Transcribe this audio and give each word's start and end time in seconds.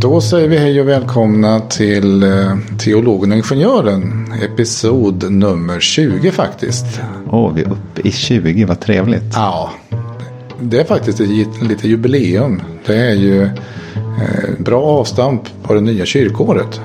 Då 0.00 0.20
säger 0.20 0.48
vi 0.48 0.56
hej 0.56 0.80
och 0.80 0.88
välkomna 0.88 1.60
till 1.60 2.22
eh, 2.22 2.56
Teologen 2.78 3.30
och 3.30 3.36
Ingenjören. 3.36 4.32
Episod 4.42 5.30
nummer 5.30 5.80
20 5.80 6.30
faktiskt. 6.30 7.00
Åh, 7.30 7.52
vi 7.54 7.62
är 7.62 7.66
uppe 7.66 8.08
i 8.08 8.12
20, 8.12 8.64
vad 8.64 8.80
trevligt. 8.80 9.32
Ja, 9.34 9.70
det 10.60 10.80
är 10.80 10.84
faktiskt 10.84 11.20
ett 11.20 11.62
lite 11.62 11.88
jubileum. 11.88 12.62
Det 12.86 12.96
är 12.96 13.14
ju 13.14 13.42
eh, 13.42 13.50
bra 14.58 14.82
avstamp 14.82 15.42
på 15.62 15.74
det 15.74 15.80
nya 15.80 16.06
kyrkåret. 16.06 16.80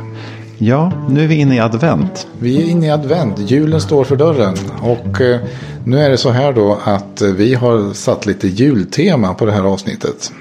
Ja, 0.58 0.92
nu 1.10 1.24
är 1.24 1.28
vi 1.28 1.36
inne 1.36 1.56
i 1.56 1.60
advent. 1.60 2.28
Vi 2.40 2.62
är 2.62 2.66
inne 2.66 2.86
i 2.86 2.90
advent, 2.90 3.40
julen 3.40 3.82
står 3.82 4.04
för 4.04 4.16
dörren. 4.16 4.56
Och 4.82 5.22
eh, 5.22 5.40
nu 5.86 6.00
är 6.00 6.10
det 6.10 6.18
så 6.18 6.30
här 6.30 6.54
då 6.54 6.78
att 6.84 7.22
vi 7.22 7.54
har 7.54 7.94
satt 7.94 8.26
lite 8.26 8.48
jultema 8.48 9.34
på 9.34 9.46
det 9.46 9.52
här 9.52 9.64
avsnittet. 9.64 10.32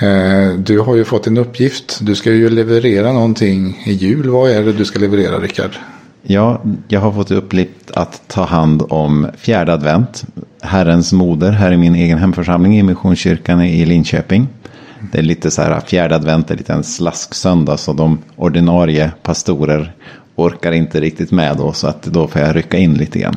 Eh, 0.00 0.54
du 0.58 0.80
har 0.80 0.96
ju 0.96 1.04
fått 1.04 1.26
en 1.26 1.38
uppgift, 1.38 1.98
du 2.02 2.14
ska 2.14 2.32
ju 2.32 2.50
leverera 2.50 3.12
någonting 3.12 3.82
i 3.86 3.92
jul. 3.92 4.30
Vad 4.30 4.50
är 4.50 4.62
det 4.62 4.72
du 4.72 4.84
ska 4.84 4.98
leverera 4.98 5.38
Rickard? 5.38 5.70
Ja, 6.22 6.62
jag 6.88 7.00
har 7.00 7.12
fått 7.12 7.30
uppgift 7.30 7.90
att 7.94 8.22
ta 8.28 8.44
hand 8.44 8.82
om 8.88 9.26
fjärde 9.36 9.72
advent. 9.72 10.24
Herrens 10.62 11.12
moder 11.12 11.50
här 11.50 11.72
i 11.72 11.76
min 11.76 11.94
egen 11.94 12.18
hemförsamling 12.18 12.78
i 12.78 12.82
Missionskyrkan 12.82 13.62
i 13.62 13.86
Linköping. 13.86 14.48
Det 15.12 15.18
är 15.18 15.22
lite 15.22 15.50
så 15.50 15.62
här, 15.62 15.80
fjärde 15.80 16.14
advent 16.14 16.50
är 16.50 16.56
lite 16.56 16.72
en 16.72 16.84
slasksöndag 16.84 17.76
så 17.76 17.92
de 17.92 18.18
ordinarie 18.36 19.12
pastorer 19.22 19.92
orkar 20.36 20.72
inte 20.72 21.00
riktigt 21.00 21.30
med 21.30 21.56
då 21.56 21.72
så 21.72 21.86
att 21.86 22.02
då 22.02 22.28
får 22.28 22.40
jag 22.42 22.56
rycka 22.56 22.76
in 22.76 22.94
lite 22.94 23.18
grann. 23.18 23.36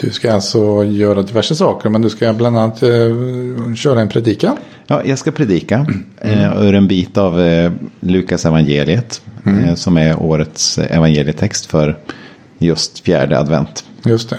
Du 0.00 0.10
ska 0.10 0.32
alltså 0.32 0.84
göra 0.84 1.22
diverse 1.22 1.54
saker 1.54 1.88
men 1.88 2.02
du 2.02 2.10
ska 2.10 2.32
bland 2.32 2.58
annat 2.58 2.82
eh, 2.82 2.88
köra 3.76 4.00
en 4.00 4.08
predikan. 4.08 4.56
Ja, 4.86 5.02
jag 5.04 5.18
ska 5.18 5.30
predika 5.30 5.86
eh, 6.20 6.62
ur 6.62 6.74
en 6.74 6.88
bit 6.88 7.18
av 7.18 7.40
eh, 7.40 7.72
Lukas 8.00 8.46
evangeliet 8.46 9.20
eh, 9.46 9.74
som 9.74 9.96
är 9.96 10.22
årets 10.22 10.78
evangelietext 10.78 11.66
för 11.66 11.98
just 12.58 13.00
fjärde 13.00 13.38
advent. 13.38 13.84
Just 14.04 14.30
det. 14.30 14.38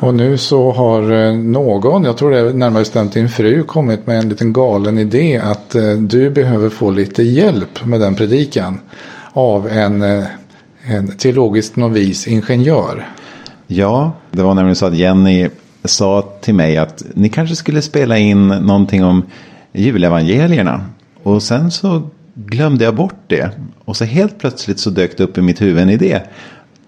Och 0.00 0.14
nu 0.14 0.38
så 0.38 0.72
har 0.72 1.12
eh, 1.12 1.34
någon, 1.34 2.04
jag 2.04 2.16
tror 2.16 2.30
det 2.30 2.38
är 2.38 2.52
närmare 2.52 2.80
bestämt 2.80 3.12
din 3.12 3.28
fru, 3.28 3.62
kommit 3.62 4.06
med 4.06 4.18
en 4.18 4.28
liten 4.28 4.52
galen 4.52 4.98
idé 4.98 5.40
att 5.44 5.74
eh, 5.74 5.92
du 5.92 6.30
behöver 6.30 6.68
få 6.68 6.90
lite 6.90 7.22
hjälp 7.22 7.84
med 7.84 8.00
den 8.00 8.14
predikan 8.14 8.80
av 9.32 9.68
en, 9.68 10.02
eh, 10.02 10.24
en 10.86 11.16
teologisk 11.16 11.76
novis 11.76 12.28
ingenjör. 12.28 13.08
Ja, 13.66 14.12
det 14.30 14.42
var 14.42 14.54
nämligen 14.54 14.76
så 14.76 14.86
att 14.86 14.94
Jenny 14.94 15.48
sa 15.84 16.22
till 16.40 16.54
mig 16.54 16.76
att 16.76 17.04
ni 17.14 17.28
kanske 17.28 17.56
skulle 17.56 17.82
spela 17.82 18.18
in 18.18 18.48
någonting 18.48 19.04
om 19.04 19.22
julevangelierna. 19.72 20.84
Och 21.22 21.42
sen 21.42 21.70
så 21.70 22.02
glömde 22.34 22.84
jag 22.84 22.94
bort 22.94 23.14
det. 23.26 23.50
Och 23.84 23.96
så 23.96 24.04
helt 24.04 24.38
plötsligt 24.38 24.78
så 24.80 24.90
dök 24.90 25.16
det 25.16 25.24
upp 25.24 25.38
i 25.38 25.42
mitt 25.42 25.60
huvud 25.60 25.82
en 25.82 25.90
idé. 25.90 26.20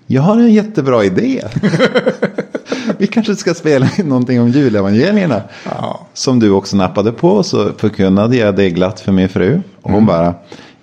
Jag 0.07 0.23
har 0.23 0.37
en 0.37 0.53
jättebra 0.53 1.05
idé. 1.05 1.43
Vi 2.99 3.07
kanske 3.07 3.37
ska 3.37 3.55
spela 3.55 3.89
in 3.99 4.07
någonting 4.09 4.41
om 4.41 4.49
julevangelierna. 4.49 5.43
Ja. 5.65 6.07
Som 6.15 6.39
du 6.39 6.51
också 6.51 6.77
nappade 6.77 7.13
på. 7.13 7.43
Så 7.43 7.73
förkunnade 7.77 8.37
jag 8.37 8.57
det 8.57 8.71
glatt 8.71 9.01
för 9.01 9.13
min 9.13 9.29
fru. 9.29 9.61
Och 9.83 9.91
hon 9.91 10.07
bara, 10.07 10.35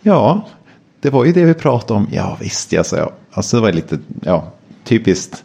ja, 0.01 0.47
det 1.01 1.09
var 1.09 1.25
ju 1.25 1.31
det 1.31 1.45
vi 1.45 1.53
pratade 1.53 1.99
om. 1.99 2.07
Ja 2.11 2.37
visst, 2.41 2.71
jag 2.71 2.85
sa 2.85 2.97
jag. 2.97 3.11
Alltså 3.31 3.57
det 3.57 3.61
var 3.61 3.71
lite, 3.71 3.99
ja, 4.21 4.51
typiskt. 4.83 5.43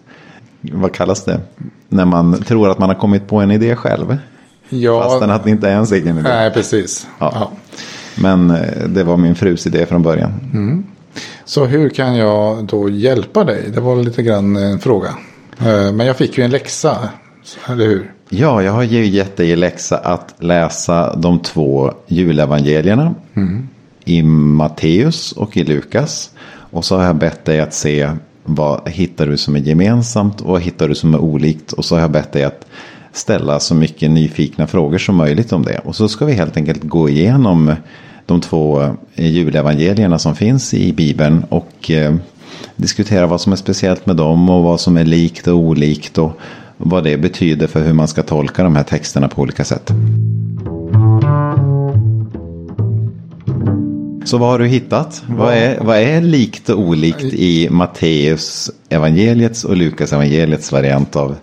Vad 0.72 0.92
kallas 0.94 1.24
det? 1.24 1.40
När 1.88 2.04
man 2.04 2.42
tror 2.42 2.70
att 2.70 2.78
man 2.78 2.88
har 2.88 2.96
kommit 2.96 3.26
på 3.28 3.36
en 3.40 3.50
idé 3.50 3.76
själv. 3.76 4.16
Ja, 4.68 5.02
Fastän 5.02 5.30
att 5.30 5.44
det 5.44 5.50
inte 5.50 5.68
är 5.68 5.72
ens 5.72 5.92
egen 5.92 6.18
idé. 6.18 6.28
nej 6.28 6.50
precis. 6.50 7.06
Ja. 7.18 7.32
Ja. 7.34 7.50
Men 8.22 8.50
eh, 8.50 8.88
det 8.88 9.04
var 9.04 9.16
min 9.16 9.34
frus 9.34 9.66
idé 9.66 9.86
från 9.86 10.02
början. 10.02 10.32
Så 11.44 11.64
hur 11.66 11.88
kan 11.88 12.16
jag 12.16 12.64
då 12.64 12.88
hjälpa 12.90 13.44
dig? 13.44 13.70
Det 13.74 13.80
var 13.80 13.96
lite 13.96 14.22
grann 14.22 14.56
en 14.56 14.78
fråga. 14.78 15.08
Eh, 15.58 15.92
Men 15.92 16.06
jag 16.06 16.16
fick 16.16 16.38
ju 16.38 16.44
en 16.44 16.50
läxa, 16.50 17.08
eller 17.68 17.86
hur? 17.86 18.12
Ja, 18.28 18.62
jag 18.62 18.72
har 18.72 18.82
ju 18.82 19.06
gett 19.06 19.36
dig 19.36 19.50
i 19.50 19.56
läxa 19.56 19.96
att 19.98 20.34
läsa 20.38 21.16
de 21.16 21.38
två 21.38 21.92
julevangelierna. 22.06 23.14
I 24.04 24.22
Matteus 24.22 25.32
och 25.32 25.56
i 25.56 25.64
Lukas. 25.64 26.30
Och 26.70 26.84
så 26.84 26.96
har 26.96 27.04
jag 27.04 27.16
bett 27.16 27.44
dig 27.44 27.60
att 27.60 27.74
se 27.74 28.10
vad 28.48 28.88
hittar 28.88 29.26
du 29.26 29.36
som 29.36 29.56
är 29.56 29.60
gemensamt 29.60 30.40
och 30.40 30.52
vad 30.52 30.62
hittar 30.62 30.88
du 30.88 30.94
som 30.94 31.14
är 31.14 31.18
olikt. 31.18 31.72
Och 31.72 31.84
så 31.84 31.94
har 31.94 32.00
jag 32.00 32.10
bett 32.10 32.32
dig 32.32 32.44
att 32.44 32.66
ställa 33.12 33.60
så 33.60 33.74
mycket 33.74 34.10
nyfikna 34.10 34.66
frågor 34.66 34.98
som 34.98 35.16
möjligt 35.16 35.52
om 35.52 35.62
det. 35.62 35.78
Och 35.78 35.96
så 35.96 36.08
ska 36.08 36.24
vi 36.24 36.32
helt 36.32 36.56
enkelt 36.56 36.82
gå 36.82 37.08
igenom 37.08 37.74
de 38.26 38.40
två 38.40 38.82
eh, 39.14 39.30
julevangelierna 39.30 40.18
som 40.18 40.34
finns 40.34 40.74
i 40.74 40.92
Bibeln. 40.92 41.44
Och 41.48 41.90
eh, 41.90 42.14
diskutera 42.76 43.26
vad 43.26 43.40
som 43.40 43.52
är 43.52 43.56
speciellt 43.56 44.06
med 44.06 44.16
dem 44.16 44.50
och 44.50 44.62
vad 44.62 44.80
som 44.80 44.96
är 44.96 45.04
likt 45.04 45.46
och 45.46 45.56
olikt. 45.56 46.18
Och 46.18 46.40
vad 46.76 47.04
det 47.04 47.16
betyder 47.16 47.66
för 47.66 47.84
hur 47.84 47.92
man 47.92 48.08
ska 48.08 48.22
tolka 48.22 48.62
de 48.62 48.76
här 48.76 48.84
texterna 48.84 49.28
på 49.28 49.42
olika 49.42 49.64
sätt. 49.64 49.92
Så 54.28 54.38
vad 54.38 54.48
har 54.48 54.58
du 54.58 54.66
hittat? 54.66 55.22
Vad 55.28 55.54
är, 55.54 55.80
vad 55.80 55.96
är 55.96 56.20
likt 56.20 56.68
och 56.68 56.80
olikt 56.80 57.24
i 57.24 57.68
Matteus 57.70 58.70
evangeliets 58.88 59.64
och 59.64 59.76
Lukas 59.76 60.12
evangeliets 60.12 60.72
variant 60.72 61.16
av, 61.16 61.36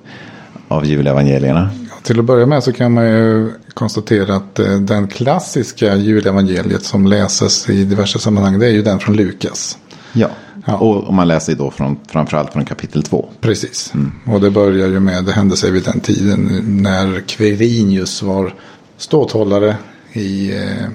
av 0.68 0.86
julevangelierna? 0.86 1.70
Till 2.04 2.20
att 2.20 2.26
börja 2.26 2.46
med 2.46 2.64
så 2.64 2.74
kan 2.74 2.94
man 2.94 3.06
ju 3.06 3.52
konstatera 3.74 4.36
att 4.36 4.60
eh, 4.60 4.80
den 4.80 5.08
klassiska 5.08 5.96
julevangeliet 5.96 6.84
som 6.84 7.08
läses 7.08 7.70
i 7.70 7.84
diverse 7.84 8.20
sammanhang 8.20 8.60
det 8.60 8.66
är 8.66 8.72
ju 8.72 8.82
den 8.82 9.00
från 9.00 9.16
Lukas. 9.16 9.78
Ja, 10.14 10.30
Ja. 10.66 10.78
och, 10.78 11.14
man 11.14 11.28
läser 11.28 11.52
ju 11.52 11.58
då 11.58 11.72
från, 11.72 12.00
framförallt 12.08 12.54
från 12.54 12.66
kapitel 12.66 13.04
2. 13.04 13.30
Precis. 13.42 13.94
Och 14.26 14.42
det 14.42 14.52
börjar 14.52 14.88
ju 14.88 15.00
med, 15.00 15.26
det 15.26 15.32
hände 15.32 15.58
sig 15.58 15.72
vid 15.72 15.84
den 15.84 16.00
tiden 16.00 16.62
när 16.84 17.22
Quirinius 17.28 18.22
var 18.22 18.54
ståthållare 18.98 19.78
i 20.14 20.58
eh, 20.58 20.88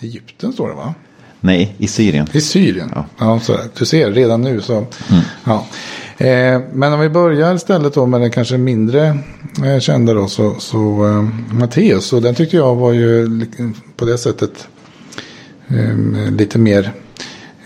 Egypten 0.00 0.52
står 0.52 0.68
det 0.68 0.74
va? 0.74 0.94
Nej, 1.40 1.74
i 1.78 1.86
Syrien. 1.86 2.26
I 2.32 2.40
Syrien. 2.40 2.92
Ja. 2.94 3.04
Ja. 3.18 3.40
så 3.40 3.56
du 3.78 3.84
ser, 3.84 4.10
redan 4.10 4.42
nu 4.42 4.60
så. 4.60 4.86
Ja. 5.44 5.66
Eh, 6.18 6.60
men 6.72 6.92
om 6.92 7.00
vi 7.00 7.08
börjar 7.08 7.54
istället 7.54 7.94
då 7.94 8.06
med 8.06 8.20
den 8.20 8.30
kanske 8.30 8.58
mindre 8.58 9.18
eh, 9.64 9.78
kända 9.80 10.14
då. 10.14 10.26
Så, 10.26 10.54
så 10.58 11.06
eh, 11.06 11.54
Matteus. 11.54 12.12
Och 12.12 12.22
den 12.22 12.34
tyckte 12.34 12.56
jag 12.56 12.74
var 12.74 12.92
ju 12.92 13.40
på 13.96 14.04
det 14.04 14.18
sättet 14.18 14.68
eh, 15.68 16.30
lite 16.30 16.58
mer 16.58 16.92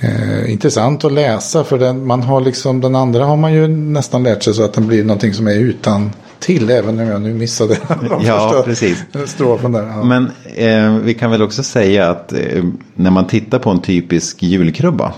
eh, 0.01 0.53
intressant 0.53 1.05
att 1.05 1.13
läsa. 1.13 1.65
För 1.65 1.79
den, 1.79 2.07
man 2.07 2.23
har 2.23 2.41
liksom, 2.41 2.81
den 2.81 2.95
andra 2.95 3.25
har 3.25 3.37
man 3.37 3.53
ju 3.53 3.69
nästan 3.69 4.23
lärt 4.23 4.43
sig 4.43 4.55
så 4.55 4.63
att 4.63 4.73
den 4.73 4.87
blir 4.87 5.05
någonting 5.05 5.35
som 5.35 5.47
är 5.47 5.55
utan 5.55 6.11
till. 6.43 6.71
Även 6.71 7.01
om 7.01 7.07
jag 7.07 7.21
nu 7.23 7.35
missade 7.35 7.75
de 7.89 8.25
Ja, 8.27 8.49
första 8.49 8.63
precis. 8.63 9.05
strofen 9.27 9.73
där. 9.73 9.87
Ja. 9.87 10.05
Men 10.05 10.31
eh, 10.57 10.97
vi 10.97 11.15
kan 11.15 11.31
väl 11.31 11.43
också 11.43 11.63
säga 11.63 12.11
att 12.11 12.33
eh, 12.33 12.65
när 12.95 13.11
man 13.11 13.27
tittar 13.27 13.59
på 13.59 13.71
en 13.71 13.81
typisk 13.81 14.43
julkrubba. 14.43 15.13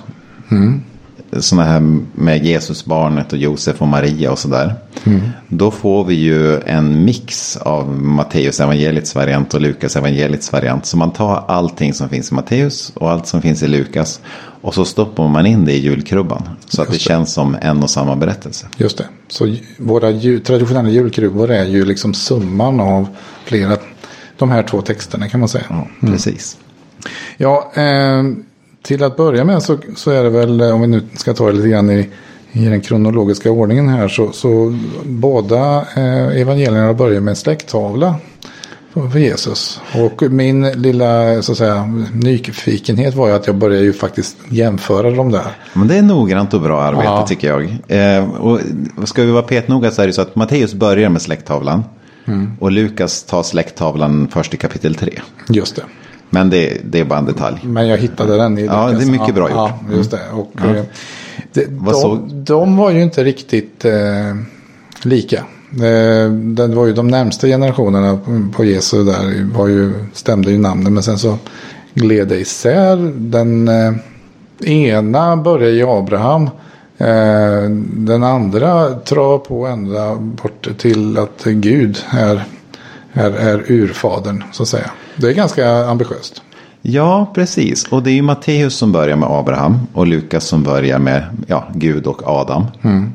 Sådana 1.41 1.69
här 1.69 1.81
med 2.15 2.45
Jesusbarnet 2.45 3.33
och 3.33 3.39
Josef 3.39 3.83
och 3.83 3.89
Maria 3.89 4.33
och 4.33 4.39
sådär. 4.39 4.75
Då 5.49 5.71
får 5.71 6.05
vi 6.05 6.15
ju 6.15 6.61
en 6.61 7.05
mix 7.05 7.56
av 7.56 8.00
Matteus 8.00 8.61
evangeliets 8.61 9.15
variant 9.15 9.55
och 9.55 9.61
Lukas 9.61 9.97
evangeliets 9.97 10.53
variant. 10.53 10.87
Så 10.87 10.97
man 10.97 11.11
tar 11.11 11.45
allting 11.49 11.95
som 11.95 12.09
finns 12.09 12.31
i 12.31 12.34
Matteus 12.34 12.93
och 12.95 13.11
allt 13.11 13.27
som 13.27 13.43
finns 13.43 13.62
i 13.62 13.69
Lukas. 13.69 14.21
Och 14.61 14.75
så 14.75 14.84
stoppar 14.84 15.28
man 15.28 15.47
in 15.47 15.65
det 15.65 15.72
i 15.72 15.78
julkrubban. 15.78 16.43
Så 16.67 16.83
att 16.83 16.89
det 16.89 16.95
det. 16.95 16.99
känns 16.99 17.33
som 17.33 17.56
en 17.61 17.83
och 17.83 17.91
samma 17.91 18.16
berättelse. 18.16 18.66
Just 18.77 18.99
det. 18.99 19.05
Så 19.28 19.56
våra 19.78 20.12
traditionella 20.45 20.89
julkrubor 20.89 21.51
är 21.51 21.65
ju 21.65 21.84
liksom 21.84 22.15
summan 22.15 22.81
av 22.81 23.09
flera, 23.45 23.77
de 24.39 24.51
här 24.51 24.63
två 24.63 24.83
texterna 24.83 25.28
kan 25.28 25.41
man 25.41 25.48
säga. 25.48 25.65
Ja, 25.69 25.86
precis. 26.01 26.57
Ja, 27.36 27.72
eh, 27.75 28.22
till 28.84 29.03
att 29.04 29.16
börja 29.16 29.45
med 29.45 29.63
så, 29.63 29.78
så 29.97 30.10
är 30.10 30.22
det 30.25 30.31
väl, 30.31 30.63
om 30.63 30.81
vi 30.81 30.86
nu 30.86 31.03
ska 31.16 31.34
ta 31.34 31.47
det 31.47 31.53
lite 31.53 31.69
grann 31.69 31.91
i, 31.91 32.09
i 32.53 32.65
den 32.65 32.81
kronologiska 32.81 33.51
ordningen 33.51 33.89
här, 33.89 34.09
så, 34.09 34.33
så 34.33 34.78
båda 35.04 35.86
eh, 35.97 36.41
evangelierna 36.41 36.95
börjar 36.95 37.21
med 37.21 37.33
en 37.33 37.36
släkttavla 37.36 38.15
för 39.13 39.19
Jesus. 39.19 39.81
Och 39.95 40.22
min 40.22 40.63
lilla 40.71 41.42
så 41.42 41.53
att 41.53 41.59
säga, 41.59 41.84
nyfikenhet 42.13 43.15
var 43.15 43.28
ju 43.28 43.34
att 43.34 43.47
jag 43.47 43.57
började 43.57 43.84
ju 43.84 43.92
faktiskt 43.92 44.36
jämföra 44.48 45.10
dem 45.10 45.31
där. 45.31 45.47
Men 45.72 45.89
det 45.89 45.97
är 45.98 46.03
noggrant 46.03 46.54
och 46.54 46.60
bra 46.60 46.83
arbete 46.83 47.04
Ja. 47.04 47.27
tycker 47.27 47.48
jag. 47.48 47.63
Eh, 47.89 48.31
och 48.31 48.60
ska 49.04 49.22
vi 49.22 49.31
vara 49.31 49.42
petnoga 49.42 49.91
så 49.91 50.03
är 50.03 50.07
det 50.07 50.13
så 50.13 50.22
att 50.22 50.36
Matteus 50.36 50.75
börjar 50.75 51.09
med 51.09 51.22
släkttavlan. 51.22 51.84
Och 52.60 52.72
Lukas 52.72 53.22
tar 53.22 53.42
släkttavlan 53.42 54.28
först 54.31 54.54
i 54.54 54.57
kapitel 54.57 54.95
3. 54.95 55.21
Just 55.48 55.77
det. 55.77 55.83
Men 56.30 56.50
det, 56.50 56.80
det 56.84 57.00
är 57.00 57.04
bara 57.04 57.18
en 57.18 57.24
detalj. 57.24 57.60
Men 57.65 57.88
jag 57.88 57.98
hittade 57.98 58.36
den 58.36 58.59
i 58.59 58.65
Ja, 58.65 58.86
Lukas. 58.86 59.04
det 59.04 59.09
är 59.09 59.18
mycket 59.18 59.34
bra 59.34 59.48
gjort. 59.48 59.56
Ja, 59.56 59.78
just 59.97 60.10
det. 60.10 60.21
Och, 60.32 60.53
eh, 60.65 60.82
det, 61.53 61.65
de, 61.66 62.44
de 62.44 62.76
var 62.76 62.91
ju 62.91 63.03
inte 63.03 63.24
riktigt 63.24 63.84
eh, 63.84 63.92
lika. 65.03 65.36
Eh, 65.72 66.30
det 66.32 66.66
var 66.66 66.86
ju 66.86 66.92
de 66.92 67.09
närmsta 67.09 67.47
generationerna 67.47 68.18
på 68.53 68.65
Jesu 68.65 69.04
där 69.04 69.53
var 69.59 69.68
ju, 69.68 69.92
stämde 70.12 70.50
ju 70.50 70.59
namnen. 70.59 70.94
Men 70.94 71.03
sen 71.03 71.18
så 71.18 71.38
leda 71.94 72.36
isär. 72.36 73.12
Den 73.15 73.68
eh, 73.68 73.92
ena 74.71 75.36
börjar 75.36 75.71
i 75.71 75.82
Abraham. 75.82 76.50
Eh, 76.98 77.71
den 77.92 78.24
andra 78.24 78.91
drar 78.91 79.38
på 79.38 79.66
ända 79.66 80.15
bort 80.15 80.68
till 80.78 81.18
att 81.18 81.44
Gud 81.44 81.98
är, 82.10 82.44
är, 83.12 83.30
är 83.30 83.65
urfadern 83.68 84.44
så 84.53 84.62
att 84.62 84.68
säga. 84.68 84.91
Det 85.16 85.28
är 85.28 85.33
ganska 85.33 85.87
ambitiöst. 85.87 86.43
Ja, 86.83 87.33
precis. 87.34 87.89
Och 87.89 88.03
det 88.03 88.11
är 88.11 88.15
ju 88.15 88.22
Matteus 88.22 88.75
som 88.75 88.93
börjar 88.93 89.16
med 89.16 89.28
Abraham 89.31 89.78
och 89.93 90.07
Lukas 90.07 90.45
som 90.45 90.63
börjar 90.63 90.99
med 90.99 91.25
ja, 91.47 91.69
Gud 91.75 92.07
och 92.07 92.22
Adam. 92.28 92.66
Mm. 92.83 93.13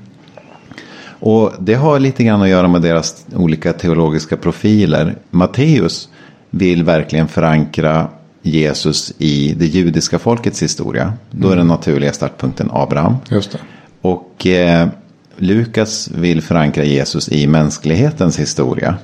Och 1.19 1.54
det 1.60 1.74
har 1.74 2.00
lite 2.00 2.24
grann 2.24 2.42
att 2.42 2.50
göra 2.50 2.68
med 2.68 2.81
deras 2.81 3.25
olika 3.36 3.74
teologiska 3.74 4.38
profiler. 4.38 5.16
Matteus 5.30 6.10
vill 6.50 6.84
verkligen 6.84 7.28
förankra 7.28 8.07
Jesus 8.42 9.13
i 9.18 9.54
det 9.57 9.66
judiska 9.66 10.19
folkets 10.19 10.63
historia. 10.63 11.13
Då 11.31 11.50
är 11.50 11.56
den 11.56 11.68
naturliga 11.68 12.13
startpunkten 12.13 12.69
Abraham. 12.74 13.16
Just 13.30 13.52
det. 13.52 13.60
Och 14.02 14.48
eh, 14.48 14.88
Lukas 15.38 16.12
vill 16.12 16.42
förankra 16.42 16.84
Jesus 16.84 17.30
i 17.30 17.48
mänsklighetens 17.48 18.40
historia. 18.40 18.95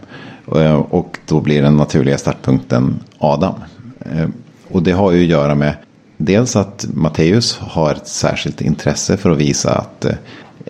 Eh, 0.56 0.76
och 0.76 1.18
då 1.28 1.42
blir 1.42 1.62
den 1.62 1.78
naturliga 1.78 2.18
startpunkten 2.18 3.00
Adam. 3.18 3.54
Eh, 4.00 4.28
och 4.72 4.84
det 4.84 4.92
har 4.92 5.12
ju 5.12 5.24
att 5.24 5.30
göra 5.30 5.56
med 5.56 5.76
dels 6.18 6.56
att 6.56 6.86
Matteus 6.94 7.58
har 7.58 7.92
ett 7.92 8.08
särskilt 8.08 8.62
intresse 8.62 9.18
för 9.18 9.30
att 9.30 9.38
visa 9.38 9.76
att 9.76 10.06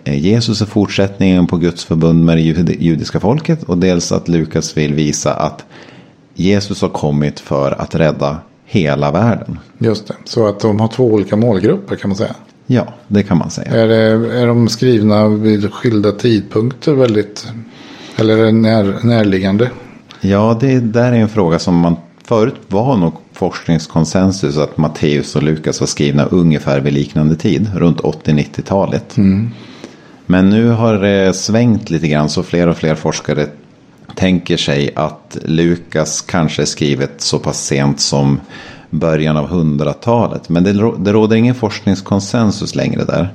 eh, 0.04 0.18
Jesus 0.18 0.62
är 0.62 0.66
fortsättningen 0.66 1.46
på 1.46 1.56
Guds 1.56 1.84
förbund 1.84 2.24
med 2.24 2.36
det 2.36 2.74
judiska 2.80 3.20
folket. 3.20 3.62
Och 3.62 3.78
dels 3.78 4.12
att 4.12 4.28
Lukas 4.28 4.76
vill 4.76 4.94
visa 4.94 5.34
att 5.34 5.64
Jesus 6.34 6.82
har 6.82 6.88
kommit 6.88 7.40
för 7.40 7.80
att 7.80 7.94
rädda 7.94 8.38
hela 8.64 9.10
världen. 9.10 9.58
Just 9.78 10.06
det, 10.06 10.14
så 10.24 10.46
att 10.46 10.60
de 10.60 10.80
har 10.80 10.88
två 10.88 11.04
olika 11.04 11.36
målgrupper 11.36 11.96
kan 11.96 12.10
man 12.10 12.16
säga. 12.16 12.34
Ja, 12.66 12.86
det 13.08 13.22
kan 13.22 13.38
man 13.38 13.50
säga. 13.50 13.70
Är, 13.70 13.88
det, 13.88 14.38
är 14.40 14.46
de 14.46 14.68
skrivna 14.68 15.28
vid 15.28 15.72
skilda 15.72 16.12
tidpunkter 16.12 16.92
väldigt, 16.92 17.46
eller 18.16 18.38
är 18.38 18.44
det 18.44 18.52
när, 18.52 19.04
närliggande? 19.04 19.70
Ja, 20.20 20.58
det 20.60 20.80
där 20.80 21.12
är 21.12 21.16
en 21.16 21.28
fråga 21.28 21.58
som 21.58 21.78
man 21.78 21.96
förut 22.24 22.54
var 22.68 22.96
nog 22.96 23.12
forskningskonsensus 23.32 24.58
att 24.58 24.76
Matteus 24.76 25.36
och 25.36 25.42
Lukas 25.42 25.80
var 25.80 25.86
skrivna 25.86 26.24
ungefär 26.24 26.80
vid 26.80 26.92
liknande 26.92 27.36
tid, 27.36 27.70
runt 27.74 28.00
80-90-talet. 28.00 29.16
Mm. 29.16 29.50
Men 30.26 30.50
nu 30.50 30.68
har 30.68 30.94
det 30.94 31.36
svängt 31.36 31.90
lite 31.90 32.08
grann 32.08 32.28
så 32.28 32.42
fler 32.42 32.68
och 32.68 32.76
fler 32.76 32.94
forskare 32.94 33.46
tänker 34.14 34.56
sig 34.56 34.90
att 34.94 35.38
Lukas 35.44 36.20
kanske 36.20 36.62
är 36.62 36.66
skrivet 36.66 37.12
så 37.18 37.38
pass 37.38 37.66
sent 37.66 38.00
som 38.00 38.40
början 38.90 39.36
av 39.36 39.46
hundratalet. 39.46 40.48
Men 40.48 40.64
det, 40.64 40.72
det 40.98 41.12
råder 41.12 41.36
ingen 41.36 41.54
forskningskonsensus 41.54 42.74
längre 42.74 43.04
där. 43.04 43.28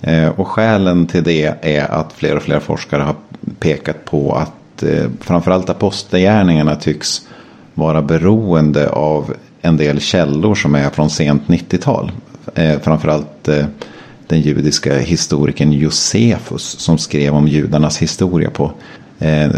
Eh, 0.00 0.28
och 0.28 0.48
skälen 0.48 1.06
till 1.06 1.24
det 1.24 1.54
är 1.62 1.90
att 1.92 2.12
fler 2.12 2.36
och 2.36 2.42
fler 2.42 2.60
forskare 2.60 3.02
har 3.02 3.14
pekat 3.58 4.04
på 4.04 4.32
att 4.32 4.82
eh, 4.82 5.10
framförallt 5.20 5.70
apostlagärningarna 5.70 6.76
tycks 6.76 7.22
vara 7.74 8.02
beroende 8.02 8.88
av 8.88 9.34
en 9.62 9.76
del 9.76 10.00
källor 10.00 10.54
som 10.54 10.74
är 10.74 10.90
från 10.90 11.10
sent 11.10 11.42
90-tal. 11.46 12.12
Eh, 12.54 12.80
framförallt 12.80 13.48
den 14.26 14.40
judiska 14.40 14.98
historikern 14.98 15.72
Josefus 15.72 16.62
som 16.62 16.98
skrev 16.98 17.34
om 17.34 17.48
judarnas 17.48 17.98
historia 17.98 18.50
på 18.50 18.72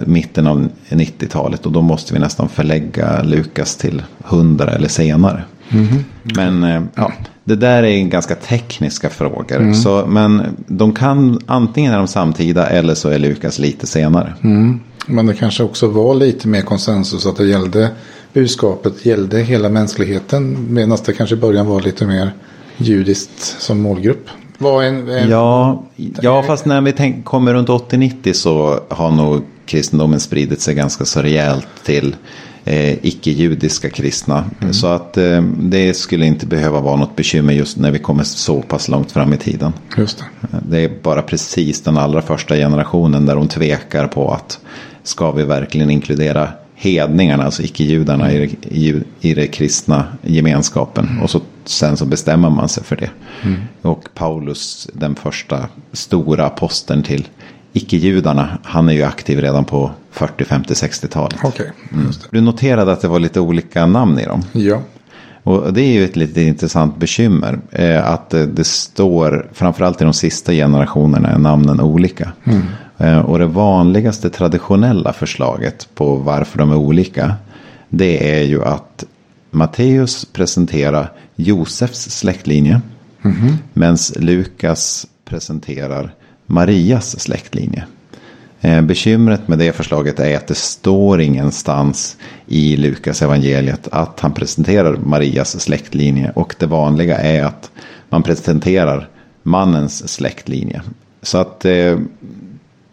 mitten 0.06 0.46
av 0.46 0.68
90-talet. 0.88 1.66
Och 1.66 1.72
då 1.72 1.82
måste 1.82 2.14
vi 2.14 2.20
nästan 2.20 2.48
förlägga 2.48 3.22
Lukas 3.22 3.76
till 3.76 4.02
100 4.28 4.70
eller 4.70 4.88
senare. 4.88 5.44
Mm. 5.72 6.04
Men 6.22 6.64
eh, 6.64 6.82
ja, 6.94 7.12
det 7.44 7.56
där 7.56 7.82
är 7.82 8.04
ganska 8.04 8.34
tekniska 8.34 9.10
frågor. 9.10 9.56
Mm. 9.56 9.74
Så, 9.74 10.06
men 10.06 10.56
de 10.66 10.94
kan, 10.94 11.40
antingen 11.46 11.92
är 11.92 11.98
de 11.98 12.08
samtida 12.08 12.66
eller 12.66 12.94
så 12.94 13.08
är 13.08 13.18
Lukas 13.18 13.58
lite 13.58 13.86
senare. 13.86 14.34
Mm. 14.44 14.80
Men 15.06 15.26
det 15.26 15.34
kanske 15.34 15.62
också 15.62 15.86
var 15.86 16.14
lite 16.14 16.48
mer 16.48 16.62
konsensus 16.62 17.26
att 17.26 17.36
det 17.36 17.46
gällde 17.46 17.90
budskapet 18.32 19.06
gällde 19.06 19.40
hela 19.40 19.68
mänskligheten. 19.68 20.66
Medan 20.74 20.98
det 21.06 21.12
kanske 21.12 21.36
i 21.36 21.38
början 21.38 21.66
var 21.66 21.80
lite 21.80 22.06
mer 22.06 22.30
judiskt 22.76 23.60
som 23.60 23.80
målgrupp. 23.80 24.28
En, 24.58 25.08
en... 25.08 25.30
Ja, 25.30 25.84
ja, 25.96 26.42
fast 26.42 26.64
när 26.64 26.80
vi 26.80 26.92
tänk, 26.92 27.24
kommer 27.24 27.54
runt 27.54 27.68
80-90 27.68 28.32
så 28.32 28.80
har 28.88 29.10
nog 29.10 29.42
kristendomen 29.66 30.20
spridit 30.20 30.60
sig 30.60 30.74
ganska 30.74 31.04
så 31.04 31.22
rejält 31.22 31.68
till 31.84 32.16
eh, 32.64 33.06
icke-judiska 33.06 33.90
kristna. 33.90 34.44
Mm. 34.60 34.74
Så 34.74 34.86
att 34.86 35.16
eh, 35.16 35.42
det 35.58 35.94
skulle 35.94 36.26
inte 36.26 36.46
behöva 36.46 36.80
vara 36.80 36.96
något 36.96 37.16
bekymmer 37.16 37.52
just 37.52 37.76
när 37.76 37.90
vi 37.90 37.98
kommer 37.98 38.24
så 38.24 38.62
pass 38.62 38.88
långt 38.88 39.12
fram 39.12 39.32
i 39.32 39.36
tiden. 39.36 39.72
Just 39.98 40.18
det. 40.18 40.24
det 40.68 40.80
är 40.80 40.90
bara 41.02 41.22
precis 41.22 41.80
den 41.80 41.98
allra 41.98 42.22
första 42.22 42.56
generationen 42.56 43.26
där 43.26 43.36
de 43.36 43.48
tvekar 43.48 44.06
på 44.06 44.30
att 44.30 44.60
ska 45.02 45.30
vi 45.30 45.42
verkligen 45.42 45.90
inkludera 45.90 46.48
hedningarna, 46.74 47.44
alltså 47.44 47.62
icke-judarna 47.62 48.30
mm. 48.30 48.42
i, 48.42 48.88
i, 48.88 49.02
i 49.20 49.34
den 49.34 49.48
kristna 49.48 50.04
gemenskapen. 50.22 51.08
Mm. 51.08 51.22
Och 51.22 51.30
så, 51.30 51.40
sen 51.64 51.96
så 51.96 52.06
bestämmer 52.06 52.50
man 52.50 52.68
sig 52.68 52.84
för 52.84 52.96
det. 52.96 53.10
Mm. 53.42 53.60
Och 53.82 54.08
Paulus, 54.14 54.88
den 54.92 55.14
första 55.14 55.68
stora 55.92 56.46
aposteln 56.46 57.02
till 57.02 57.28
icke-judarna, 57.72 58.58
han 58.62 58.88
är 58.88 58.92
ju 58.92 59.02
aktiv 59.02 59.40
redan 59.40 59.64
på 59.64 59.90
40, 60.12 60.44
50, 60.44 60.74
60-talet. 60.74 61.44
Okay. 61.44 61.66
Mm. 61.92 62.10
Du 62.30 62.40
noterade 62.40 62.92
att 62.92 63.00
det 63.00 63.08
var 63.08 63.18
lite 63.18 63.40
olika 63.40 63.86
namn 63.86 64.18
i 64.18 64.24
dem. 64.24 64.42
Ja. 64.52 64.82
Och 65.42 65.72
det 65.72 65.82
är 65.82 65.92
ju 65.92 66.04
ett 66.04 66.16
lite 66.16 66.42
intressant 66.42 66.96
bekymmer. 66.96 67.58
Eh, 67.70 68.08
att 68.10 68.30
det 68.30 68.64
står, 68.64 69.48
framförallt 69.52 70.00
i 70.00 70.04
de 70.04 70.12
sista 70.12 70.52
generationerna, 70.52 71.28
är 71.28 71.38
namnen 71.38 71.80
olika. 71.80 72.32
Mm. 72.44 72.62
Eh, 72.98 73.18
och 73.18 73.38
det 73.38 73.46
vanligaste 73.46 74.30
traditionella 74.30 75.12
förslaget 75.12 75.88
på 75.94 76.16
varför 76.16 76.58
de 76.58 76.70
är 76.70 76.76
olika. 76.76 77.34
Det 77.88 78.38
är 78.38 78.42
ju 78.42 78.64
att 78.64 79.04
Matteus 79.50 80.24
presenterar 80.32 81.12
Josefs 81.36 82.10
släktlinje. 82.10 82.80
Mm. 83.22 83.56
Medan 83.72 83.96
Lukas 84.16 85.06
presenterar 85.24 86.14
Marias 86.46 87.20
släktlinje. 87.20 87.84
Eh, 88.64 88.82
bekymret 88.82 89.48
med 89.48 89.58
det 89.58 89.72
förslaget 89.72 90.20
är 90.20 90.36
att 90.36 90.46
det 90.46 90.54
står 90.54 91.20
ingenstans 91.20 92.16
i 92.46 92.76
Lukas 92.76 93.22
evangeliet 93.22 93.88
att 93.92 94.20
han 94.20 94.34
presenterar 94.34 94.96
Marias 94.96 95.60
släktlinje. 95.60 96.32
Och 96.34 96.54
det 96.58 96.66
vanliga 96.66 97.18
är 97.18 97.44
att 97.44 97.70
man 98.08 98.22
presenterar 98.22 99.08
mannens 99.42 100.08
släktlinje. 100.08 100.82
Så 101.22 101.38
att 101.38 101.64
eh, 101.64 101.98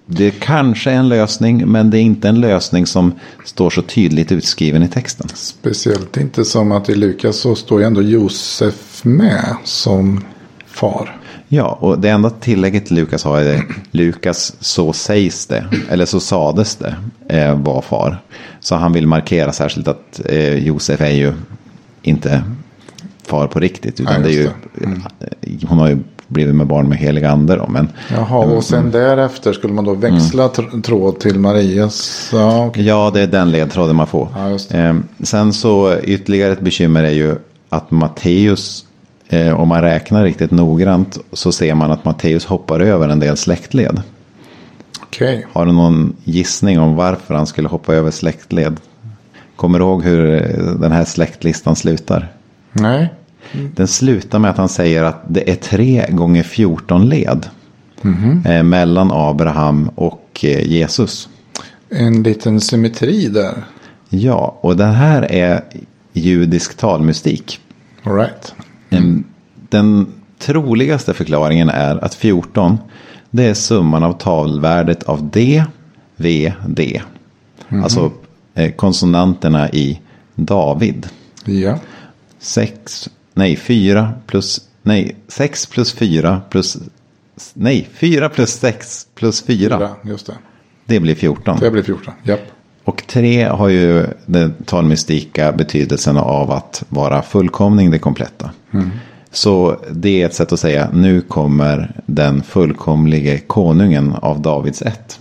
det 0.05 0.31
kanske 0.31 0.91
är 0.91 0.95
en 0.95 1.09
lösning, 1.09 1.67
men 1.67 1.89
det 1.89 1.97
är 1.97 2.01
inte 2.01 2.29
en 2.29 2.41
lösning 2.41 2.85
som 2.85 3.13
står 3.45 3.69
så 3.69 3.81
tydligt 3.81 4.31
utskriven 4.31 4.83
i 4.83 4.87
texten. 4.87 5.27
Speciellt 5.33 6.17
inte 6.17 6.45
som 6.45 6.71
att 6.71 6.89
i 6.89 6.95
Lukas 6.95 7.37
så 7.37 7.55
står 7.55 7.79
ju 7.79 7.85
ändå 7.85 8.01
Josef 8.01 9.03
med 9.03 9.55
som 9.63 10.23
far. 10.65 11.18
Ja, 11.51 11.77
och 11.81 11.99
det 11.99 12.09
enda 12.09 12.29
tillägget 12.29 12.91
Lukas 12.91 13.23
har 13.23 13.39
är 13.39 13.43
det, 13.43 13.63
Lukas 13.91 14.55
så 14.59 14.93
sägs 14.93 15.45
det, 15.45 15.65
eller 15.89 16.05
så 16.05 16.19
sades 16.19 16.75
det, 16.75 16.95
eh, 17.27 17.59
var 17.59 17.81
far. 17.81 18.17
Så 18.59 18.75
han 18.75 18.93
vill 18.93 19.07
markera 19.07 19.51
särskilt 19.51 19.87
att 19.87 20.21
eh, 20.25 20.53
Josef 20.53 21.01
är 21.01 21.09
ju 21.09 21.33
inte 22.01 22.43
far 23.23 23.47
på 23.47 23.59
riktigt. 23.59 23.99
Utan 23.99 24.13
ja, 24.13 24.19
det 24.19 24.29
är 24.29 24.33
ju, 24.33 24.49
mm. 24.83 25.01
Hon 25.67 25.77
har 25.77 25.89
ju 25.89 25.97
blivit 26.27 26.55
med 26.55 26.67
barn 26.67 26.89
med 26.89 26.97
heliga 26.97 27.29
ande. 27.31 27.55
Då, 27.55 27.67
men, 27.67 27.89
Jaha, 28.11 28.45
och 28.45 28.63
sen 28.63 28.79
mm. 28.79 28.91
därefter 28.91 29.53
skulle 29.53 29.73
man 29.73 29.85
då 29.85 29.93
växla 29.93 30.49
mm. 30.57 30.81
tråd 30.81 31.19
till 31.19 31.39
Marias? 31.39 32.29
Ja, 32.33 32.65
okay. 32.65 32.83
ja, 32.83 33.11
det 33.13 33.21
är 33.21 33.27
den 33.27 33.51
ledtråden 33.51 33.95
man 33.95 34.07
får. 34.07 34.27
Ja, 34.35 34.77
eh, 34.77 34.95
sen 35.23 35.53
så 35.53 35.97
ytterligare 36.03 36.51
ett 36.51 36.61
bekymmer 36.61 37.03
är 37.03 37.11
ju 37.11 37.35
att 37.69 37.91
Matteus, 37.91 38.85
eh, 38.85 38.88
om 39.55 39.67
man 39.67 39.81
räknar 39.81 40.23
riktigt 40.23 40.51
noggrant, 40.51 41.17
så 41.33 41.51
ser 41.51 41.75
man 41.75 41.91
att 41.91 42.05
Matteus 42.05 42.45
hoppar 42.45 42.79
över 42.79 43.09
en 43.09 43.19
del 43.19 43.37
släktled. 43.37 44.01
Okay. 45.07 45.43
Har 45.53 45.65
du 45.65 45.71
någon 45.71 46.15
gissning 46.23 46.79
om 46.79 46.95
varför 46.95 47.33
han 47.33 47.47
skulle 47.47 47.67
hoppa 47.67 47.93
över 47.93 48.11
släktled? 48.11 48.79
Kommer 49.55 49.79
du 49.79 49.85
ihåg 49.85 50.03
hur 50.03 50.25
den 50.81 50.91
här 50.91 51.05
släktlistan 51.05 51.75
slutar? 51.75 52.27
Nej. 52.71 53.13
Mm. 53.51 53.71
Den 53.75 53.87
slutar 53.87 54.39
med 54.39 54.51
att 54.51 54.57
han 54.57 54.69
säger 54.69 55.03
att 55.03 55.23
det 55.27 55.51
är 55.51 55.55
tre 55.55 56.05
gånger 56.09 56.43
14 56.43 57.09
led. 57.09 57.45
Mm. 58.03 58.45
Eh, 58.45 58.63
mellan 58.63 59.11
Abraham 59.11 59.89
och 59.95 60.39
eh, 60.43 60.67
Jesus. 60.67 61.29
En 61.89 62.23
liten 62.23 62.61
symmetri 62.61 63.27
där. 63.27 63.63
Ja, 64.09 64.57
och 64.61 64.77
det 64.77 64.85
här 64.85 65.31
är 65.31 65.63
judisk 66.13 66.77
talmystik. 66.77 67.59
All 68.03 68.15
right. 68.15 68.53
Mm. 68.97 69.23
Den 69.69 70.07
troligaste 70.39 71.13
förklaringen 71.13 71.69
är 71.69 72.03
att 72.03 72.15
14 72.15 72.77
det 73.31 73.43
är 73.43 73.53
summan 73.53 74.03
av 74.03 74.13
talvärdet 74.13 75.03
av 75.03 75.29
D, 75.29 75.63
V, 76.15 76.53
D. 76.67 77.01
Mm. 77.69 77.83
Alltså 77.83 78.11
eh, 78.53 78.71
konsonanterna 78.71 79.69
i 79.69 80.01
David. 80.35 81.09
Ja. 81.45 81.79
6, 82.39 83.09
nej 83.33 83.55
4 83.55 84.13
plus, 84.27 84.61
nej 84.81 85.15
6 85.27 85.65
plus 85.65 85.93
4 85.93 86.41
plus, 86.49 86.77
nej 87.53 87.89
4 87.93 88.29
plus 88.29 88.49
6 88.49 89.07
plus 89.15 89.41
4. 89.41 89.77
Fyra, 89.77 89.95
just 90.03 90.25
det. 90.25 90.37
Det 90.85 90.99
blir 90.99 91.15
14. 91.15 91.57
Det 91.59 91.71
blir 91.71 91.83
14. 91.83 92.13
Japp. 92.23 92.39
Och 92.89 93.03
3 93.07 93.43
har 93.43 93.67
ju 93.67 94.05
den 94.25 94.53
talmystika 94.65 95.51
betydelsen 95.51 96.17
av 96.17 96.51
att 96.51 96.83
vara 96.89 97.21
fullkomning, 97.21 97.91
det 97.91 97.99
kompletta. 97.99 98.49
Så 99.31 99.77
det 99.91 100.21
är 100.21 100.25
ett 100.25 100.33
sätt 100.33 100.51
att 100.51 100.59
säga 100.59 100.89
nu 100.93 101.21
kommer 101.21 101.91
den 102.05 102.43
fullkomlige 102.43 103.39
konungen 103.39 104.13
av 104.21 104.41
Davids 104.41 104.81
ett. 104.81 105.19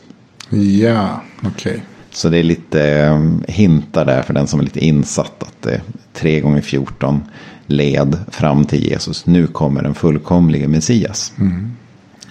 Ja, 0.81 1.23
okej. 1.45 1.83
Så 2.11 2.29
det 2.29 2.39
är 2.39 2.43
lite 2.43 2.83
eh, 2.83 3.21
hintar 3.49 4.05
där 4.05 4.23
för 4.23 4.35
den 4.35 4.47
som 4.47 4.61
är 4.61 4.65
lite 4.65 4.85
insatt 4.85 5.43
att 5.43 5.63
det 5.63 5.81
3 6.15 6.41
gånger 6.41 6.61
14 6.61 7.23
led 7.67 8.19
fram 8.31 8.65
till 8.65 8.85
Jesus. 8.85 9.27
Nu 9.27 9.47
kommer 9.47 9.83
den 9.83 9.95
fullkomlige 9.95 10.69
Messias. 10.69 11.33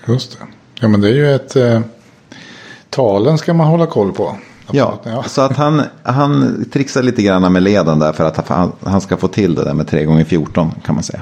Just 0.08 0.32
det. 0.32 0.46
Ja, 0.80 0.88
men 0.88 1.02
det 1.02 1.10
är 1.10 1.14
ju 1.14 1.36
ett... 1.36 1.56
Eh, 1.56 1.82
talen 2.90 3.38
ska 3.38 3.54
man 3.54 3.68
hålla 3.68 3.86
koll 3.86 4.12
på. 4.12 4.36
Ja, 4.72 5.00
så 5.28 5.42
att 5.42 5.58
han, 5.58 5.82
han 6.04 6.66
trixar 6.74 7.04
lite 7.04 7.22
grann 7.22 7.54
med 7.54 7.64
leden 7.64 8.00
där 8.00 8.14
för 8.14 8.24
att 8.26 8.48
han, 8.48 8.72
han 8.84 9.02
ska 9.02 9.18
få 9.18 9.28
till 9.28 9.56
det 9.56 9.64
där 9.64 9.74
med 9.74 9.88
3 9.88 10.06
gånger 10.06 10.24
14 10.24 10.72
kan 10.86 10.96
man 10.96 11.04
säga. 11.04 11.22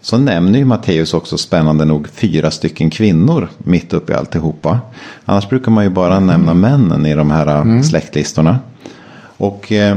Så 0.00 0.18
nämner 0.18 0.58
ju 0.58 0.64
Matteus 0.64 1.14
också 1.14 1.38
spännande 1.38 1.84
nog 1.84 2.08
fyra 2.08 2.50
stycken 2.50 2.90
kvinnor 2.90 3.48
mitt 3.58 3.92
uppe 3.92 4.12
i 4.12 4.16
alltihopa. 4.16 4.78
Annars 5.24 5.48
brukar 5.48 5.70
man 5.70 5.84
ju 5.84 5.90
bara 5.90 6.20
nämna 6.20 6.54
männen 6.54 7.06
i 7.06 7.14
de 7.14 7.30
här 7.30 7.46
mm. 7.46 7.82
släktlistorna. 7.82 8.58
Och 9.36 9.72
eh, 9.72 9.96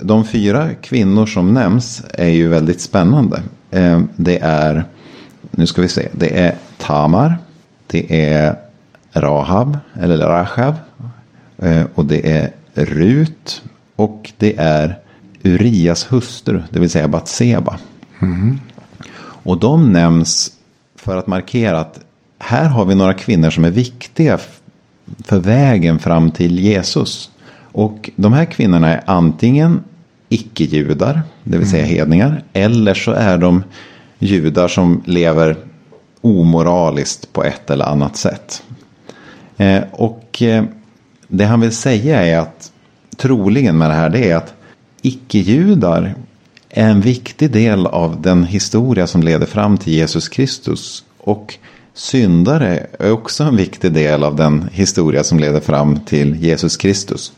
de 0.00 0.24
fyra 0.24 0.68
kvinnor 0.74 1.26
som 1.26 1.54
nämns 1.54 2.02
är 2.10 2.28
ju 2.28 2.48
väldigt 2.48 2.80
spännande. 2.80 3.42
Eh, 3.70 4.00
det 4.16 4.38
är, 4.42 4.84
nu 5.50 5.66
ska 5.66 5.82
vi 5.82 5.88
se, 5.88 6.08
det 6.12 6.40
är 6.40 6.54
Tamar, 6.78 7.38
det 7.86 8.30
är 8.30 8.56
Rahab, 9.12 9.78
eller 10.00 10.18
Rahab, 10.18 10.74
och 11.94 12.04
det 12.04 12.30
är 12.30 12.50
Rut 12.74 13.62
och 13.96 14.32
det 14.38 14.54
är 14.58 14.98
Urias 15.42 16.12
hustru, 16.12 16.62
det 16.70 16.80
vill 16.80 16.90
säga 16.90 17.08
Batseba. 17.08 17.78
Och 19.44 19.58
de 19.58 19.92
nämns 19.92 20.52
för 20.96 21.16
att 21.16 21.26
markera 21.26 21.80
att 21.80 22.00
här 22.38 22.68
har 22.68 22.84
vi 22.84 22.94
några 22.94 23.14
kvinnor 23.14 23.50
som 23.50 23.64
är 23.64 23.70
viktiga 23.70 24.38
för 25.24 25.38
vägen 25.38 25.98
fram 25.98 26.30
till 26.30 26.58
Jesus. 26.58 27.30
Och 27.72 28.10
de 28.16 28.32
här 28.32 28.44
kvinnorna 28.44 28.88
är 28.88 29.02
antingen 29.06 29.84
icke-judar, 30.28 31.22
det 31.44 31.58
vill 31.58 31.70
säga 31.70 31.84
hedningar, 31.84 32.42
eller 32.52 32.94
så 32.94 33.12
är 33.12 33.38
de 33.38 33.64
judar 34.18 34.68
som 34.68 35.02
lever 35.06 35.56
omoraliskt 36.20 37.32
på 37.32 37.44
ett 37.44 37.70
eller 37.70 37.84
annat 37.84 38.16
sätt. 38.16 38.62
Eh, 39.56 39.82
och 39.92 40.42
eh, 40.42 40.64
det 41.32 41.44
han 41.44 41.60
vill 41.60 41.72
säga 41.72 42.26
är 42.26 42.38
att 42.38 42.72
troligen 43.16 43.78
med 43.78 43.90
det 43.90 43.94
här 43.94 44.10
det 44.10 44.30
är 44.30 44.36
att 44.36 44.54
icke-judar 45.02 46.14
är 46.70 46.88
en 46.88 47.00
viktig 47.00 47.50
del 47.50 47.86
av 47.86 48.22
den 48.22 48.44
historia 48.44 49.06
som 49.06 49.22
leder 49.22 49.46
fram 49.46 49.78
till 49.78 49.92
Jesus 49.92 50.28
Kristus. 50.28 51.04
Och 51.18 51.54
syndare 51.94 52.86
är 52.98 53.12
också 53.12 53.44
en 53.44 53.56
viktig 53.56 53.92
del 53.92 54.24
av 54.24 54.36
den 54.36 54.68
historia 54.72 55.24
som 55.24 55.38
leder 55.38 55.60
fram 55.60 56.00
till 56.00 56.36
Jesus 56.36 56.76
Kristus. 56.76 57.32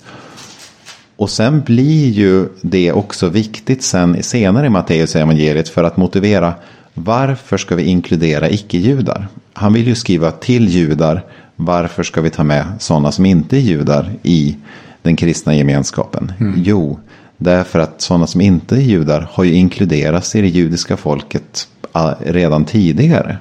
Och 1.17 1.31
sen 1.31 1.61
blir 1.61 2.09
ju 2.09 2.49
det 2.61 2.93
också 2.93 3.29
viktigt 3.29 3.83
sen 3.83 4.23
senare 4.23 4.67
i 4.67 4.71
Matteus 4.71 5.17
evangeliet 5.17 5.69
för 5.69 5.85
att 5.85 5.97
motivera 5.97 6.55
varför 6.95 7.57
ska 7.57 7.75
vi 7.75 7.85
inkludera 7.85 8.51
icke-judar? 8.51 9.29
Han 9.53 9.73
vill 9.73 9.87
ju 9.87 9.95
skriva 9.95 10.31
till 10.31 10.69
judar. 10.69 11.25
Varför 11.57 12.03
ska 12.03 12.21
vi 12.21 12.31
ta 12.31 12.45
med 12.45 12.67
sådana 12.79 13.13
som 13.13 13.27
inte 13.27 13.57
är 13.57 13.61
judar 13.61 14.13
i 14.23 14.57
den 15.03 15.17
kristna 15.17 15.55
gemenskapen? 15.55 16.33
Jo, 16.57 16.99
därför 17.37 17.79
att 17.79 18.01
sådana 18.01 18.27
som 18.27 18.41
inte 18.41 18.77
är 18.77 18.81
judar 18.81 19.29
har 19.33 19.45
ju 19.45 19.55
inkluderats 19.55 20.35
i 20.35 20.41
det 20.41 20.49
judiska 20.49 20.97
folket 20.97 21.69
ah, 21.93 22.15
redan 22.21 22.65
tidigare. 22.65 23.39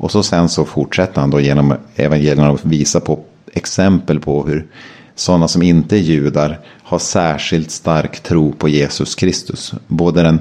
Och 0.00 0.10
så 0.10 0.22
sen 0.22 0.48
så 0.48 0.64
fortsätter 0.64 1.20
han 1.20 1.30
då 1.30 1.40
genom 1.40 1.74
evangelierna 1.96 2.50
att 2.50 2.64
visa 2.64 3.00
på 3.00 3.18
exempel 3.52 4.20
på 4.20 4.46
hur 4.46 4.66
sådana 5.14 5.48
som 5.48 5.62
inte 5.62 5.96
är 5.96 6.00
judar 6.00 6.58
har 6.82 6.98
särskilt 6.98 7.70
stark 7.70 8.20
tro 8.20 8.52
på 8.52 8.68
Jesus 8.68 9.14
Kristus. 9.14 9.74
Både 9.86 10.22
den 10.22 10.40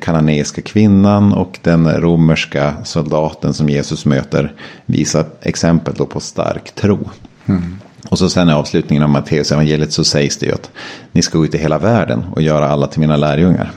kananeiska 0.00 0.62
kvinnan 0.62 1.32
och 1.32 1.58
den 1.62 1.90
romerska 2.00 2.74
soldaten 2.84 3.54
som 3.54 3.68
Jesus 3.68 4.04
möter 4.04 4.52
visar 4.86 5.24
exempel 5.42 5.94
på 5.94 6.20
stark 6.20 6.74
tro. 6.74 6.98
Och 8.08 8.18
så 8.18 8.28
sen 8.30 8.48
i 8.48 8.52
avslutningen 8.52 9.02
av 9.02 9.10
Matteus 9.10 9.52
evangeliet 9.52 9.92
så 9.92 10.04
sägs 10.04 10.36
det 10.38 10.46
ju 10.46 10.52
att 10.52 10.70
ni 11.12 11.22
ska 11.22 11.38
gå 11.38 11.44
ut 11.44 11.54
i 11.54 11.58
hela 11.58 11.78
världen 11.78 12.24
och 12.32 12.42
göra 12.42 12.68
alla 12.68 12.86
till 12.86 13.00
mina 13.00 13.16
lärjungar. 13.16 13.72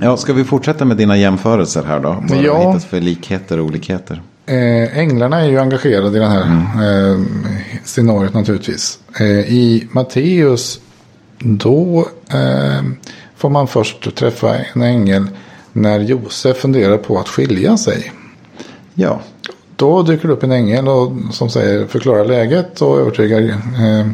Ja, 0.00 0.16
ska 0.16 0.32
vi 0.32 0.44
fortsätta 0.44 0.84
med 0.84 0.96
dina 0.96 1.16
jämförelser 1.16 1.82
här 1.82 2.00
då? 2.00 2.24
Vad 2.28 2.42
Ja. 2.42 2.56
har 2.56 2.68
hittat 2.72 2.84
för 2.84 3.00
likheter 3.00 3.58
och 3.60 3.66
olikheter? 3.66 4.22
Eh, 4.46 4.98
änglarna 4.98 5.40
är 5.40 5.48
ju 5.48 5.58
engagerade 5.58 6.16
i 6.16 6.20
det 6.20 6.26
här 6.26 6.40
eh, 6.42 7.20
scenariot 7.84 8.34
naturligtvis. 8.34 8.98
Eh, 9.20 9.26
I 9.26 9.88
Matteus 9.92 10.80
då 11.44 12.08
eh, 12.30 12.82
får 13.36 13.50
man 13.50 13.68
först 13.68 14.14
träffa 14.16 14.56
en 14.58 14.82
ängel 14.82 15.26
när 15.72 16.00
Josef 16.00 16.56
funderar 16.56 16.96
på 16.98 17.18
att 17.18 17.28
skilja 17.28 17.76
sig. 17.76 18.12
Ja, 18.94 19.20
Då 19.76 20.02
dyker 20.02 20.28
det 20.28 20.34
upp 20.34 20.42
en 20.42 20.52
ängel 20.52 20.88
och, 20.88 21.12
som 21.30 21.50
säger 21.50 21.86
förklara 21.86 22.24
läget 22.24 22.82
och 22.82 22.98
övertygar 23.00 23.40
eh, 23.40 24.06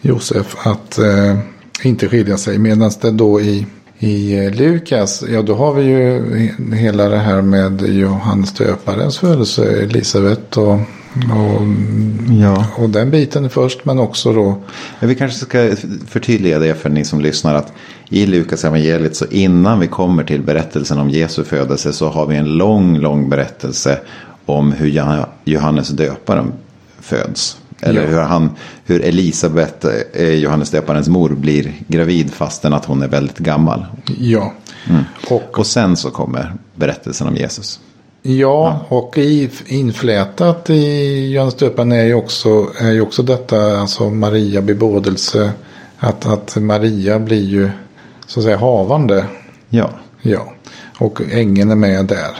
Josef 0.00 0.56
att 0.66 0.98
eh, 0.98 1.38
inte 1.82 2.08
skilja 2.08 2.36
sig. 2.36 2.58
Medan 2.58 2.90
det 3.00 3.10
då 3.10 3.40
i, 3.40 3.66
i 3.98 4.44
eh, 4.46 4.50
Lukas, 4.54 5.24
ja 5.28 5.42
då 5.42 5.54
har 5.54 5.72
vi 5.74 5.82
ju 5.82 6.20
he- 6.36 6.74
hela 6.74 7.08
det 7.08 7.18
här 7.18 7.42
med 7.42 7.82
Johannes 7.82 8.54
döparens 8.54 9.18
födelse, 9.18 9.82
Elisabet 9.82 10.56
och, 10.56 10.78
och, 11.16 11.62
ja. 12.40 12.66
och 12.76 12.90
den 12.90 13.10
biten 13.10 13.50
först. 13.50 13.84
Men 13.84 13.98
också 13.98 14.32
då, 14.32 14.58
Ja, 15.00 15.06
Vi 15.06 15.14
kanske 15.14 15.38
ska 15.46 15.70
förtydliga 16.06 16.58
det 16.58 16.74
för 16.74 16.90
ni 16.90 17.04
som 17.04 17.20
lyssnar 17.20 17.54
att 17.54 17.72
i 18.08 18.26
Lukas 18.26 18.64
evangeliet 18.64 19.16
så 19.16 19.26
innan 19.30 19.80
vi 19.80 19.86
kommer 19.86 20.24
till 20.24 20.42
berättelsen 20.42 20.98
om 20.98 21.10
Jesu 21.10 21.44
födelse 21.44 21.92
så 21.92 22.08
har 22.08 22.26
vi 22.26 22.36
en 22.36 22.46
lång, 22.56 22.98
lång 22.98 23.28
berättelse 23.28 24.00
om 24.46 24.72
hur 24.72 24.90
Joh- 24.90 25.26
Johannes 25.44 25.88
döparen 25.88 26.52
föds. 27.00 27.56
Eller 27.80 28.02
Ja. 28.02 28.08
hur, 28.08 28.18
han, 28.20 28.50
hur 28.84 29.00
Elisabet, 29.04 29.84
eh, 30.14 30.28
Johannes 30.28 30.70
döparens 30.70 31.08
mor, 31.08 31.28
blir 31.30 31.72
gravid 31.88 32.30
fastän 32.32 32.72
att 32.72 32.84
hon 32.84 33.02
är 33.02 33.08
väldigt 33.08 33.38
gammal. 33.38 33.86
ja. 34.18 34.52
Och 35.30 35.58
Och 35.58 35.66
sen 35.66 35.96
så 35.96 36.10
kommer 36.10 36.52
berättelsen 36.74 37.28
om 37.28 37.36
Jesus. 37.36 37.80
Ja, 38.22 38.80
och 38.88 39.18
i, 39.18 39.50
inflätat 39.66 40.70
i 40.70 41.32
Johannes 41.32 41.54
döparen 41.54 41.92
är 41.92 42.04
ju 42.04 42.14
också, 42.14 42.66
är 42.80 42.90
ju 42.90 43.00
också 43.00 43.22
detta, 43.22 43.80
alltså 43.80 44.10
Maria 44.10 44.62
bebådelse. 44.62 45.52
Att, 45.98 46.26
att 46.26 46.56
Maria 46.56 47.18
blir 47.18 47.44
ju 47.44 47.70
så 48.26 48.40
att 48.40 48.44
säga 48.44 48.56
havande. 48.56 49.24
Ja, 49.68 49.90
Ja, 50.22 50.52
och 50.98 51.20
ängeln 51.30 51.70
är 51.70 51.76
med 51.76 52.06
där. 52.06 52.30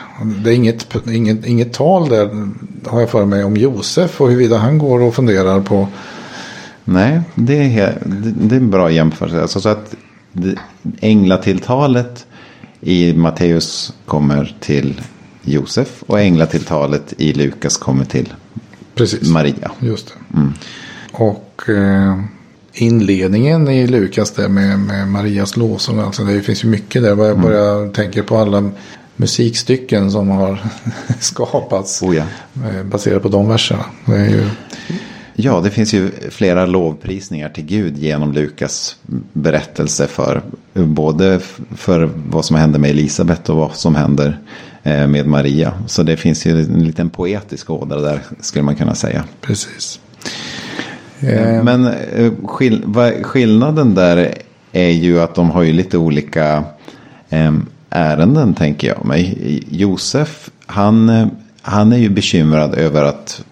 Det 0.44 0.50
är 0.50 0.54
inget, 0.54 1.06
inget, 1.06 1.46
inget 1.46 1.72
tal 1.72 2.08
där, 2.08 2.48
har 2.86 3.00
jag 3.00 3.10
för 3.10 3.24
mig, 3.24 3.44
om 3.44 3.56
Josef 3.56 4.20
och 4.20 4.28
huruvida 4.28 4.56
han 4.56 4.78
går 4.78 5.00
och 5.00 5.14
funderar 5.14 5.60
på. 5.60 5.88
Nej, 6.84 7.20
det 7.34 7.78
är, 7.78 7.98
det 8.36 8.54
är 8.54 8.60
en 8.60 8.70
bra 8.70 8.90
jämförelse. 8.90 9.42
Alltså, 9.42 9.60
så 9.60 9.68
att 9.68 9.94
änglatilltalet 11.00 12.26
i 12.80 13.12
Matteus 13.14 13.92
kommer 14.06 14.56
till 14.60 15.00
Josef 15.42 16.02
och 16.06 16.20
änglatilltalet 16.20 17.14
i 17.16 17.32
Lukas 17.32 17.76
kommer 17.76 18.04
till 18.04 18.34
Precis. 18.94 19.28
Maria. 19.28 19.70
Just 19.80 20.06
det. 20.06 20.52
Och 21.12 21.68
eh, 21.68 22.20
inledningen 22.72 23.68
i 23.68 23.86
Lukas 23.86 24.30
där 24.30 24.48
med, 24.48 24.78
med 24.78 25.08
Marias 25.08 25.56
lovsång. 25.56 25.98
Alltså 26.00 26.24
det 26.24 26.40
finns 26.40 26.64
ju 26.64 26.68
mycket 26.68 27.02
där. 27.02 27.24
Jag 27.26 27.40
bara 27.40 27.88
tänker 27.88 28.22
på 28.22 28.36
alla 28.36 28.70
musikstycken 29.16 30.10
som 30.10 30.28
har 30.28 30.58
skapats. 31.20 32.02
Oh 32.02 32.16
ja. 32.16 32.24
eh, 32.54 32.84
baserat 32.84 33.22
på 33.22 33.28
de 33.28 33.48
verserna. 33.48 33.84
Det 34.04 34.26
ju, 34.26 34.48
ja, 35.34 35.60
det 35.60 35.70
finns 35.70 35.94
ju 35.94 36.10
flera 36.30 36.66
lovprisningar 36.66 37.48
till 37.48 37.64
Gud 37.64 37.98
genom 37.98 38.32
Lukas 38.32 38.96
berättelse 39.32 40.06
för 40.06 40.42
både 40.72 41.40
för 41.76 42.10
vad 42.14 42.44
som 42.44 42.56
händer 42.56 42.78
med 42.78 42.90
Elisabet 42.90 43.48
och 43.48 43.56
vad 43.56 43.74
som 43.74 43.94
händer 43.94 44.38
med 44.88 45.26
Maria. 45.26 45.72
Så 45.86 46.02
det 46.02 46.16
finns 46.16 46.46
ju 46.46 46.60
en 46.60 46.84
liten 46.84 47.10
poetisk 47.10 47.70
ådra 47.70 48.00
där 48.00 48.20
skulle 48.40 48.62
man 48.62 48.76
kunna 48.76 48.94
säga. 48.94 49.24
precis. 49.40 50.00
Eh, 51.20 51.62
Men 51.62 51.86
eh, 51.86 52.32
skill 52.44 52.94
skillnaden 53.22 53.94
där 53.94 54.34
är 54.72 54.90
ju 54.90 55.20
att 55.20 55.34
de 55.34 55.50
har 55.50 55.62
ju 55.62 55.72
lite 55.72 55.98
olika 55.98 56.64
eh, 57.28 57.52
ärenden 57.90 58.54
tänker 58.54 58.88
jag 58.88 59.04
mig. 59.04 59.62
Josef, 59.70 60.50
han, 60.66 61.30
han 61.62 61.92
är 61.92 61.96
ju 61.98 62.08
bekymrad 62.08 62.74
över 62.74 63.02
att 63.02 63.44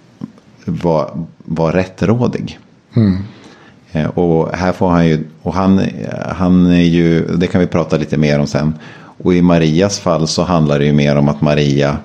vara, 0.64 1.08
vara 1.44 1.76
rättrådig. 1.76 2.58
Mm. 2.96 3.18
Och 4.14 4.56
här 4.56 4.72
får 4.72 4.88
han 4.88 5.06
ju, 5.06 5.24
och 5.42 5.54
han, 5.54 5.80
han 6.28 6.66
är 6.66 6.82
ju, 6.82 7.26
det 7.36 7.46
kan 7.46 7.60
vi 7.60 7.66
prata 7.66 7.96
lite 7.96 8.16
mer 8.16 8.38
om 8.38 8.46
sen. 8.46 8.74
Och 9.22 9.34
i 9.34 9.42
Marias 9.42 9.98
fall 9.98 10.28
så 10.28 10.42
handlar 10.42 10.78
det 10.78 10.84
ju 10.84 10.92
mer 10.92 11.16
om 11.16 11.28
att 11.28 11.40
Maria 11.40 11.98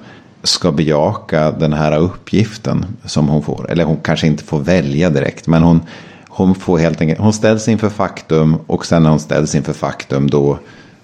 ska 0.44 0.72
bejaka 0.72 1.52
den 1.52 1.74
här 1.74 1.98
uppgiften 1.98 2.86
som 3.06 3.28
hon 3.28 3.44
får. 3.44 3.72
Eller 3.72 3.84
hon 3.84 3.98
kanske 3.98 4.28
inte 4.28 4.44
får 4.44 4.60
välja 4.60 5.10
direkt. 5.10 5.48
Men 5.48 5.64
hon, 5.64 5.82
hon 6.28 6.56
får 6.56 6.78
helt 6.78 7.02
enkelt, 7.02 7.20
hon 7.20 7.34
ställs 7.34 7.68
inför 7.68 7.90
faktum. 7.90 8.56
Och 8.68 8.86
sen 8.86 9.04
när 9.04 9.10
hon 9.10 9.20
ställs 9.20 9.56
inför 9.56 9.74
faktum 9.74 10.30
då, 10.30 10.60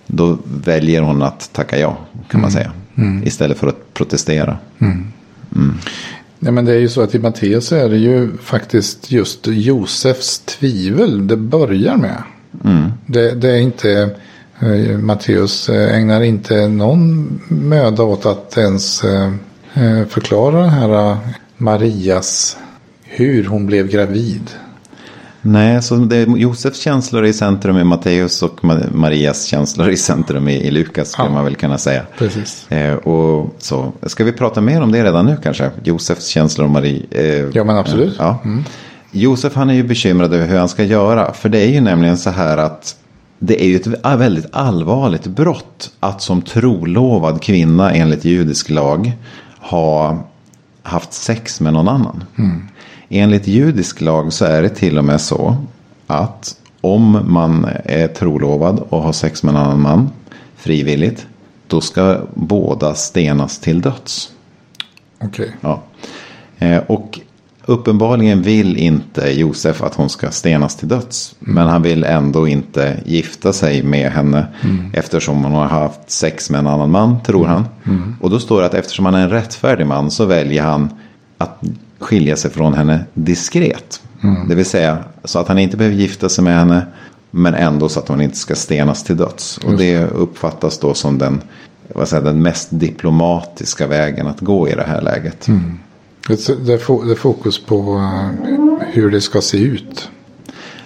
då 0.07 0.37
väljer 0.43 1.01
hon 1.01 1.21
att 1.21 1.49
tacka 1.53 1.79
ja. 1.79 1.97
Kan 2.29 2.41
man 2.41 2.49
mm. 2.49 2.51
säga. 2.51 2.71
Mm. 2.95 3.27
Istället 3.27 3.57
för 3.57 3.67
att 3.67 3.93
protestera. 3.93 4.57
Mm. 4.79 5.11
mm. 5.55 5.77
Ja, 6.39 6.51
men 6.51 6.65
det 6.65 6.73
är 6.73 6.79
ju 6.79 6.89
så 6.89 7.01
att 7.01 7.15
i 7.15 7.19
Matteus 7.19 7.71
är 7.71 7.89
det 7.89 7.97
ju 7.97 8.37
faktiskt 8.37 9.11
just 9.11 9.47
Josefs 9.47 10.39
tvivel 10.39 11.27
det 11.27 11.37
börjar 11.37 11.97
med. 11.97 12.23
Mm. 12.63 12.91
Det, 13.05 13.31
det, 13.31 13.49
är 13.49 13.57
inte 13.57 14.15
Matteus 15.01 15.69
eh, 15.69 15.95
ägnar 15.95 16.21
inte 16.21 16.67
någon 16.67 17.39
möda 17.47 18.03
åt 18.03 18.25
att 18.25 18.57
ens 18.57 19.03
eh, 19.03 19.31
förklara 20.09 20.61
den 20.61 20.69
här 20.69 21.17
Marias 21.57 22.57
hur 23.03 23.45
hon 23.45 23.65
blev 23.65 23.87
gravid. 23.87 24.49
Nej, 25.41 25.81
så 25.81 25.95
det 25.95 26.17
är 26.17 26.37
Josefs 26.37 26.79
känslor 26.79 27.25
i 27.25 27.33
centrum 27.33 27.77
i 27.77 27.83
Matteus 27.83 28.43
och 28.43 28.59
Marias 28.91 29.45
känslor 29.45 29.89
i 29.89 29.97
centrum 29.97 30.47
i, 30.47 30.71
Lukas 30.71 31.11
skulle 31.11 31.27
ja, 31.27 31.33
man 31.33 31.43
väl 31.43 31.55
kunna 31.55 31.77
säga. 31.77 32.03
Precis. 32.17 32.71
Eh, 32.71 32.95
och 32.95 33.55
så, 33.57 33.91
ska 34.03 34.23
vi 34.23 34.31
prata 34.31 34.61
mer 34.61 34.81
om 34.81 34.91
det 34.91 35.03
redan 35.03 35.25
nu 35.25 35.37
kanske? 35.43 35.71
Josefs 35.83 36.27
känslor 36.27 36.65
och 36.65 36.71
Marie. 36.71 37.05
Eh, 37.11 37.45
ja, 37.53 37.63
men 37.63 37.77
absolut. 37.77 38.15
ja. 38.19 38.39
Mm. 38.45 38.63
Josef 39.11 39.55
han 39.55 39.69
är 39.69 39.73
ju 39.73 39.83
bekymrad 39.83 40.33
över 40.33 40.47
hur 40.47 40.57
han 40.57 40.69
ska 40.69 40.83
göra. 40.83 41.33
För 41.33 41.49
det 41.49 41.59
är 41.59 41.69
ju 41.69 41.81
nämligen 41.81 42.17
så 42.17 42.29
här 42.29 42.57
att 42.57 42.95
det 43.39 43.63
är 43.63 43.67
ju 43.67 43.75
ett 43.75 43.87
väldigt 44.03 44.47
allvarligt 44.51 45.27
brott 45.27 45.91
att 45.99 46.21
som 46.21 46.41
trolovad 46.41 47.41
kvinna 47.41 47.91
enligt 47.91 48.25
judisk 48.25 48.69
lag 48.69 49.11
ha 49.59 50.17
haft 50.83 51.13
sex 51.13 51.61
med 51.61 51.73
någon 51.73 51.87
annan. 51.87 52.23
Mm. 52.37 52.67
Enligt 53.09 53.47
judisk 53.47 54.01
lag 54.01 54.33
så 54.33 54.45
är 54.45 54.61
det 54.61 54.69
till 54.69 54.97
och 54.97 55.05
med 55.05 55.21
så 55.21 55.57
att 56.07 56.57
om 56.81 57.19
man 57.25 57.67
är 57.83 58.07
trolovad 58.07 58.83
och 58.89 59.01
har 59.01 59.11
sex 59.11 59.43
med 59.43 59.55
en 59.55 59.61
annan 59.61 59.81
man 59.81 60.09
frivilligt 60.55 61.27
då 61.67 61.81
ska 61.81 62.21
båda 62.33 62.93
stenas 62.95 63.59
till 63.59 63.81
döds. 63.81 64.31
Okej. 65.17 65.27
Okay. 65.27 65.49
Ja. 65.61 65.81
Eh, 66.59 66.83
och 66.87 67.19
Uppenbarligen 67.69 68.41
vill 68.41 68.77
inte 68.77 69.31
Josef 69.31 69.83
att 69.83 69.95
hon 69.95 70.09
ska 70.09 70.31
stenas 70.31 70.75
till 70.75 70.87
döds. 70.87 71.35
Mm. 71.41 71.55
Men 71.55 71.67
han 71.67 71.81
vill 71.81 72.03
ändå 72.03 72.47
inte 72.47 72.97
gifta 73.05 73.53
sig 73.53 73.83
med 73.83 74.11
henne. 74.11 74.47
Mm. 74.63 74.91
Eftersom 74.93 75.43
hon 75.43 75.53
har 75.53 75.65
haft 75.65 76.11
sex 76.11 76.49
med 76.49 76.59
en 76.59 76.67
annan 76.67 76.91
man, 76.91 77.23
tror 77.23 77.45
mm. 77.45 77.51
han. 77.51 77.65
Mm. 77.85 78.15
Och 78.21 78.29
då 78.29 78.39
står 78.39 78.59
det 78.59 78.65
att 78.65 78.73
eftersom 78.73 79.05
han 79.05 79.15
är 79.15 79.23
en 79.23 79.29
rättfärdig 79.29 79.87
man 79.87 80.11
så 80.11 80.25
väljer 80.25 80.63
han 80.63 80.89
att 81.37 81.63
skilja 81.99 82.35
sig 82.35 82.51
från 82.51 82.73
henne 82.73 83.05
diskret. 83.13 84.01
Mm. 84.23 84.47
Det 84.49 84.55
vill 84.55 84.65
säga 84.65 84.97
så 85.23 85.39
att 85.39 85.47
han 85.47 85.59
inte 85.59 85.77
behöver 85.77 85.97
gifta 85.97 86.29
sig 86.29 86.43
med 86.43 86.55
henne. 86.55 86.85
Men 87.31 87.53
ändå 87.53 87.89
så 87.89 87.99
att 87.99 88.07
hon 88.07 88.21
inte 88.21 88.37
ska 88.37 88.55
stenas 88.55 89.03
till 89.03 89.17
döds. 89.17 89.57
Och 89.57 89.77
det 89.77 90.05
uppfattas 90.05 90.79
då 90.79 90.93
som 90.93 91.17
den, 91.17 91.41
vad 91.95 92.07
säger, 92.07 92.23
den 92.23 92.41
mest 92.41 92.67
diplomatiska 92.71 93.87
vägen 93.87 94.27
att 94.27 94.39
gå 94.39 94.69
i 94.69 94.75
det 94.75 94.85
här 94.87 95.01
läget. 95.01 95.47
Mm. 95.47 95.79
Det 96.27 96.73
är 96.73 97.15
fokus 97.15 97.59
på 97.59 97.95
eh, 97.95 98.87
hur 98.87 99.11
det 99.11 99.21
ska 99.21 99.41
se 99.41 99.57
ut. 99.57 100.09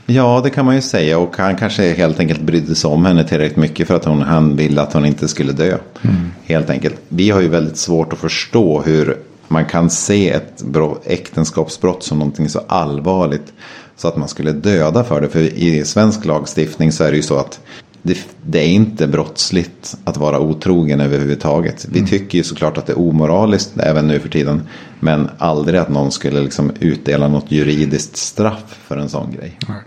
Ja, 0.05 0.41
det 0.43 0.49
kan 0.49 0.65
man 0.65 0.75
ju 0.75 0.81
säga. 0.81 1.19
Och 1.19 1.37
han 1.37 1.55
kanske 1.55 1.93
helt 1.93 2.19
enkelt 2.19 2.41
brydde 2.41 2.75
sig 2.75 2.89
om 2.89 3.05
henne 3.05 3.23
tillräckligt 3.23 3.57
mycket 3.57 3.87
för 3.87 3.95
att 3.95 4.05
hon, 4.05 4.21
han 4.21 4.55
ville 4.55 4.81
att 4.81 4.93
hon 4.93 5.05
inte 5.05 5.27
skulle 5.27 5.51
dö. 5.51 5.77
Mm. 6.01 6.31
Helt 6.43 6.69
enkelt. 6.69 6.95
Vi 7.07 7.29
har 7.29 7.41
ju 7.41 7.47
väldigt 7.47 7.77
svårt 7.77 8.13
att 8.13 8.19
förstå 8.19 8.81
hur 8.81 9.17
man 9.47 9.65
kan 9.65 9.89
se 9.89 10.29
ett 10.29 10.63
äktenskapsbrott 11.05 12.03
som 12.03 12.19
någonting 12.19 12.49
så 12.49 12.59
allvarligt. 12.67 13.53
Så 13.95 14.07
att 14.07 14.17
man 14.17 14.27
skulle 14.27 14.51
döda 14.51 15.03
för 15.03 15.21
det. 15.21 15.29
För 15.29 15.39
i 15.39 15.85
svensk 15.85 16.25
lagstiftning 16.25 16.91
så 16.91 17.03
är 17.03 17.11
det 17.11 17.17
ju 17.17 17.23
så 17.23 17.37
att 17.37 17.59
det, 18.01 18.17
det, 18.45 18.59
är 18.59 18.67
inte 18.67 19.07
brottsligt 19.07 19.97
att 20.03 20.17
vara 20.17 20.39
otrogen 20.39 21.01
överhuvudtaget. 21.01 21.85
Vi 21.89 21.99
mm. 21.99 22.09
tycker 22.09 22.37
ju 22.37 22.43
såklart 22.43 22.77
att 22.77 22.85
det 22.85 22.93
är 22.93 22.99
omoraliskt 22.99 23.77
även 23.77 24.07
nu 24.07 24.19
för 24.19 24.29
tiden. 24.29 24.61
Men 25.03 25.29
aldrig 25.37 25.79
att 25.79 25.89
någon 25.89 26.11
skulle 26.11 26.41
liksom 26.41 26.71
utdela 26.79 27.27
något 27.27 27.51
juridiskt 27.51 28.17
straff 28.17 28.79
för 28.87 28.97
en 28.97 29.09
sån 29.09 29.31
grej. 29.31 29.57
Mm. 29.67 29.81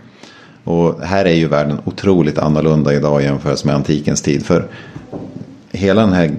Och 0.63 1.01
här 1.01 1.25
är 1.25 1.33
ju 1.33 1.47
världen 1.47 1.79
otroligt 1.85 2.37
annorlunda 2.37 2.93
idag 2.93 3.23
jämfört 3.23 3.63
med 3.63 3.75
antikens 3.75 4.21
tid. 4.21 4.45
För 4.45 4.67
hela 5.71 6.01
den 6.01 6.13
här 6.13 6.31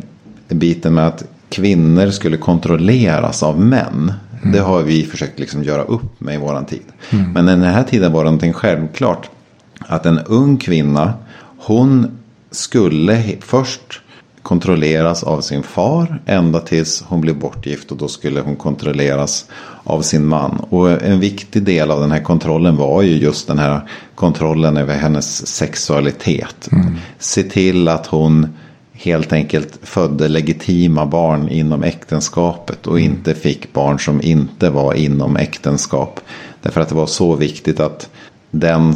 biten 0.48 0.94
med 0.94 1.06
att 1.06 1.24
kvinnor 1.48 2.10
skulle 2.10 2.36
kontrolleras 2.36 3.42
av 3.42 3.60
män. 3.60 4.12
Mm. 4.42 4.52
Det 4.52 4.60
har 4.60 4.82
vi 4.82 5.04
försökt 5.04 5.38
liksom 5.38 5.62
göra 5.62 5.82
upp 5.82 6.20
med 6.20 6.34
i 6.34 6.38
våran 6.38 6.66
tid. 6.66 6.84
Mm. 7.10 7.32
Men 7.32 7.46
den 7.46 7.62
här 7.62 7.84
tiden 7.84 8.12
var 8.12 8.24
det 8.24 8.30
någonting 8.30 8.52
självklart. 8.52 9.30
Att 9.78 10.06
en 10.06 10.18
ung 10.18 10.56
kvinna 10.56 11.12
hon 11.58 12.18
skulle 12.50 13.22
först 13.40 14.00
kontrolleras 14.46 15.22
av 15.22 15.40
sin 15.40 15.62
far 15.62 16.22
ända 16.26 16.60
tills 16.60 17.02
hon 17.08 17.20
blev 17.20 17.38
bortgift 17.38 17.92
och 17.92 17.96
då 17.96 18.08
skulle 18.08 18.40
hon 18.40 18.56
kontrolleras 18.56 19.46
av 19.84 20.02
sin 20.02 20.26
man. 20.26 20.66
Och 20.70 21.02
en 21.02 21.20
viktig 21.20 21.62
del 21.62 21.90
av 21.90 22.00
den 22.00 22.12
här 22.12 22.22
kontrollen 22.22 22.76
var 22.76 23.02
ju 23.02 23.16
just 23.16 23.46
den 23.46 23.58
här 23.58 23.80
kontrollen 24.14 24.76
över 24.76 24.94
hennes 24.94 25.46
sexualitet. 25.46 26.68
Mm. 26.72 26.96
Se 27.18 27.42
till 27.42 27.88
att 27.88 28.06
hon 28.06 28.48
helt 28.92 29.32
enkelt 29.32 29.78
födde 29.82 30.28
legitima 30.28 31.06
barn 31.06 31.48
inom 31.48 31.82
äktenskapet 31.82 32.86
och 32.86 32.98
mm. 33.00 33.12
inte 33.12 33.34
fick 33.34 33.72
barn 33.72 33.98
som 33.98 34.22
inte 34.22 34.70
var 34.70 34.94
inom 34.94 35.36
äktenskap. 35.36 36.20
Därför 36.62 36.80
att 36.80 36.88
det 36.88 36.94
var 36.94 37.06
så 37.06 37.34
viktigt 37.34 37.80
att 37.80 38.10
den, 38.50 38.94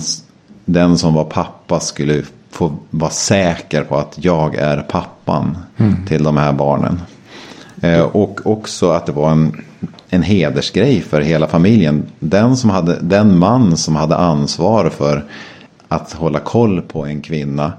den 0.65 0.99
som 0.99 1.15
var 1.15 1.25
pappa 1.25 1.81
skulle 1.81 2.23
få 2.51 2.77
vara 2.91 3.11
säker 3.11 3.83
på 3.83 3.97
att 3.97 4.15
jag 4.17 4.55
är 4.55 4.77
pappan 4.83 5.59
mm. 5.77 6.07
till 6.07 6.23
de 6.23 6.37
här 6.37 6.53
barnen. 6.53 7.01
Eh, 7.81 8.01
och 8.01 8.41
också 8.47 8.91
att 8.91 9.07
det 9.07 9.13
var 9.13 9.31
en, 9.31 9.65
en 10.09 10.23
hedersgrej 10.23 11.01
för 11.01 11.21
hela 11.21 11.47
familjen. 11.47 12.03
Den, 12.19 12.57
som 12.57 12.71
hade, 12.71 12.99
den 13.01 13.39
man 13.39 13.77
som 13.77 13.97
hade 13.97 14.17
ansvar 14.17 14.91
för 14.91 15.25
att 15.89 16.13
hålla 16.13 16.39
koll 16.39 16.83
på 16.83 17.07
en 17.07 17.21
kvinna. 17.21 17.73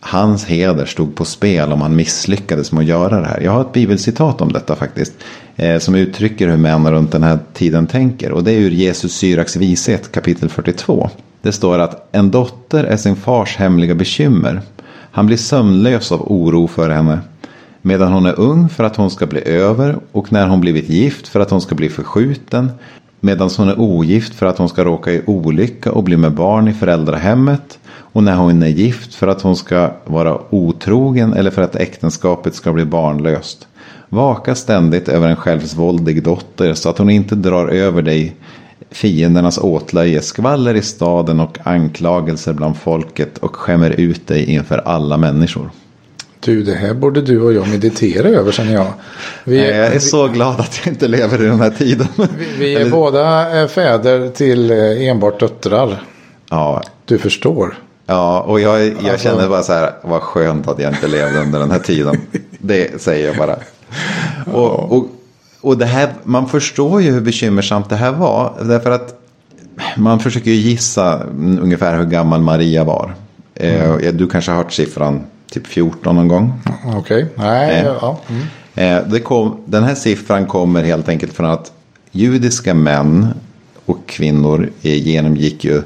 Hans 0.00 0.44
heder 0.44 0.86
stod 0.86 1.14
på 1.14 1.24
spel 1.24 1.72
om 1.72 1.80
han 1.80 1.96
misslyckades 1.96 2.72
med 2.72 2.80
att 2.80 2.88
göra 2.88 3.20
det 3.20 3.26
här. 3.26 3.40
Jag 3.40 3.52
har 3.52 3.60
ett 3.60 3.72
bibelcitat 3.72 4.40
om 4.40 4.52
detta 4.52 4.76
faktiskt. 4.76 5.12
Eh, 5.56 5.78
som 5.78 5.94
uttrycker 5.94 6.48
hur 6.48 6.56
män 6.56 6.90
runt 6.90 7.12
den 7.12 7.22
här 7.22 7.38
tiden 7.52 7.86
tänker. 7.86 8.32
Och 8.32 8.44
det 8.44 8.52
är 8.52 8.58
ur 8.58 8.70
Jesus 8.70 9.12
Syraks 9.16 9.56
vishet 9.56 10.12
kapitel 10.12 10.48
42. 10.48 11.10
Det 11.44 11.52
står 11.52 11.78
att 11.78 12.08
en 12.12 12.30
dotter 12.30 12.84
är 12.84 12.96
sin 12.96 13.16
fars 13.16 13.56
hemliga 13.56 13.94
bekymmer. 13.94 14.60
Han 15.10 15.26
blir 15.26 15.36
sömnlös 15.36 16.12
av 16.12 16.32
oro 16.32 16.66
för 16.66 16.90
henne. 16.90 17.18
Medan 17.82 18.12
hon 18.12 18.26
är 18.26 18.40
ung 18.40 18.68
för 18.68 18.84
att 18.84 18.96
hon 18.96 19.10
ska 19.10 19.26
bli 19.26 19.48
över 19.48 19.96
och 20.12 20.32
när 20.32 20.46
hon 20.46 20.60
blivit 20.60 20.88
gift 20.88 21.28
för 21.28 21.40
att 21.40 21.50
hon 21.50 21.60
ska 21.60 21.74
bli 21.74 21.88
förskjuten. 21.88 22.70
Medan 23.20 23.50
hon 23.56 23.68
är 23.68 23.80
ogift 23.80 24.34
för 24.34 24.46
att 24.46 24.58
hon 24.58 24.68
ska 24.68 24.84
råka 24.84 25.12
i 25.12 25.22
olycka 25.26 25.92
och 25.92 26.04
bli 26.04 26.16
med 26.16 26.32
barn 26.32 26.68
i 26.68 26.72
föräldrahemmet. 26.72 27.78
Och 27.86 28.22
när 28.22 28.36
hon 28.36 28.62
är 28.62 28.68
gift 28.68 29.14
för 29.14 29.26
att 29.26 29.42
hon 29.42 29.56
ska 29.56 29.90
vara 30.04 30.38
otrogen 30.50 31.32
eller 31.32 31.50
för 31.50 31.62
att 31.62 31.76
äktenskapet 31.76 32.54
ska 32.54 32.72
bli 32.72 32.84
barnlöst. 32.84 33.68
Vaka 34.08 34.54
ständigt 34.54 35.08
över 35.08 35.28
en 35.28 35.36
självsvåldig 35.36 36.22
dotter 36.22 36.74
så 36.74 36.88
att 36.88 36.98
hon 36.98 37.10
inte 37.10 37.34
drar 37.34 37.68
över 37.68 38.02
dig 38.02 38.36
fiendernas 38.94 39.58
åtlöje, 39.58 40.22
skvaller 40.22 40.74
i 40.74 40.82
staden 40.82 41.40
och 41.40 41.58
anklagelser 41.62 42.52
bland 42.52 42.76
folket 42.76 43.38
och 43.38 43.56
skämmer 43.56 43.90
ut 43.90 44.26
dig 44.26 44.44
inför 44.50 44.78
alla 44.78 45.16
människor. 45.16 45.70
Du, 46.40 46.62
det 46.62 46.74
här 46.74 46.94
borde 46.94 47.22
du 47.22 47.40
och 47.40 47.52
jag 47.52 47.68
meditera 47.68 48.28
över 48.28 48.52
känner 48.52 48.72
jag. 48.72 48.92
Vi, 49.44 49.58
jag 49.58 49.76
är 49.76 49.90
vi, 49.90 50.00
så 50.00 50.28
glad 50.28 50.60
att 50.60 50.80
jag 50.84 50.92
inte 50.92 51.08
lever 51.08 51.42
i 51.42 51.46
den 51.46 51.60
här 51.60 51.70
tiden. 51.70 52.08
Vi, 52.16 52.46
vi 52.58 52.74
är 52.74 52.80
Eller... 52.80 52.90
båda 52.90 53.60
eh, 53.60 53.68
fäder 53.68 54.28
till 54.28 54.70
eh, 54.70 55.08
enbart 55.08 55.40
döttrar. 55.40 56.02
Ja. 56.50 56.82
Du 57.04 57.18
förstår. 57.18 57.78
Ja, 58.06 58.40
och 58.40 58.60
jag, 58.60 58.86
jag 58.86 58.96
alltså... 58.96 59.28
känner 59.28 59.48
bara 59.48 59.62
så 59.62 59.72
här, 59.72 59.92
vad 60.02 60.22
skönt 60.22 60.68
att 60.68 60.78
jag 60.78 60.92
inte 60.92 61.08
levde 61.08 61.40
under 61.40 61.58
den 61.58 61.70
här 61.70 61.78
tiden. 61.78 62.20
Det 62.58 63.02
säger 63.02 63.26
jag 63.26 63.36
bara. 63.36 63.56
Och, 64.52 64.92
och, 64.92 65.06
och 65.66 65.78
det 65.78 65.86
här, 65.86 66.08
man 66.24 66.48
förstår 66.48 67.02
ju 67.02 67.10
hur 67.12 67.20
bekymmersamt 67.20 67.90
det 67.90 67.96
här 67.96 68.12
var. 68.12 68.52
Därför 68.64 68.90
att 68.90 69.14
man 69.96 70.20
försöker 70.20 70.50
ju 70.50 70.56
gissa 70.56 71.22
ungefär 71.60 71.98
hur 71.98 72.04
gammal 72.04 72.40
Maria 72.40 72.84
var. 72.84 73.14
Eh, 73.54 73.94
Du 74.12 74.26
kanske 74.26 74.50
har 74.50 74.58
hört 74.58 74.72
siffran 74.72 75.20
typ 75.50 75.66
14 75.66 76.16
någon 76.16 76.28
gång. 76.28 76.52
Okej, 76.96 77.26
nej, 77.36 77.80
Eh. 77.80 77.86
ja. 78.00 78.18
Mm. 78.28 79.04
Eh, 79.12 79.18
kom, 79.18 79.56
den 79.66 79.84
här 79.84 79.94
siffran 79.94 80.46
kommer 80.46 80.82
helt 80.84 81.08
enkelt 81.08 81.32
från 81.32 81.46
att 81.50 81.72
judiska 82.12 82.74
män 82.74 83.28
och 83.86 83.98
kvinnor 84.06 84.70
genomgick 84.82 85.64
ju 85.64 85.82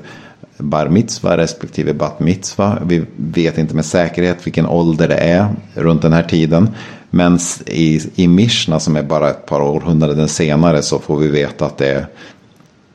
bar 0.58 0.88
mitzva 0.88 1.36
respektive 1.36 1.94
bat 1.94 2.20
mitzva. 2.20 2.78
Vi 2.86 3.04
vet 3.16 3.58
inte 3.58 3.74
med 3.74 3.84
säkerhet 3.84 4.46
vilken 4.46 4.66
ålder 4.66 5.08
det 5.08 5.16
är 5.16 5.46
runt 5.74 6.02
den 6.02 6.12
här 6.12 6.22
tiden. 6.22 6.70
Men 7.10 7.38
i, 7.66 8.00
i 8.14 8.28
Mishna 8.28 8.80
som 8.80 8.96
är 8.96 9.02
bara 9.02 9.30
ett 9.30 9.46
par 9.46 9.60
århundraden 9.60 10.28
senare 10.28 10.82
så 10.82 10.98
får 10.98 11.16
vi 11.18 11.28
veta 11.28 11.66
att 11.66 11.78
det 11.78 11.88
är 11.88 12.06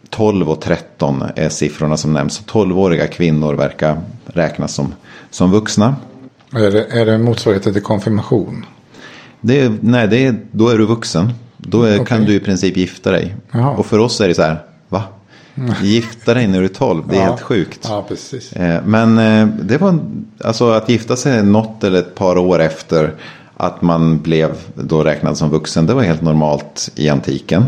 12 0.10 0.50
och 0.50 0.62
13 0.62 1.24
är 1.36 1.50
siffrorna 1.50 1.98
som 1.98 2.14
nämns. 2.14 2.42
12-åriga 2.48 3.08
kvinnor 3.08 3.54
verkar 3.54 4.02
räknas 4.26 4.74
som, 4.74 4.94
som 5.30 5.52
vuxna. 5.52 5.96
Är, 6.56 6.72
det, 6.72 6.86
är 6.86 7.06
det 7.06 7.18
motsvarigheten 7.18 7.74
till 7.74 7.82
konfirmation? 7.82 8.66
Det 9.42 9.60
är, 9.62 9.78
nej, 9.82 10.08
det 10.08 10.26
är, 10.26 10.36
då 10.52 10.70
är 10.70 10.78
du 10.78 10.86
vuxen. 10.86 11.34
Då 11.58 11.84
är, 11.84 11.98
kan 11.98 12.18
Okej. 12.18 12.26
du 12.28 12.34
i 12.34 12.40
princip 12.40 12.78
gifta 12.78 13.12
dig. 13.12 13.36
Jaha. 13.52 13.70
Och 13.78 13.86
för 13.86 14.00
oss 14.00 14.22
är 14.22 14.28
det 14.28 14.36
så 14.36 14.42
här, 14.42 14.58
va? 14.90 15.04
Gifta 15.82 16.34
dig 16.34 16.48
när 16.48 16.60
du 16.60 16.66
är 16.66 16.70
12, 16.70 17.04
det 17.10 17.16
är 17.16 17.20
Ja. 17.20 17.26
helt 17.26 17.42
sjukt. 17.42 17.80
Ja, 17.90 18.06
precis. 18.08 18.54
Eh, 18.54 18.82
Men 18.86 19.18
eh, 19.18 19.48
det 19.62 19.78
var, 19.78 20.00
alltså 20.44 20.70
att 20.72 20.90
gifta 20.90 21.16
sig 21.16 21.44
något 21.44 21.84
eller 21.84 22.00
ett 22.00 22.16
par 22.16 22.38
år 22.38 22.60
efter 22.62 23.14
att 23.58 23.82
man 23.82 24.22
blev 24.22 24.52
då 24.76 25.04
räknad 25.04 25.38
som 25.38 25.50
vuxen, 25.50 25.86
det 25.86 25.94
var 25.94 26.04
helt 26.04 26.22
normalt 26.22 26.92
i 26.96 27.10
antiken. 27.10 27.66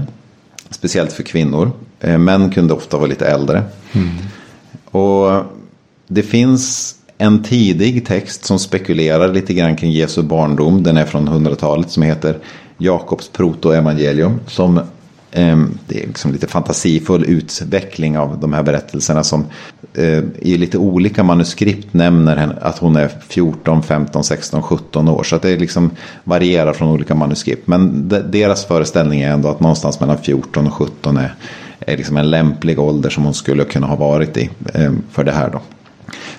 Speciellt 0.69 1.13
för 1.13 1.23
kvinnor. 1.23 1.71
Eh, 1.99 2.17
Män 2.17 2.51
kunde 2.51 2.73
ofta 2.73 2.97
vara 2.97 3.07
lite 3.07 3.27
äldre. 3.27 3.63
Och 4.85 5.43
det 6.07 6.23
finns 6.23 6.95
en 7.17 7.43
tidig 7.43 8.05
text 8.05 8.45
som 8.45 8.59
spekulerar 8.59 9.33
lite 9.33 9.53
grann 9.53 9.75
kring 9.75 9.91
Jesu 9.91 10.21
barndom. 10.21 10.83
Den 10.83 10.97
är 10.97 11.05
från 11.05 11.29
100-talet 11.29 11.91
som 11.91 12.03
heter 12.03 12.37
Jakobs 12.77 13.27
protoevangelium. 13.29 14.39
Som 14.47 14.79
Ehm, 15.37 15.77
det 15.87 16.03
är 16.03 16.07
liksom 16.07 16.31
lite 16.31 16.47
fantasifull 16.47 17.25
utveckling 17.25 18.17
av 18.17 18.39
de 18.39 18.53
här 18.53 18.63
berättelserna 18.63 19.23
som 19.23 19.45
eh, 19.93 20.23
i 20.39 20.57
lite 20.57 20.77
olika 20.77 21.23
manuskript 21.23 21.93
nämner 21.93 22.57
att 22.61 22.77
hon 22.77 22.95
är 22.95 23.11
14, 23.27 23.83
15, 23.83 24.23
16, 24.23 24.63
17 24.63 25.07
år. 25.07 25.23
Så 25.23 25.35
att 25.35 25.41
det 25.41 25.57
liksom 25.57 25.91
varierar 26.23 26.73
från 26.73 26.89
olika 26.89 27.15
manuskript. 27.15 27.67
Men 27.67 28.09
deras 28.31 28.65
föreställning 28.65 29.21
är 29.21 29.31
ändå 29.31 29.49
att 29.49 29.59
någonstans 29.59 29.99
mellan 29.99 30.17
14 30.17 30.67
och 30.67 30.73
17 30.73 31.17
är, 31.17 31.35
är 31.79 31.97
liksom 31.97 32.17
en 32.17 32.29
lämplig 32.29 32.79
ålder 32.79 33.09
som 33.09 33.23
hon 33.23 33.33
skulle 33.33 33.63
kunna 33.63 33.87
ha 33.87 33.95
varit 33.95 34.37
i 34.37 34.49
ehm, 34.73 35.01
för 35.11 35.23
det 35.23 35.31
här 35.31 35.49
då. 35.49 35.61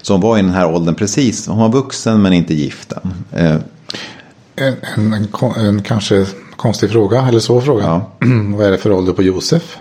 Så 0.03 0.15
hon 0.15 0.21
var 0.21 0.39
i 0.39 0.43
den 0.43 0.51
här 0.51 0.75
åldern 0.75 0.95
precis. 0.95 1.47
Hon 1.47 1.59
var 1.59 1.69
vuxen 1.69 2.23
men 2.23 2.33
inte 2.33 2.55
gift 2.55 2.93
än. 2.93 3.15
Ehm. 3.33 3.61
En, 4.57 4.77
en, 4.97 5.13
en, 5.13 5.67
en 5.67 5.83
kanske 5.83 6.27
konstig 6.67 6.91
fråga, 6.91 7.29
eller 7.29 7.41
så 7.41 7.61
fråga. 7.61 7.85
Ja. 7.85 8.11
Vad 8.57 8.67
är 8.67 8.71
det 8.71 8.79
för 8.79 8.93
ålder 8.93 9.13
på 9.13 9.23
Josef? 9.23 9.79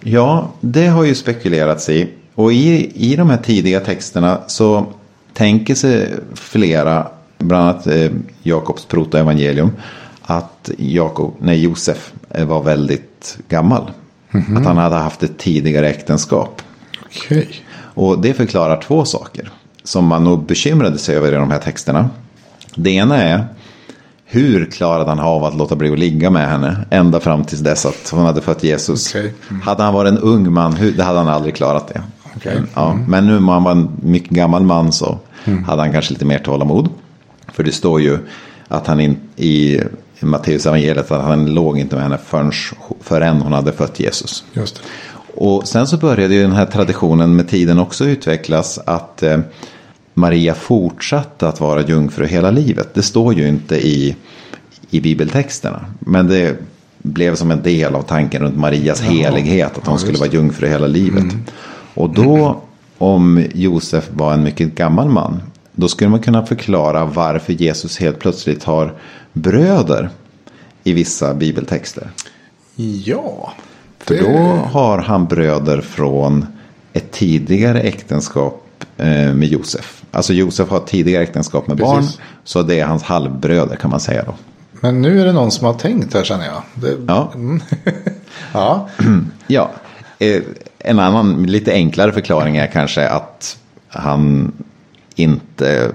Ja, 0.00 0.50
det 0.60 0.86
har 0.86 1.04
ju 1.04 1.14
spekulerats 1.14 1.88
i. 1.88 2.08
Och 2.34 2.52
i, 2.52 2.92
i 2.94 3.16
de 3.16 3.30
här 3.30 3.36
tidiga 3.36 3.80
texterna 3.80 4.40
så 4.46 4.86
tänker 5.32 5.74
sig 5.74 6.14
flera, 6.34 7.06
bland 7.38 7.68
annat 7.68 7.86
eh, 7.86 8.10
Jakobs 8.42 8.84
protoevangelium, 8.84 9.70
att 10.22 10.70
Jakob, 10.78 11.34
nej, 11.38 11.62
Josef 11.62 12.12
eh, 12.30 12.46
var 12.46 12.62
väldigt 12.62 13.38
gammal. 13.48 13.90
Att 14.56 14.64
han 14.64 14.76
hade 14.76 14.96
haft 14.96 15.22
ett 15.22 15.38
tidigare 15.38 15.88
äktenskap. 15.88 16.62
Okej. 17.04 17.48
Och 17.76 18.18
det 18.18 18.34
förklarar 18.34 18.82
två 18.82 19.04
saker 19.04 19.50
som 19.82 20.04
man 20.04 20.24
nog 20.24 20.46
bekymrade 20.46 20.98
sig 20.98 21.16
över 21.16 21.32
i 21.32 21.34
de 21.34 21.50
här 21.50 21.58
texterna. 21.58 22.10
Det 22.74 22.90
ena 22.90 23.22
är 23.22 23.46
hur 24.34 24.64
klarade 24.64 25.10
han 25.10 25.20
av 25.20 25.44
att 25.44 25.56
låta 25.56 25.76
bli 25.76 25.92
att 25.92 25.98
ligga 25.98 26.30
med 26.30 26.48
henne 26.48 26.76
ända 26.90 27.20
fram 27.20 27.44
tills 27.44 27.60
dess 27.60 27.86
att 27.86 28.08
hon 28.10 28.26
hade 28.26 28.40
fött 28.40 28.64
Jesus. 28.64 29.14
Okej. 29.14 29.34
Mm. 29.50 29.62
Hade 29.62 29.82
han 29.82 29.94
varit 29.94 30.12
en 30.12 30.18
ung 30.18 30.52
man, 30.52 30.72
hur, 30.72 30.92
det 30.92 31.02
hade 31.02 31.18
han 31.18 31.28
aldrig 31.28 31.56
klarat 31.56 31.88
det. 31.88 32.02
Okej. 32.36 32.52
Mm. 32.52 32.68
Ja, 32.74 32.98
men 33.08 33.26
nu 33.26 33.36
om 33.36 33.48
han 33.48 33.64
var 33.64 33.72
en 33.72 33.90
mycket 34.02 34.30
gammal 34.30 34.62
man 34.62 34.92
så 34.92 35.18
hade 35.66 35.82
han 35.82 35.92
kanske 35.92 36.12
lite 36.12 36.24
mer 36.24 36.38
tålamod. 36.38 36.88
För 37.52 37.62
det 37.62 37.72
står 37.72 38.00
ju 38.00 38.18
att 38.68 38.86
han 38.86 39.00
in, 39.00 39.16
i 39.36 39.80
Matteus 40.20 40.66
evangeliet 40.66 41.10
att 41.10 41.24
han 41.24 41.54
låg 41.54 41.78
inte 41.78 41.94
med 41.94 42.02
henne 42.02 42.18
förrän, 42.26 42.52
förrän 43.00 43.40
hon 43.40 43.52
hade 43.52 43.72
fött 43.72 44.00
Jesus. 44.00 44.44
Just 44.52 44.74
det. 44.76 44.82
Och 45.36 45.68
sen 45.68 45.86
så 45.86 45.96
började 45.96 46.34
ju 46.34 46.42
den 46.42 46.52
här 46.52 46.66
traditionen 46.66 47.36
med 47.36 47.48
tiden 47.48 47.78
också 47.78 48.04
utvecklas 48.04 48.78
att 48.86 49.22
eh, 49.22 49.38
Maria 50.14 50.54
fortsatte 50.54 51.48
att 51.48 51.60
vara 51.60 51.82
jungfru 51.82 52.26
hela 52.26 52.50
livet. 52.50 52.94
Det 52.94 53.02
står 53.02 53.34
ju 53.34 53.48
inte 53.48 53.86
i, 53.86 54.16
i 54.90 55.00
bibeltexterna. 55.00 55.84
Men 55.98 56.28
det 56.28 56.56
blev 56.98 57.34
som 57.34 57.50
en 57.50 57.62
del 57.62 57.94
av 57.94 58.02
tanken 58.02 58.42
runt 58.42 58.56
Marias 58.56 59.02
helighet. 59.02 59.78
Att 59.78 59.86
hon 59.86 59.98
skulle 59.98 60.18
vara 60.18 60.30
jungfru 60.30 60.68
hela 60.68 60.86
livet. 60.86 61.34
Och 61.94 62.10
då, 62.10 62.60
om 62.98 63.44
Josef 63.54 64.08
var 64.12 64.34
en 64.34 64.42
mycket 64.42 64.74
gammal 64.74 65.08
man. 65.08 65.42
Då 65.72 65.88
skulle 65.88 66.10
man 66.10 66.20
kunna 66.20 66.46
förklara 66.46 67.04
varför 67.04 67.52
Jesus 67.52 67.98
helt 67.98 68.18
plötsligt 68.18 68.64
har 68.64 68.94
bröder 69.32 70.10
i 70.84 70.92
vissa 70.92 71.34
bibeltexter. 71.34 72.10
Ja. 73.04 73.52
För 73.98 74.18
då 74.18 74.38
har 74.78 74.98
han 74.98 75.26
bröder 75.26 75.80
från 75.80 76.46
ett 76.92 77.12
tidigare 77.12 77.80
äktenskap 77.80 78.63
med 78.96 79.44
Josef. 79.44 80.02
Alltså 80.10 80.32
Josef 80.32 80.68
har 80.68 80.80
tidigare 80.80 81.22
äktenskap 81.22 81.66
med 81.66 81.76
barn. 81.76 82.00
Precis. 82.00 82.20
Så 82.44 82.62
det 82.62 82.80
är 82.80 82.86
hans 82.86 83.02
halvbröder 83.02 83.76
kan 83.76 83.90
man 83.90 84.00
säga 84.00 84.24
då. 84.26 84.34
Men 84.80 85.02
nu 85.02 85.20
är 85.20 85.24
det 85.24 85.32
någon 85.32 85.50
som 85.50 85.66
har 85.66 85.74
tänkt 85.74 86.14
här 86.14 86.24
känner 86.24 86.46
jag. 86.46 86.62
Det, 86.74 86.96
Ja. 87.06 87.32
ja. 88.52 88.88
Ja, 89.46 89.70
eh, 90.18 90.42
en 90.78 90.98
annan 90.98 91.42
lite 91.42 91.72
enklare 91.72 92.12
förklaring 92.12 92.56
är 92.56 92.66
kanske 92.66 93.08
att 93.08 93.58
han 93.88 94.52
inte 95.14 95.92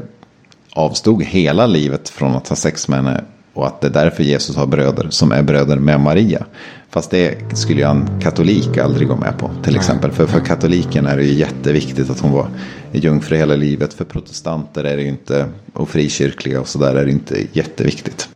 avstod 0.74 1.24
hela 1.24 1.66
livet 1.68 2.10
från 2.10 2.36
att 2.36 2.48
ha 2.48 2.56
sex 2.56 2.88
med 2.88 3.04
henne. 3.04 3.24
Och 3.54 3.68
att 3.68 3.82
det 3.82 3.88
är 3.88 3.92
därför 3.92 4.24
Jesus 4.24 4.56
har 4.56 4.66
bröder 4.66 5.08
som 5.10 5.32
är 5.32 5.42
bröder 5.42 5.76
med 5.76 6.00
Maria. 6.00 6.46
Fast 6.92 7.12
det 7.12 7.58
skulle 7.58 7.80
ju 7.80 7.88
en 7.88 8.20
katolik 8.22 8.78
aldrig 8.78 9.08
gå 9.08 9.16
med 9.16 9.38
på 9.38 9.52
till 9.64 9.76
exempel. 9.76 10.12
För 10.12 10.28
för 10.28 10.40
katoliken 10.40 11.06
är 11.06 11.18
det 11.18 11.24
ju 11.24 11.34
jätteviktigt 11.34 12.10
att 12.10 12.20
hon 12.20 12.32
var 12.32 12.48
jungfru 12.92 13.38
hela 13.38 13.56
livet. 13.56 13.94
För 13.94 14.06
protestanter 14.06 14.84
är 14.84 14.98
det 14.98 15.04
ju 15.04 15.10
inte, 15.10 15.46
och 15.74 15.90
frikyrkliga 15.90 16.62
och 16.62 16.68
sådär 16.68 16.96
är 16.96 17.06
det 17.06 17.12
inte 17.12 17.48
jätteviktigt. 17.54 18.30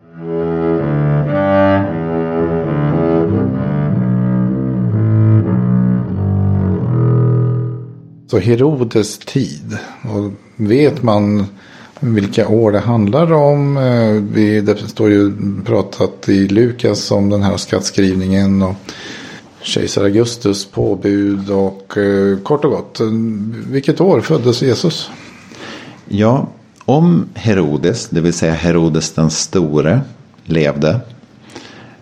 Så 8.28 8.40
Herodes 8.40 9.18
tid. 9.18 9.78
Och 10.04 10.32
vet 10.56 11.04
man 11.04 11.46
vilka 12.04 12.48
år 12.48 12.72
det 12.72 12.80
handlar 12.80 13.34
om? 13.34 13.78
Eh, 13.78 14.34
vi, 14.34 14.62
det 14.62 14.78
står 14.78 15.10
ju 15.10 15.34
pratat 15.66 16.30
i 16.30 16.48
Lukas 16.48 17.12
om 17.12 17.30
den 17.30 17.44
här 17.44 17.58
skattskrivningen. 17.58 18.62
Och 18.62 18.76
kejsar 19.62 20.04
Augustus 20.04 20.66
påbud. 20.66 21.50
Och 21.50 21.98
eh, 21.98 22.38
kort 22.38 22.66
och 22.66 22.72
gott. 22.72 23.00
Eh, 23.00 23.08
vilket 23.68 24.02
år 24.02 24.22
föddes 24.22 24.62
Jesus? 24.62 25.10
Ja, 26.08 26.48
om 26.86 27.26
Herodes, 27.34 28.08
det 28.10 28.22
vill 28.22 28.34
säga 28.34 28.54
Herodes 28.54 29.12
den 29.12 29.30
store, 29.30 30.02
levde. 30.46 31.00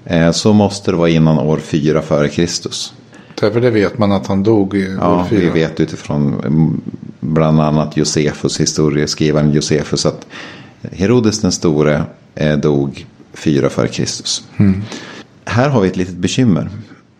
eh, 0.05 0.31
Så 0.31 0.53
måste 0.53 0.91
det 0.91 0.97
vara 0.97 1.09
innan 1.09 1.39
år 1.39 1.57
4 1.57 2.01
före 2.01 2.29
Kristus. 2.29 2.93
Därför 3.41 3.61
det 3.61 3.69
vet 3.69 3.97
man 3.97 4.11
att 4.11 4.27
han 4.27 4.43
dog 4.43 4.75
i 4.75 4.87
år 4.87 4.97
Ja, 4.99 5.27
vi 5.31 5.37
fyra. 5.39 5.53
vet 5.53 5.79
utifrån 5.79 6.33
mm, 6.45 6.81
bland 7.19 7.61
annat 7.61 7.97
Josefus, 7.97 8.59
historieskrivaren 8.59 9.51
Josefus, 9.51 10.05
att 10.05 10.27
Herodes 10.91 11.41
den 11.41 11.51
store 11.51 12.03
eh, 12.35 12.57
dog 12.57 13.05
4 13.33 13.69
före 13.69 13.87
Kristus. 13.87 14.43
Här 15.45 15.69
har 15.69 15.81
vi 15.81 15.87
ett 15.87 15.97
litet 15.97 16.15
bekymmer. 16.15 16.69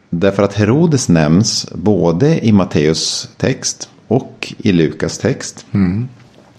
Därför 0.09 0.43
att 0.43 0.53
Herodes 0.53 1.09
nämns 1.09 1.67
både 1.75 2.45
i 2.45 2.51
Matteus 2.51 3.29
text 3.37 3.89
och 4.07 4.53
i 4.57 4.71
Lukas 4.71 5.17
text. 5.17 5.65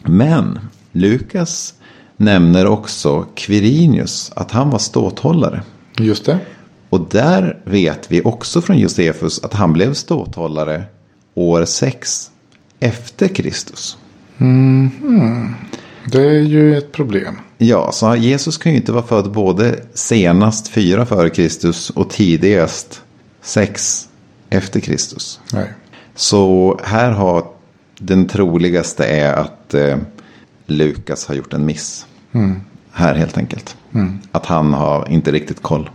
Men 0.03 0.59
Lukas 0.93 1.75
nämner 2.17 2.67
också 2.67 3.27
Quirinius, 3.35 4.33
att 4.37 4.51
han 4.51 4.71
var 4.71 4.79
ståthållare. 4.79 5.63
Just 5.99 6.27
det. 6.27 6.39
Och 6.93 7.01
där 7.11 7.59
vet 7.65 8.13
vi 8.13 8.23
också 8.23 8.61
från 8.61 8.79
Josefus 8.79 9.45
att 9.45 9.55
han 9.55 9.73
blev 9.73 9.95
ståthållare 9.95 10.85
år 11.35 11.65
6 11.65 12.31
efter 12.81 13.29
Kristus. 13.29 13.99
Det 16.13 16.23
är 16.23 16.41
ju 16.41 16.79
ett 16.79 16.93
problem. 16.93 17.39
Ja, 17.59 17.93
så 17.93 18.17
Jesus 18.17 18.59
kan 18.59 18.73
ju 18.73 18.79
inte 18.79 18.93
vara 18.93 19.03
född 19.03 19.33
både 19.33 19.81
senast 19.95 20.69
4 20.69 21.07
före 21.07 21.31
Kristus 21.31 21.91
och 21.91 22.11
tidigast 22.11 23.03
6 23.43 24.09
efter 24.51 24.81
Kristus. 24.81 25.41
Nej. 25.53 25.73
Så 26.15 26.81
här 26.85 27.11
har 27.11 27.47
den 27.99 28.29
troligaste 28.29 29.05
är 29.05 29.33
att 29.33 29.75
eh, 29.75 29.97
Lukas 30.67 31.27
har 31.27 31.35
gjort 31.35 31.53
en 31.53 31.67
miss. 31.67 32.07
Här 32.93 33.15
helt 33.15 33.39
enkelt. 33.39 33.77
Att 34.33 34.47
han 34.47 34.75
har 34.75 35.09
inte 35.11 35.33
riktigt 35.33 35.63
koll. 35.63 35.91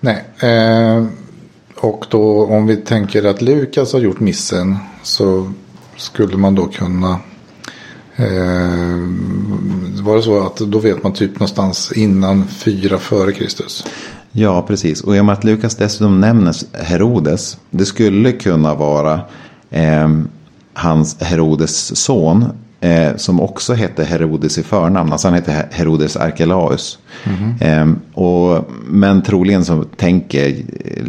Nej. 0.00 0.24
Eh, 0.40 1.04
och 1.76 2.06
då 2.10 2.46
om 2.46 2.66
vi 2.66 2.76
tänker 2.76 3.24
att 3.24 3.42
Lukas 3.42 3.92
har 3.92 4.00
gjort 4.00 4.20
missen. 4.20 4.76
Så 5.02 5.52
skulle 5.96 6.36
man 6.36 6.54
då 6.54 6.66
kunna. 6.66 7.20
Eh, 8.16 8.98
var 10.02 10.16
det 10.16 10.22
så 10.22 10.46
att 10.46 10.56
då 10.56 10.78
vet 10.78 11.02
man 11.02 11.12
typ 11.12 11.34
någonstans 11.34 11.92
innan 11.92 12.48
fyra 12.48 12.98
före 12.98 13.32
Kristus. 13.32 13.86
Ja, 14.32 14.62
precis. 14.62 15.00
Och 15.00 15.16
i 15.16 15.20
och 15.20 15.24
med 15.24 15.32
att 15.32 15.44
Lukas 15.44 15.76
dessutom 15.76 16.20
nämner 16.20 16.54
Herodes. 16.72 17.58
Det 17.70 17.84
skulle 17.84 18.32
kunna 18.32 18.74
vara 18.74 19.20
eh, 19.70 20.08
hans 20.74 21.20
Herodes 21.20 21.96
son. 21.96 22.44
Eh, 22.80 23.16
som 23.16 23.40
också 23.40 23.74
hette 23.74 24.04
Herodes 24.04 24.58
i 24.58 24.62
förnamn. 24.62 25.12
Alltså 25.12 25.28
han 25.28 25.34
hette 25.34 25.66
Herodes 25.70 26.16
Arkelaus. 26.16 26.98
Eh, 27.60 27.92
och, 28.14 28.70
men 28.86 29.22
troligen 29.22 29.64
så 29.64 29.84
tänker 29.84 30.56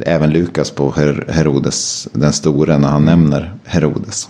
även 0.06 0.30
Lukas 0.30 0.72
på 0.72 0.92
Her- 0.92 1.32
Herodes 1.32 2.08
den 2.14 2.34
store 2.34 2.78
när 2.78 2.88
han 2.88 3.06
nämner 3.06 3.54
Herodes. 3.66 4.30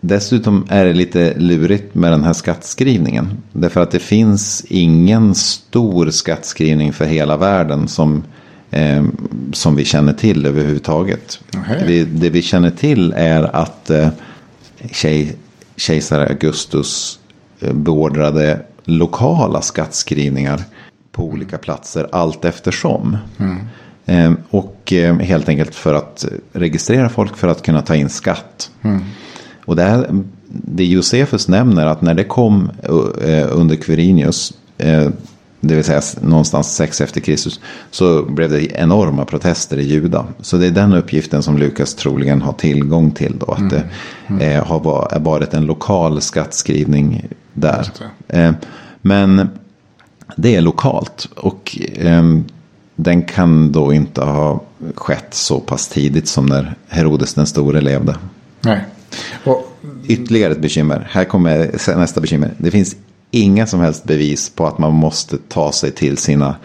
Dessutom 0.00 0.66
är 0.68 0.84
det 0.84 0.92
lite 0.92 1.34
lurigt 1.38 1.94
med 1.94 2.12
den 2.12 2.24
här 2.24 2.32
skattskrivningen. 2.32 3.28
Därför 3.52 3.80
att 3.82 3.90
det 3.90 3.98
finns 3.98 4.64
ingen 4.68 5.34
stor 5.34 6.10
skattskrivning 6.10 6.92
för 6.92 7.04
hela 7.04 7.36
världen 7.36 7.88
som, 7.88 8.22
eh, 8.70 9.04
som 9.52 9.76
vi 9.76 9.84
känner 9.84 10.12
till 10.12 10.46
överhuvudtaget. 10.46 11.40
Nähä. 11.54 11.84
Det, 11.86 12.04
det 12.04 12.30
vi 12.30 12.42
känner 12.42 12.70
till 12.70 13.12
är 13.16 13.56
att 13.56 13.90
eh, 13.90 14.08
kej, 14.92 15.36
kejsare 15.76 16.26
Augustus 16.28 17.18
eh, 17.60 17.72
beordrade 17.72 18.60
lokala 18.84 19.62
skattskrivningar 19.62 20.62
på 21.12 21.24
olika 21.24 21.58
platser 21.58 22.08
allt 22.12 22.44
eftersom. 22.44 23.16
Eh, 24.06 24.32
och 24.50 24.92
eh, 24.92 25.18
helt 25.18 25.48
enkelt 25.48 25.74
för 25.74 25.94
att 25.94 26.24
registrera 26.52 27.08
folk 27.08 27.36
för 27.36 27.48
att 27.48 27.62
kunna 27.62 27.82
ta 27.82 27.94
in 27.94 28.08
skatt. 28.08 28.70
Och 29.64 29.76
det, 29.76 29.82
här, 29.82 30.24
det 30.46 30.84
Josefus 30.84 31.48
nämner 31.48 31.86
att 31.86 32.02
när 32.02 32.14
det 32.14 32.24
kom 32.24 32.70
eh, 33.22 33.48
under 33.50 33.76
Quirinius, 33.76 34.52
eh, 34.78 35.10
det 35.68 35.74
vill 35.74 35.84
säga 35.84 36.02
någonstans 36.20 36.76
sex 36.76 37.00
efter 37.00 37.20
Kristus, 37.20 37.60
så 37.90 38.22
blev 38.22 38.50
det 38.50 38.66
enorma 38.80 39.24
protester 39.24 39.76
i 39.78 39.82
Juda. 39.82 40.26
Så 40.40 40.56
det 40.56 40.66
är 40.66 40.70
den 40.70 40.92
uppgiften 40.92 41.42
som 41.42 41.58
Lukas 41.58 41.94
troligen 41.94 42.42
har 42.42 42.52
tillgång 42.52 43.10
till 43.10 43.38
då, 43.38 43.46
att 43.46 43.70
det 43.70 43.84
eh, 44.46 44.64
har 44.66 44.80
va- 44.80 45.18
varit 45.20 45.54
en 45.54 45.66
lokal 45.66 46.20
skattskrivning 46.20 47.26
där. 47.52 47.88
Eh, 48.28 48.52
men 49.02 49.48
det 50.36 50.54
är 50.54 50.60
lokalt 50.60 51.28
och 51.36 51.78
ehm, 51.96 52.44
den 52.96 53.22
kan 53.22 53.72
då 53.72 53.92
inte 53.92 54.20
ha 54.20 54.62
skett 54.94 55.34
så 55.34 55.60
pass 55.60 55.88
tidigt 55.88 56.28
som 56.28 56.46
när 56.46 56.74
Herodes 56.88 57.34
den 57.34 57.46
store 57.46 57.80
levde. 57.80 58.16
Nej. 58.60 58.84
Och, 59.44 59.70
Ytterligare 60.06 60.52
ett 60.52 60.60
bekymmer. 60.60 61.08
Här 61.10 61.24
kommer 61.24 61.70
nästa 61.96 62.20
bekymmer. 62.20 62.50
Det 62.58 62.70
finns 62.70 62.96
inga 63.34 63.66
som 63.66 63.80
helst 63.80 64.04
bevis 64.04 64.50
på 64.50 64.66
att 64.66 64.78
man 64.78 64.92
måste 64.92 65.38
ta 65.48 65.72
sig 65.72 65.90
till 65.90 66.16
sina 66.16 66.56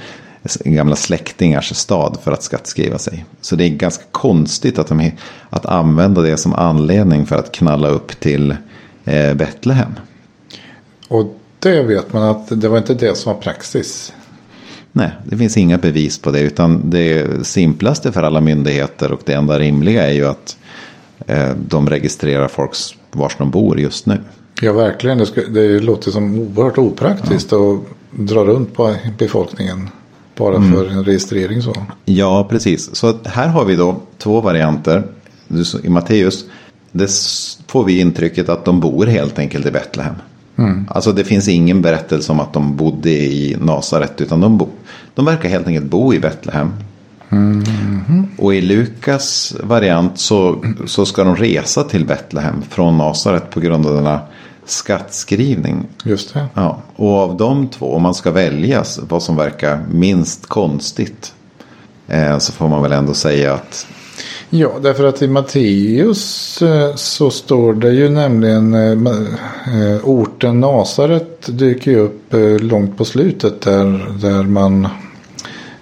gamla 0.65 0.95
släktingars 0.95 1.75
stad 1.75 2.17
för 2.23 2.31
att 2.31 2.43
skattskriva 2.43 2.97
sig. 2.97 3.25
Så 3.41 3.55
det 3.55 3.65
är 3.65 3.69
ganska 3.69 4.03
konstigt 4.11 4.79
att, 4.79 4.87
de, 4.87 5.11
att 5.49 5.65
använda 5.65 6.21
det 6.21 6.37
som 6.37 6.53
anledning 6.53 7.25
för 7.25 7.35
att 7.35 7.51
knalla 7.51 7.87
upp 7.87 8.19
till 8.19 8.55
eh, 9.05 9.33
Betlehem. 9.33 9.91
och 11.07 11.35
det 11.59 11.83
vet 11.83 12.13
man 12.13 12.23
att 12.23 12.61
det 12.61 12.67
var 12.67 12.77
inte 12.77 12.93
det 12.93 13.17
som 13.17 13.33
var 13.33 13.41
praxis. 13.41 14.13
Nej, 14.91 15.11
det 15.25 15.37
finns 15.37 15.57
inga 15.57 15.77
bevis 15.77 16.19
på 16.19 16.31
det. 16.31 16.39
Utan 16.39 16.89
det 16.89 17.27
simplaste 17.47 18.11
för 18.11 18.23
alla 18.23 18.41
myndigheter 18.41 19.11
och 19.11 19.21
det 19.25 19.33
enda 19.33 19.59
rimliga 19.59 20.07
är 20.07 20.13
ju 20.13 20.27
att 20.27 20.57
eh, 21.27 21.49
de 21.67 21.89
registrerar 21.89 22.47
folks 22.47 22.95
var 23.11 23.31
de 23.37 23.51
bor 23.51 23.79
just 23.79 24.05
nu. 24.05 24.17
Ja, 24.61 24.73
verkligen. 24.73 25.17
Det, 25.17 25.25
ska, 25.25 25.41
det 25.41 25.79
låter 25.79 26.11
som 26.11 26.39
oerhört 26.39 26.77
opraktiskt 26.77 27.53
att 27.53 27.79
dra 28.11 28.45
runt 28.45 28.73
på 28.73 28.95
befolkningen. 29.17 29.89
Bara 30.37 30.61
för 30.61 30.87
en 30.87 31.03
registrering 31.03 31.61
så. 31.61 31.73
Ja, 32.05 32.47
precis. 32.49 32.95
Så 32.95 33.13
här 33.25 33.47
har 33.47 33.65
vi 33.65 33.75
då 33.75 34.01
två 34.17 34.41
varianter. 34.41 35.03
I 35.83 35.89
Matteus, 35.89 36.45
det 36.91 37.09
får 37.67 37.83
vi 37.83 37.99
intrycket 37.99 38.49
att 38.49 38.65
de 38.65 38.79
bor 38.79 39.05
helt 39.05 39.39
enkelt 39.39 39.65
i 39.65 39.71
Betlehem. 39.71 40.15
Alltså 40.87 41.11
det 41.11 41.23
finns 41.23 41.47
ingen 41.47 41.81
berättelse 41.81 42.31
om 42.31 42.39
att 42.39 42.53
de 42.53 42.75
bodde 42.75 43.09
i 43.09 43.57
Nasaret. 43.61 44.21
Utan 44.21 44.41
de, 44.41 44.57
bo, 44.57 44.67
de 45.15 45.25
verkar 45.25 45.49
helt 45.49 45.67
enkelt 45.67 45.85
bo 45.85 46.13
i 46.13 46.19
Betlehem. 46.19 46.73
Och 48.39 48.55
i 48.55 48.61
Lukas 48.61 49.55
variant 49.63 50.19
så, 50.19 50.63
så 50.87 51.05
ska 51.05 51.23
de 51.23 51.35
resa 51.35 51.83
till 51.83 52.05
Betlehem 52.05 52.61
från 52.69 52.97
Nasaret 52.97 53.49
på 53.49 53.59
grund 53.59 53.85
av 53.85 53.93
denna 53.93 54.19
skattskrivning. 54.65 55.87
Just 56.03 56.33
det. 56.33 56.45
Ja, 56.53 56.81
och 56.95 57.17
av 57.17 57.37
de 57.37 57.67
två, 57.67 57.93
om 57.93 58.01
man 58.01 58.15
ska 58.15 58.31
välja 58.31 58.83
vad 59.09 59.23
som 59.23 59.35
verkar 59.35 59.85
minst 59.91 60.45
konstigt. 60.45 61.33
Eh, 62.07 62.37
så 62.37 62.51
får 62.51 62.67
man 62.67 62.81
väl 62.81 62.91
ändå 62.91 63.13
säga 63.13 63.53
att 63.53 63.87
Ja, 64.49 64.71
därför 64.81 65.03
att 65.03 65.21
i 65.21 65.27
Matteus 65.27 66.61
eh, 66.61 66.95
så 66.95 67.29
står 67.29 67.73
det 67.73 67.91
ju 67.91 68.09
nämligen 68.09 68.73
eh, 68.73 69.13
eh, 69.81 69.99
orten 70.03 70.59
Nasaret 70.59 71.57
dyker 71.57 71.91
ju 71.91 71.99
upp 71.99 72.33
långt 72.59 72.97
på 72.97 73.05
slutet 73.05 73.61
där, 73.61 74.19
där 74.21 74.43
man 74.43 74.87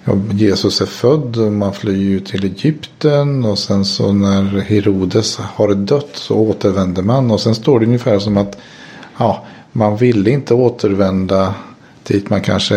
ja, 0.08 0.34
Jesus 0.34 0.80
är 0.80 0.86
född 0.86 1.36
och 1.36 1.52
man 1.52 1.72
flyr 1.72 1.96
ju 1.96 2.20
till 2.20 2.44
Egypten 2.44 3.44
och 3.44 3.58
sen 3.58 3.84
så 3.84 4.12
när 4.12 4.60
Herodes 4.60 5.36
har 5.36 5.74
dött 5.74 6.10
så 6.12 6.34
återvänder 6.36 7.02
man 7.02 7.30
och 7.30 7.40
sen 7.40 7.54
står 7.54 7.80
det 7.80 7.86
ungefär 7.86 8.18
som 8.18 8.36
att 8.36 8.58
ja, 9.18 9.46
man 9.72 9.96
ville 9.96 10.30
inte 10.30 10.54
återvända 10.54 11.54
dit 12.02 12.30
man 12.30 12.40
kanske 12.40 12.76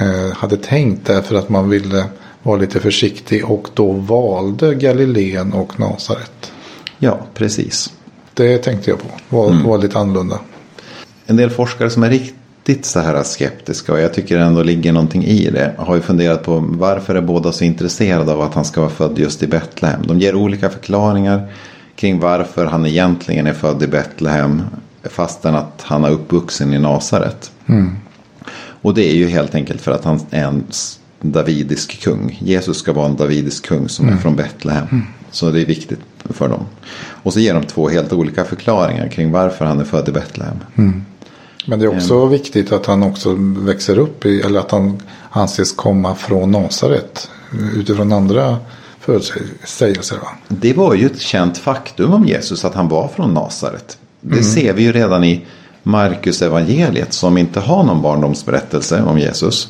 eh, 0.00 0.32
hade 0.34 0.56
tänkt 0.56 1.06
därför 1.06 1.34
att 1.34 1.48
man 1.48 1.70
ville 1.70 2.04
vara 2.42 2.56
lite 2.56 2.80
försiktig 2.80 3.50
och 3.50 3.68
då 3.74 3.92
valde 3.92 4.74
Galileen 4.74 5.52
och 5.52 5.80
Nasaret. 5.80 6.52
ja, 6.98 7.18
precis. 7.34 7.92
Det 8.34 8.58
tänkte 8.58 8.90
jag 8.90 8.98
på. 8.98 9.08
Var, 9.28 9.64
var 9.64 9.78
lite 9.78 9.98
annorlunda. 9.98 10.38
En 11.26 11.36
del 11.36 11.50
forskare 11.50 11.90
som 11.90 12.02
är 12.02 12.10
riktigt 12.10 12.43
så 12.82 13.00
här 13.00 13.22
skeptiska 13.22 13.92
och 13.92 14.00
jag 14.00 14.14
tycker 14.14 14.38
ändå 14.38 14.62
ligger 14.62 14.92
någonting 14.92 15.24
i 15.24 15.50
det. 15.50 15.74
Har 15.78 15.94
ju 15.94 16.00
funderat 16.00 16.42
på 16.44 16.64
varför 16.68 17.14
är 17.14 17.20
båda 17.20 17.52
så 17.52 17.64
intresserade 17.64 18.32
av 18.32 18.40
att 18.40 18.54
han 18.54 18.64
ska 18.64 18.80
vara 18.80 18.90
född 18.90 19.18
just 19.18 19.42
i 19.42 19.46
Betlehem. 19.46 20.06
De 20.06 20.18
ger 20.20 20.34
olika 20.34 20.70
förklaringar 20.70 21.52
kring 21.96 22.20
varför 22.20 22.66
han 22.66 22.86
egentligen 22.86 23.46
är 23.46 23.52
född 23.52 23.82
i 23.82 23.86
Betlehem. 23.86 24.62
Fastän 25.04 25.54
att 25.54 25.82
han 25.82 26.04
är 26.04 26.10
uppvuxen 26.10 26.74
i 26.74 26.78
Nasaret. 26.78 27.50
Och 28.82 28.94
det 28.94 29.10
är 29.10 29.14
ju 29.14 29.28
helt 29.28 29.54
enkelt 29.54 29.80
för 29.80 29.92
att 29.92 30.04
han 30.04 30.20
är 30.30 30.44
en 30.44 30.64
davidisk 31.20 32.02
kung. 32.02 32.38
Jesus 32.40 32.78
ska 32.78 32.92
vara 32.92 33.06
en 33.06 33.16
davidisk 33.16 33.66
kung 33.66 33.88
som 33.88 34.08
är 34.08 34.16
från 34.16 34.36
Betlehem. 34.36 35.02
Så 35.30 35.50
det 35.50 35.60
är 35.60 35.66
viktigt 35.66 36.00
för 36.30 36.48
dem. 36.48 36.64
Och 37.22 37.32
så 37.32 37.40
ger 37.40 37.54
de 37.54 37.62
två 37.64 37.88
helt 37.88 38.12
olika 38.12 38.44
förklaringar 38.44 39.08
kring 39.08 39.30
varför 39.30 39.64
han 39.64 39.80
är 39.80 39.84
född 39.84 40.08
i 40.08 40.12
Betlehem. 40.12 40.56
Men 41.64 41.78
det 41.78 41.84
är 41.84 41.96
också 41.96 42.26
viktigt 42.26 42.72
att 42.72 42.86
han 42.86 43.02
också 43.02 43.34
växer 43.38 43.98
upp 43.98 44.26
i, 44.26 44.40
eller 44.40 44.60
att 44.60 44.70
han 44.70 45.02
anses 45.30 45.72
komma 45.72 46.14
från 46.14 46.50
Nasaret. 46.50 47.30
Utifrån 47.76 48.12
andra 48.12 48.56
förutsägelser. 49.00 50.16
Va? 50.16 50.28
Det 50.48 50.72
var 50.72 50.94
ju 50.94 51.06
ett 51.06 51.20
känt 51.20 51.58
faktum 51.58 52.12
om 52.12 52.24
Jesus 52.26 52.64
att 52.64 52.74
han 52.74 52.88
var 52.88 53.08
från 53.08 53.34
Nasaret. 53.34 53.98
Det 54.20 54.42
ser 54.42 54.72
vi 54.72 54.82
ju 54.82 54.92
redan 54.92 55.24
i 55.24 55.46
Markus 55.82 56.42
evangeliet 56.42 57.12
som 57.12 57.38
inte 57.38 57.60
har 57.60 57.84
någon 57.84 58.02
barndomsberättelse 58.02 59.02
om 59.02 59.18
Jesus. 59.18 59.68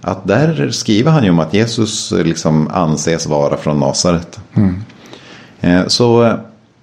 Att 0.00 0.26
där 0.28 0.70
skriver 0.70 1.10
han 1.10 1.24
ju 1.24 1.30
om 1.30 1.38
att 1.38 1.54
Jesus 1.54 2.12
eh, 2.12 2.24
liksom 2.24 2.68
anses 2.68 3.26
vara 3.26 3.56
från 3.56 3.80
Nasaret. 3.80 4.40
Eh, 5.60 5.86
Så 5.86 6.24
eh, 6.24 6.34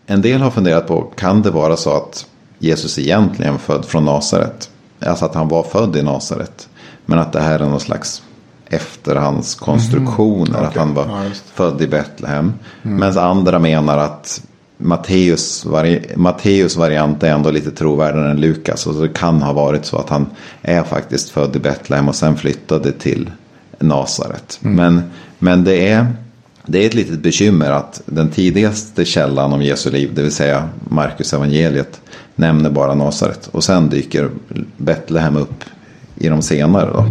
en 0.08 0.22
del 0.22 0.42
har 0.42 0.52
funderat 0.52 0.88
på, 0.88 1.02
kan 1.02 1.42
det 1.42 1.52
vara 1.52 1.78
så 1.78 1.96
att 1.98 2.26
Jesus 2.60 3.00
egentligen 3.00 3.60
född 3.60 3.86
från 3.86 4.06
Nasaret? 4.06 4.70
Alltså 5.00 5.26
att 5.26 5.36
han 5.36 5.48
var 5.48 5.64
född 5.64 5.96
i 5.96 6.02
Nasaret. 6.02 6.70
Men 7.06 7.20
att 7.20 7.34
det 7.34 7.42
här 7.42 7.60
är 7.60 7.66
någon 7.66 7.80
slags 7.80 8.22
efterhandskonstruktioner. 8.66 10.60
Att 10.60 10.68
Okej. 10.68 10.80
han 10.80 10.94
var 10.94 11.04
Ja, 11.04 11.24
född 11.54 11.82
i 11.82 11.88
Betlehem. 11.88 12.54
Medan 12.82 13.18
andra 13.18 13.60
menar 13.60 13.98
att 13.98 14.42
Matteus, 14.78 15.66
vari, 15.66 16.02
Matteus 16.16 16.76
variant 16.76 17.24
är 17.24 17.32
ändå 17.32 17.52
lite 17.52 17.72
trovärdigare 17.72 18.32
än 18.32 18.42
Lukas. 18.42 18.88
Och 18.88 18.94
det 18.94 19.10
kan 19.10 19.42
ha 19.42 19.54
varit 19.54 19.86
så 19.86 19.98
att 19.98 20.10
han 20.10 20.26
är 20.62 20.84
faktiskt 20.84 21.30
född 21.30 21.56
i 21.56 21.60
Betlehem 21.60 22.08
och 22.08 22.16
sen 22.16 22.38
flyttade 22.38 22.92
till 22.92 23.32
Nasaret. 23.80 24.58
Men, 24.62 25.02
men 25.40 25.64
det 25.64 25.90
är 25.90 26.08
Det 26.66 26.84
är 26.84 26.86
ett 26.88 26.94
litet 26.94 27.20
bekymmer 27.20 27.72
att 27.72 28.02
den 28.06 28.30
tidigaste 28.30 29.06
källan 29.06 29.54
om 29.54 29.62
Jesu 29.62 29.92
liv, 29.92 30.12
det 30.14 30.22
vill 30.22 30.32
säga 30.32 30.70
Markus 30.90 31.34
evangeliet, 31.34 32.02
nämner 32.40 32.70
bara 32.70 32.96
Nasaret. 32.96 33.50
Och 33.52 33.64
sen 33.64 33.90
dyker 33.90 34.30
Betlehem 34.78 35.36
upp 35.36 35.64
i 36.16 36.30
de 36.30 36.42
senare. 36.42 36.92
Då. 36.94 37.06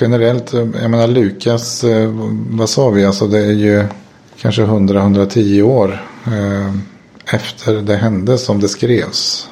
Generellt, 0.00 0.52
jag 0.52 0.90
menar 0.90 1.06
Lukas, 1.06 1.84
eh, 1.84 2.10
vad 2.50 2.68
sa 2.68 2.90
vi, 2.90 3.04
alltså 3.04 3.26
det 3.26 3.38
är 3.38 3.52
ju 3.52 3.84
kanske 4.40 4.62
100-110 4.62 5.62
år 5.62 6.02
eh, 6.26 6.74
efter 7.34 7.74
det 7.74 7.96
hände 7.96 8.38
som 8.38 8.60
det 8.60 8.68
skrevs. 8.68 9.48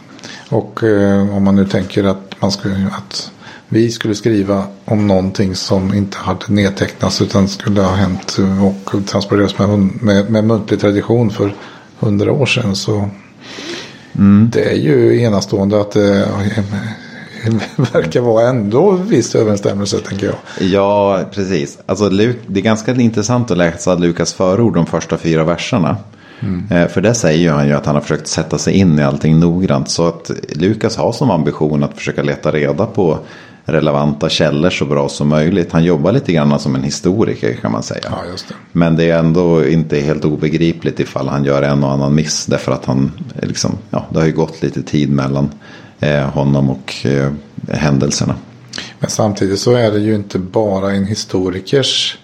Och 0.48 0.82
eh, 0.82 1.36
om 1.36 1.44
man 1.44 1.56
nu 1.56 1.66
tänker 1.66 2.04
att, 2.04 2.34
man 2.40 2.52
skulle, 2.52 2.86
att 2.98 3.30
vi 3.68 3.90
skulle 3.90 4.14
skriva 4.14 4.64
om 4.84 5.06
någonting 5.06 5.54
som 5.54 5.94
inte 5.94 6.18
hade 6.18 6.44
nedtecknats 6.48 7.22
utan 7.22 7.48
skulle 7.48 7.82
ha 7.82 7.94
hänt 7.94 8.38
och 8.62 9.06
transporterats 9.06 9.58
med, 9.58 9.68
med, 10.02 10.30
med 10.30 10.44
muntlig 10.44 10.80
tradition 10.80 11.30
för 11.30 11.54
hundra 11.98 12.32
år 12.32 12.46
sedan. 12.46 12.76
Så 12.76 13.08
mm. 14.14 14.50
det 14.52 14.72
är 14.72 14.76
ju 14.76 15.20
enastående 15.20 15.80
att 15.80 15.90
det 15.90 16.28
verkar 17.92 18.20
vara 18.20 18.48
ändå 18.48 18.90
viss 18.90 19.34
överensstämmelse 19.34 19.98
tänker 19.98 20.26
jag. 20.26 20.68
Ja, 20.68 21.24
precis. 21.32 21.78
Alltså, 21.86 22.08
det 22.08 22.24
är 22.24 22.60
ganska 22.60 22.94
intressant 22.94 23.50
att 23.50 23.58
läsa 23.58 23.94
Lukas 23.94 24.32
förord 24.32 24.74
de 24.74 24.86
första 24.86 25.18
fyra 25.18 25.44
verserna. 25.44 25.96
Mm. 26.40 26.88
För 26.88 27.00
det 27.00 27.14
säger 27.14 27.52
han 27.52 27.66
ju 27.66 27.72
att 27.72 27.86
han 27.86 27.94
har 27.94 28.02
försökt 28.02 28.26
sätta 28.26 28.58
sig 28.58 28.74
in 28.74 28.98
i 28.98 29.02
allting 29.02 29.40
noggrant. 29.40 29.90
Så 29.90 30.06
att 30.06 30.30
Lukas 30.48 30.96
har 30.96 31.12
som 31.12 31.30
ambition 31.30 31.82
att 31.82 31.94
försöka 31.94 32.22
leta 32.22 32.52
reda 32.52 32.86
på 32.86 33.18
relevanta 33.66 34.28
källor 34.28 34.70
så 34.70 34.84
bra 34.84 35.08
som 35.08 35.28
möjligt. 35.28 35.72
Han 35.72 35.84
jobbar 35.84 36.12
lite 36.12 36.32
grann 36.32 36.60
som 36.60 36.74
en 36.74 36.82
historiker 36.82 37.54
kan 37.54 37.72
man 37.72 37.82
säga. 37.82 38.00
Ja, 38.04 38.22
det. 38.48 38.54
Men 38.72 38.96
det 38.96 39.10
är 39.10 39.18
ändå 39.18 39.66
inte 39.66 40.00
helt 40.00 40.24
obegripligt 40.24 41.00
ifall 41.00 41.28
han 41.28 41.44
gör 41.44 41.62
en 41.62 41.84
och 41.84 41.92
annan 41.92 42.14
miss. 42.14 42.46
Därför 42.46 42.72
att 42.72 42.84
han, 42.84 43.12
liksom, 43.42 43.78
ja, 43.90 44.06
det 44.10 44.18
har 44.18 44.26
ju 44.26 44.32
gått 44.32 44.62
lite 44.62 44.82
tid 44.82 45.10
mellan 45.10 45.50
eh, 46.00 46.20
honom 46.20 46.70
och 46.70 46.94
eh, 47.04 47.32
händelserna. 47.68 48.34
Men 48.98 49.10
samtidigt 49.10 49.58
så 49.58 49.72
är 49.72 49.90
det 49.90 49.98
ju 49.98 50.14
inte 50.14 50.38
bara 50.38 50.92
en 50.92 51.04
historikers 51.04 52.18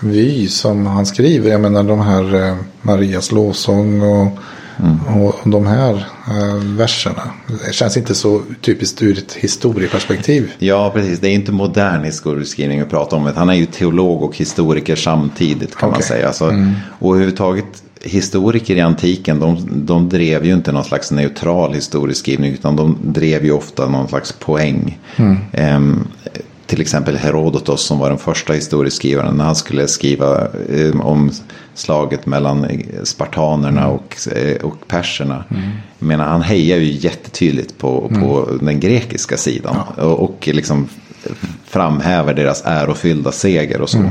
vy 0.00 0.48
som 0.48 0.86
han 0.86 1.06
skriver. 1.06 1.50
Jag 1.50 1.60
menar 1.60 1.82
de 1.82 2.00
här 2.00 2.48
eh, 2.48 2.56
Marias 2.82 3.32
lovsång 3.32 4.02
och 4.02 4.38
Mm. 4.80 5.22
Och 5.22 5.34
de 5.44 5.66
här 5.66 5.94
äh, 6.28 6.54
verserna. 6.76 7.22
Det 7.66 7.72
känns 7.72 7.96
inte 7.96 8.14
så 8.14 8.42
typiskt 8.60 9.02
ur 9.02 9.18
ett 9.18 9.32
historieperspektiv. 9.32 10.52
Ja, 10.58 10.90
precis. 10.94 11.20
Det 11.20 11.28
är 11.28 11.34
inte 11.34 11.52
modern 11.52 12.04
historieskrivning 12.04 12.80
att 12.80 12.90
prata 12.90 13.16
om. 13.16 13.32
Han 13.36 13.48
är 13.48 13.54
ju 13.54 13.66
teolog 13.66 14.22
och 14.22 14.36
historiker 14.36 14.96
samtidigt 14.96 15.76
kan 15.76 15.88
okay. 15.88 15.98
man 15.98 16.02
säga. 16.02 16.32
Så, 16.32 16.48
mm. 16.48 16.74
Och 16.98 17.14
överhuvudtaget 17.14 17.82
historiker 18.02 18.76
i 18.76 18.80
antiken, 18.80 19.40
de, 19.40 19.68
de 19.86 20.08
drev 20.08 20.44
ju 20.44 20.54
inte 20.54 20.72
någon 20.72 20.84
slags 20.84 21.10
neutral 21.10 21.74
historieskrivning. 21.74 22.52
Utan 22.52 22.76
de 22.76 22.98
drev 23.02 23.44
ju 23.44 23.52
ofta 23.52 23.88
någon 23.88 24.08
slags 24.08 24.32
poäng. 24.32 24.98
Mm. 25.16 25.38
Um, 25.76 26.08
till 26.68 26.80
exempel 26.80 27.16
Herodotos 27.16 27.82
som 27.82 27.98
var 27.98 28.08
den 28.08 28.18
första 28.18 28.52
historieskrivaren 28.52 29.36
när 29.36 29.44
han 29.44 29.56
skulle 29.56 29.88
skriva 29.88 30.48
eh, 30.68 31.00
om 31.00 31.30
slaget 31.74 32.26
mellan 32.26 32.66
spartanerna 33.04 33.82
mm. 33.82 33.92
och, 33.92 34.16
eh, 34.36 34.64
och 34.64 34.88
perserna. 34.88 35.44
Mm. 35.50 35.62
Menar, 35.98 36.24
han 36.24 36.42
hejar 36.42 36.78
ju 36.78 36.92
jättetydligt 36.92 37.78
på, 37.78 38.08
mm. 38.10 38.22
på 38.22 38.48
den 38.60 38.80
grekiska 38.80 39.36
sidan. 39.36 39.76
Ja. 39.96 40.02
Och, 40.02 40.22
och 40.22 40.48
liksom 40.52 40.88
framhäver 41.64 42.34
deras 42.34 42.62
ärofyllda 42.64 43.32
seger 43.32 43.80
och 43.80 43.90
så. 43.90 43.98
Mm. 43.98 44.10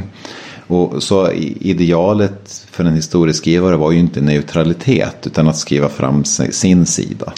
Och 0.67 1.04
så 1.04 1.32
idealet 1.32 2.65
för 2.72 2.84
en 2.84 2.93
historieskrivare 2.93 3.76
var 3.76 3.91
ju 3.91 4.00
inte 4.00 4.22
neutralitet 4.22 5.28
utan 5.28 5.48
att 5.48 5.58
skriva 5.58 5.89
fram 5.89 6.24
sin 6.26 6.86
sida. 6.86 7.34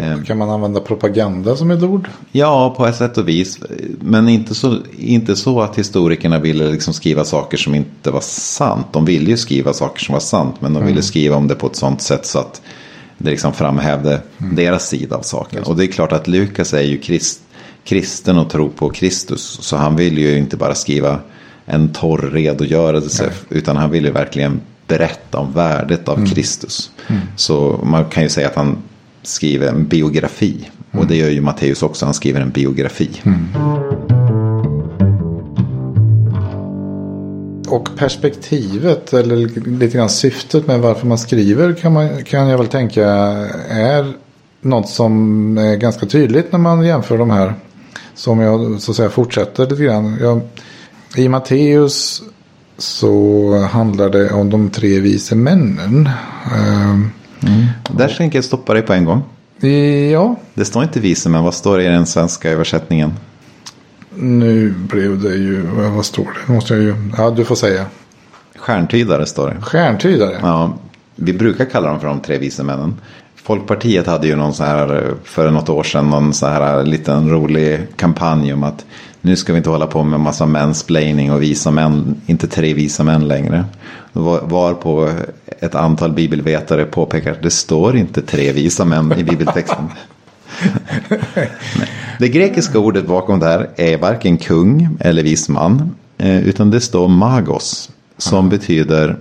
Ehm. 0.00 0.24
Kan 0.24 0.38
man 0.38 0.50
använda 0.50 0.80
propaganda 0.80 1.56
som 1.56 1.70
ett 1.70 1.82
ord? 1.82 2.08
Ja, 2.32 2.74
på 2.76 2.86
ett 2.86 2.96
sätt 2.96 3.18
och 3.18 3.28
vis. 3.28 3.58
Men 4.00 4.28
inte 4.28 4.54
så, 4.54 4.78
inte 4.98 5.36
så 5.36 5.60
att 5.60 5.78
historikerna 5.78 6.38
ville 6.38 6.70
liksom 6.70 6.94
skriva 6.94 7.24
saker 7.24 7.56
som 7.56 7.74
inte 7.74 8.10
var 8.10 8.20
sant. 8.20 8.86
De 8.92 9.04
ville 9.04 9.30
ju 9.30 9.36
skriva 9.36 9.72
saker 9.72 10.04
som 10.04 10.12
var 10.12 10.20
sant. 10.20 10.54
Men 10.60 10.72
de 10.72 10.78
mm. 10.78 10.88
ville 10.88 11.02
skriva 11.02 11.36
om 11.36 11.48
det 11.48 11.54
på 11.54 11.66
ett 11.66 11.76
sånt 11.76 12.02
sätt 12.02 12.26
så 12.26 12.38
att 12.38 12.62
det 13.18 13.30
liksom 13.30 13.52
framhävde 13.52 14.22
mm. 14.38 14.56
deras 14.56 14.88
sida 14.88 15.16
av 15.16 15.22
saken. 15.22 15.62
Och 15.62 15.76
det 15.76 15.84
är 15.84 15.86
klart 15.86 16.12
att 16.12 16.28
Lukas 16.28 16.74
är 16.74 16.82
ju 16.82 16.98
krist, 16.98 17.40
kristen 17.84 18.38
och 18.38 18.50
tror 18.50 18.68
på 18.68 18.90
Kristus. 18.90 19.58
Så 19.60 19.76
han 19.76 19.96
vill 19.96 20.18
ju 20.18 20.38
inte 20.38 20.56
bara 20.56 20.74
skriva 20.74 21.18
en 21.66 21.92
torr 21.92 22.30
redogörelse. 22.32 23.24
Nej. 23.24 23.58
Utan 23.58 23.76
han 23.76 23.90
vill 23.90 24.04
ju 24.04 24.10
verkligen 24.10 24.60
berätta 24.86 25.38
om 25.38 25.52
värdet 25.52 26.08
av 26.08 26.18
mm. 26.18 26.30
Kristus. 26.30 26.90
Mm. 27.08 27.22
Så 27.36 27.80
man 27.82 28.04
kan 28.04 28.22
ju 28.22 28.28
säga 28.28 28.48
att 28.48 28.54
han 28.54 28.76
skriver 29.22 29.68
en 29.68 29.86
biografi. 29.86 30.70
Mm. 30.92 31.00
Och 31.00 31.06
det 31.08 31.16
gör 31.16 31.30
ju 31.30 31.40
Matteus 31.40 31.82
också, 31.82 32.04
han 32.04 32.14
skriver 32.14 32.40
en 32.40 32.50
biografi. 32.50 33.10
Mm. 33.22 33.46
Och 37.68 37.88
perspektivet, 37.96 39.12
eller 39.12 39.36
lite 39.78 39.96
grann 39.96 40.08
syftet 40.08 40.66
med 40.66 40.80
varför 40.80 41.06
man 41.06 41.18
skriver 41.18 41.72
kan, 41.72 41.92
man, 41.92 42.24
kan 42.24 42.48
jag 42.48 42.58
väl 42.58 42.66
tänka 42.66 43.06
är 43.68 44.12
något 44.60 44.88
som 44.88 45.58
är 45.58 45.76
ganska 45.76 46.06
tydligt 46.06 46.52
när 46.52 46.58
man 46.58 46.84
jämför 46.84 47.18
de 47.18 47.30
här. 47.30 47.54
Som 48.14 48.40
jag 48.40 48.80
så 48.80 48.90
att 48.90 48.96
säga 48.96 49.10
fortsätter 49.10 49.66
lite 49.66 49.84
grann. 49.84 50.16
Jag, 50.20 50.40
I 51.16 51.28
Matteus 51.28 52.22
så 52.78 53.56
handlar 53.58 54.10
det 54.10 54.32
om 54.32 54.50
de 54.50 54.70
tre 54.70 55.00
vise 55.00 55.34
männen. 55.34 56.08
Um, 56.56 57.10
Mm. 57.42 57.66
Där 57.90 58.08
tänker 58.08 58.38
jag 58.38 58.44
stoppa 58.44 58.74
dig 58.74 58.82
på 58.82 58.92
en 58.92 59.04
gång. 59.04 59.22
Ja. 60.12 60.36
Det 60.54 60.64
står 60.64 60.82
inte 60.82 61.00
vise, 61.00 61.28
men 61.28 61.44
vad 61.44 61.54
står 61.54 61.78
det 61.78 61.84
i 61.84 61.88
den 61.88 62.06
svenska 62.06 62.50
översättningen? 62.50 63.12
Nu 64.14 64.70
blev 64.70 65.22
det 65.22 65.34
ju, 65.34 65.62
vad 65.96 66.04
står 66.04 66.24
det? 66.24 66.52
Måste 66.52 66.74
jag 66.74 66.82
ju, 66.82 66.94
ja 67.16 67.30
du 67.30 67.44
får 67.44 67.54
säga. 67.54 67.86
Stjärntydare 68.56 69.26
står 69.26 69.48
det. 69.48 69.60
Stjärntydare? 69.60 70.38
Ja, 70.42 70.78
vi 71.16 71.32
brukar 71.32 71.64
kalla 71.64 71.88
dem 71.88 72.00
för 72.00 72.06
de 72.06 72.20
tre 72.20 72.38
vise 72.38 72.62
männen. 72.62 72.94
Folkpartiet 73.36 74.06
hade 74.06 74.26
ju 74.26 74.36
någon 74.36 74.54
så 74.54 74.64
här, 74.64 75.14
för 75.24 75.50
något 75.50 75.68
år 75.68 75.82
sedan, 75.82 76.10
någon 76.10 76.32
så 76.32 76.46
här 76.46 76.84
liten 76.84 77.30
rolig 77.30 77.86
kampanj 77.96 78.52
om 78.52 78.62
att 78.62 78.84
nu 79.20 79.36
ska 79.36 79.52
vi 79.52 79.56
inte 79.56 79.70
hålla 79.70 79.86
på 79.86 80.02
med 80.04 80.20
massa 80.20 80.46
mansplaining 80.46 81.32
och 81.32 81.42
visa 81.42 81.70
män, 81.70 82.20
inte 82.26 82.48
tre 82.48 82.74
visa 82.74 83.04
män 83.04 83.28
längre. 83.28 83.64
Var, 84.12 84.74
på 84.74 85.10
ett 85.46 85.74
antal 85.74 86.12
bibelvetare 86.12 86.84
påpekar 86.84 87.32
att 87.32 87.42
det 87.42 87.50
står 87.50 87.96
inte 87.96 88.22
tre 88.22 88.52
visa 88.52 88.84
män 88.84 89.12
i 89.18 89.24
bibeltexten. 89.24 89.88
det 92.18 92.28
grekiska 92.28 92.78
ordet 92.78 93.06
bakom 93.06 93.40
det 93.40 93.46
här 93.46 93.70
är 93.76 93.98
varken 93.98 94.36
kung 94.36 94.96
eller 95.00 95.22
vis 95.22 95.48
man. 95.48 95.94
Eh, 96.18 96.40
utan 96.48 96.70
det 96.70 96.80
står 96.80 97.08
magos. 97.08 97.90
Som 98.18 98.48
betyder, 98.48 99.16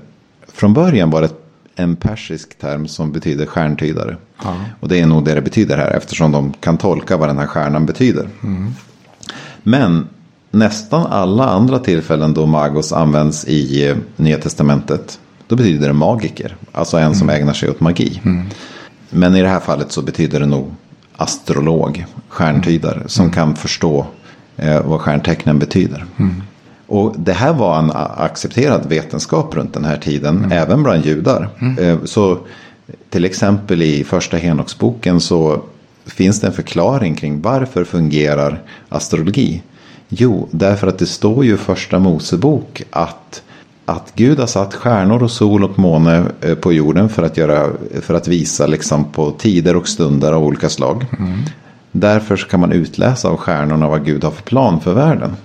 från 0.53 0.73
början 0.73 1.09
var 1.09 1.21
det 1.21 1.29
en 1.75 1.95
persisk 1.95 2.57
term 2.57 2.87
som 2.87 3.11
betyder 3.11 3.45
stjärntydare. 3.45 4.17
Ja. 4.43 4.55
Och 4.79 4.87
det 4.87 4.99
är 4.99 5.05
nog 5.05 5.25
det 5.25 5.35
det 5.35 5.41
betyder 5.41 5.77
här 5.77 5.91
eftersom 5.91 6.31
de 6.31 6.53
kan 6.53 6.77
tolka 6.77 7.17
vad 7.17 7.29
den 7.29 7.37
här 7.37 7.47
stjärnan 7.47 7.85
betyder. 7.85 8.29
Mm. 8.43 8.73
Men 9.63 10.07
nästan 10.51 11.05
alla 11.05 11.49
andra 11.49 11.79
tillfällen 11.79 12.33
då 12.33 12.45
magos 12.45 12.93
används 12.93 13.45
i 13.45 13.89
eh, 13.89 13.97
Nya 14.15 14.37
Testamentet. 14.37 15.19
Då 15.47 15.55
betyder 15.55 15.87
det 15.87 15.93
magiker. 15.93 16.55
Alltså 16.71 16.97
en 16.97 17.15
som 17.15 17.29
mm. 17.29 17.41
ägnar 17.41 17.53
sig 17.53 17.69
åt 17.69 17.79
magi. 17.79 18.21
Mm. 18.25 18.45
Men 19.09 19.35
i 19.35 19.41
det 19.41 19.47
här 19.47 19.59
fallet 19.59 19.91
så 19.91 20.01
betyder 20.01 20.39
det 20.39 20.45
nog 20.45 20.71
astrolog, 21.15 22.05
stjärntydare. 22.27 22.95
Mm. 22.95 23.07
Som 23.07 23.31
kan 23.31 23.55
förstå 23.55 24.05
eh, 24.57 24.81
vad 24.85 25.01
stjärntecknen 25.01 25.59
betyder. 25.59 26.05
Mm. 26.17 26.43
Och 26.87 27.15
det 27.17 27.33
här 27.33 27.53
var 27.53 27.79
en 27.79 27.91
accepterad 27.95 28.89
vetenskap 28.89 29.55
runt 29.55 29.73
den 29.73 29.85
här 29.85 29.97
tiden. 29.97 30.37
Mm. 30.37 30.51
Även 30.51 30.83
bland 30.83 31.05
judar. 31.05 31.49
Mm. 31.59 31.77
Eh, 31.77 31.97
så 32.05 32.37
till 33.09 33.25
exempel 33.25 33.81
i 33.81 34.03
första 34.03 34.37
Henoksboken 34.37 35.19
så 35.19 35.61
finns 36.09 36.39
det 36.39 36.47
en 36.47 36.53
förklaring 36.53 37.15
kring 37.15 37.41
varför 37.41 37.83
fungerar 37.83 38.61
astrologi? 38.89 39.61
Jo, 40.09 40.47
därför 40.51 40.87
att 40.87 40.99
det 40.99 41.05
står 41.05 41.45
ju 41.45 41.53
i 41.53 41.57
första 41.57 41.99
Mosebok 41.99 42.83
att, 42.91 43.43
att 43.85 44.11
Gud 44.15 44.39
har 44.39 44.47
satt 44.47 44.75
stjärnor 44.75 45.23
och 45.23 45.31
sol 45.31 45.63
och 45.63 45.79
måne 45.79 46.23
eh, 46.41 46.55
på 46.55 46.73
jorden 46.73 47.09
för 47.09 47.23
att, 47.23 47.37
göra, 47.37 47.69
för 48.01 48.13
att 48.13 48.27
visa 48.27 48.67
liksom 48.67 49.03
på 49.11 49.31
tider 49.31 49.75
och 49.75 49.87
stunder 49.87 50.33
av 50.33 50.43
olika 50.43 50.69
slag. 50.69 51.05
Mm. 51.19 51.39
Därför 51.91 52.37
kan 52.37 52.59
man 52.59 52.71
utläsa 52.71 53.29
av 53.29 53.37
stjärnorna 53.37 53.87
vad 53.87 54.05
Gud 54.05 54.23
har 54.23 54.31
för 54.31 54.43
plan 54.43 54.81
för 54.81 54.93
världen. 54.93 55.35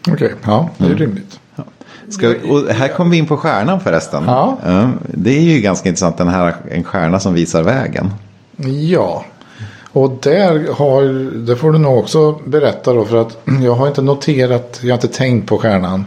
Okej, 0.00 0.14
okay. 0.14 0.30
ja, 0.44 0.70
det 0.78 0.84
är 0.84 0.88
mm. 0.88 0.98
rimligt. 0.98 1.40
Ja. 1.56 1.64
Ska, 2.08 2.34
här 2.72 2.88
kommer 2.88 3.10
vi 3.10 3.16
in 3.16 3.26
på 3.26 3.36
stjärnan 3.36 3.80
förresten. 3.80 4.24
Ja. 4.26 4.58
Det 5.02 5.38
är 5.38 5.42
ju 5.42 5.60
ganska 5.60 5.88
intressant, 5.88 6.18
den 6.18 6.28
här 6.28 6.54
en 6.70 6.84
stjärna 6.84 7.20
som 7.20 7.34
visar 7.34 7.62
vägen. 7.62 8.10
Ja, 8.66 9.24
Och 9.92 10.18
där 10.22 10.72
har, 10.72 11.02
det 11.46 11.56
får 11.56 11.72
du 11.72 11.78
nog 11.78 11.98
också 11.98 12.32
berätta 12.44 12.92
då 12.92 13.04
för 13.04 13.16
att 13.16 13.38
jag 13.64 13.74
har 13.74 13.88
inte 13.88 14.02
noterat, 14.02 14.80
jag 14.82 14.88
har 14.88 14.94
inte 14.94 15.08
tänkt 15.08 15.48
på 15.48 15.58
stjärnan. 15.58 16.04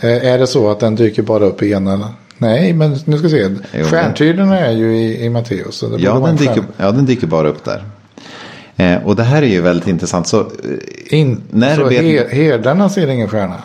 Eh, 0.00 0.26
är 0.26 0.38
det 0.38 0.46
så 0.46 0.70
att 0.70 0.80
den 0.80 0.94
dyker 0.94 1.22
bara 1.22 1.44
upp 1.44 1.62
i 1.62 1.72
ena? 1.72 2.08
Nej, 2.38 2.72
men 2.72 2.96
nu 3.04 3.18
ska 3.18 3.28
vi 3.28 3.30
se. 3.30 3.50
Jo, 3.72 3.84
Stjärntyderna 3.84 4.58
är 4.60 4.72
ju 4.72 4.96
i, 4.96 5.24
i 5.24 5.28
Matteus. 5.30 5.84
Ja 5.98 6.14
den, 6.14 6.24
en 6.24 6.36
dyker, 6.36 6.64
ja, 6.76 6.90
den 6.90 7.06
dyker 7.06 7.26
bara 7.26 7.48
upp 7.48 7.64
där. 7.64 7.84
Eh, 8.76 9.06
och 9.06 9.16
det 9.16 9.22
här 9.22 9.42
är 9.42 9.46
ju 9.46 9.60
väldigt 9.60 9.88
intressant. 9.88 10.26
Så, 10.26 10.40
eh, 10.40 10.46
In, 11.08 11.42
När 11.50 11.76
så 11.76 11.84
vet- 11.84 12.02
he, 12.32 12.42
herdarna 12.44 12.88
ser 12.88 13.08
ingen 13.10 13.28
stjärna. 13.28 13.56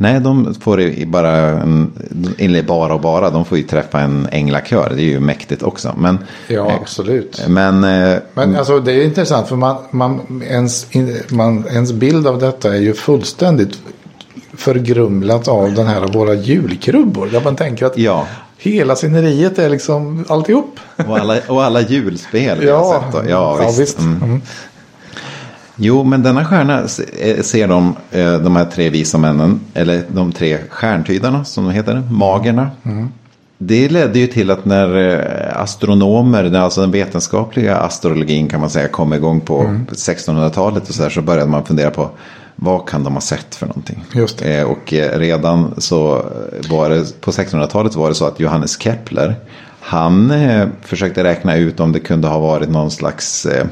Nej, 0.00 0.20
de 0.20 0.54
får 0.54 0.80
i 0.80 1.06
bara, 1.06 1.36
en, 1.36 1.92
eller 2.38 2.62
bara 2.62 2.94
och 2.94 3.00
bara, 3.00 3.30
de 3.30 3.44
får 3.44 3.58
ju 3.58 3.64
träffa 3.64 4.00
en 4.00 4.28
änglakör. 4.32 4.92
Det 4.96 5.02
är 5.02 5.04
ju 5.04 5.20
mäktigt 5.20 5.62
också. 5.62 5.94
Men, 5.98 6.18
Ja, 6.48 6.68
eh, 6.68 6.74
absolut. 6.74 7.44
men, 7.48 7.84
eh, 7.84 8.18
Men 8.34 8.56
alltså 8.56 8.80
det 8.80 8.92
är 8.92 9.04
intressant 9.04 9.48
för 9.48 9.56
man, 9.56 9.76
man, 9.90 10.42
ens, 10.48 10.86
man, 11.28 11.64
ens 11.70 11.92
bild 11.92 12.26
av 12.26 12.38
detta 12.38 12.74
är 12.74 12.80
ju 12.80 12.94
fullständigt 12.94 13.78
förgrumlat 14.52 15.48
av 15.48 15.74
den 15.74 15.86
här 15.86 16.00
våra 16.00 16.34
julkrubbor. 16.34 17.26
Där 17.32 17.40
man 17.40 17.56
tänker 17.56 17.86
att 17.86 17.98
ja. 17.98 18.26
hela 18.58 18.96
sceneriet 18.96 19.58
är 19.58 19.68
liksom 19.68 20.24
alltihop. 20.28 20.80
Och 21.08 21.18
alla, 21.18 21.36
och 21.48 21.64
alla 21.64 21.80
julspel 21.80 22.62
Ja. 22.62 23.04
Ja, 23.28 23.56
visst. 23.66 23.80
visst. 23.80 23.98
Mm. 23.98 24.22
Mm. 24.22 24.40
Jo, 25.82 26.04
men 26.04 26.22
denna 26.22 26.44
stjärna 26.44 26.78
eh, 27.18 27.42
ser 27.42 27.68
de, 27.68 27.94
eh, 28.10 28.38
de 28.38 28.56
här 28.56 28.64
tre 28.64 28.88
visa 28.90 29.18
männen, 29.18 29.60
eller 29.74 30.02
de 30.08 30.32
tre 30.32 30.58
stjärntydarna 30.70 31.44
som 31.44 31.64
de 31.64 31.70
heter, 31.72 32.02
magerna. 32.10 32.70
Det 33.58 33.88
ledde 33.88 34.18
ju 34.18 34.26
till 34.26 34.50
att 34.50 34.64
när 34.64 34.96
eh, 34.96 35.62
astronomer, 35.62 36.54
alltså 36.54 36.80
den 36.80 36.90
vetenskapliga 36.90 37.76
astrologin 37.76 38.48
kan 38.48 38.60
man 38.60 38.70
säga, 38.70 38.88
kom 38.88 39.12
igång 39.12 39.40
på 39.40 39.62
1600-talet 39.92 40.88
och 40.88 40.94
så, 40.94 41.02
här, 41.02 41.10
så 41.10 41.22
började 41.22 41.50
man 41.50 41.64
fundera 41.64 41.90
på 41.90 42.10
vad 42.56 42.88
kan 42.88 43.04
de 43.04 43.14
ha 43.14 43.20
sett 43.20 43.54
för 43.54 43.66
någonting? 43.66 44.04
Eh, 44.42 44.62
Och 44.64 44.92
redan 44.92 45.74
så 45.78 46.24
var 46.70 46.90
det, 46.90 47.20
på 47.20 47.30
1600-talet 47.30 47.94
var 47.94 48.08
det 48.08 48.14
så 48.14 48.26
att 48.26 48.40
Johannes 48.40 48.80
Kepler, 48.80 49.34
han 49.80 50.30
eh, 50.30 50.66
försökte 50.82 51.24
räkna 51.24 51.56
ut 51.56 51.80
om 51.80 51.92
det 51.92 52.00
kunde 52.00 52.28
ha 52.28 52.38
varit 52.38 52.68
någon 52.70 52.90
slags 52.90 53.46
eh, 53.46 53.66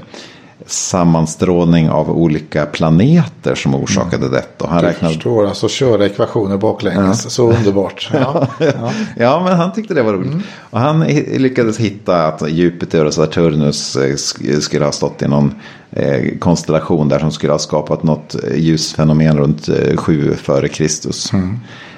sammanstrålning 0.67 1.91
av 1.91 2.11
olika 2.11 2.67
planeter 2.67 3.55
som 3.55 3.75
orsakade 3.75 4.29
detta. 4.29 4.65
Och 4.65 4.71
han 4.71 4.83
Jag 4.85 4.91
räknade... 4.91 5.15
förstår, 5.15 5.47
alltså 5.47 5.69
köra 5.69 6.07
ekvationer 6.07 6.57
baklänges. 6.57 7.31
Så 7.31 7.53
underbart. 7.53 8.11
Ja. 8.15 8.47
Ja. 8.59 8.93
Ja, 9.17 9.43
men 9.45 9.57
han 9.57 9.73
tyckte 9.73 9.95
det 9.95 10.03
var 10.03 10.13
roligt. 10.13 10.33
Och 10.71 10.81
han 10.81 11.01
lyckades 11.37 11.79
hitta 11.79 12.27
att 12.27 12.51
Jupiter 12.51 13.05
och 13.05 13.15
Saturnus 13.15 13.97
eh, 13.97 14.01
sk- 14.15 14.61
skulle 14.61 14.85
ha 14.85 14.93
stått 14.93 15.23
i 15.23 15.29
någon 15.29 15.55
eh, 15.91 16.39
konstellation 16.39 17.09
där 17.09 17.19
som 17.19 17.31
skulle 17.33 17.53
ha 17.53 17.59
skapat 17.59 18.03
något 18.03 18.35
eh, 18.45 18.57
ljusfenomen 18.59 19.39
runt 19.39 19.69
eh, 19.69 19.97
7 19.97 20.35
före 20.35 20.69
Kristus. 20.69 21.31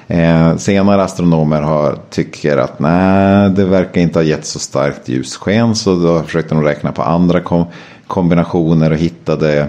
Eh, 0.09 0.57
senare 0.57 1.03
astronomer 1.03 1.63
har, 1.63 1.99
tycker 2.11 2.57
att 2.57 2.79
nej, 2.81 3.51
det 3.51 3.65
verkar 3.65 4.01
inte 4.01 4.19
ha 4.19 4.25
gett 4.25 4.47
så 4.47 4.59
starkt 4.59 5.09
ljussken. 5.09 5.75
Så 5.75 5.95
då 5.97 6.23
försökte 6.23 6.55
de 6.55 6.65
räkna 6.65 6.93
på 6.93 7.03
andra 7.03 7.41
kom- 7.41 7.67
kombinationer 8.11 8.91
och 8.91 8.97
hittade 8.99 9.69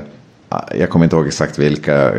jag 0.79 0.89
kommer 0.89 1.05
inte 1.05 1.15
ihåg 1.15 1.27
exakt 1.27 1.59
vilka 1.59 2.11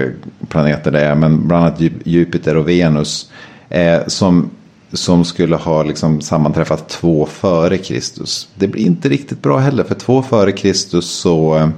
planeter 0.49 0.91
det 0.91 1.01
är, 1.01 1.15
men 1.15 1.49
bland 1.49 1.65
annat 1.65 1.81
Ju- 1.81 2.01
Jupiter 2.05 2.57
och 2.57 2.69
Venus. 2.69 3.31
Eh, 3.69 4.01
som, 4.07 4.51
som 4.93 5.25
skulle 5.25 5.57
ha 5.57 5.83
liksom 5.83 6.21
sammanträffat 6.21 6.89
två 6.89 7.27
före 7.27 7.79
Kristus. 7.79 8.49
Det 8.55 8.69
blir 8.69 8.83
inte 8.87 9.09
riktigt 9.09 9.43
bra 9.43 9.59
heller, 9.59 9.85
för 9.85 9.95
två 9.95 10.23
före 10.23 10.53
Kristus 10.53 11.11
så, 11.11 11.71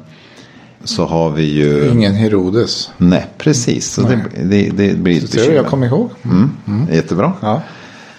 så 0.85 1.05
har 1.05 1.31
vi 1.31 1.43
ju... 1.43 1.89
Ingen 1.91 2.15
Herodes. 2.15 2.91
Nej, 2.99 3.27
precis. 3.39 3.93
Så 3.93 4.03
det, 4.03 4.25
det, 4.45 4.71
det 4.71 4.97
blir 4.97 5.25
ett 5.25 5.33
det 5.33 5.39
jag 5.39 5.49
bekymmer. 5.49 5.69
kommer 5.69 5.87
ihåg. 5.87 6.11
Mm. 6.25 6.51
Jättebra. 6.93 7.33
Ja. 7.41 7.63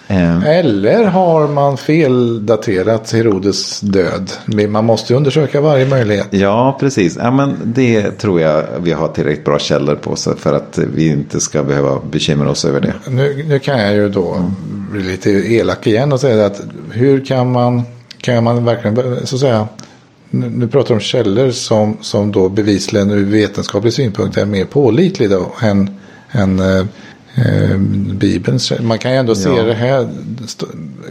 Eh, 0.08 0.44
Eller 0.48 1.04
har 1.04 1.48
man 1.48 1.76
feldaterat 1.76 3.12
Herodes 3.12 3.80
död? 3.80 4.30
Man 4.68 4.84
måste 4.84 5.12
ju 5.12 5.16
undersöka 5.16 5.60
varje 5.60 5.86
möjlighet. 5.86 6.26
Ja, 6.30 6.76
precis. 6.80 7.16
Ja, 7.16 7.30
men 7.30 7.56
det 7.64 8.10
tror 8.10 8.40
jag 8.40 8.64
vi 8.80 8.92
har 8.92 9.08
tillräckligt 9.08 9.44
bra 9.44 9.58
källor 9.58 9.94
på 9.94 10.16
så 10.16 10.34
för 10.34 10.52
att 10.52 10.78
vi 10.94 11.08
inte 11.08 11.40
ska 11.40 11.62
behöva 11.62 11.98
bekymra 12.10 12.50
oss 12.50 12.64
över 12.64 12.80
det. 12.80 12.94
Nu, 13.10 13.44
nu 13.48 13.58
kan 13.58 13.80
jag 13.80 13.94
ju 13.94 14.08
då 14.08 14.50
bli 14.92 15.02
lite 15.02 15.30
elak 15.30 15.86
igen 15.86 16.12
och 16.12 16.20
säga 16.20 16.46
att 16.46 16.60
hur 16.90 17.24
kan 17.24 17.52
man, 17.52 17.82
kan 18.20 18.44
man 18.44 18.64
verkligen, 18.64 19.26
så 19.26 19.38
säga, 19.38 19.68
nu, 20.30 20.50
nu 20.50 20.68
pratar 20.68 20.94
om 20.94 21.00
källor 21.00 21.50
som, 21.50 21.96
som 22.00 22.32
då 22.32 22.48
bevisligen 22.48 23.10
ur 23.10 23.24
vetenskaplig 23.24 23.92
synpunkt 23.92 24.36
är 24.36 24.44
mer 24.44 24.64
pålitliga 24.64 25.28
då 25.28 25.52
än, 25.60 25.90
än 26.32 26.60
eh, 27.36 27.78
Bibelns. 28.18 28.72
Man 28.80 28.98
kan 28.98 29.10
ju 29.12 29.16
ändå 29.16 29.34
se 29.34 29.48
Ja. 29.48 29.62
det 29.62 29.74
här, 29.74 30.08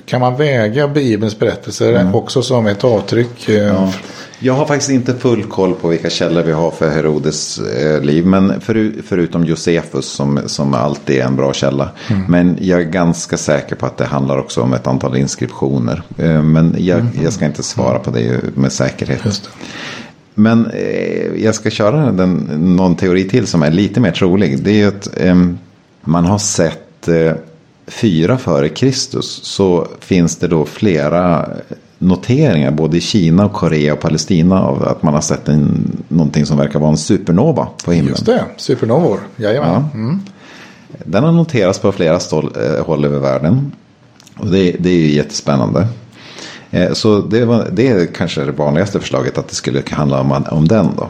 kan 0.05 0.21
man 0.21 0.37
väga 0.37 0.87
Bibelns 0.87 1.39
berättelser 1.39 2.15
också 2.15 2.41
som 2.41 2.67
ett 2.67 2.83
avtryck? 2.83 3.49
eh, 3.49 3.55
Ja. 3.55 3.93
Jag 4.39 4.53
har 4.53 4.65
faktiskt 4.65 4.91
inte 4.91 5.13
full 5.13 5.43
koll 5.43 5.73
på 5.73 5.87
vilka 5.87 6.09
källor 6.09 6.43
vi 6.43 6.51
har 6.51 6.71
för 6.71 6.89
Herodes 6.89 7.59
eh, 7.59 8.01
liv. 8.01 8.25
Men 8.25 8.61
för, 8.61 8.91
förutom 9.07 9.45
Josefus 9.45 10.05
som, 10.05 10.39
som 10.45 10.73
alltid 10.73 11.15
är 11.17 11.23
en 11.25 11.35
bra 11.35 11.53
källa. 11.53 11.89
Men 12.27 12.57
jag 12.61 12.81
är 12.81 12.85
ganska 12.85 13.37
säker 13.37 13.75
på 13.75 13.85
att 13.85 13.97
det 13.97 14.05
handlar 14.05 14.37
också 14.37 14.61
om 14.61 14.73
ett 14.73 14.87
antal 14.87 15.17
inskriptioner. 15.17 16.01
Eh, 16.17 16.43
men 16.43 16.75
jag, 16.79 17.05
jag 17.23 17.33
ska 17.33 17.45
inte 17.45 17.63
svara 17.63 17.99
på 17.99 18.11
det 18.11 18.41
med 18.55 18.71
säkerhet. 18.71 19.49
Men 20.33 20.65
eh, 20.65 21.43
jag 21.43 21.55
ska 21.55 21.69
köra 21.69 22.11
den, 22.11 22.33
någon 22.75 22.95
teori 22.95 23.23
till 23.29 23.47
som 23.47 23.63
är 23.63 23.71
lite 23.71 23.99
mer 23.99 24.11
trolig. 24.11 24.63
Det 24.63 24.81
är 24.81 24.87
att 24.87 25.09
eh, 25.17 25.35
man 26.05 26.25
har 26.25 26.37
sett 26.37 27.07
eh, 27.07 27.33
fyra 27.87 28.37
före 28.37 28.69
Kristus. 28.69 29.39
Så 29.43 29.87
finns 29.99 30.35
det 30.35 30.47
då 30.47 30.65
flera 30.65 31.49
noteringar 31.97 32.71
både 32.71 32.97
i 32.97 33.01
Kina 33.01 33.45
och 33.45 33.53
Korea 33.53 33.93
och 33.93 33.99
Palestina 33.99 34.63
av 34.63 34.83
att 34.83 35.03
man 35.03 35.13
har 35.13 35.21
sett 35.21 35.49
en, 35.49 35.91
någonting 36.07 36.45
som 36.45 36.57
verkar 36.57 36.79
vara 36.79 36.91
en 36.91 36.97
supernova 36.97 37.67
på 37.85 37.91
himlen. 37.91 38.11
Just 38.11 38.25
det, 38.25 38.45
supernovor. 38.57 39.19
Jajamän. 39.35 39.69
Ja. 39.71 39.89
Mm. 39.93 40.21
Den 41.05 41.23
har 41.23 41.31
noterats 41.31 41.79
på 41.79 41.91
flera 41.91 42.19
stål, 42.19 42.55
eh, 42.55 42.85
håll 42.85 43.05
över 43.05 43.19
världen. 43.19 43.71
Och 44.37 44.47
det, 44.47 44.71
det 44.79 44.89
är 44.89 44.97
ju 44.97 45.11
jättespännande. 45.11 45.87
Eh, 46.71 46.93
så 46.93 47.21
det, 47.21 47.45
var, 47.45 47.69
det 47.71 47.87
är 47.87 48.05
kanske 48.05 48.43
det 48.43 48.51
vanligaste 48.51 48.99
förslaget 48.99 49.37
att 49.37 49.47
det 49.47 49.55
skulle 49.55 49.83
handla 49.91 50.21
om, 50.21 50.45
om 50.49 50.67
den 50.67 50.87
då. 50.97 51.09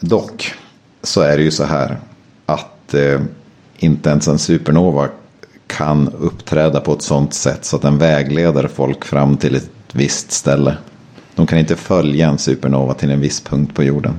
Dock 0.00 0.54
så 1.02 1.20
är 1.20 1.36
det 1.36 1.42
ju 1.42 1.50
så 1.50 1.64
här 1.64 1.98
att 2.46 2.94
eh, 2.94 3.20
inte 3.76 4.10
ens 4.10 4.28
en 4.28 4.38
supernova 4.38 5.08
kan 5.66 6.08
uppträda 6.08 6.80
på 6.80 6.92
ett 6.92 7.02
sånt 7.02 7.34
sätt 7.34 7.64
så 7.64 7.76
att 7.76 7.82
den 7.82 7.98
vägleder 7.98 8.68
folk 8.74 9.04
fram 9.04 9.36
till 9.36 9.54
ett 9.54 9.70
visst 9.92 10.32
ställe. 10.32 10.76
De 11.34 11.46
kan 11.46 11.58
inte 11.58 11.76
följa 11.76 12.28
en 12.28 12.38
supernova 12.38 12.94
till 12.94 13.10
en 13.10 13.20
viss 13.20 13.40
punkt 13.40 13.74
på 13.74 13.82
jorden. 13.82 14.14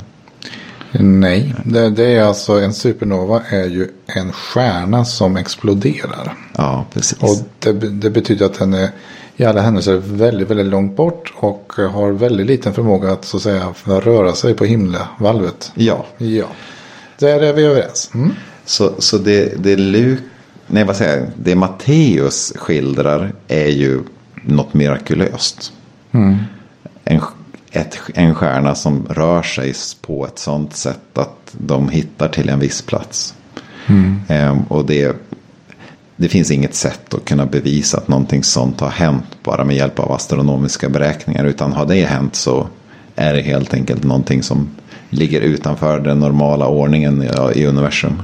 Nej, 0.99 1.55
det, 1.65 1.89
det 1.89 2.05
är 2.05 2.23
alltså 2.23 2.59
en 2.59 2.73
supernova 2.73 3.41
är 3.49 3.65
ju 3.65 3.87
en 4.05 4.31
stjärna 4.31 5.05
som 5.05 5.37
exploderar. 5.37 6.33
Ja, 6.57 6.85
precis. 6.93 7.17
Och 7.21 7.47
det, 7.59 7.73
det 7.89 8.09
betyder 8.09 8.45
att 8.45 8.59
den 8.59 8.73
är 8.73 8.89
i 9.37 9.45
alla 9.45 9.61
händelser 9.61 9.95
väldigt, 9.95 10.49
väldigt 10.49 10.65
långt 10.65 10.95
bort 10.95 11.33
och 11.35 11.73
har 11.91 12.11
väldigt 12.11 12.47
liten 12.47 12.73
förmåga 12.73 13.11
att 13.11 13.25
så 13.25 13.37
att 13.37 13.43
säga 13.43 13.73
röra 13.85 14.33
sig 14.33 14.53
på 14.53 14.65
himlavalvet. 14.65 15.71
Ja, 15.75 16.05
Ja, 16.17 16.45
där 17.19 17.41
är 17.43 17.53
vi 17.53 17.63
överens. 17.63 18.11
Mm. 18.13 18.31
Så, 18.65 18.93
så 18.99 19.17
det, 19.17 19.63
det, 19.63 19.75
Lu, 19.75 20.17
nej, 20.67 20.83
vad 20.83 20.95
säger 20.95 21.17
jag? 21.17 21.27
det 21.35 21.55
Matteus 21.55 22.53
skildrar 22.55 23.33
är 23.47 23.67
ju 23.67 24.01
något 24.41 24.73
mirakulöst. 24.73 25.73
En, 27.03 27.21
ett, 27.71 27.97
en 28.13 28.35
stjärna 28.35 28.75
som 28.75 29.05
rör 29.09 29.41
sig 29.41 29.73
på 30.01 30.25
ett 30.25 30.39
sånt 30.39 30.75
sätt 30.75 31.17
att 31.17 31.55
de 31.57 31.89
hittar 31.89 32.27
till 32.27 32.49
en 32.49 32.59
viss 32.59 32.81
plats. 32.81 33.35
Ehm, 34.27 34.63
och 34.63 34.85
det, 34.85 35.15
det 36.15 36.29
finns 36.29 36.51
inget 36.51 36.75
sätt 36.75 37.13
att 37.13 37.25
kunna 37.25 37.45
bevisa 37.45 37.97
att 37.97 38.07
någonting 38.07 38.43
sånt 38.43 38.79
har 38.79 38.89
hänt 38.89 39.37
bara 39.43 39.63
med 39.63 39.75
hjälp 39.75 39.99
av 39.99 40.11
astronomiska 40.11 40.89
beräkningar. 40.89 41.45
Utan 41.45 41.73
har 41.73 41.85
det 41.85 42.05
hänt 42.05 42.35
så 42.35 42.67
är 43.15 43.33
det 43.33 43.41
helt 43.41 43.73
enkelt 43.73 44.03
någonting 44.03 44.43
som 44.43 44.69
ligger 45.09 45.41
utanför 45.41 45.99
den 45.99 46.19
normala 46.19 46.67
ordningen 46.67 47.23
i 47.55 47.65
universum. 47.65 48.23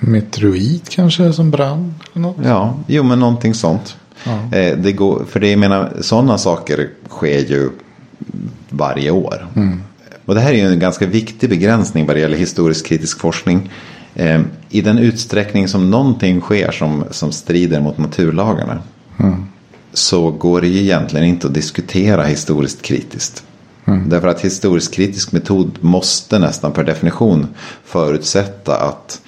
Meteorit 0.00 0.88
kanske 0.88 1.32
som 1.32 1.50
brann? 1.50 1.94
Eller 2.12 2.22
något. 2.22 2.36
Ja, 2.44 2.74
jo 2.86 3.02
men 3.02 3.20
någonting 3.20 3.54
sånt. 3.54 3.96
Ja. 4.24 4.56
Eh, 4.58 4.78
det 4.78 4.92
går, 4.92 5.24
för 5.30 5.40
det 5.40 5.50
jag 5.50 5.58
menar, 5.58 5.92
sådana 6.00 6.38
saker 6.38 6.88
sker 7.08 7.38
ju 7.38 7.70
varje 8.70 9.10
år. 9.10 9.46
Och 10.24 10.34
det 10.34 10.40
här 10.40 10.50
är 10.50 10.56
ju 10.56 10.72
en 10.72 10.78
ganska 10.78 11.06
viktig 11.06 11.50
begränsning 11.50 12.06
vad 12.06 12.16
det 12.16 12.20
gäller 12.20 12.36
historisk 12.36 12.86
kritisk 12.86 13.20
forskning. 13.20 13.70
Eh, 14.14 14.40
I 14.70 14.80
den 14.80 14.98
utsträckning 14.98 15.68
som 15.68 15.90
någonting 15.90 16.40
sker 16.40 16.70
som, 16.70 17.04
som 17.10 17.32
strider 17.32 17.80
mot 17.80 17.98
naturlagarna. 17.98 18.82
Så 19.92 20.30
går 20.30 20.60
det 20.60 20.68
ju 20.68 20.80
egentligen 20.80 21.26
inte 21.26 21.46
att 21.46 21.54
diskutera 21.54 22.24
historiskt 22.24 22.82
kritiskt. 22.82 23.44
Därför 24.06 24.28
att 24.28 24.40
historisk 24.40 24.94
kritisk 24.94 25.32
metod 25.32 25.78
måste 25.80 26.38
nästan 26.38 26.72
per 26.72 26.84
definition 26.84 27.46
förutsätta 27.84 28.76
att 28.76 29.20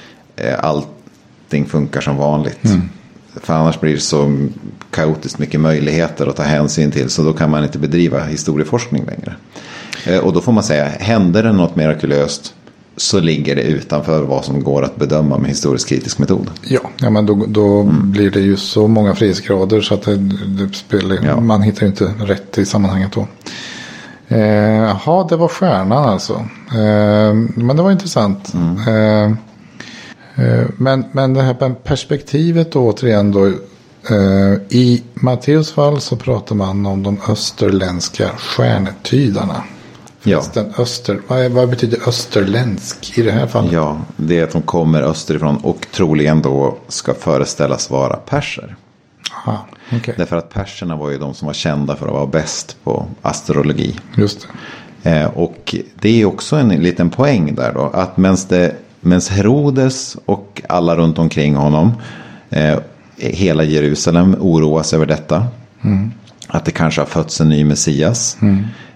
allting 0.60 1.66
funkar 1.66 2.00
som 2.00 2.16
vanligt. 2.16 2.60
För 3.36 3.54
annars 3.54 3.80
blir 3.80 3.94
det 3.94 4.00
så 4.00 4.48
kaotiskt 4.90 5.38
mycket 5.38 5.60
möjligheter 5.60 6.26
att 6.26 6.36
ta 6.36 6.42
hänsyn 6.42 6.90
till. 6.90 7.10
Så 7.10 7.22
då 7.22 7.32
kan 7.32 7.50
man 7.50 7.64
inte 7.64 7.78
bedriva 7.78 8.24
historieforskning 8.24 9.04
längre. 9.04 9.34
Eh, 10.06 10.18
och 10.18 10.32
då 10.32 10.40
får 10.40 10.52
man 10.52 10.62
säga, 10.64 10.84
händer 10.84 11.42
det 11.42 11.52
något 11.52 11.76
mirakulöst 11.76 12.54
så 12.96 13.20
ligger 13.20 13.56
det 13.56 13.62
utanför 13.62 14.22
vad 14.22 14.44
som 14.44 14.62
går 14.64 14.82
att 14.84 14.96
bedöma 14.96 15.38
med 15.38 15.50
historisk 15.50 15.88
kritisk 15.88 16.18
metod. 16.18 16.50
Ja, 16.62 16.80
ja 17.00 17.10
men 17.10 17.26
då, 17.26 17.44
då 17.48 17.82
blir 17.82 18.30
det 18.30 18.40
ju 18.40 18.56
så 18.56 18.88
många 18.88 19.14
frihetsgrader 19.14 19.80
så 19.80 19.94
att 19.94 20.02
det, 20.02 20.16
det 20.46 20.74
spelar, 20.74 21.18
Ja. 21.24 21.40
man 21.40 21.62
hittar 21.62 21.82
ju 21.82 21.86
inte 21.86 22.04
rätt 22.04 22.58
i 22.58 22.64
sammanhanget 22.66 23.12
då. 23.12 23.26
Eh, 24.28 24.40
Jaha, 24.74 25.26
det 25.28 25.36
var 25.36 25.48
stjärnan 25.48 26.04
alltså. 26.08 26.32
Eh, 26.72 27.34
men 27.56 27.76
det 27.76 27.82
var 27.82 27.90
intressant. 27.90 28.52
Eh, 28.86 28.94
eh, 28.94 29.30
men, 30.76 31.04
men 31.12 31.34
det 31.34 31.42
här 31.42 31.74
perspektivet 31.74 32.72
då 32.72 32.88
återigen 32.88 33.32
då. 33.32 33.46
Eh, 34.10 34.54
I 34.68 35.02
Matteus 35.14 35.72
fall 35.72 36.00
så 36.00 36.16
pratar 36.16 36.56
man 36.56 36.86
om 36.86 37.02
de 37.02 37.18
österländska 37.28 38.28
stjärntydarna. 38.28 39.64
Ja. 40.22 40.42
Den 40.54 40.72
öster, 40.78 41.20
vad, 41.28 41.50
vad 41.50 41.70
betyder 41.70 42.08
österländsk 42.08 43.18
i 43.18 43.22
det 43.22 43.32
här 43.32 43.46
fallet? 43.46 43.72
Ja, 43.72 44.00
det 44.16 44.38
är 44.38 44.44
att 44.44 44.52
de 44.52 44.62
kommer 44.62 45.02
österifrån 45.02 45.56
och 45.56 45.86
troligen 45.92 46.42
då 46.42 46.76
ska 46.88 47.14
föreställas 47.14 47.90
vara 47.90 48.16
perser. 48.16 48.76
Aha, 49.34 49.66
okej. 49.92 50.14
Därför 50.16 50.36
att 50.36 50.50
perserna 50.50 50.96
var 50.96 51.10
ju 51.10 51.18
de 51.18 51.34
som 51.34 51.46
var 51.46 51.54
kända 51.54 51.96
för 51.96 52.06
att 52.06 52.12
vara 52.12 52.26
bäst 52.26 52.76
på 52.84 53.06
astrologi. 53.22 53.98
Just 54.16 54.40
det. 55.02 55.10
Eh, 55.10 55.26
och 55.26 55.74
det 56.00 56.22
är 56.22 56.24
också 56.24 56.56
en 56.56 56.68
liten 56.68 57.10
poäng 57.10 57.54
där 57.54 57.72
då. 57.74 57.80
Att 57.80 58.16
mens, 58.16 58.44
det, 58.44 58.76
mens 59.02 59.28
Herodes 59.28 60.16
och 60.24 60.62
alla 60.68 60.96
runt 60.96 61.18
omkring 61.18 61.54
honom. 61.54 61.92
Eh, 62.50 62.78
hela 63.16 63.64
Jerusalem 63.64 64.36
oroas 64.40 64.94
över 64.94 65.06
detta. 65.06 65.46
Att 66.46 66.64
det 66.64 66.70
kanske 66.70 67.00
har 67.00 67.06
fötts 67.06 67.40
en 67.40 67.48
ny 67.48 67.64
Messias. 67.64 68.36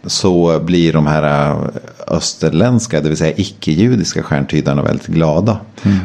Så 0.06 0.60
blir 0.60 0.92
de 0.92 1.06
här 1.06 1.50
eh, 1.50 1.66
österländska, 2.08 3.00
det 3.00 3.08
vill 3.08 3.18
säga 3.18 3.34
icke-judiska 3.36 4.22
stjärntydarna 4.22 4.82
väldigt 4.82 5.06
glada. 5.06 5.58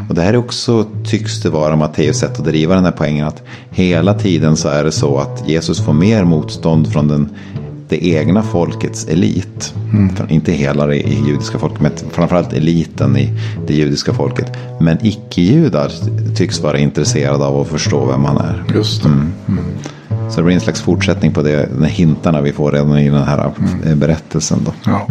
Och 0.10 0.16
det 0.16 0.22
här 0.22 0.34
är 0.34 0.38
också, 0.38 0.86
tycks 1.06 1.42
det 1.42 1.50
vara 1.50 1.76
Matteus 1.76 2.20
sätt 2.20 2.40
att 2.40 2.46
driva 2.46 2.76
den 2.76 2.86
här 2.86 2.92
poängen. 2.92 3.28
Att 3.28 3.44
hela 3.70 4.14
tiden 4.14 4.58
så 4.58 4.70
är 4.70 4.84
det 4.84 4.92
så 4.92 5.18
att 5.18 5.50
Jesus 5.50 5.86
får 5.86 5.94
mer 5.94 6.24
motstånd 6.24 6.92
från 6.92 7.08
den 7.08 7.30
det 7.92 8.08
egna 8.08 8.44
folkets 8.44 9.08
elit. 9.08 9.74
För 10.16 10.32
inte 10.32 10.52
hela 10.52 10.86
det 10.86 10.98
judiska 10.98 11.60
folket, 11.60 11.82
men 11.82 11.92
framförallt 12.12 12.54
eliten 12.54 13.18
i 13.18 13.34
det 13.68 13.74
judiska 13.74 14.14
folket. 14.14 14.52
Men 14.80 14.98
icke-judar 15.06 15.92
tycks 16.36 16.60
vara 16.60 16.78
intresserade 16.78 17.46
av 17.46 17.62
att 17.62 17.68
förstå 17.68 18.06
vem 18.06 18.26
han 18.26 18.38
är. 18.38 18.64
Just 18.74 19.04
det. 19.04 19.10
Så 20.30 20.38
det 20.38 20.44
blir 20.44 20.56
en 20.56 20.62
slags 20.62 20.82
fortsättning 20.82 21.34
på 21.34 21.42
det, 21.42 21.70
de 21.80 21.86
hintarna 21.86 22.42
vi 22.42 22.52
får 22.52 22.72
redan 22.72 22.98
i 22.98 23.10
den 23.10 23.24
här 23.24 23.52
eh, 23.86 23.96
berättelsen. 23.96 24.60
Då. 24.66 24.74
Ja. 24.86 25.08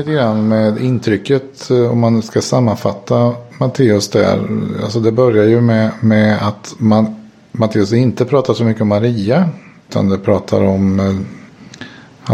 Lite 0.00 0.12
grann 0.12 0.48
med 0.48 0.78
intrycket 0.78 1.70
eh, 1.70 1.90
om 1.92 2.00
man 2.00 2.22
ska 2.22 2.42
sammanfatta 2.42 3.34
Matteus 3.58 4.08
där. 4.08 4.48
Alltså 4.82 5.00
det 5.00 5.12
börjar 5.12 5.44
ju 5.44 5.60
med, 5.60 5.90
med 6.00 6.38
att 6.42 6.74
man, 6.78 7.14
Matteus 7.52 7.92
inte 7.92 8.24
pratar 8.24 8.54
så 8.54 8.64
mycket 8.64 8.82
om 8.82 8.88
Maria. 8.88 9.48
Utan 9.88 10.08
det 10.08 10.18
pratar 10.18 10.62
om 10.62 11.00
eh, 11.00 11.14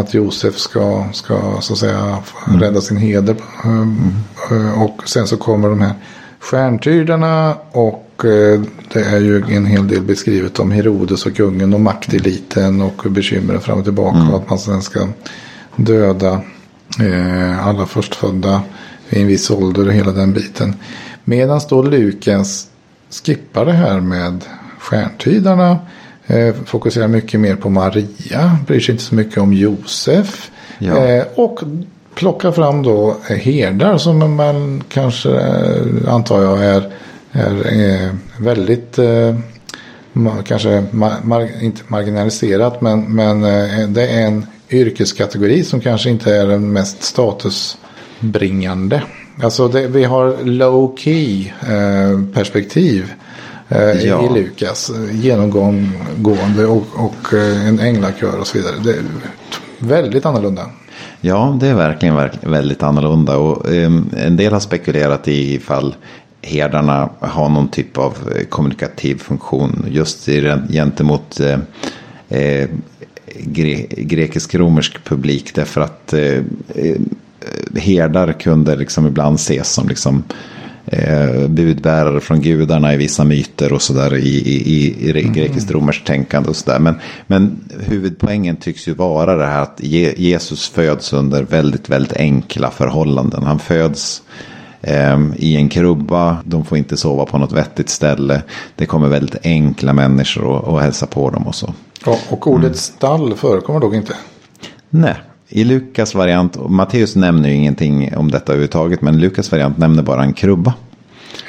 att 0.00 0.14
Josef 0.14 0.58
ska, 0.58 1.04
ska 1.12 1.56
så 1.60 1.72
att 1.72 1.78
säga 1.78 2.18
rädda 2.60 2.80
sin 2.80 2.96
heder. 2.96 3.36
Eh, 4.50 4.82
Och 4.82 5.08
sen 5.08 5.26
så 5.26 5.36
kommer 5.36 5.68
de 5.68 5.80
här 5.80 5.94
stjärntydarna 6.40 7.56
och 7.72 8.24
eh, 8.24 8.60
det 8.92 9.00
är 9.00 9.20
ju 9.20 9.44
en 9.48 9.66
hel 9.66 9.88
del 9.88 10.02
beskrivet 10.02 10.58
om 10.58 10.70
Herodes 10.70 11.26
och 11.26 11.36
kungen 11.36 11.74
och 11.74 11.80
makteliten 11.80 12.82
och 12.82 13.02
bekymren 13.08 13.60
fram 13.60 13.78
och 13.78 13.84
tillbaka. 13.84 14.18
Och 14.32 14.36
att 14.36 14.50
man 14.50 14.58
sen 14.58 14.82
ska 14.82 15.08
döda 15.76 16.40
eh, 17.00 17.66
alla 17.66 17.86
förstfödda 17.86 18.62
i 19.10 19.20
en 19.20 19.26
viss 19.26 19.50
ålder 19.50 19.86
och 19.86 19.92
hela 19.92 20.12
den 20.12 20.32
biten. 20.32 20.74
Medan 21.24 21.60
då 21.68 21.82
Lukas 21.82 22.68
skippar 23.24 23.64
det 23.64 23.72
här 23.72 24.00
med 24.00 24.44
stjärntydarna. 24.78 25.78
Eh, 26.26 26.54
fokuserar 26.64 27.08
mycket 27.08 27.40
mer 27.40 27.56
på 27.56 27.70
Maria. 27.70 28.58
Bryr 28.66 28.80
sig 28.80 28.92
inte 28.92 29.04
så 29.04 29.14
mycket 29.14 29.38
om 29.38 29.52
Josef. 29.52 30.50
Ja. 30.78 30.96
Eh, 30.96 31.24
och 31.34 31.60
plockar 32.14 32.52
fram 32.52 32.82
då 32.82 33.16
eh, 33.28 33.36
herdar 33.36 33.98
som 33.98 34.36
man 34.36 34.82
kanske 34.88 35.30
eh, 35.30 36.14
antar 36.14 36.42
jag 36.42 36.64
är, 36.64 36.92
är 37.32 37.82
eh, 37.82 38.10
väldigt 38.38 38.98
eh, 38.98 39.36
kanske 40.44 40.68
mar- 40.90 41.22
mar- 41.22 41.62
inte 41.62 41.82
marginaliserat 41.88 42.80
men, 42.80 43.00
men 43.14 43.40
det 43.94 44.08
är 44.08 44.26
en 44.26 44.46
yrkeskategori 44.70 45.64
som 45.64 45.80
kanske 45.80 46.10
inte 46.10 46.34
är 46.36 46.46
den 46.46 46.72
mest 46.72 47.02
statusbringande. 47.02 49.02
Alltså 49.42 49.68
det, 49.68 49.88
vi 49.88 50.04
har 50.04 50.44
low 50.44 50.96
key 50.98 51.48
eh, 51.68 52.20
perspektiv 52.32 53.12
eh, 53.68 53.78
Ja. 53.90 54.26
i 54.30 54.34
Lukas. 54.40 54.90
eh, 54.90 55.20
Genomgående 55.20 56.66
och, 56.66 56.86
och 56.94 57.34
eh, 57.34 57.68
en 57.68 57.80
änglakör 57.80 58.40
och 58.40 58.46
så 58.46 58.58
vidare. 58.58 58.74
Det 58.84 58.90
är 58.90 59.02
väldigt 59.78 60.26
annorlunda. 60.26 60.70
Ja, 61.20 61.56
det 61.60 61.66
är 61.68 61.74
verkligen, 61.74 62.14
verkligen 62.14 62.50
väldigt 62.50 62.82
annorlunda. 62.82 63.36
Och, 63.36 63.74
ehm, 63.74 64.10
en 64.16 64.36
del 64.36 64.52
har 64.52 64.60
spekulerat 64.60 65.28
i 65.28 65.54
ifall 65.54 65.94
herdarna 66.42 67.08
har 67.20 67.48
någon 67.48 67.68
typ 67.68 67.98
av 67.98 68.14
eh, 68.36 68.44
kommunikativ 68.46 69.18
funktion 69.18 69.86
just 69.90 70.28
i, 70.28 70.52
gentemot 70.70 71.40
eh, 71.40 71.58
eh, 72.40 72.68
gre, 73.34 73.86
grekisk-romersk 73.90 75.04
publik. 75.04 75.54
Därför 75.54 75.80
att 75.80 76.12
eh, 76.12 76.42
eh, 76.74 76.96
herdar 77.74 78.32
kunde 78.32 78.76
liksom 78.76 79.06
ibland 79.06 79.36
ses 79.36 79.72
som 79.72 79.88
liksom, 79.88 80.24
eh, 80.86 81.48
budbärare 81.48 82.20
från 82.20 82.40
gudarna 82.40 82.94
i 82.94 82.96
vissa 82.96 83.24
myter 83.24 83.72
och 83.72 83.82
sådär 83.82 84.14
i, 84.14 84.28
i, 84.28 84.74
i, 84.74 85.18
i 85.18 85.22
grekiskt 85.22 85.70
romerskt 85.70 86.06
tänkande 86.06 86.48
och 86.48 86.56
sådär. 86.56 86.78
Men, 86.78 86.94
men 87.26 87.58
huvudpoängen 87.86 88.56
tycks 88.56 88.88
ju 88.88 88.94
vara 88.94 89.36
det 89.36 89.46
här 89.46 89.62
att 89.62 89.80
Je, 89.82 90.14
Jesus 90.16 90.68
föds 90.68 91.12
under 91.12 91.42
väldigt, 91.42 91.88
väldigt 91.88 92.16
enkla 92.16 92.70
förhållanden. 92.70 93.42
Han 93.42 93.58
föds 93.58 94.22
i 95.36 95.56
en 95.56 95.68
krubba, 95.68 96.36
de 96.44 96.64
får 96.64 96.78
inte 96.78 96.96
sova 96.96 97.24
på 97.24 97.38
något 97.38 97.52
vettigt 97.52 97.88
ställe. 97.88 98.42
Det 98.76 98.86
kommer 98.86 99.08
väldigt 99.08 99.46
enkla 99.46 99.92
människor 99.92 100.44
och, 100.44 100.64
och 100.64 100.80
hälsa 100.80 101.06
på 101.06 101.30
dem 101.30 101.46
och 101.46 101.54
så. 101.54 101.74
Ja, 102.06 102.18
och 102.30 102.46
ordet 102.46 102.76
stall 102.76 103.34
förekommer 103.34 103.80
dock 103.80 103.94
inte. 103.94 104.14
Nej, 104.90 105.14
i 105.48 105.64
Lukas 105.64 106.14
variant, 106.14 106.56
och 106.56 106.70
Matteus 106.70 107.16
nämner 107.16 107.48
ju 107.48 107.54
ingenting 107.54 108.16
om 108.16 108.30
detta 108.30 108.52
överhuvudtaget, 108.52 109.02
men 109.02 109.18
Lukas 109.18 109.52
variant 109.52 109.78
nämner 109.78 110.02
bara 110.02 110.22
en 110.22 110.32
krubba. 110.32 110.74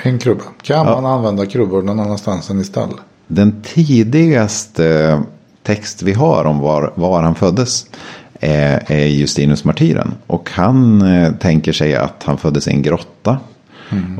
En 0.04 0.20
krubba. 0.20 0.44
Kan 0.62 0.86
man 0.86 1.06
använda 1.06 1.46
krubbor 1.46 1.82
någon 1.82 2.00
annanstans 2.00 2.50
än 2.50 2.62
i 2.62 2.64
stall? 2.64 2.94
Den 3.28 3.62
tidigaste 3.62 5.22
text 5.64 6.02
vi 6.02 6.14
har 6.14 6.46
om 6.46 6.60
var, 6.60 6.94
var 6.96 7.22
han 7.22 7.36
föddes 7.36 7.86
är, 8.40 9.06
Justinus 9.06 9.64
martyren. 9.64 10.14
Och 10.28 10.50
han 10.54 11.02
eh, 11.02 11.34
tänker 11.34 11.74
sig 11.74 11.96
att 11.96 12.24
han 12.24 12.38
föddes 12.38 12.68
i 12.68 12.72
en 12.72 12.82
grotta. 12.82 13.38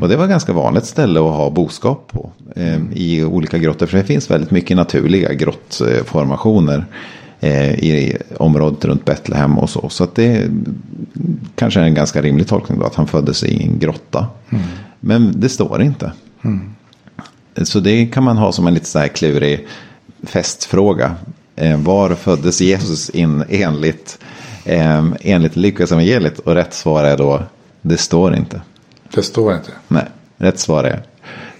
Och 0.00 0.08
det 0.08 0.16
var 0.16 0.24
ett 0.24 0.30
ganska 0.30 0.52
vanligt 0.52 0.84
ställe 0.84 1.20
att 1.20 1.34
ha 1.34 1.50
boskap 1.50 2.12
på. 2.12 2.30
Eh, 2.56 2.78
I 2.92 3.24
olika 3.24 3.58
grottor. 3.58 3.86
För 3.86 3.98
det 3.98 4.04
finns 4.04 4.30
väldigt 4.30 4.50
mycket 4.50 4.76
naturliga 4.76 5.32
grottformationer. 5.32 6.86
Eh, 7.40 7.70
I 7.70 8.16
området 8.36 8.84
runt 8.84 9.04
Betlehem 9.04 9.58
och 9.58 9.70
så. 9.70 9.88
Så 9.88 10.04
att 10.04 10.14
det 10.14 10.50
kanske 11.54 11.80
är 11.80 11.84
en 11.84 11.94
ganska 11.94 12.22
rimlig 12.22 12.48
tolkning 12.48 12.78
då. 12.78 12.86
Att 12.86 12.94
han 12.94 13.06
föddes 13.06 13.44
i 13.44 13.62
en 13.62 13.78
grotta. 13.78 14.26
Men 15.00 15.40
det 15.40 15.48
står 15.48 15.82
inte. 15.82 16.12
Så 17.62 17.80
det 17.80 18.06
kan 18.06 18.24
man 18.24 18.36
ha 18.36 18.52
som 18.52 18.66
en 18.66 18.74
lite 18.74 18.86
så 18.86 18.98
här 18.98 19.08
klurig 19.08 19.66
festfråga. 20.22 21.14
Eh, 21.60 21.80
var 21.80 22.14
föddes 22.14 22.60
Jesus 22.60 23.10
in 23.10 23.44
enligt, 23.48 24.18
eh, 24.64 25.04
enligt 25.20 25.56
Lukas 25.56 25.92
evangeliet? 25.92 26.38
Och 26.38 26.54
rätt 26.54 26.74
svar 26.74 27.04
är 27.04 27.16
då, 27.16 27.42
det 27.82 27.96
står 27.96 28.36
inte. 28.36 28.60
Det 29.14 29.22
står 29.22 29.54
inte. 29.54 29.70
Nej, 29.88 30.04
rätt 30.36 30.58
svar 30.58 30.84
är, 30.84 31.02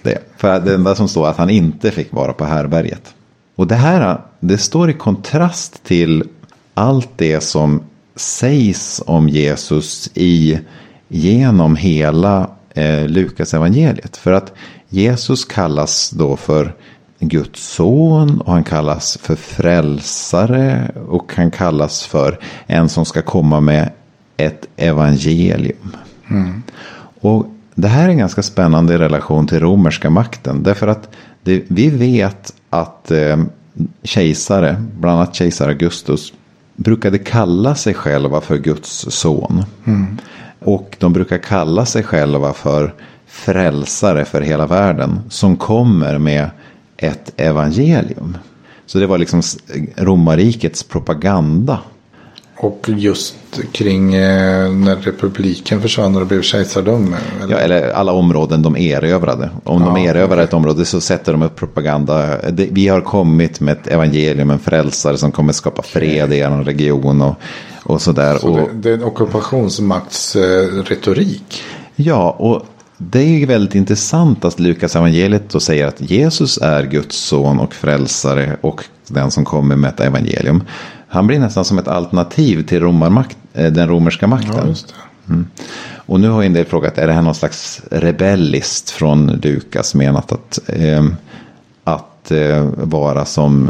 det. 0.01 0.17
För 0.37 0.59
det 0.59 0.73
enda 0.75 0.95
som 0.95 1.07
står 1.07 1.25
är 1.25 1.29
att 1.29 1.37
han 1.37 1.49
inte 1.49 1.91
fick 1.91 2.13
vara 2.13 2.33
på 2.33 2.45
härberget. 2.45 3.13
Och 3.55 3.67
det 3.67 3.75
här 3.75 4.21
det 4.39 4.57
står 4.57 4.89
i 4.89 4.93
kontrast 4.93 5.83
till 5.83 6.23
allt 6.73 7.09
det 7.15 7.41
som 7.41 7.83
sägs 8.15 9.01
om 9.05 9.29
Jesus 9.29 10.09
i 10.13 10.59
genom 11.07 11.75
hela 11.75 12.49
eh, 12.73 13.07
Lukas 13.07 13.53
evangeliet. 13.53 14.17
För 14.17 14.31
att 14.31 14.53
Jesus 14.89 15.45
kallas 15.45 16.09
då 16.09 16.37
för 16.37 16.75
Guds 17.19 17.73
son 17.73 18.41
och 18.41 18.53
han 18.53 18.63
kallas 18.63 19.17
för 19.21 19.35
frälsare 19.35 20.91
och 21.09 21.33
han 21.35 21.51
kallas 21.51 22.05
för 22.05 22.39
en 22.67 22.89
som 22.89 23.05
ska 23.05 23.21
komma 23.21 23.59
med 23.59 23.91
ett 24.37 24.67
evangelium. 24.77 25.95
Mm. 26.29 26.63
Och 27.21 27.45
det 27.75 27.87
här 27.87 28.09
är 28.09 28.13
ganska 28.13 28.41
spännande 28.43 28.93
i 28.93 28.97
relation 28.97 29.47
till 29.47 29.59
romerska 29.59 30.09
makten. 30.09 30.63
Därför 30.63 30.87
att 30.87 31.09
det, 31.43 31.63
vi 31.67 31.89
vet 31.89 32.53
att 32.69 33.11
eh, 33.11 33.37
kejsare, 34.03 34.83
bland 34.99 35.17
annat 35.17 35.35
kejsar 35.35 35.67
Augustus, 35.69 36.33
brukade 36.75 37.17
kalla 37.17 37.75
sig 37.75 37.93
själva 37.93 38.41
för 38.41 38.57
Guds 38.57 39.05
son. 39.09 39.63
Mm. 39.85 40.17
Och 40.59 40.97
de 40.99 41.13
brukar 41.13 41.37
kalla 41.37 41.85
sig 41.85 42.03
själva 42.03 42.53
för 42.53 42.93
frälsare 43.27 44.25
för 44.25 44.41
hela 44.41 44.67
världen. 44.67 45.19
Som 45.29 45.57
kommer 45.57 46.17
med 46.17 46.49
ett 47.01 47.33
evangelium. 47.37 48.37
Så 48.85 48.99
det 48.99 49.07
var 49.07 49.17
liksom 49.17 49.41
romarrikets 49.95 50.83
propaganda. 50.83 51.79
Och 52.57 52.89
just 52.89 53.35
kring 53.71 54.13
eh, 54.13 54.71
när 54.71 54.95
republiken 54.95 55.81
försvann 55.81 56.15
och 56.15 56.21
det 56.21 56.25
blev 56.25 56.41
kejsardöme? 56.41 57.17
Eller? 57.43 57.53
Ja, 57.53 57.59
eller 57.59 57.91
alla 57.91 58.11
områden 58.11 58.61
de 58.61 58.77
erövrade. 58.77 59.49
Om 59.63 59.81
ja, 59.81 59.87
de 59.87 59.97
erövrar 59.97 60.33
okay. 60.33 60.43
ett 60.43 60.53
område 60.53 60.85
så 60.85 61.01
sätter 61.01 61.31
de 61.31 61.41
upp 61.41 61.55
propaganda. 61.55 62.37
Vi 62.51 62.87
har 62.87 63.01
kommit 63.01 63.59
med 63.59 63.77
ett 63.77 63.87
evangelium, 63.87 64.49
en 64.49 64.59
frälsare 64.59 65.17
som 65.17 65.31
kommer 65.31 65.53
skapa 65.53 65.81
fred 65.81 66.33
i 66.33 66.37
er 66.37 66.63
region 66.63 67.21
och, 67.21 67.35
och 67.83 68.01
sådär. 68.01 68.37
Så 68.37 68.55
det, 68.55 68.67
det 68.73 68.89
är 68.89 68.93
en 68.93 69.03
ockupationsmaktsretorik? 69.03 71.63
Ja, 71.95 72.31
och 72.31 72.65
det 73.01 73.43
är 73.43 73.45
väldigt 73.45 73.75
intressant 73.75 74.45
att 74.45 74.59
Lukas 74.59 74.95
evangeliet 74.95 75.49
då 75.49 75.59
säger 75.59 75.87
att 75.87 76.01
Jesus 76.01 76.57
är 76.57 76.83
Guds 76.83 77.15
son 77.15 77.59
och 77.59 77.73
frälsare 77.73 78.57
och 78.61 78.83
den 79.07 79.31
som 79.31 79.45
kommer 79.45 79.75
med 79.75 79.89
ett 79.89 79.99
evangelium. 79.99 80.63
Han 81.07 81.27
blir 81.27 81.39
nästan 81.39 81.65
som 81.65 81.77
ett 81.77 81.87
alternativ 81.87 82.63
till 82.63 82.79
romarmakt, 82.79 83.37
eh, 83.53 83.71
den 83.71 83.87
romerska 83.89 84.27
makten. 84.27 84.75
Ja, 84.87 84.95
mm. 85.29 85.47
Och 85.95 86.19
nu 86.19 86.29
har 86.29 86.43
en 86.43 86.53
del 86.53 86.65
frågat, 86.65 86.97
är 86.97 87.07
det 87.07 87.13
här 87.13 87.21
någon 87.21 87.35
slags 87.35 87.81
rebelliskt 87.91 88.89
från 88.89 89.27
Lukas 89.43 89.95
menat 89.95 90.31
att, 90.31 90.59
eh, 90.67 91.05
att 91.83 92.31
eh, 92.31 92.63
vara 92.77 93.25
som 93.25 93.69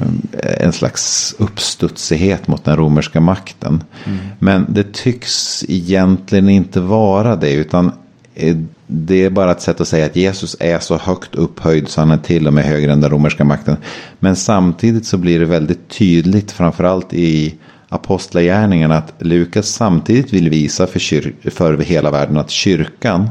en 0.59 0.73
slags 0.73 1.35
uppstudsighet 1.37 2.47
mot 2.47 2.63
den 2.63 2.77
romerska 2.77 3.21
makten. 3.21 3.83
Mm. 4.05 4.19
Men 4.39 4.65
det 4.69 4.93
tycks 4.93 5.65
egentligen 5.67 6.49
inte 6.49 6.79
vara 6.79 7.35
det, 7.35 7.53
utan 7.53 7.91
eh, 8.35 8.57
det 8.91 9.25
är 9.25 9.29
bara 9.29 9.51
ett 9.51 9.61
sätt 9.61 9.81
att 9.81 9.87
säga 9.87 10.05
att 10.05 10.15
Jesus 10.15 10.55
är 10.59 10.79
så 10.79 10.97
högt 10.97 11.35
upphöjd 11.35 11.89
så 11.89 12.01
han 12.01 12.11
är 12.11 12.17
till 12.17 12.47
och 12.47 12.53
med 12.53 12.63
högre 12.63 12.93
än 12.93 13.01
den 13.01 13.09
romerska 13.09 13.43
makten. 13.43 13.77
Men 14.19 14.35
samtidigt 14.35 15.05
så 15.05 15.17
blir 15.17 15.39
det 15.39 15.45
väldigt 15.45 15.89
tydligt, 15.89 16.51
framförallt 16.51 17.13
i 17.13 17.55
apostlagärningarna, 17.89 18.97
att 18.97 19.13
Lukas 19.19 19.67
samtidigt 19.67 20.33
vill 20.33 20.49
visa 20.49 20.87
för, 20.87 20.99
kyr- 20.99 21.49
för 21.49 21.77
hela 21.77 22.11
världen 22.11 22.37
att 22.37 22.49
kyrkan 22.49 23.29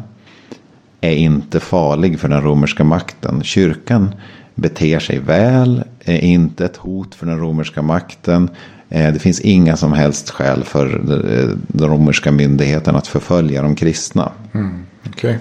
är 1.01 1.15
inte 1.15 1.61
farlig 1.61 2.21
för 2.21 2.29
den 2.29 2.43
romerska 2.43 2.85
makten. 2.85 3.43
Kyrkan 3.43 4.15
beter 4.55 4.99
sig 4.99 5.19
väl, 5.19 5.85
är 6.05 6.19
inte 6.19 6.65
ett 6.65 6.77
hot 6.77 7.15
för 7.15 7.27
den 7.27 7.39
romerska 7.39 7.83
makten. 7.83 8.51
Eh, 8.89 9.13
det 9.13 9.19
finns 9.19 9.41
inga 9.41 9.77
som 9.77 9.93
helst 9.93 10.31
skäl 10.31 10.65
för 10.65 10.87
eh, 11.13 11.49
de 11.67 11.89
romerska 11.89 12.33
myndigheterna 12.33 12.99
att 12.99 13.07
förfölja 13.07 13.63
de 13.63 13.75
kristna. 13.77 14.33
Mm. 14.55 14.88
Okay. 15.09 15.35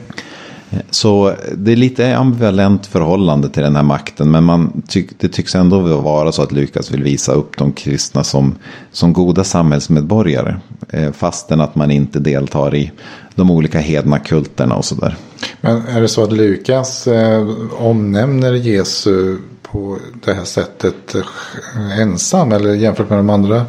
Så 0.90 1.36
det 1.58 1.72
är 1.72 1.76
lite 1.76 2.18
ambivalent 2.18 2.86
förhållande 2.86 3.50
till 3.50 3.64
den 3.64 3.76
här 3.76 3.84
makten. 3.84 4.32
Men 4.32 4.44
man 4.44 4.82
tyck, 4.88 5.10
det 5.20 5.28
tycks 5.28 5.56
ändå 5.56 5.80
vara 5.80 6.32
så 6.32 6.42
att 6.42 6.52
Lukas 6.52 6.92
vill 6.92 7.04
visa 7.04 7.32
upp 7.32 7.58
de 7.58 7.72
kristna 7.72 8.24
som, 8.24 8.56
som 8.92 9.14
goda 9.14 9.44
samhällsmedborgare. 9.44 10.56
Eh, 10.90 11.12
fastän 11.12 11.62
att 11.62 11.76
man 11.76 11.92
inte 11.92 12.20
deltar 12.20 12.76
i 12.76 12.92
de 13.36 13.52
olika 13.52 13.80
hedna 13.80 14.20
kulterna 14.20 14.76
och 14.76 14.86
sådär. 14.86 15.16
Men 15.62 15.88
är 15.88 16.02
det 16.02 16.08
så 16.08 16.24
att 16.24 16.32
Lukas 16.32 17.08
eh, 17.08 17.48
omnämner 17.78 18.54
Jesu 18.54 19.38
på 19.62 19.98
det 20.26 20.34
här 20.34 20.46
sättet 20.46 21.16
eh, 21.16 22.00
ensam? 22.00 22.52
Eller 22.52 22.74
jämfört 22.74 23.10
med 23.10 23.20
de 23.20 23.30
andra 23.30 23.66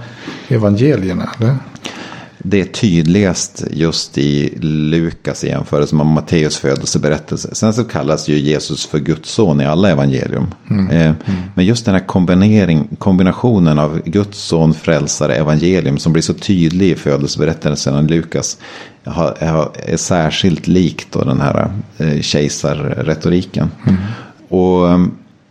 evangelierna? 0.49 1.28
Eller? 1.39 1.57
Det 2.39 2.61
är 2.61 2.64
tydligast 2.64 3.64
just 3.70 4.18
i 4.18 4.59
Lukas 4.61 5.45
i 5.45 5.49
jämförelse 5.49 5.95
med 5.95 6.07
Matteus 6.07 6.57
födelseberättelse. 6.57 7.55
Sen 7.55 7.72
så 7.72 7.84
kallas 7.84 8.28
ju 8.28 8.39
Jesus 8.39 8.86
för 8.86 8.99
Guds 8.99 9.30
son 9.30 9.61
i 9.61 9.64
alla 9.64 9.91
evangelium. 9.91 10.47
Mm. 10.70 10.91
Eh, 10.91 11.07
mm. 11.07 11.16
Men 11.55 11.64
just 11.64 11.84
den 11.84 11.95
här 11.95 12.07
kombinering, 12.07 12.89
kombinationen 12.99 13.78
av 13.78 14.01
Guds 14.05 14.39
son, 14.39 14.74
frälsare, 14.74 15.34
evangelium 15.34 15.99
som 15.99 16.12
blir 16.12 16.22
så 16.22 16.34
tydlig 16.34 16.91
i 16.91 16.95
födelseberättelsen 16.95 18.05
i 18.05 18.09
Lukas 18.09 18.59
är 19.39 19.97
särskilt 19.97 20.66
likt 20.66 21.12
då 21.12 21.24
den 21.24 21.41
här 21.41 21.70
eh, 21.99 22.20
kejsarretoriken. 22.20 23.70
Mm. 23.86 24.01
Och 24.49 24.89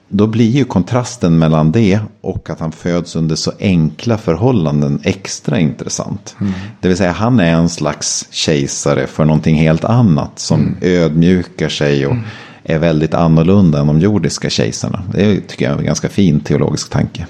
då 0.09 0.27
blir 0.27 0.49
ju 0.49 0.65
kontrasten 0.65 1.39
mellan 1.39 1.71
det 1.71 1.99
och 2.21 2.49
att 2.49 2.59
han 2.59 2.71
föds 2.71 3.15
under 3.15 3.35
så 3.35 3.51
enkla 3.59 4.17
förhållanden 4.17 4.99
extra 5.03 5.59
intressant. 5.59 6.35
Mm. 6.41 6.53
Det 6.81 6.87
vill 6.87 6.97
säga 6.97 7.11
han 7.11 7.39
är 7.39 7.53
en 7.53 7.69
slags 7.69 8.27
kejsare 8.29 9.07
för 9.07 9.25
någonting 9.25 9.55
helt 9.55 9.83
annat 9.83 10.39
som 10.39 10.61
mm. 10.61 10.75
ödmjukar 10.81 11.69
sig 11.69 12.05
och 12.05 12.11
mm. 12.11 12.23
är 12.63 12.79
väldigt 12.79 13.13
annorlunda 13.13 13.79
än 13.79 13.87
de 13.87 13.99
jordiska 13.99 14.49
kejsarna. 14.49 15.03
Det 15.13 15.41
tycker 15.41 15.65
jag 15.65 15.73
är 15.73 15.79
en 15.79 15.85
ganska 15.85 16.09
fin 16.09 16.39
teologisk 16.39 16.89
tanke. 16.89 17.27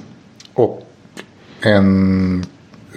Och 0.53 0.81
en... 1.61 2.45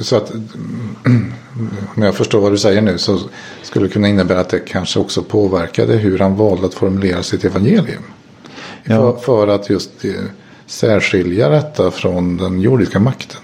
Så 0.01 0.17
att 0.17 0.31
om 1.97 2.03
jag 2.03 2.15
förstår 2.15 2.41
vad 2.41 2.53
du 2.53 2.59
säger 2.59 2.83
nu 2.83 2.99
så 2.99 3.21
skulle 3.63 3.87
det 3.87 3.93
kunna 3.93 4.09
innebära 4.09 4.41
att 4.41 4.49
det 4.49 4.59
kanske 4.59 4.99
också 4.99 5.23
påverkade 5.23 5.97
hur 5.97 6.19
han 6.19 6.37
valde 6.37 6.67
att 6.67 6.75
formulera 6.75 7.23
sitt 7.23 7.45
evangelium. 7.45 8.03
Ja. 8.85 9.13
För, 9.13 9.21
för, 9.21 9.49
att 9.49 9.71
just 9.71 9.91
särskilja 10.67 11.49
detta 11.49 11.91
från 11.91 12.37
den 12.37 12.61
jordiska 12.61 12.99
makten. 12.99 13.41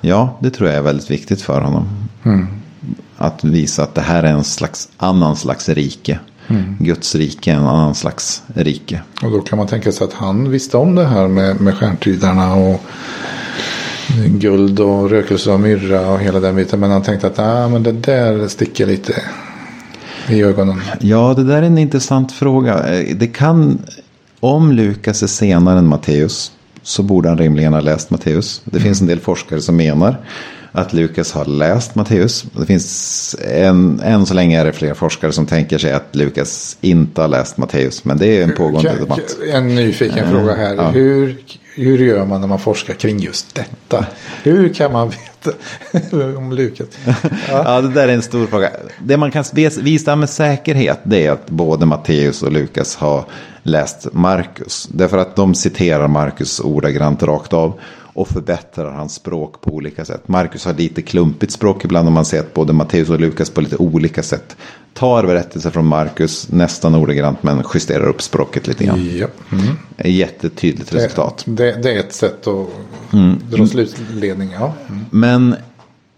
Ja, 0.00 0.38
det 0.40 0.50
tror 0.50 0.68
jag 0.68 0.78
är 0.78 0.82
väldigt 0.82 1.10
viktigt 1.10 1.42
för 1.42 1.60
honom. 1.60 1.88
Mm. 2.24 2.46
Att 3.16 3.44
visa 3.44 3.82
att 3.82 3.94
det 3.94 4.00
här 4.00 4.22
är 4.22 4.32
en 4.32 4.44
slags 4.44 4.88
annan 4.96 5.36
slags 5.36 5.68
rike. 5.68 6.18
Mm. 6.48 6.76
Guds 6.80 7.14
rike 7.14 7.52
är 7.52 7.56
en 7.56 7.66
annan 7.66 7.94
slags 7.94 8.42
rike. 8.54 9.02
Och 9.22 9.30
då 9.30 9.40
kan 9.40 9.58
man 9.58 9.66
tänka 9.66 9.92
sig 9.92 10.04
att 10.04 10.12
han 10.12 10.50
visste 10.50 10.76
om 10.76 10.94
det 10.94 11.06
här 11.06 11.28
med, 11.28 11.60
med 11.60 11.74
stjärntydarna 11.74 12.54
och 12.54 12.80
guld 14.26 14.80
och 14.80 15.10
rökelse 15.10 15.50
och 15.50 15.60
myrra 15.60 16.10
och 16.10 16.20
hela 16.20 16.40
den 16.40 16.56
biten. 16.56 16.80
Men 16.80 16.90
han 16.90 17.02
tänkte 17.02 17.26
att 17.26 17.38
ah, 17.38 17.68
men 17.68 17.82
det 17.82 17.92
där 17.92 18.48
sticker 18.48 18.86
lite 18.86 19.22
i 20.28 20.42
ögonen. 20.42 20.82
Ja, 21.00 21.34
det 21.36 21.44
där 21.44 21.56
är 21.56 21.62
en 21.62 21.78
intressant 21.78 22.32
fråga. 22.32 22.94
Eh, 22.94 23.16
det 23.16 23.26
kan 23.26 23.78
om 24.44 24.72
Lukas 24.72 25.22
är 25.22 25.26
senare 25.26 25.78
än 25.78 25.86
Matteus 25.86 26.52
så 26.82 27.02
borde 27.02 27.28
han 27.28 27.38
rimligen 27.38 27.72
ha 27.72 27.80
läst 27.80 28.10
Matteus. 28.10 28.62
Det 28.64 28.80
finns 28.80 29.00
en 29.00 29.06
del 29.06 29.20
forskare 29.20 29.60
som 29.60 29.76
menar 29.76 30.16
att 30.72 30.92
Lukas 30.92 31.32
har 31.32 31.44
läst 31.44 31.94
Matteus. 31.94 32.44
Det 32.58 32.66
finns 32.66 33.36
en, 33.40 34.00
än 34.00 34.26
så 34.26 34.34
länge 34.34 34.60
är 34.60 34.64
det 34.64 34.72
fler 34.72 34.94
forskare 34.94 35.32
som 35.32 35.46
tänker 35.46 35.78
sig 35.78 35.92
att 35.92 36.16
Lukas 36.16 36.78
inte 36.80 37.20
har 37.20 37.28
läst 37.28 37.56
Matteus. 37.56 38.04
Men 38.04 38.18
det 38.18 38.26
är 38.26 38.44
en 38.44 38.54
pågående 38.54 38.96
debatt. 38.98 39.36
En 39.52 39.74
nyfiken 39.74 40.24
uh, 40.24 40.30
fråga 40.30 40.54
här. 40.54 40.74
Ja. 40.74 40.90
Hur, 40.90 41.36
hur 41.74 41.98
gör 41.98 42.26
man 42.26 42.40
när 42.40 42.48
man 42.48 42.58
forskar 42.58 42.94
kring 42.94 43.18
just 43.18 43.54
detta? 43.54 44.06
Hur 44.42 44.74
kan 44.74 44.92
man 44.92 45.08
veta 45.10 46.36
om 46.38 46.52
Lukas? 46.52 46.86
Ja. 47.04 47.22
ja, 47.48 47.80
det 47.80 47.88
där 47.88 48.08
är 48.08 48.12
en 48.12 48.22
stor 48.22 48.46
fråga. 48.46 48.70
Det 48.98 49.16
man 49.16 49.30
kan 49.30 49.44
visa 49.82 50.16
med 50.16 50.30
säkerhet 50.30 51.00
det 51.04 51.26
är 51.26 51.30
att 51.30 51.50
både 51.50 51.86
Matteus 51.86 52.42
och 52.42 52.52
Lukas 52.52 52.96
har 52.96 53.24
läst 53.62 54.08
Markus. 54.12 54.88
Därför 54.92 55.18
att 55.18 55.36
de 55.36 55.54
citerar 55.54 56.08
Markus 56.08 56.60
ordagrant 56.60 57.22
rakt 57.22 57.52
av 57.52 57.80
och 58.14 58.28
förbättrar 58.28 58.92
hans 58.92 59.14
språk 59.14 59.60
på 59.60 59.70
olika 59.70 60.04
sätt. 60.04 60.28
Markus 60.28 60.64
har 60.64 60.74
lite 60.74 61.02
klumpigt 61.02 61.52
språk 61.52 61.84
ibland 61.84 62.08
om 62.08 62.14
man 62.14 62.24
ser 62.24 62.40
att 62.40 62.54
både 62.54 62.72
Matteus 62.72 63.10
och 63.10 63.20
Lukas 63.20 63.50
på 63.50 63.60
lite 63.60 63.76
olika 63.76 64.22
sätt 64.22 64.56
tar 64.92 65.26
berättelser 65.26 65.70
från 65.70 65.86
Markus 65.86 66.48
nästan 66.52 66.94
ordagrant 66.94 67.42
men 67.42 67.62
justerar 67.74 68.06
upp 68.06 68.22
språket 68.22 68.66
lite 68.66 68.84
grann. 68.84 69.18
Ja. 69.18 69.26
Mm. 69.52 69.76
Jättetydligt 70.04 70.94
resultat. 70.94 71.42
Det, 71.46 71.64
det, 71.64 71.82
det, 71.82 71.92
är 71.92 71.98
ett 71.98 72.14
sätt 72.14 72.46
att 72.46 72.68
mm. 73.12 73.38
dra 73.50 73.66
slutledning. 73.66 74.50
Ja. 74.52 74.72
Mm. 74.88 75.04
Men 75.10 75.56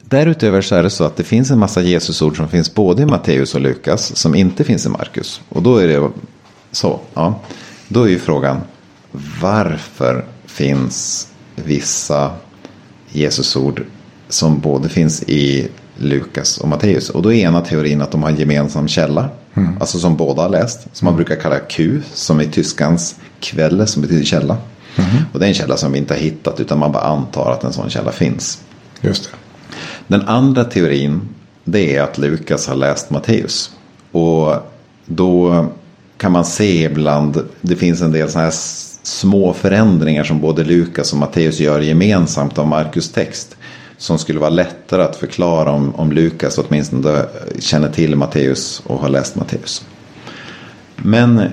Därutöver 0.09 0.61
så 0.61 0.75
är 0.75 0.83
det 0.83 0.91
så 0.91 1.05
att 1.05 1.17
det 1.17 1.25
finns 1.25 1.51
en 1.51 1.59
massa 1.59 1.83
Jesusord 1.83 2.37
som 2.37 2.49
finns 2.49 2.75
både 2.75 3.03
i 3.03 3.07
Matteus 3.07 3.55
och 3.55 3.61
Lukas 3.61 4.17
som 4.17 4.35
inte 4.35 4.65
finns 4.65 4.87
i 4.87 4.89
Markus. 4.89 5.41
Och 5.49 5.63
då 5.63 5.77
är 5.77 5.89
det 5.89 6.11
så. 6.73 7.01
Ja. 7.15 7.41
Då 7.89 8.03
är 8.03 8.09
ju 8.09 8.19
frågan 8.19 8.61
varför 9.41 10.25
finns 10.47 11.29
vissa 11.57 12.31
Jesusord 13.09 13.83
som 14.29 14.61
både 14.61 14.89
finns 14.89 15.23
i 15.23 15.69
Lukas 15.97 16.59
och 16.59 16.69
Matteus. 16.69 17.11
Och 17.11 17.23
då 17.23 17.33
är 17.33 17.37
ena 17.37 17.61
teorin 17.61 18.01
att 18.01 18.11
de 18.11 18.23
har 18.23 18.31
en 18.31 18.37
gemensam 18.37 18.89
källa. 18.89 19.29
Mm. 19.55 19.77
Alltså 19.81 19.99
som 19.99 20.17
båda 20.17 20.43
har 20.43 20.49
läst. 20.49 20.87
Som 20.93 21.07
man 21.07 21.15
mm. 21.15 21.25
brukar 21.25 21.43
kalla 21.43 21.59
Q. 21.59 22.01
Som 22.15 22.41
i 22.41 22.47
tyskans 22.47 23.17
kvälle 23.41 23.87
som 23.87 24.03
betyder 24.03 24.25
källa. 24.25 24.57
Mm. 24.97 25.11
Och 25.33 25.39
det 25.39 25.47
är 25.47 25.49
en 25.49 25.55
källa 25.55 25.77
som 25.77 25.93
vi 25.93 25.99
inte 25.99 26.15
har 26.15 26.21
hittat. 26.21 26.61
Utan 26.61 26.79
man 26.79 26.93
bara 26.93 27.03
antar 27.03 27.53
att 27.53 27.65
en 27.65 27.73
sån 27.73 27.91
källa 27.91 28.13
finns. 28.13 28.63
Just 29.01 29.25
det. 29.25 29.31
Den 30.07 30.23
andra 30.23 30.65
teorin. 30.65 31.21
Det 31.65 31.97
är 31.97 32.03
att 32.03 32.19
Lukas 32.19 32.69
har 32.69 32.77
läst 32.77 33.11
Matteus. 33.11 33.71
Och 34.13 34.55
då 35.07 35.67
kan 36.17 36.33
man 36.33 36.45
se 36.45 36.85
ibland. 36.85 37.43
Det 37.61 37.77
finns 37.77 38.03
en 38.03 38.13
del 38.13 38.31
sådana 38.31 38.45
här 38.45 38.55
små 39.07 39.53
förändringar 39.53 40.25
som 40.25 40.41
både 40.41 40.65
Lukas 40.65 41.13
och 41.13 41.19
Matteus 41.19 41.61
gör 41.61 41.81
gemensamt 41.81 42.59
av 42.59 42.67
Markus 42.67 43.13
text. 43.13 43.57
Som 43.99 44.19
skulle 44.19 44.41
vara 44.41 44.51
lättare 44.51 45.03
att 45.03 45.17
förklara 45.17 45.71
om, 45.71 45.95
om 45.95 46.13
Lukas 46.13 46.59
åtminstone 46.59 47.25
känner 47.59 47.89
till 47.89 48.17
Matteus 48.17 48.83
och 48.87 49.01
har 49.01 49.09
läst 49.09 49.37
Matteus. 49.37 49.85
Men 50.97 51.39
eh, 51.39 51.47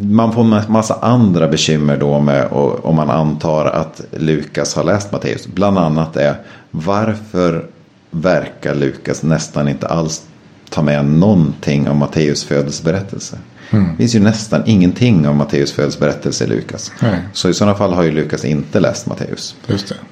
man 0.00 0.32
får 0.32 0.42
en 0.42 0.62
massa 0.68 0.94
andra 0.94 1.48
bekymmer 1.48 1.96
då 1.96 2.20
med 2.20 2.48
om 2.82 2.96
man 2.96 3.10
antar 3.10 3.66
att 3.66 4.00
Lukas 4.10 4.74
har 4.74 4.84
läst 4.84 5.12
Matteus. 5.12 5.46
Bland 5.46 5.78
annat 5.78 6.16
är 6.16 6.36
varför 6.70 7.66
verkar 8.10 8.74
Lukas 8.74 9.22
nästan 9.22 9.68
inte 9.68 9.86
alls 9.86 10.22
ta 10.70 10.82
med 10.82 11.04
någonting 11.04 11.88
om 11.88 11.98
Matteus 11.98 12.44
födelseberättelse. 12.44 13.38
Mm. 13.70 13.90
Det 13.90 13.96
finns 13.96 14.14
ju 14.14 14.20
nästan 14.20 14.62
ingenting 14.66 15.28
om 15.28 15.36
Matteus 15.36 15.72
födelseberättelse 15.72 16.44
i 16.44 16.46
Lukas. 16.46 16.92
Nej. 17.00 17.18
Så 17.32 17.48
i 17.48 17.54
sådana 17.54 17.76
fall 17.76 17.92
har 17.92 18.02
ju 18.02 18.10
Lukas 18.10 18.44
inte 18.44 18.80
läst 18.80 19.06
Matteus. 19.06 19.56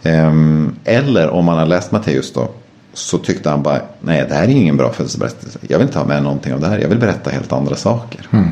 Ehm, 0.02 0.76
eller 0.84 1.28
om 1.28 1.44
man 1.44 1.58
har 1.58 1.66
läst 1.66 1.92
Matteus 1.92 2.32
då. 2.32 2.50
Så 2.94 3.18
tyckte 3.18 3.50
han 3.50 3.62
bara, 3.62 3.80
nej 4.00 4.26
det 4.28 4.34
här 4.34 4.42
är 4.42 4.48
ingen 4.48 4.76
bra 4.76 4.92
födelseberättelse. 4.92 5.58
Jag 5.68 5.78
vill 5.78 5.86
inte 5.86 5.98
ha 5.98 6.06
med 6.06 6.22
någonting 6.22 6.54
av 6.54 6.60
det 6.60 6.68
här. 6.68 6.78
Jag 6.78 6.88
vill 6.88 6.98
berätta 6.98 7.30
helt 7.30 7.52
andra 7.52 7.76
saker. 7.76 8.28
Mm. 8.30 8.48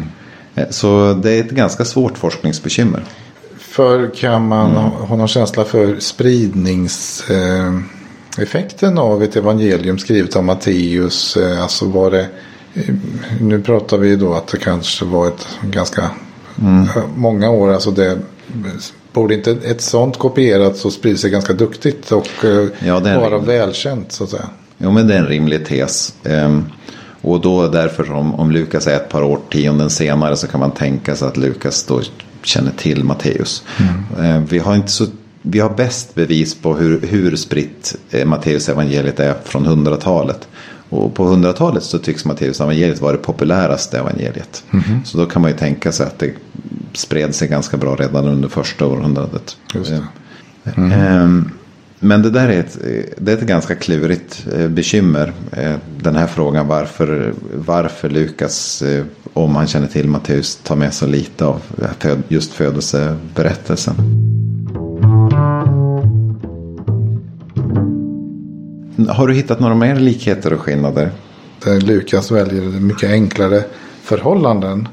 Så 0.70 1.14
det 1.22 1.30
är 1.30 1.40
ett 1.40 1.50
ganska 1.50 1.84
svårt 1.84 2.18
forskningsbekymmer. 2.18 3.02
För 3.58 4.14
kan 4.14 4.48
man 4.48 4.70
mm. 4.70 4.82
ha 4.82 5.16
någon 5.16 5.28
känsla 5.28 5.64
för 5.64 5.96
spridningseffekten 5.98 8.98
av 8.98 9.22
ett 9.22 9.36
evangelium 9.36 9.98
skrivet 9.98 10.36
av 10.36 10.44
Matteus? 10.44 11.36
Eh, 11.36 11.62
alltså 11.62 11.86
var 11.86 12.10
det 12.10 12.28
nu 13.40 13.62
pratar 13.62 13.98
vi 13.98 14.16
då 14.16 14.34
att 14.34 14.46
det 14.46 14.58
kanske 14.58 15.04
var 15.04 15.28
ett 15.28 15.46
ganska 15.62 16.10
mm. 16.62 16.88
många 17.16 17.50
år. 17.50 17.72
Alltså 17.72 17.90
det 17.90 18.18
borde 19.12 19.34
inte 19.34 19.50
ett 19.50 19.80
sånt 19.80 20.18
kopierat 20.18 20.84
och 20.84 20.92
sprida 20.92 21.18
sig 21.18 21.30
ganska 21.30 21.52
duktigt 21.52 22.12
och 22.12 22.44
eh, 22.44 22.68
ja, 22.86 23.00
vara 23.00 23.38
välkänt 23.38 24.12
så 24.12 24.24
att 24.24 24.30
säga. 24.30 24.48
Jo 24.78 24.90
men 24.90 25.06
det 25.06 25.14
är 25.14 25.18
en 25.18 25.26
rimlig 25.26 25.66
tes. 25.66 26.14
Ehm, 26.24 26.64
och 27.22 27.40
då 27.40 27.68
därför 27.68 28.12
om, 28.12 28.34
om 28.34 28.50
Lukas 28.50 28.86
är 28.86 28.96
ett 28.96 29.08
par 29.08 29.22
årtionden 29.22 29.90
senare 29.90 30.36
så 30.36 30.46
kan 30.46 30.60
man 30.60 30.70
tänka 30.70 31.16
sig 31.16 31.28
att 31.28 31.36
Lukas 31.36 31.84
då 31.84 32.00
känner 32.42 32.72
till 32.76 33.04
Matteus. 33.04 33.64
Mm. 33.78 34.26
Ehm, 34.26 34.46
vi 34.46 34.58
har 34.58 34.74
inte 34.74 34.90
så 34.90 35.06
vi 35.42 35.58
har 35.58 35.70
bäst 35.70 36.14
bevis 36.14 36.54
på 36.54 36.74
hur, 36.74 37.00
hur 37.00 37.36
spritt 37.36 37.96
eh, 38.10 38.26
Matteus 38.26 38.68
evangeliet 38.68 39.20
är 39.20 39.34
från 39.44 39.66
hundratalet. 39.66 40.48
Och 40.90 41.14
på 41.14 41.24
100-talet 41.24 41.82
så 41.82 41.98
tycks 41.98 42.24
Matteus 42.24 42.60
evangeliet 42.60 43.00
vara 43.00 43.12
det 43.12 43.18
populäraste 43.18 43.98
evangeliet. 43.98 44.64
Mm 44.70 44.84
-hmm. 44.84 45.04
Så 45.04 45.18
då 45.18 45.26
kan 45.26 45.42
man 45.42 45.50
ju 45.50 45.56
tänka 45.56 45.92
sig 45.92 46.06
att 46.06 46.18
det 46.18 46.34
spred 46.92 47.34
sig 47.34 47.48
ganska 47.48 47.76
bra 47.76 47.96
redan 47.96 48.28
under 48.28 48.48
första 48.48 48.86
århundradet. 48.86 49.56
Mm 49.74 50.90
-hmm. 50.90 51.50
Men 52.02 52.22
det 52.22 52.30
där 52.30 52.48
är 52.48 52.60
ett, 52.60 52.78
det 53.18 53.32
är 53.32 53.36
ett 53.36 53.46
ganska 53.46 53.74
klurigt 53.74 54.46
eh, 54.56 54.68
bekymmer. 54.68 55.32
Eh, 55.52 55.74
den 56.02 56.16
här 56.16 56.26
frågan 56.26 56.66
varför, 56.66 57.34
varför 57.54 58.10
Lukas, 58.10 58.82
om 59.32 59.56
han 59.56 59.66
känner 59.66 59.86
till 59.86 60.08
Matteus, 60.08 60.56
tar 60.56 60.76
med 60.76 60.94
så 60.94 61.06
lite 61.06 61.44
av 61.44 61.62
just 62.28 62.52
födelseberättelsen. 62.52 63.94
Har 69.08 69.28
du 69.28 69.34
hittat 69.34 69.60
några 69.60 69.74
mer 69.74 69.96
likheter 69.96 70.52
och 70.52 70.60
skillnader? 70.60 71.10
Där 71.64 71.80
Lukas 71.80 72.30
väljer 72.30 72.62
mycket 72.62 73.10
enklare 73.10 73.64
förhållanden 74.02 74.88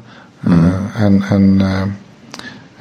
mm. 0.46 0.66
äh, 0.66 1.04
än, 1.04 1.24
än, 1.32 1.62
äh, 1.62 1.88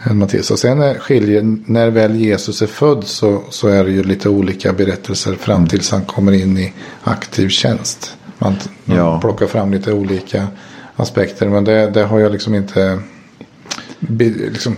än 0.03 0.19
Matteus. 0.19 0.51
Och 0.51 0.59
sen 0.59 0.95
skiljer, 0.95 1.59
när 1.67 1.91
väl 1.91 2.17
Jesus 2.17 2.63
är 2.63 2.67
född 2.67 3.05
så, 3.05 3.43
så 3.51 3.69
är 3.69 3.85
det 3.85 3.91
ju 3.91 4.03
lite 4.03 4.29
olika 4.29 4.73
berättelser 4.73 5.35
fram 5.35 5.57
mm. 5.57 5.69
tills 5.69 5.91
han 5.91 6.05
kommer 6.05 6.33
in 6.33 6.59
i 6.59 6.73
aktiv 7.05 7.49
tjänst. 7.49 8.17
Man, 8.39 8.57
man 8.85 8.97
ja. 8.97 9.21
plockar 9.21 9.47
fram 9.47 9.73
lite 9.73 9.93
olika 9.93 10.47
aspekter. 10.97 11.49
Men 11.49 11.65
det, 11.65 11.91
det 11.91 12.05
har 12.05 12.19
jag 12.21 12.33
liksom 12.33 12.55
inte 12.55 12.99
liksom, 13.99 14.77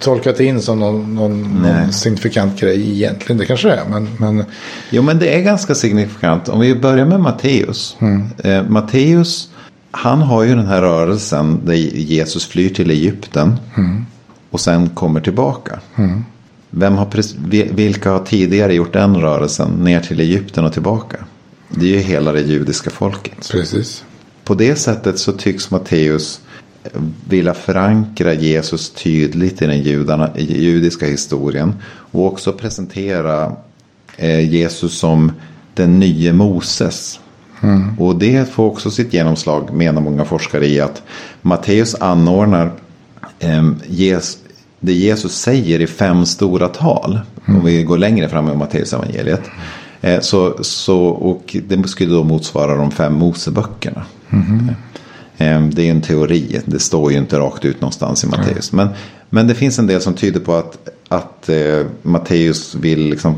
tolkat 0.00 0.40
in 0.40 0.62
som 0.62 0.80
någon, 0.80 1.14
någon, 1.14 1.62
någon, 1.62 1.92
signifikant 1.92 2.60
grej 2.60 2.92
egentligen. 2.92 3.38
Det 3.38 3.46
kanske 3.46 3.68
det 3.68 3.74
är. 3.74 3.84
Men, 3.88 4.08
men... 4.18 4.44
Jo 4.90 5.02
men 5.02 5.18
det 5.18 5.34
är 5.34 5.42
ganska 5.42 5.74
signifikant. 5.74 6.48
Om 6.48 6.60
vi 6.60 6.74
börjar 6.74 7.06
med 7.06 7.20
Matteus. 7.20 7.96
Mm. 8.00 8.28
Eh, 8.44 8.68
Matteus 8.68 9.48
han 9.96 10.22
har 10.22 10.42
ju 10.42 10.54
den 10.54 10.66
här 10.66 10.82
rörelsen 10.82 11.60
där 11.64 11.74
Jesus 11.74 12.46
flyr 12.46 12.68
till 12.68 12.90
Egypten. 12.90 13.56
Mm. 13.76 14.06
Och 14.50 14.60
sen 14.60 14.88
kommer 14.88 15.20
tillbaka. 15.20 15.80
Mm. 15.96 16.24
Vem 16.70 16.94
har, 16.94 17.08
vilka 17.74 18.10
har 18.10 18.24
tidigare 18.24 18.74
gjort 18.74 18.92
den 18.92 19.16
rörelsen 19.16 19.70
ner 19.70 20.00
till 20.00 20.20
Egypten 20.20 20.64
och 20.64 20.72
tillbaka? 20.72 21.16
Det 21.68 21.86
är 21.86 21.90
ju 21.90 21.98
hela 21.98 22.32
det 22.32 22.40
judiska 22.40 22.90
folket. 22.90 23.48
Precis. 23.52 24.04
På 24.44 24.54
det 24.54 24.76
sättet 24.76 25.18
så 25.18 25.32
tycks 25.32 25.70
Matteus 25.70 26.40
vilja 27.28 27.54
förankra 27.54 28.34
Jesus 28.34 28.90
tydligt 28.90 29.62
i 29.62 29.66
den 29.66 29.82
judarna, 29.82 30.30
judiska 30.36 31.06
historien. 31.06 31.74
Och 31.88 32.26
också 32.26 32.52
presentera 32.52 33.52
eh, 34.16 34.50
Jesus 34.54 34.98
som 34.98 35.32
den 35.74 35.98
nya 35.98 36.32
Moses. 36.32 37.20
Mm. 37.62 37.98
Och 37.98 38.16
det 38.16 38.50
får 38.50 38.66
också 38.66 38.90
sitt 38.90 39.12
genomslag 39.12 39.72
menar 39.72 40.00
många 40.00 40.24
forskare 40.24 40.66
i 40.66 40.80
att 40.80 41.02
Matteus 41.42 41.94
anordnar 41.94 42.70
eh, 43.38 43.70
Jesus, 43.86 44.38
det 44.80 44.92
Jesus 44.92 45.40
säger 45.40 45.80
i 45.80 45.86
fem 45.86 46.26
stora 46.26 46.68
tal. 46.68 47.20
Mm. 47.46 47.60
Om 47.60 47.66
vi 47.66 47.82
går 47.82 47.98
längre 47.98 48.28
fram 48.28 48.50
i 48.50 48.54
Matteus 48.54 48.92
evangeliet. 48.92 49.42
Eh, 50.00 50.20
så, 50.20 50.64
så, 50.64 51.06
och 51.06 51.56
det 51.68 51.88
skulle 51.88 52.14
då 52.14 52.24
motsvara 52.24 52.74
de 52.74 52.90
fem 52.90 53.14
Moseböckerna. 53.14 54.04
Mm. 54.30 54.70
Ehm, 55.38 55.70
det 55.74 55.86
är 55.86 55.90
en 55.90 56.00
teori, 56.00 56.60
det 56.64 56.78
står 56.78 57.12
ju 57.12 57.18
inte 57.18 57.38
rakt 57.38 57.64
ut 57.64 57.80
någonstans 57.80 58.24
i 58.24 58.26
Matteus. 58.26 58.72
Men, 58.72 58.88
men 59.30 59.46
det 59.46 59.54
finns 59.54 59.78
en 59.78 59.86
del 59.86 60.00
som 60.00 60.14
tyder 60.14 60.40
på 60.40 60.54
att, 60.54 60.88
att 61.08 61.48
eh, 61.48 61.86
Matteus 62.02 62.74
vill 62.74 63.10
liksom 63.10 63.34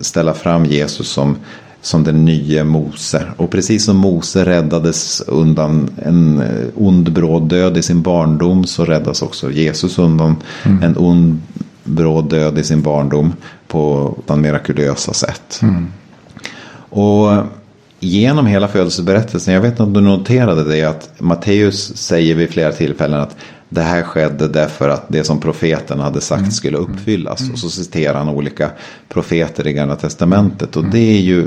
ställa 0.00 0.34
fram 0.34 0.64
Jesus 0.64 1.08
som, 1.08 1.36
som 1.82 2.04
den 2.04 2.24
nya 2.24 2.64
Mose. 2.64 3.22
Och 3.36 3.50
precis 3.50 3.84
som 3.84 3.96
Mose 3.96 4.44
räddades 4.44 5.20
undan 5.26 5.90
en 6.02 6.40
eh, 6.40 6.66
ond 6.74 7.12
bråd 7.12 7.48
död 7.48 7.76
i 7.76 7.82
sin 7.82 8.02
barndom 8.02 8.64
så 8.64 8.84
räddas 8.84 9.22
också 9.22 9.50
Jesus 9.50 9.98
undan 9.98 10.36
mm. 10.64 10.82
en 10.82 10.96
ond 10.96 11.42
bråd 11.84 12.30
död 12.30 12.58
i 12.58 12.64
sin 12.64 12.82
barndom 12.82 13.32
på 13.66 14.14
den 14.26 14.40
mirakulösa 14.40 15.12
sätt. 15.12 15.60
Mm. 15.62 15.86
Och 16.88 17.32
genom 18.04 18.46
hela 18.46 18.68
födelseberättelsen, 18.68 19.54
jag 19.54 19.60
vet 19.60 19.70
inte 19.70 19.82
om 19.82 19.92
du 19.92 20.00
noterade 20.00 20.64
det, 20.64 20.84
att 20.84 21.10
Matteus 21.18 21.96
säger 21.96 22.34
vid 22.34 22.50
flera 22.50 22.72
tillfällen 22.72 23.20
att 23.20 23.36
det 23.68 23.82
här 23.82 24.02
skedde 24.02 24.48
därför 24.48 24.88
att 24.88 25.04
det 25.08 25.24
som 25.24 25.40
profeten 25.40 26.00
hade 26.00 26.20
sagt 26.20 26.40
mm. 26.40 26.50
skulle 26.50 26.78
uppfyllas. 26.78 27.40
Mm. 27.40 27.52
Och 27.52 27.58
så 27.58 27.70
citerar 27.70 28.18
han 28.18 28.28
olika 28.28 28.70
profeter 29.08 29.66
i 29.66 29.72
Gamla 29.72 29.96
Testamentet. 29.96 30.76
Och 30.76 30.82
mm. 30.82 30.92
det 30.92 31.16
är 31.16 31.20
ju 31.20 31.46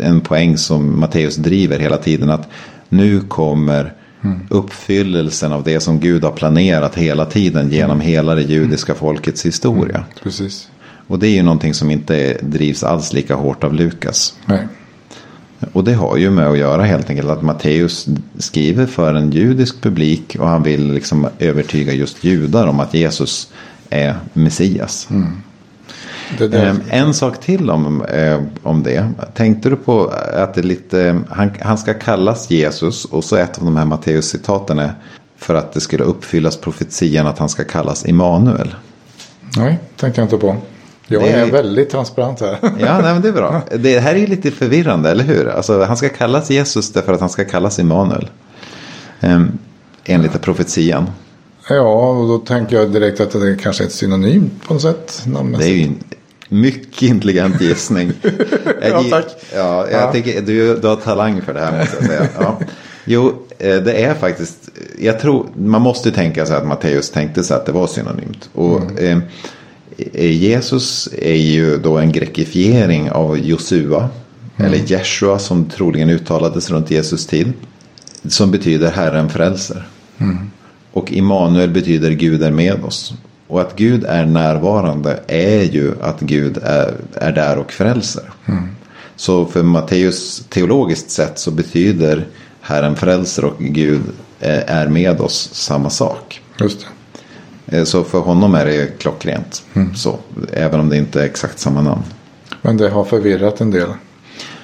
en 0.00 0.20
poäng 0.20 0.56
som 0.56 1.00
Matteus 1.00 1.36
driver 1.36 1.78
hela 1.78 1.96
tiden. 1.96 2.30
Att 2.30 2.48
nu 2.88 3.20
kommer 3.20 3.92
mm. 4.24 4.40
uppfyllelsen 4.50 5.52
av 5.52 5.62
det 5.62 5.80
som 5.80 6.00
Gud 6.00 6.24
har 6.24 6.32
planerat 6.32 6.94
hela 6.94 7.24
tiden 7.24 7.70
genom 7.70 7.96
mm. 7.96 8.06
hela 8.06 8.34
det 8.34 8.42
judiska 8.42 8.94
folkets 8.94 9.46
historia. 9.46 10.04
Precis. 10.22 10.68
Och 11.06 11.18
det 11.18 11.28
är 11.28 11.34
ju 11.34 11.42
någonting 11.42 11.74
som 11.74 11.90
inte 11.90 12.38
drivs 12.42 12.84
alls 12.84 13.12
lika 13.12 13.34
hårt 13.34 13.64
av 13.64 13.74
Lukas. 13.74 14.34
Nej. 14.46 14.68
Och 15.72 15.84
det 15.84 15.94
har 15.94 16.16
ju 16.16 16.30
med 16.30 16.46
att 16.46 16.58
göra 16.58 16.82
helt 16.82 17.10
enkelt 17.10 17.28
att 17.28 17.42
Matteus 17.42 18.06
skriver 18.38 18.86
för 18.86 19.14
en 19.14 19.30
judisk 19.30 19.80
publik 19.80 20.36
och 20.40 20.48
han 20.48 20.62
vill 20.62 20.92
liksom 20.92 21.26
övertyga 21.38 21.92
just 21.92 22.24
judar 22.24 22.66
om 22.66 22.80
att 22.80 22.94
Jesus 22.94 23.52
är 23.90 24.14
Messias. 24.32 25.08
Mm. 25.10 25.32
Det 26.38 26.48
det. 26.48 26.62
Ehm, 26.62 26.80
en 26.90 27.14
sak 27.14 27.40
till 27.40 27.70
om, 27.70 28.04
eh, 28.04 28.40
om 28.62 28.82
det. 28.82 29.10
Tänkte 29.34 29.70
du 29.70 29.76
på 29.76 30.12
att 30.34 30.54
det 30.54 30.62
lite, 30.62 31.20
han, 31.28 31.50
han 31.60 31.78
ska 31.78 31.94
kallas 31.94 32.50
Jesus 32.50 33.04
och 33.04 33.24
så 33.24 33.36
ett 33.36 33.58
av 33.58 33.64
de 33.64 33.76
här 33.76 33.84
Matteus-citaten 33.84 34.78
är 34.78 34.92
för 35.36 35.54
att 35.54 35.72
det 35.72 35.80
skulle 35.80 36.04
uppfyllas 36.04 36.56
profetian 36.56 37.26
att 37.26 37.38
han 37.38 37.48
ska 37.48 37.64
kallas 37.64 38.06
Immanuel. 38.06 38.74
Nej, 39.56 39.78
tänkte 39.96 40.20
jag 40.20 40.26
inte 40.26 40.38
på. 40.38 40.56
Jag 41.10 41.22
Det 41.22 41.28
är- 41.28 41.46
är 41.46 41.50
väldigt 41.50 41.90
transparent 41.90 42.40
här. 42.40 42.58
Ja, 42.62 43.00
nej, 43.02 43.12
men 43.12 43.22
det 43.22 43.28
är 43.28 43.32
bra. 43.32 43.62
Det 43.78 43.98
här 44.00 44.14
är 44.14 44.18
ju 44.18 44.26
lite 44.26 44.50
förvirrande, 44.50 45.10
eller 45.10 45.24
hur? 45.24 45.48
Alltså, 45.48 45.84
han 45.84 45.96
ska 45.96 46.08
kallas 46.08 46.50
Jesus 46.50 46.92
därför 46.92 47.12
att 47.12 47.20
han 47.20 47.30
ska 47.30 47.44
kallas 47.44 47.78
Immanuel. 47.78 48.30
Um, 49.20 49.58
enligt 50.04 50.40
profetian. 50.42 51.10
Ja, 51.68 52.10
och 52.10 52.28
då 52.28 52.38
tänker 52.38 52.76
jag 52.76 52.92
direkt 52.92 53.20
att 53.20 53.32
det 53.32 53.56
kanske 53.62 53.84
är 53.84 53.86
ett 53.86 53.92
synonym 53.92 54.50
på 54.66 54.72
något 54.74 54.82
sätt. 54.82 55.26
Det 55.58 55.64
är 55.64 55.68
ju 55.74 55.82
en 55.84 55.98
mycket 56.48 57.02
intelligent 57.02 57.60
gissning. 57.60 58.12
Ja, 58.90 59.04
tack. 59.10 59.24
Ja, 59.54 59.86
jag 59.90 60.02
Ja. 60.02 60.12
Tycker, 60.12 60.40
du, 60.42 60.76
du 60.76 60.86
har 60.88 60.96
talang 60.96 61.40
för 61.42 61.54
det 61.54 61.60
här 61.60 61.78
måste 61.78 61.96
jag 61.96 62.04
säga. 62.06 62.28
Ja. 62.40 62.58
Jo, 63.04 63.32
eh, 63.58 63.76
det 63.76 63.92
är 64.04 64.14
faktiskt, 64.14 64.68
jag 64.98 65.20
tror, 65.20 65.46
man 65.56 65.82
måste 65.82 66.10
tänka 66.12 66.46
sig 66.46 66.56
att 66.56 66.66
Matteus 66.66 67.10
tänkte 67.10 67.44
sig 67.44 67.56
att 67.56 67.66
det 67.66 67.72
var 67.72 67.86
synonymt. 67.86 68.48
Och 68.54 68.80
Mm. 68.80 68.96
eh, 68.98 69.18
Jesus 70.14 71.08
är 71.18 71.34
ju 71.34 71.78
då 71.78 71.98
en 71.98 72.12
grekifiering 72.12 73.10
av 73.10 73.38
Josua. 73.38 74.08
Mm. 74.56 74.72
Eller 74.72 74.84
Jeshua 74.86 75.38
som 75.38 75.64
troligen 75.64 76.10
uttalades 76.10 76.70
runt 76.70 76.90
Jesus 76.90 77.26
tid. 77.26 77.52
Som 78.28 78.50
betyder 78.50 78.90
Herren 78.90 79.30
frälser. 79.30 79.88
Och 80.92 81.12
Immanuel 81.12 81.70
betyder 81.70 82.10
Gud 82.10 82.42
är 82.42 82.50
med 82.50 82.84
oss. 82.84 83.14
Och 83.46 83.60
att 83.60 83.76
Gud 83.76 84.04
är 84.04 84.26
närvarande 84.26 85.20
är 85.26 85.62
ju 85.62 85.92
att 86.00 86.20
Gud 86.20 86.58
är, 86.62 86.94
är 87.14 87.32
där 87.32 87.58
och 87.58 87.72
frälser. 87.72 88.30
Så 89.16 89.46
för 89.46 89.62
Matteus 89.62 90.44
teologiskt 90.48 91.10
sett 91.10 91.38
så 91.38 91.50
betyder 91.50 92.26
Herren 92.60 92.96
frälser 92.96 93.44
och 93.44 93.58
Gud 93.58 94.02
eh, 94.40 94.70
är 94.70 94.88
med 94.88 95.20
oss 95.20 95.50
samma 95.52 95.90
sak. 95.90 96.40
Just 96.60 96.80
det. 96.80 96.86
Eh, 97.68 97.84
Så 97.84 98.04
för 98.04 98.18
honom 98.20 98.54
är 98.54 98.66
det 98.66 98.98
klockrent. 98.98 99.62
Så, 99.96 100.18
även 100.52 100.80
om 100.80 100.88
det 100.88 100.96
inte 100.96 101.20
är 101.20 101.24
exakt 101.24 101.58
samma 101.58 101.82
namn. 101.82 102.02
Men 102.62 102.76
det 102.76 102.88
har 102.90 103.04
förvirrat 103.04 103.60
en 103.60 103.70
del. 103.70 103.88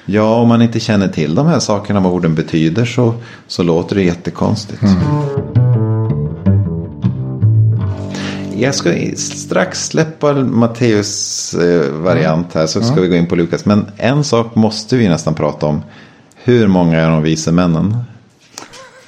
Ja, 0.06 0.34
om 0.40 0.48
man 0.48 0.62
inte 0.62 0.80
känner 0.80 1.08
till 1.08 1.34
de 1.34 1.46
här 1.46 1.58
sakerna, 1.58 2.00
vad 2.00 2.12
orden 2.12 2.34
betyder, 2.34 2.84
så, 2.84 3.14
så 3.46 3.62
låter 3.62 3.96
det 3.96 4.02
jättekonstigt. 4.02 4.82
Jag 8.56 8.74
ska 8.74 8.92
strax 9.16 9.86
släppa 9.86 10.32
Matteus 10.34 11.54
eh, 11.54 11.90
variant 11.92 12.54
här, 12.54 12.66
så 12.66 12.82
ska 12.82 13.00
vi 13.00 13.08
gå 13.08 13.14
in 13.14 13.26
på 13.26 13.36
Lukas. 13.36 13.64
Men 13.64 13.86
en 13.96 14.24
sak 14.24 14.54
måste 14.54 14.96
vi 14.96 15.08
nästan 15.08 15.34
prata 15.34 15.66
om. 15.66 15.82
Hur 16.34 16.68
många 16.68 17.00
är 17.00 17.10
de 17.10 17.22
vise 17.22 17.52
männen? 17.52 17.96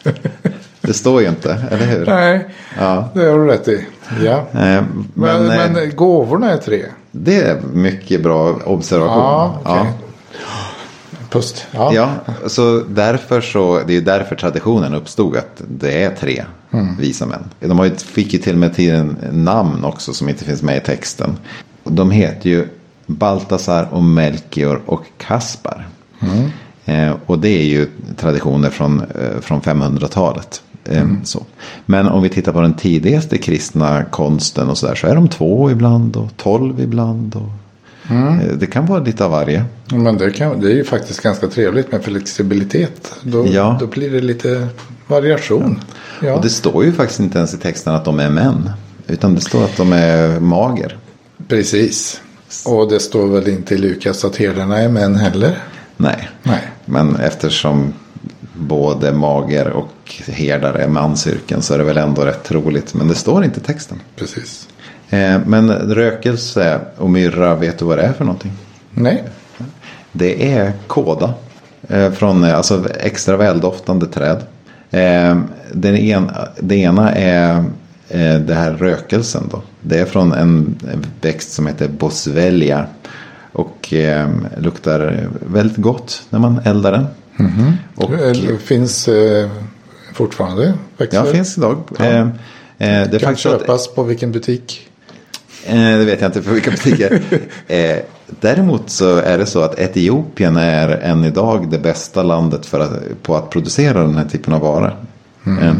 Det 0.87 0.93
står 0.95 1.23
ju 1.23 1.29
inte, 1.29 1.53
eller 1.71 1.87
hur? 1.87 2.07
Nej, 2.07 2.47
Ja. 2.79 3.09
det 3.15 3.21
har 3.25 3.39
du 3.39 3.47
rätt 3.47 3.69
i. 3.69 3.87
Ja. 4.25 4.33
Eh, 4.33 4.45
Men, 4.53 4.85
Men, 5.15 5.51
eh, 5.51 5.71
men 5.73 5.97
gåvorna 5.97 6.51
är 6.53 6.57
tre. 6.57 6.83
det 7.11 7.37
är 7.41 7.61
mycket 7.73 8.23
bra 8.23 8.59
observation. 8.65 9.19
Ja, 9.19 9.59
okej. 9.65 9.93
Pust. 11.31 11.67
Ja. 11.73 11.93
Ja, 11.95 12.11
så 12.47 12.83
därför 12.89 13.41
så, 13.41 13.81
det 13.87 13.97
är 13.97 14.01
därför 14.01 14.37
traditionen 14.37 14.95
uppstod 14.95 15.37
att 15.37 15.63
det 15.69 16.03
är 16.05 16.11
tre 16.15 16.45
visa 16.99 17.27
män. 17.27 17.45
De 17.61 17.79
har 17.79 17.85
ju, 17.87 17.95
fick 17.95 18.33
ju 18.33 18.39
till 18.39 18.53
och 18.53 18.59
med 18.59 18.75
till 18.75 18.95
en 18.95 19.17
namn 19.33 19.85
också 19.85 20.13
som 20.13 20.29
inte 20.29 20.45
finns 20.45 20.63
med 20.63 20.77
i 20.77 20.81
texten. 20.81 21.37
De 21.85 22.11
heter 22.11 22.51
ju 22.51 22.67
Baltasar 23.07 23.89
och 23.91 24.03
Melchior 24.03 24.81
och 24.87 25.03
Kaspar. 25.19 25.87
Eh, 26.85 27.13
och 27.27 27.39
det 27.39 27.49
är 27.49 27.65
ju 27.65 27.89
traditioner 28.17 28.71
från, 28.71 29.01
eh, 29.01 29.41
från 29.41 29.61
500-talet. 29.61 30.63
Eh, 30.89 31.07
så. 31.25 31.43
Men 31.87 32.07
om 32.09 32.23
vi 32.23 32.29
tittar 32.29 32.53
på 32.53 32.61
den 32.61 32.75
tidigaste 32.75 33.39
kristna 33.39 34.05
konsten 34.05 34.69
och 34.69 34.79
så 34.79 34.87
där 34.87 34.95
så 34.95 35.07
är 35.07 35.15
de 35.15 35.29
två 35.29 35.71
ibland 35.71 36.17
och 36.17 36.37
tolv 36.37 36.81
ibland. 36.81 37.37
Och, 37.37 38.13
eh, 38.15 38.57
Det 38.59 38.67
kan 38.67 38.87
vara 38.87 39.01
lite 39.01 39.25
av 39.25 39.31
varje. 39.31 39.65
Men 39.93 40.17
det, 40.19 40.31
kan, 40.31 40.61
det 40.61 40.69
är 40.71 40.75
ju 40.75 40.85
faktiskt 40.85 41.21
ganska 41.23 41.47
trevligt 41.49 41.93
med 41.93 42.03
flexibilitet. 42.05 43.15
Då, 43.23 43.47
Ja. 43.47 43.77
då 43.81 43.87
blir 43.87 44.11
det 44.11 44.21
lite 44.21 44.69
variation. 45.07 45.81
Ja. 46.23 46.33
Och 46.35 46.43
det 46.43 46.51
står 46.51 46.85
ju 46.85 46.93
faktiskt 46.93 47.21
inte 47.21 47.39
ens 47.39 47.55
i 47.55 47.59
texten 47.59 47.95
att 47.95 48.05
de 48.05 48.21
är 48.21 48.31
män. 48.31 48.71
Utan 49.07 49.35
det 49.35 49.41
står 49.41 49.65
att 49.65 49.77
de 49.77 49.93
är 49.93 50.41
mager. 50.41 50.99
Precis. 51.49 52.21
Och 52.67 52.91
det 52.91 53.01
står 53.01 53.27
väl 53.27 53.49
inte 53.49 53.75
i 53.75 53.79
Lukas 53.79 54.25
att 54.25 54.37
herdarna 54.37 54.79
är 54.79 54.89
män 54.89 55.17
heller. 55.17 55.59
Nej. 55.97 56.29
Nej. 56.43 56.63
Men 56.85 57.17
eftersom 57.17 57.93
både 58.59 59.13
mager 59.13 59.69
och 59.69 59.93
herdar 60.27 60.75
är 60.75 60.89
mansyrken 60.89 61.63
så 61.63 61.75
är 61.75 61.79
det 61.79 61.85
väl 61.85 61.97
ändå 61.99 62.23
rätt 62.25 62.45
troligt. 62.45 62.95
Men 62.95 63.09
det 63.09 63.15
står 63.15 63.45
inte 63.45 63.61
i 63.61 63.63
texten. 63.63 64.01
Precis. 64.17 64.69
Eh, 65.11 65.39
Men 65.47 65.71
rökelse 65.73 66.81
och 66.97 67.11
myrra, 67.11 67.55
vet 67.55 67.79
du 67.79 67.85
vad 67.85 67.99
det 67.99 68.03
är 68.03 68.13
för 68.13 68.25
någonting? 68.25 68.53
Nej. 68.91 69.25
Det 70.13 70.53
är 70.53 70.73
kåda. 70.87 71.35
eh, 71.89 72.11
Från 72.13 72.45
eh, 72.45 72.57
alltså 72.57 72.85
extra 73.01 73.37
väldoftande 73.37 74.07
träd. 74.07 74.37
Eh, 74.91 75.39
Den 75.73 75.97
en, 75.97 76.31
det 76.61 76.77
ena 76.77 77.13
är 77.15 77.65
det 78.47 78.55
här 78.55 78.73
rökelsen 78.73 79.49
då. 79.51 79.63
Det 79.81 79.99
är 79.99 80.05
från 80.05 80.33
en 80.33 80.77
växt 81.21 81.53
som 81.53 81.67
heter 81.67 81.89
boswellia. 81.89 82.87
Och 83.53 83.95
luktar 84.59 85.29
väldigt 85.51 85.77
gott 85.77 86.23
när 86.31 86.39
man 86.39 86.61
eldar 86.65 86.93
den. 86.93 87.07
Och, 87.95 88.11
Det 88.11 88.59
finns 88.63 89.09
eh, 89.09 89.51
fortfarande 90.15 90.75
växter. 90.97 91.19
ja, 91.19 91.33
finns 91.33 91.59
idag. 91.59 91.77
Eh, 92.01 92.19
eh, 92.79 93.11
Det 93.11 93.19
Kan 93.23 93.37
så 93.37 93.49
att- 93.49 93.61
köpas 93.61 93.95
på 93.95 94.03
vilken 94.03 94.33
butik. 94.33 94.89
Eh, 95.67 95.75
Det 95.77 96.05
vet 96.05 96.21
jag 96.21 96.29
inte 96.29 96.43
för 96.43 96.51
vilka 96.53 96.71
butiker. 96.71 97.21
eh, 97.67 97.97
däremot 98.41 98.91
så 98.91 99.17
är 99.17 99.39
det 99.39 99.47
så 99.47 99.61
att 99.63 99.79
Etiopien 99.79 100.57
är 100.57 100.89
än 100.89 101.25
idag 101.25 101.71
det 101.71 101.79
bästa 101.79 102.23
landet 102.23 102.67
för 102.67 102.81
att, 102.81 103.23
på 103.23 103.37
att 103.37 103.51
producera 103.51 104.01
den 104.01 104.17
här 104.17 104.25
typen 104.29 104.53
av 104.55 104.61
vara. 104.61 104.93
Eh, 105.63 105.75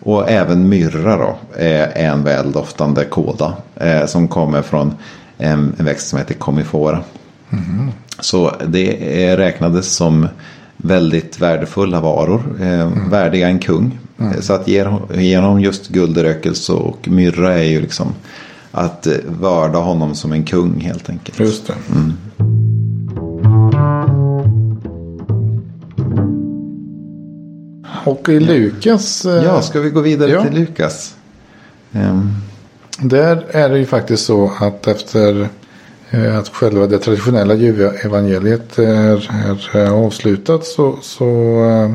och 0.00 0.30
även 0.30 0.68
myrra 0.68 1.16
då 1.16 1.36
är 1.56 1.98
en 1.98 2.24
väldoftande 2.24 3.04
kåda 3.04 3.52
eh, 3.76 4.06
som 4.06 4.28
kommer 4.28 4.62
från 4.62 4.94
en, 5.38 5.74
växt 5.78 6.08
som 6.08 6.18
heter 6.18 6.34
komifora. 6.34 7.00
Så 8.20 8.52
det 8.66 9.36
räknades 9.36 9.94
som 9.94 10.28
väldigt 10.84 11.40
värdefulla 11.40 12.00
varor. 12.00 12.42
Eh, 12.62 12.90
Värdiga 13.10 13.48
en 13.48 13.58
kung. 13.58 13.98
Eh, 14.18 14.40
Så 14.40 14.52
att 14.52 14.68
ge, 14.68 14.86
ge 15.14 15.36
honom 15.38 15.60
just 15.60 15.88
guldrökelse 15.88 16.72
och 16.72 17.08
myrra 17.08 17.54
är 17.58 17.62
ju 17.64 17.80
liksom 17.80 18.14
att 18.70 19.06
eh, 19.06 19.12
vörda 19.40 19.78
honom 19.78 20.14
som 20.14 20.32
en 20.32 20.44
kung 20.44 20.80
helt 20.80 21.10
enkelt. 21.10 21.40
Just 21.40 21.66
det. 21.66 21.74
Och 28.04 28.28
i 28.28 28.40
Lukas. 28.40 29.24
eh, 29.24 29.44
Ja, 29.44 29.62
ska 29.62 29.80
vi 29.80 29.90
gå 29.90 30.00
vidare 30.00 30.30
Ja. 30.30 30.42
till 30.44 30.54
Lukas? 30.60 31.14
Ehm, 31.92 32.30
Där 33.00 33.44
är 33.50 33.68
det 33.68 33.78
ju 33.78 33.86
faktiskt 33.86 34.24
så 34.26 34.50
att 34.60 34.86
efter 34.86 35.48
att 36.38 36.48
själva 36.48 36.86
det 36.86 36.98
traditionella 36.98 37.54
evangeliet 38.04 38.78
är, 38.78 39.30
är 39.46 39.76
eh, 39.76 39.92
avslutat 39.92 40.64
så, 40.64 40.98
så, 41.02 41.24
eh, 41.64 41.94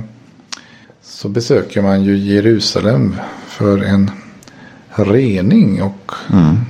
så 1.03 1.30
besöker 1.30 1.82
man 1.82 2.03
ju 2.03 2.17
Jerusalem 2.17 3.15
för 3.47 3.84
en 3.84 4.11
rening 4.95 5.82
och 5.84 6.11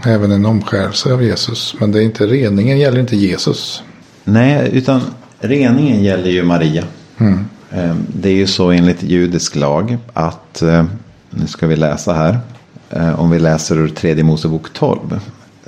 även 0.05 0.31
en 0.31 0.45
omskärelse 0.45 1.13
av 1.13 1.23
Jesus. 1.23 1.75
Men 1.79 1.91
det 1.91 1.99
är 1.99 2.03
inte 2.03 2.27
reningen 2.27 2.79
gäller 2.79 2.99
inte 2.99 3.15
Jesus. 3.15 3.83
Nej, 4.23 4.69
utan 4.73 5.01
reningen 5.39 6.03
gäller 6.03 6.29
ju 6.29 6.43
Maria. 6.43 6.83
Mm. 7.17 7.45
Eh, 7.71 7.95
Det 8.07 8.29
är 8.29 8.35
ju 8.35 8.47
så 8.47 8.71
enligt 8.71 9.03
judisk 9.03 9.55
lag 9.55 9.97
att, 10.13 10.61
eh, 10.61 10.85
nu 11.29 11.47
ska 11.47 11.67
vi 11.67 11.75
läsa 11.75 12.13
här, 12.13 12.39
Eh, 12.89 13.19
om 13.19 13.31
vi 13.31 13.39
läser 13.39 13.77
ur 13.77 13.89
tredje 13.89 14.23
Mosebok 14.23 14.73
12. 14.73 15.19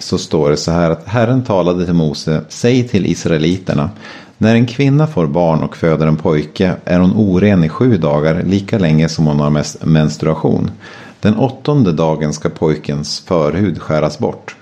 Så 0.01 0.17
står 0.17 0.49
det 0.49 0.57
så 0.57 0.71
här 0.71 0.89
att 0.89 1.07
Herren 1.07 1.43
talade 1.43 1.85
till 1.85 1.93
Mose, 1.93 2.41
säg 2.49 2.87
till 2.87 3.05
Israeliterna, 3.05 3.89
när 4.37 4.55
en 4.55 4.65
kvinna 4.65 5.07
får 5.07 5.27
barn 5.27 5.63
och 5.63 5.77
föder 5.77 6.07
en 6.07 6.17
pojke 6.17 6.75
är 6.85 6.99
hon 6.99 7.13
oren 7.15 7.63
i 7.63 7.69
sju 7.69 7.97
dagar, 7.97 8.43
lika 8.43 8.79
länge 8.79 9.09
som 9.09 9.25
hon 9.25 9.39
har 9.39 9.85
menstruation. 9.85 10.71
Den 11.19 11.35
åttonde 11.35 11.91
dagen 11.91 12.33
ska 12.33 12.49
pojkens 12.49 13.19
förhud 13.19 13.81
skäras 13.81 14.19
bort. 14.19 14.55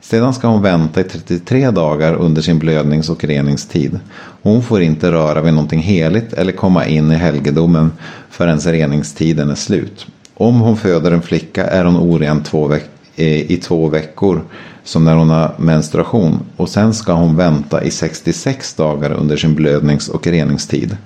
Sedan 0.00 0.34
ska 0.34 0.48
hon 0.48 0.62
vänta 0.62 1.00
i 1.00 1.04
33 1.04 1.70
dagar 1.70 2.14
under 2.14 2.42
sin 2.42 2.58
blödnings 2.58 3.10
och 3.10 3.24
reningstid. 3.24 3.98
Hon 4.42 4.62
får 4.62 4.82
inte 4.82 5.12
röra 5.12 5.40
vid 5.40 5.54
någonting 5.54 5.80
heligt 5.80 6.32
eller 6.32 6.52
komma 6.52 6.86
in 6.86 7.12
i 7.12 7.14
helgedomen 7.14 7.92
förrän 8.30 8.58
reningstiden 8.58 9.50
är 9.50 9.54
slut. 9.54 10.06
Om 10.34 10.60
hon 10.60 10.76
föder 10.76 11.10
en 11.10 11.22
flicka 11.22 11.66
är 11.66 11.84
hon 11.84 11.96
oren 11.96 12.42
två 12.42 12.72
eh, 13.16 13.52
i 13.52 13.56
två 13.56 13.88
veckor. 13.88 14.42
Som 14.86 15.04
när 15.04 15.14
hon 15.14 15.30
har 15.30 15.54
menstruation. 15.58 16.40
Och 16.56 16.68
sen 16.68 16.94
ska 16.94 17.12
hon 17.12 17.36
vänta 17.36 17.84
i 17.84 17.90
66 17.90 18.74
dagar 18.74 19.12
under 19.12 19.36
sin 19.36 19.54
blödnings 19.54 20.08
och 20.08 20.26
reningstid. 20.26 20.96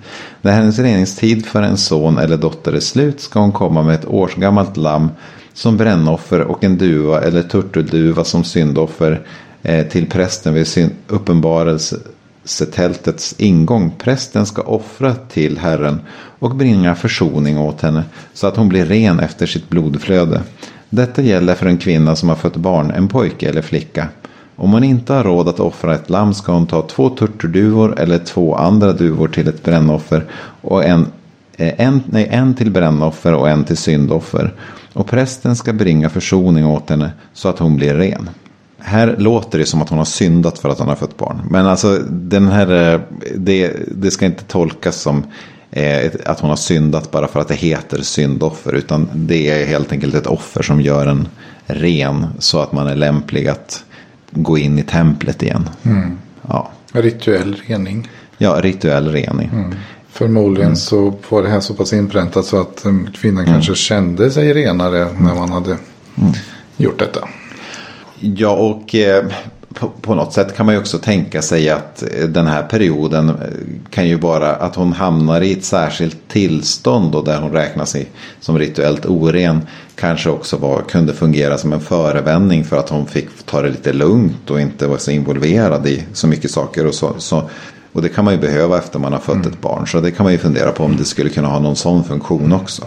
När 0.42 0.52
hennes 0.52 0.78
reningstid 0.78 1.46
för 1.46 1.62
en 1.62 1.76
son 1.76 2.18
eller 2.18 2.36
dotter 2.36 2.72
är 2.72 2.80
slut 2.80 3.20
ska 3.20 3.40
hon 3.40 3.52
komma 3.52 3.82
med 3.82 3.94
ett 3.94 4.06
årsgammalt 4.06 4.76
lamm 4.76 5.08
som 5.52 5.76
brännoffer 5.76 6.40
och 6.40 6.64
en 6.64 6.78
duva 6.78 7.20
eller 7.20 7.42
turtelduva 7.42 8.24
som 8.24 8.44
syndoffer 8.44 9.26
eh, 9.62 9.86
till 9.86 10.06
prästen 10.06 10.54
vid 10.54 10.66
sin 10.66 10.90
uppenbarelsetältets 11.08 13.34
ingång. 13.38 13.92
Prästen 13.98 14.46
ska 14.46 14.62
offra 14.62 15.14
till 15.14 15.58
Herren 15.58 16.00
och 16.38 16.56
bringa 16.56 16.94
försoning 16.94 17.58
åt 17.58 17.80
henne 17.80 18.04
så 18.34 18.46
att 18.46 18.56
hon 18.56 18.68
blir 18.68 18.86
ren 18.86 19.20
efter 19.20 19.46
sitt 19.46 19.68
blodflöde. 19.68 20.42
Detta 20.90 21.22
gäller 21.22 21.54
för 21.54 21.66
en 21.66 21.78
kvinna 21.78 22.16
som 22.16 22.28
har 22.28 22.36
fött 22.36 22.56
barn, 22.56 22.90
en 22.90 23.08
pojke 23.08 23.48
eller 23.48 23.62
flicka. 23.62 24.08
Om 24.56 24.72
hon 24.72 24.84
inte 24.84 25.12
har 25.12 25.24
råd 25.24 25.48
att 25.48 25.60
offra 25.60 25.94
ett 25.94 26.10
lamm 26.10 26.34
ska 26.34 26.52
hon 26.52 26.66
ta 26.66 26.82
två 26.82 27.08
turturduvor 27.08 28.00
eller 28.00 28.18
två 28.18 28.54
andra 28.54 28.92
duvor 28.92 29.28
till 29.28 29.48
ett 29.48 29.62
brännoffer 29.62 30.24
och 30.60 30.84
en, 30.84 31.06
eh, 31.56 31.80
en, 31.80 32.02
nej, 32.06 32.28
en 32.30 32.54
till 32.54 32.70
brännoffer 32.70 33.34
och 33.34 33.48
en 33.48 33.64
till 33.64 33.76
syndoffer. 33.76 34.54
Och 34.92 35.06
prästen 35.06 35.56
ska 35.56 35.72
bringa 35.72 36.10
försoning 36.10 36.66
åt 36.66 36.90
henne 36.90 37.12
så 37.32 37.48
att 37.48 37.58
hon 37.58 37.76
blir 37.76 37.94
ren. 37.94 38.30
Här 38.78 39.16
låter 39.18 39.58
det 39.58 39.66
som 39.66 39.82
att 39.82 39.88
hon 39.88 39.98
har 39.98 40.04
syndat 40.04 40.58
för 40.58 40.68
att 40.68 40.78
hon 40.78 40.88
har 40.88 40.96
fött 40.96 41.16
barn. 41.16 41.40
Men 41.50 41.66
alltså 41.66 41.98
den 42.08 42.48
här, 42.48 42.92
eh, 42.94 43.00
det, 43.36 43.72
det 43.88 44.10
ska 44.10 44.26
inte 44.26 44.44
tolkas 44.44 45.00
som 45.00 45.24
eh, 45.70 46.12
att 46.24 46.40
hon 46.40 46.50
har 46.50 46.56
syndat 46.56 47.10
bara 47.10 47.28
för 47.28 47.40
att 47.40 47.48
det 47.48 47.54
heter 47.54 48.02
syndoffer. 48.02 48.74
Utan 48.74 49.08
det 49.14 49.50
är 49.50 49.66
helt 49.66 49.92
enkelt 49.92 50.14
ett 50.14 50.26
offer 50.26 50.62
som 50.62 50.80
gör 50.80 51.06
en 51.06 51.28
ren 51.66 52.26
så 52.38 52.60
att 52.60 52.72
man 52.72 52.86
är 52.86 52.96
lämplig 52.96 53.48
att 53.48 53.84
gå 54.30 54.58
in 54.58 54.78
i 54.78 54.82
templet 54.82 55.42
igen. 55.42 55.68
Ja. 56.48 56.70
Rituell 56.92 57.56
rening. 57.66 58.08
ja, 58.38 58.60
rituell 58.62 59.12
rening. 59.12 59.50
Förmodligen 60.12 60.76
så 60.76 61.14
var 61.28 61.42
det 61.42 61.48
här 61.48 61.60
så 61.60 61.74
pass 61.74 61.92
inpräntat 61.92 62.44
så 62.44 62.60
att 62.60 62.86
um, 62.86 63.08
kvinnan 63.14 63.46
kanske 63.46 63.74
kände 63.74 64.30
sig 64.30 64.54
renare 64.54 65.08
när 65.18 65.34
man 65.34 65.52
hade 65.52 65.76
gjort 66.76 66.98
detta. 66.98 67.28
Ja, 68.20 68.50
och 68.50 68.94
eh, 68.94 69.24
på, 69.74 69.88
på 70.00 70.14
något 70.14 70.32
sätt 70.32 70.56
kan 70.56 70.66
man 70.66 70.74
ju 70.74 70.80
också 70.80 70.98
tänka 70.98 71.42
sig 71.42 71.70
att 71.70 72.02
eh, 72.02 72.28
den 72.28 72.46
här 72.46 72.62
perioden 72.62 73.28
eh, 73.28 73.34
kan 73.90 74.08
ju 74.08 74.16
vara 74.16 74.54
att 74.54 74.74
hon 74.74 74.92
hamnar 74.92 75.40
i 75.40 75.52
ett 75.52 75.64
särskilt 75.64 76.28
tillstånd 76.28 77.14
och 77.14 77.24
där 77.24 77.40
hon 77.40 77.52
räknas 77.52 77.96
i, 77.96 78.06
som 78.40 78.58
rituellt 78.58 79.06
oren. 79.06 79.60
Kanske 79.94 80.30
också 80.30 80.56
var, 80.56 80.82
kunde 80.82 81.12
fungera 81.12 81.58
som 81.58 81.72
en 81.72 81.80
förevändning 81.80 82.64
för 82.64 82.76
att 82.78 82.88
hon 82.88 83.06
fick 83.06 83.28
ta 83.46 83.62
det 83.62 83.68
lite 83.68 83.92
lugnt 83.92 84.50
och 84.50 84.60
inte 84.60 84.86
vara 84.86 84.98
så 84.98 85.10
involverad 85.10 85.86
i 85.86 86.04
så 86.12 86.26
mycket 86.26 86.50
saker. 86.50 86.86
Och, 86.86 86.94
så, 86.94 87.14
så, 87.18 87.50
och 87.92 88.02
det 88.02 88.08
kan 88.08 88.24
man 88.24 88.34
ju 88.34 88.40
behöva 88.40 88.78
efter 88.78 88.98
man 88.98 89.12
har 89.12 89.20
fött 89.20 89.46
ett 89.46 89.60
barn. 89.60 89.86
Så 89.86 90.00
det 90.00 90.10
kan 90.10 90.24
man 90.24 90.32
ju 90.32 90.38
fundera 90.38 90.72
på 90.72 90.84
om 90.84 90.96
det 90.96 91.04
skulle 91.04 91.30
kunna 91.30 91.48
ha 91.48 91.58
någon 91.58 91.76
sån 91.76 92.04
funktion 92.04 92.52
också. 92.52 92.84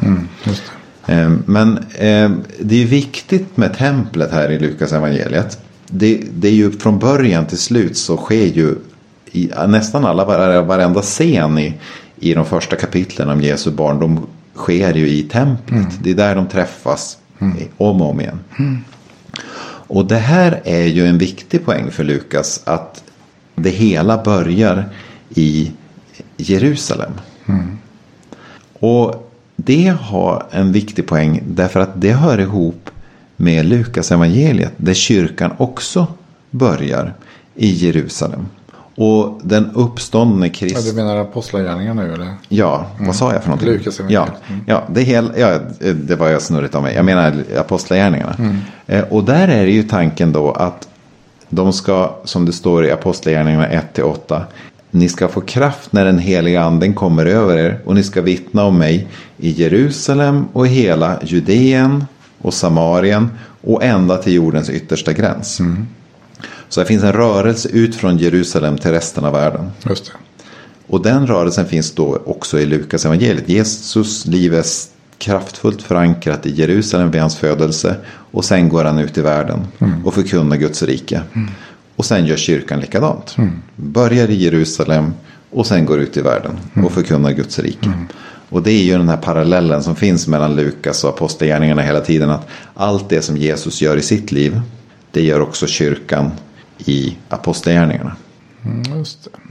Det. 1.05 1.13
Eh, 1.13 1.31
Men 1.45 1.77
eh, 1.77 2.31
det 2.59 2.83
är 2.83 2.85
viktigt 2.85 3.57
med 3.57 3.77
templet 3.77 4.31
här 4.31 4.51
i 4.51 4.59
Lukas 4.59 4.93
evangeliet. 4.93 5.59
Det, 5.95 6.23
det 6.33 6.47
är 6.47 6.51
ju 6.51 6.71
från 6.71 6.99
början 6.99 7.45
till 7.45 7.57
slut 7.57 7.97
så 7.97 8.17
sker 8.17 8.45
ju 8.45 8.75
i 9.31 9.51
nästan 9.67 10.05
alla, 10.05 10.25
vare- 10.25 10.61
varenda 10.61 11.01
scen 11.01 11.57
i, 11.57 11.73
i 12.19 12.33
de 12.33 12.45
första 12.45 12.75
kapitlen 12.75 13.29
om 13.29 13.41
Jesu 13.41 13.71
barndom 13.71 14.19
sker 14.55 14.93
ju 14.93 15.07
i 15.07 15.23
templet. 15.23 15.87
Det 16.03 16.09
är 16.11 16.15
där 16.15 16.35
de 16.35 16.47
träffas 16.47 17.17
om 17.77 18.01
och 18.01 18.09
om 18.09 18.21
igen. 18.21 18.39
Och 19.87 20.05
det 20.05 20.17
här 20.17 20.61
är 20.63 20.85
ju 20.85 21.05
en 21.07 21.17
viktig 21.17 21.65
poäng 21.65 21.91
för 21.91 22.03
Lukas 22.03 22.61
att 22.65 23.03
det 23.55 23.69
hela 23.69 24.23
börjar 24.23 24.89
i 25.29 25.71
Jerusalem. 26.37 27.11
Och 28.79 29.31
det 29.55 29.87
har 30.01 30.45
en 30.51 30.71
viktig 30.71 31.07
poäng 31.07 31.43
därför 31.47 31.79
att 31.79 32.01
det 32.01 32.11
hör 32.13 32.37
ihop 32.39 32.89
med 33.43 33.65
Lukas 33.65 34.11
evangeliet 34.11 34.73
där 34.77 34.93
kyrkan 34.93 35.51
också 35.57 36.07
börjar 36.51 37.13
i 37.55 37.67
Jerusalem. 37.67 38.45
Och 38.95 39.41
den 39.43 39.71
uppståndne 39.73 40.47
Ja, 40.47 40.53
Kristus. 40.53 40.89
du 40.89 40.95
menar 40.95 41.17
apostlagärningarna 41.17 42.01
nu 42.03 42.13
eller? 42.13 42.33
Ja, 42.49 42.85
vad 42.99 43.15
sa 43.15 43.33
jag 43.33 43.41
för 43.41 43.49
någonting? 43.49 43.69
Lukas 43.69 43.99
ja. 44.09 44.27
Mm. 44.47 44.61
ja, 44.67 44.83
det, 44.89 45.01
hel, 45.01 45.31
ja, 45.37 45.59
det 45.93 46.15
var 46.15 46.29
jag 46.29 46.41
snurrigt 46.41 46.75
av 46.75 46.83
mig. 46.83 46.95
Jag 46.95 47.05
menar 47.05 47.43
apostlagärningarna. 47.57 48.35
Eh, 48.87 49.03
och 49.03 49.23
där 49.23 49.47
är 49.47 49.65
det 49.65 49.71
ju 49.71 49.83
tanken 49.83 50.31
då 50.31 50.51
att 50.51 50.87
de 51.49 51.73
ska, 51.73 52.15
som 52.23 52.45
det 52.45 52.53
står 52.53 52.85
i 52.85 52.91
apostlagärningarna 52.91 53.67
1-8. 53.93 54.41
Ni 54.91 55.09
ska 55.09 55.27
få 55.27 55.41
kraft 55.41 55.93
när 55.93 56.05
den 56.05 56.19
heliga 56.19 56.63
anden 56.63 56.93
kommer 56.93 57.25
över 57.25 57.57
er 57.57 57.79
och 57.85 57.95
ni 57.95 58.03
ska 58.03 58.21
vittna 58.21 58.63
om 58.63 58.77
mig 58.77 59.07
i 59.37 59.49
Jerusalem 59.49 60.45
och 60.53 60.67
i 60.67 60.69
hela 60.69 61.19
Judeen 61.23 62.05
och 62.43 62.53
Samarien 62.53 63.29
och 63.61 63.83
ända 63.83 64.17
till 64.17 64.33
jordens 64.33 64.69
yttersta 64.69 65.13
gräns. 65.13 65.61
Så 66.69 66.79
det 66.79 66.85
finns 66.85 67.03
en 67.03 67.13
rörelse 67.13 67.69
ut 67.69 67.95
från 67.95 68.17
Jerusalem 68.17 68.77
till 68.77 68.91
resten 68.91 69.25
av 69.25 69.33
världen. 69.33 69.71
Just 69.89 70.05
det. 70.05 70.11
Och 70.87 71.01
den 71.01 71.27
rörelsen 71.27 71.65
finns 71.65 71.91
då 71.91 72.21
också 72.25 72.59
i 72.59 72.65
Lukas 72.65 73.05
evangeliet. 73.05 73.49
Jesus 73.49 74.25
liv 74.25 74.53
är 74.53 74.63
kraftfullt 75.17 75.81
förankrat 75.81 76.45
i 76.45 76.51
Jerusalem 76.51 77.11
vid 77.11 77.21
hans 77.21 77.37
födelse. 77.37 77.95
Och 78.31 78.45
sen 78.45 78.69
går 78.69 78.83
han 78.83 78.99
ut 78.99 79.17
i 79.17 79.21
världen 79.21 79.59
och 80.05 80.13
förkunnar 80.13 80.57
Guds 80.57 80.83
rike. 80.83 81.21
Och 81.95 82.05
sen 82.05 82.25
gör 82.25 82.37
kyrkan 82.37 82.79
likadant. 82.79 83.35
Börjar 83.75 84.29
i 84.29 84.35
Jerusalem 84.43 85.13
och 85.51 85.67
sen 85.67 85.85
går 85.85 85.99
ut 85.99 86.17
i 86.17 86.21
världen 86.21 86.59
och 86.83 86.91
förkunnar 86.91 87.31
Guds 87.31 87.59
rike. 87.59 87.93
Och 88.53 88.63
det 88.63 88.71
är 88.71 88.83
ju 88.83 88.97
den 88.97 89.09
här 89.09 89.17
parallellen 89.17 89.83
som 89.83 89.95
finns 89.95 90.27
mellan 90.27 90.55
Lukas 90.55 91.03
och 91.03 91.09
apostlagärningarna 91.09 91.81
hela 91.81 92.01
tiden. 92.01 92.29
Att 92.29 92.47
allt 92.73 93.09
det 93.09 93.21
som 93.21 93.37
Jesus 93.37 93.81
gör 93.81 93.97
i 93.97 94.01
sitt 94.01 94.31
liv, 94.31 94.61
det 95.11 95.21
gör 95.21 95.39
också 95.39 95.67
kyrkan 95.67 96.31
i 96.85 97.17
apostlagärningarna. 97.29 98.15
Mm. 98.65 99.03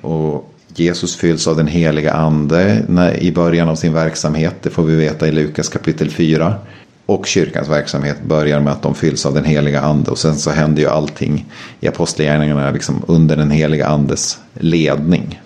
Och 0.03 0.55
Jesus 0.75 1.17
fylls 1.17 1.49
av 1.49 1.57
den 1.57 1.67
heliga 1.67 2.13
ande 2.13 2.85
när, 2.89 3.23
i 3.23 3.33
början 3.33 3.69
av 3.69 3.77
sin 3.77 3.93
verksamhet. 3.93 4.55
Det 4.63 4.71
får 4.71 4.83
vi 4.83 4.97
veta 4.97 5.29
i 5.29 5.33
Lukas 5.33 5.69
kapitel 5.69 6.11
4. 6.11 6.55
Och 7.07 7.27
kyrkans 7.27 7.69
verksamhet 7.69 8.25
börjar 8.25 8.61
med 8.61 8.73
att 8.73 8.83
de 8.83 8.95
fylls 8.95 9.27
av 9.27 9.35
den 9.35 9.45
heliga 9.45 9.81
ande. 9.81 10.11
Och 10.11 10.19
sen 10.19 10.37
så 10.37 10.51
händer 10.51 10.83
ju 10.83 10.89
allting 10.89 11.47
i 11.81 11.89
apostlagärningarna 11.89 12.71
liksom 12.71 13.03
under 13.07 13.37
den 13.37 13.51
heliga 13.51 13.87
andes 13.87 14.39
ledning. 14.55 15.41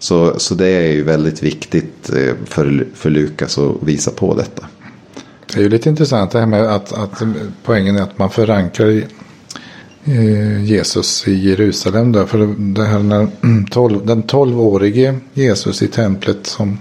Så, 0.00 0.38
så 0.38 0.54
det 0.54 0.66
är 0.66 0.92
ju 0.92 1.02
väldigt 1.02 1.42
viktigt 1.42 2.10
eh, 2.10 2.34
för, 2.44 2.86
för 2.94 3.10
Lukas 3.10 3.58
att 3.58 3.82
visa 3.82 4.10
på 4.10 4.34
detta. 4.34 4.66
Det 5.46 5.58
är 5.58 5.62
ju 5.62 5.68
lite 5.68 5.88
intressant 5.88 6.30
det 6.30 6.38
här 6.38 6.46
med 6.46 6.62
att, 6.62 6.92
att 6.92 7.22
eh, 7.22 7.28
poängen 7.64 7.96
är 7.96 8.02
att 8.02 8.18
man 8.18 8.30
förankrar 8.30 9.02
eh, 10.04 10.64
Jesus 10.64 11.28
i 11.28 11.34
Jerusalem. 11.34 12.12
Där, 12.12 12.26
för 12.26 12.54
det 12.74 12.84
här 12.84 12.98
när 12.98 13.28
tolv, 13.70 14.06
den 14.06 14.22
tolvårige 14.22 15.14
Jesus 15.34 15.82
i 15.82 15.88
templet 15.88 16.46
som 16.46 16.78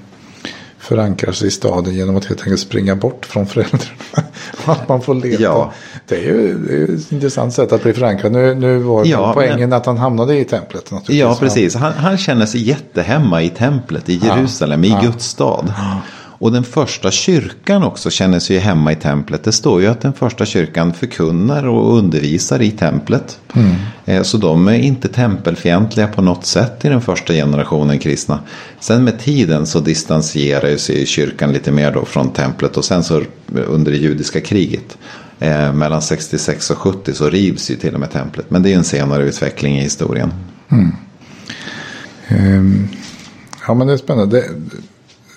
förankrar 0.89 1.31
sig 1.31 1.47
i 1.47 1.51
staden 1.51 1.93
genom 1.95 2.17
att 2.17 2.25
helt 2.25 2.41
enkelt 2.41 2.59
springa 2.59 2.95
bort 2.95 3.25
från 3.25 3.47
föräldrarna. 3.47 3.83
att 4.65 4.89
man 4.89 5.01
får 5.01 5.15
leta. 5.15 5.43
Ja. 5.43 5.73
Det 6.07 6.15
är 6.15 6.19
ju 6.21 6.57
det 6.57 6.73
är 6.73 6.77
ju 6.77 6.95
ett 6.95 7.11
intressant 7.11 7.53
sätt 7.53 7.71
att 7.71 7.83
bli 7.83 7.93
förankrad. 7.93 8.31
Nu, 8.31 8.55
nu 8.55 8.77
var 8.77 9.05
Ja, 9.05 9.33
poängen 9.33 9.73
att 9.73 9.85
han 9.85 9.97
hamnade 9.97 10.39
i 10.39 10.45
templet. 10.45 10.91
naturligtvis. 10.91 11.19
Ja, 11.19 11.35
precis. 11.39 11.75
Han, 11.75 11.93
han 11.93 12.17
känner 12.17 12.45
sig 12.45 12.61
jättehemma 12.61 13.43
i 13.43 13.49
templet 13.49 14.09
i 14.09 14.15
Jerusalem, 14.23 14.83
i 14.83 14.97
Guds 15.01 15.25
stad. 15.25 15.73
Och 16.41 16.51
den 16.51 16.63
första 16.63 17.11
kyrkan 17.11 17.83
också 17.83 18.09
känner 18.09 18.39
sig 18.39 18.57
hemma 18.57 18.91
i 18.91 18.95
templet. 18.95 19.43
Det 19.43 19.51
står 19.51 19.81
ju 19.81 19.87
att 19.87 20.01
den 20.01 20.13
första 20.13 20.45
kyrkan 20.45 20.93
förkunnar 20.93 21.67
och 21.67 21.97
undervisar 21.97 22.61
i 22.61 22.71
templet. 22.71 23.39
Eh, 24.05 24.23
Så 24.23 24.37
de 24.37 24.67
är 24.67 24.73
inte 24.73 25.07
tempelfientliga 25.07 26.07
på 26.07 26.21
något 26.21 26.45
sätt 26.45 26.85
i 26.85 26.89
den 26.89 27.01
första 27.01 27.33
generationen 27.33 27.99
kristna. 27.99 28.39
Sen 28.79 29.03
med 29.03 29.19
tiden 29.19 29.65
så 29.65 29.79
distanserar 29.79 30.77
sig 30.77 31.05
kyrkan 31.05 31.53
lite 31.53 31.71
mer 31.71 31.91
då 31.91 32.05
från 32.05 32.29
templet. 32.33 32.77
Och 32.77 32.85
sen 32.85 33.03
så 33.03 33.21
under 33.67 33.91
det 33.91 33.97
judiska 33.97 34.41
kriget 34.41 34.97
eh, 35.39 35.73
mellan 35.73 36.01
66 36.01 36.69
och 36.71 36.77
70 36.77 37.13
så 37.13 37.29
rivs 37.29 37.71
ju 37.71 37.75
till 37.75 37.93
och 37.93 37.99
med 37.99 38.11
templet. 38.11 38.51
Men 38.51 38.63
det 38.63 38.73
är 38.73 38.77
en 38.77 38.83
senare 38.83 39.23
utveckling 39.23 39.77
i 39.77 39.81
historien. 39.81 40.33
Ehm, 42.27 42.87
Ja, 43.67 43.73
men 43.73 43.87
det 43.87 43.93
är 43.93 43.97
spännande. 43.97 44.37
Det, 44.41 44.45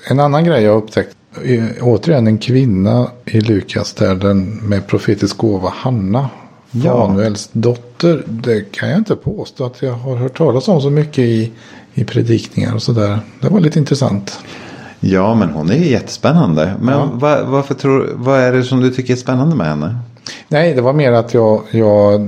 en 0.04 0.20
annan 0.20 0.44
grej 0.44 0.62
jag 0.62 0.76
upptäckt. 0.76 1.16
är 1.44 1.78
Återigen 1.80 2.26
en 2.26 2.38
kvinna 2.38 3.06
i 3.24 3.40
Lukas 3.40 3.92
där 3.92 4.14
den 4.14 4.44
med 4.44 4.86
profetisk 4.86 5.36
gåva 5.36 5.72
Hanna. 5.76 6.28
Ja. 6.70 7.06
Fanuels 7.06 7.48
dotter. 7.52 8.24
Det 8.26 8.72
kan 8.72 8.88
jag 8.88 8.98
inte 8.98 9.16
påstå 9.16 9.64
att 9.64 9.82
jag 9.82 9.92
har 9.92 10.16
hört 10.16 10.38
talas 10.38 10.68
om 10.68 10.80
så 10.80 10.90
mycket 10.90 11.18
i, 11.18 11.50
i 11.94 12.04
predikningar 12.04 12.74
och 12.74 12.82
sådär. 12.82 13.18
Det 13.40 13.48
var 13.48 13.60
lite 13.60 13.78
intressant. 13.78 14.38
Ja, 15.00 15.34
men 15.34 15.50
hon 15.50 15.70
är 15.70 15.74
jättespännande. 15.74 16.74
Men 16.80 16.94
Ja. 16.94 17.10
vad, 17.12 17.46
varför 17.46 17.74
tror, 17.74 18.10
vad 18.14 18.40
är 18.40 18.52
det 18.52 18.62
som 18.64 18.80
du 18.80 18.90
tycker 18.90 19.12
är 19.12 19.16
spännande 19.16 19.56
med 19.56 19.66
henne? 19.66 19.98
Nej, 20.48 20.74
det 20.74 20.80
var 20.82 20.92
mer 20.92 21.12
att 21.12 21.34
jag, 21.34 21.62
jag, 21.70 22.18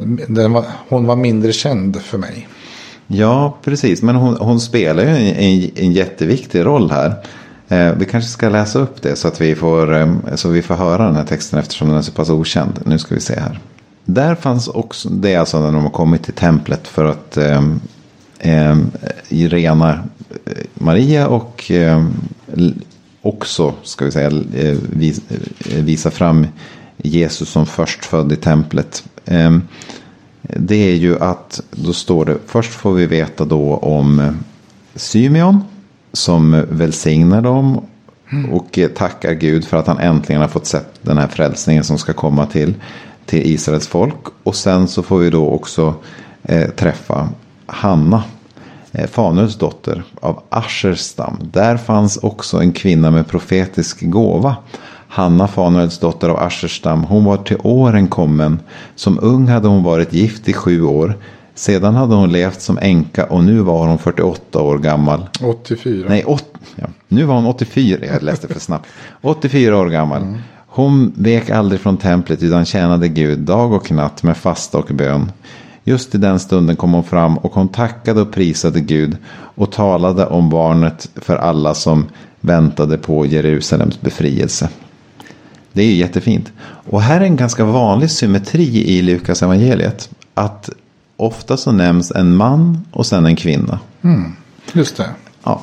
var, 0.51 0.65
hon 0.89 1.07
var 1.07 1.17
mindre 1.17 1.53
känd 1.53 2.01
för 2.03 2.19
mig. 2.19 2.49
Ja, 3.07 3.57
precis. 3.65 4.03
Men 4.03 4.17
hon, 4.17 4.37
hon 4.37 4.61
spelar 4.61 5.03
ju 5.03 5.09
en, 5.09 5.17
en, 5.37 5.71
en 5.75 5.93
jätteviktig 5.93 6.65
roll 6.65 6.91
här. 6.91 7.15
Eh, 7.75 7.95
vi 7.95 8.05
kanske 8.05 8.31
ska 8.31 8.49
läsa 8.49 8.79
upp 8.79 9.03
det 9.03 9.17
så 9.17 9.29
att 9.29 9.41
vi 9.41 9.55
får, 9.55 9.97
eh, 9.97 10.15
så 10.35 10.49
vi 10.49 10.63
får 10.63 10.75
höra 10.75 11.07
den 11.07 11.17
här 11.17 11.25
texten 11.25 11.59
eftersom 11.59 11.89
den 11.89 11.97
är 11.97 12.03
så 12.03 12.13
pass 12.13 12.31
okänd. 12.31 12.81
Nu 12.85 12.99
ska 12.99 13.15
vi 13.15 13.21
se 13.21 13.41
här. 13.41 13.61
Där 14.05 14.35
fanns 14.35 14.69
också, 14.69 15.09
det 15.09 15.33
är 15.33 15.39
alltså 15.39 15.61
när 15.61 15.73
de 15.73 15.83
har 15.83 15.91
kommit 15.91 16.23
till 16.23 16.35
templet 16.35 16.89
för 16.89 17.05
att 17.05 17.37
eh, 17.37 17.63
eh, 18.39 18.77
rena 19.29 19.91
eh, 20.45 20.53
Maria 20.75 21.29
och 21.29 21.71
eh, 21.71 22.05
också, 23.23 23.75
ska 23.83 24.05
vi 24.05 24.11
säga, 24.11 24.31
eh, 24.55 24.77
vis, 24.91 25.21
eh, 25.29 25.85
visa 25.85 26.11
fram 26.11 26.47
Jesus 26.97 27.49
som 27.49 27.67
förstfödd 27.67 28.33
i 28.33 28.37
templet. 28.37 29.05
Eh, 29.25 29.59
det 30.43 30.77
är 30.77 30.95
ju 30.95 31.19
att 31.19 31.61
då 31.71 31.93
står 31.93 32.25
det, 32.25 32.39
först 32.47 32.73
får 32.73 32.93
vi 32.93 33.07
veta 33.07 33.45
då 33.45 33.77
om 33.77 34.21
eh, 34.21 34.33
Symeon 34.95 35.63
som 36.15 36.65
välsignar 36.71 37.43
dem 37.43 37.81
och 38.53 38.79
tackar 38.95 39.33
Gud 39.33 39.65
för 39.65 39.77
att 39.77 39.87
han 39.87 39.99
äntligen 39.99 40.41
har 40.43 40.49
fått 40.49 40.67
sett 40.67 40.99
den 41.03 41.19
här 41.19 41.27
frälsningen 41.27 41.85
som 41.85 41.99
ska 41.99 42.13
komma 42.13 42.47
till, 42.47 42.75
till 43.27 43.53
Israels 43.53 43.87
folk. 43.87 44.17
Och 44.43 44.55
sen 44.57 44.89
så 44.89 45.03
får 45.03 45.19
vi 45.19 45.31
då 45.31 45.49
också 45.49 45.95
eh, 46.43 46.71
träffa 46.71 47.29
Hanna, 47.67 48.23
eh, 48.93 49.07
Fanuels 49.07 49.57
dotter 49.57 50.03
av 50.21 50.43
Aschers 50.49 50.99
stam. 50.99 51.37
Där 51.53 51.77
fanns 51.77 52.17
också 52.17 52.59
en 52.59 52.73
kvinna 52.73 53.11
med 53.11 53.29
profetisk 53.29 54.01
gåva. 54.01 54.57
Hanna, 55.15 55.49
Fanuels 55.49 55.99
dotter 55.99 56.29
av 56.29 56.37
Asherstam, 56.37 57.05
hon 57.05 57.25
var 57.25 57.37
till 57.37 57.57
åren 57.63 58.09
kommen. 58.09 58.59
Som 58.95 59.19
ung 59.23 59.49
hade 59.49 59.69
hon 59.69 59.83
varit 59.83 60.13
gift 60.13 60.49
i 60.49 60.53
sju 60.53 60.83
år. 60.83 61.19
Sedan 61.55 61.95
hade 61.95 62.15
hon 62.15 62.33
levt 62.33 62.61
som 62.61 62.79
änka 62.83 63.25
och 63.25 63.45
nu 63.45 63.61
var 63.61 63.87
hon 63.87 63.99
48 63.99 64.63
år 64.63 64.79
gammal. 64.79 65.29
84. 65.43 66.07
Nej, 66.09 66.25
åt, 66.25 66.45
ja, 66.77 66.87
nu 67.09 67.25
var 67.25 67.35
hon 67.35 67.47
84, 67.47 68.07
jag 68.07 68.23
läste 68.23 68.49
för 68.49 68.61
snabbt. 68.61 68.87
84 69.21 69.79
år 69.79 69.87
gammal. 69.87 70.23
Mm. 70.23 70.39
Hon 70.67 71.13
vek 71.17 71.51
aldrig 71.51 71.81
från 71.81 71.97
templet 71.97 72.43
utan 72.43 72.65
tjänade 72.65 73.09
Gud 73.09 73.39
dag 73.39 73.73
och 73.73 73.93
natt 73.93 74.23
med 74.23 74.37
fasta 74.37 74.79
och 74.79 74.91
bön. 74.95 75.33
Just 75.85 76.15
i 76.15 76.19
den 76.19 76.41
stunden 76.41 76.77
kom 76.77 76.93
hon 76.93 77.05
fram 77.05 77.39
och 77.39 77.55
hon 77.55 77.69
tackade 77.69 78.21
och 78.21 78.33
prisade 78.33 78.81
Gud 78.81 79.17
och 79.31 79.73
talade 79.73 80.27
om 80.27 80.51
barnet 80.51 81.09
för 81.15 81.37
alla 81.37 81.75
som 81.75 82.07
väntade 82.41 82.99
på 82.99 83.27
Jerusalems 83.27 84.01
befrielse. 84.01 84.69
Det 85.73 85.83
är 85.83 85.87
ju 85.87 85.95
jättefint. 85.95 86.53
Och 86.91 87.03
här 87.03 87.21
är 87.21 87.25
en 87.25 87.37
ganska 87.37 87.65
vanlig 87.65 88.11
symmetri 88.11 88.89
i 88.89 89.03
Lukas 89.03 89.43
evangeliet. 89.43 90.11
Att 90.35 90.71
ofta 91.17 91.57
så 91.57 91.73
nämns 91.73 92.11
en 92.11 92.37
man 92.37 92.85
och 92.91 93.07
sen 93.07 93.27
en 93.27 93.37
kvinna. 93.37 93.79
Mm, 94.03 94.33
just 94.73 94.97
det. 94.97 95.07
Ja. 95.45 95.63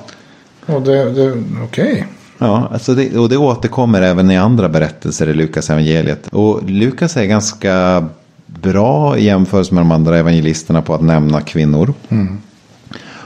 Och 0.66 0.82
det, 0.82 1.12
det 1.12 1.32
okej. 1.64 1.92
Okay. 1.92 2.04
Ja, 2.38 2.70
alltså 2.74 2.96
det, 2.96 3.18
och 3.18 3.30
det 3.30 3.38
återkommer 3.38 4.02
även 4.02 4.32
i 4.32 4.38
andra 4.38 4.70
berättelser 4.70 5.28
i 5.28 5.34
Lukas 5.34 5.70
evangeliet. 5.70 6.28
Och 6.28 6.70
Lukas 6.70 7.18
är 7.18 7.26
ganska 7.26 8.06
bra 8.46 9.18
i 9.18 9.26
jämförelse 9.26 9.74
med 9.74 9.82
de 9.82 9.92
andra 9.92 10.18
evangelisterna 10.18 10.82
på 10.82 10.94
att 10.94 11.02
nämna 11.02 11.42
kvinnor. 11.42 11.94
Mm. 12.10 12.38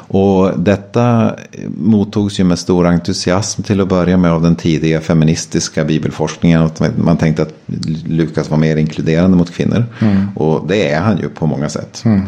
Och 0.08 0.60
detta 0.60 1.36
mottogs 1.78 2.40
ju 2.40 2.44
med 2.44 2.60
stor 2.60 2.88
entusiasm 2.88 3.62
till 3.64 3.82
att 3.82 3.88
börja 3.88 4.18
med 4.18 4.32
av 4.32 4.42
den 4.42 4.56
tidiga 4.56 5.02
feministiska 5.02 5.86
bibelforskningen. 5.86 6.70
Man 6.98 7.18
tänkte 7.18 7.42
att 7.42 7.54
Lukas 8.06 8.50
var 8.50 8.58
mer 8.58 8.78
inkluderande 8.78 9.38
mot 9.38 9.52
kvinnor. 9.52 9.86
Mm. 10.00 10.28
Och 10.36 10.68
det 10.68 10.92
är 10.92 11.02
han 11.02 11.18
ju 11.18 11.30
på 11.30 11.48
många 11.48 11.70
sätt. 11.70 12.02
Mm. 12.06 12.22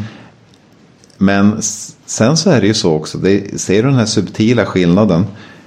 Men 1.18 1.58
sen 2.06 2.38
så 2.38 2.50
är 2.50 2.62
det 2.62 2.68
ju 2.68 2.74
så 2.74 2.94
också. 2.94 3.18
Det, 3.18 3.62
ser 3.62 3.84
du 3.84 3.90
den 3.90 3.98
här 3.98 4.06
subtila 4.06 4.66
skillnaden? 4.66 5.26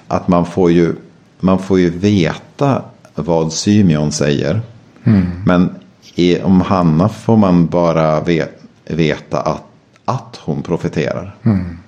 Att 0.09 0.29
man 0.29 0.47
får 0.47 0.71
ju, 0.71 0.95
man 1.41 1.59
får 1.59 1.79
ju 1.81 1.91
veta 1.91 2.83
vad 3.15 3.53
Symeon 3.53 4.13
säger. 4.13 4.61
Mm. 5.05 5.27
Men 5.47 5.75
i, 6.15 6.41
om 6.41 6.61
Hanna 6.61 7.09
får 7.09 7.37
man 7.37 7.67
bara 7.67 8.21
vet, 8.21 8.63
veta 8.85 9.41
att, 9.41 9.63
att 10.05 10.41
hon 10.45 10.63
profeterar. 10.63 11.37
Mm. 11.43 11.79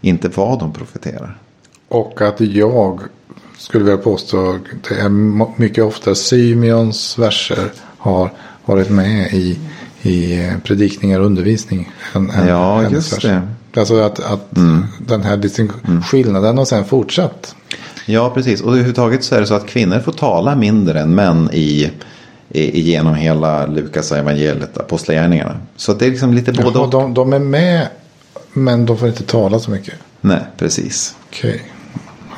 Inte 0.00 0.28
vad 0.28 0.62
hon 0.62 0.72
profeterar. 0.72 1.38
Och 1.88 2.22
att 2.22 2.40
jag 2.40 3.00
skulle 3.58 3.84
vilja 3.84 3.98
påstå 3.98 4.58
det 4.88 4.94
är 4.94 5.08
mycket 5.60 5.84
ofta 5.84 6.14
Symeons 6.14 7.18
verser 7.18 7.72
har 7.98 8.30
varit 8.64 8.90
med 8.90 9.32
i, 9.32 9.58
i 10.02 10.48
predikningar 10.64 11.20
och 11.20 11.26
undervisning. 11.26 11.90
Än, 12.14 12.30
ja, 12.48 12.90
just 12.90 13.12
verser. 13.12 13.42
det. 13.72 13.80
Alltså 13.80 14.00
att, 14.00 14.20
att 14.20 14.56
mm. 14.56 14.86
den 14.98 15.22
här 15.22 15.60
mm. 15.88 16.02
skillnaden 16.02 16.58
har 16.58 16.64
sen 16.64 16.84
fortsatt. 16.84 17.54
Ja, 18.06 18.30
precis. 18.34 18.60
Och 18.60 18.72
överhuvudtaget 18.72 19.24
så 19.24 19.34
är 19.34 19.40
det 19.40 19.46
så 19.46 19.54
att 19.54 19.66
kvinnor 19.66 19.98
får 19.98 20.12
tala 20.12 20.56
mindre 20.56 21.00
än 21.00 21.14
män 21.14 21.50
i, 21.52 21.90
genom 22.72 23.14
hela 23.14 23.66
Lukas 23.66 24.12
evangeliet, 24.12 24.78
apostlagärningarna. 24.78 25.56
Så 25.76 25.92
det 25.92 26.06
är 26.06 26.10
liksom 26.10 26.34
lite 26.34 26.52
både 26.52 26.78
och. 26.78 26.90
De, 26.90 27.14
de 27.14 27.32
är 27.32 27.38
med, 27.38 27.88
men 28.52 28.86
de 28.86 28.98
får 28.98 29.08
inte 29.08 29.22
tala 29.22 29.58
så 29.58 29.70
mycket. 29.70 29.94
Nej, 30.20 30.40
precis. 30.56 31.16
Okej. 31.28 31.62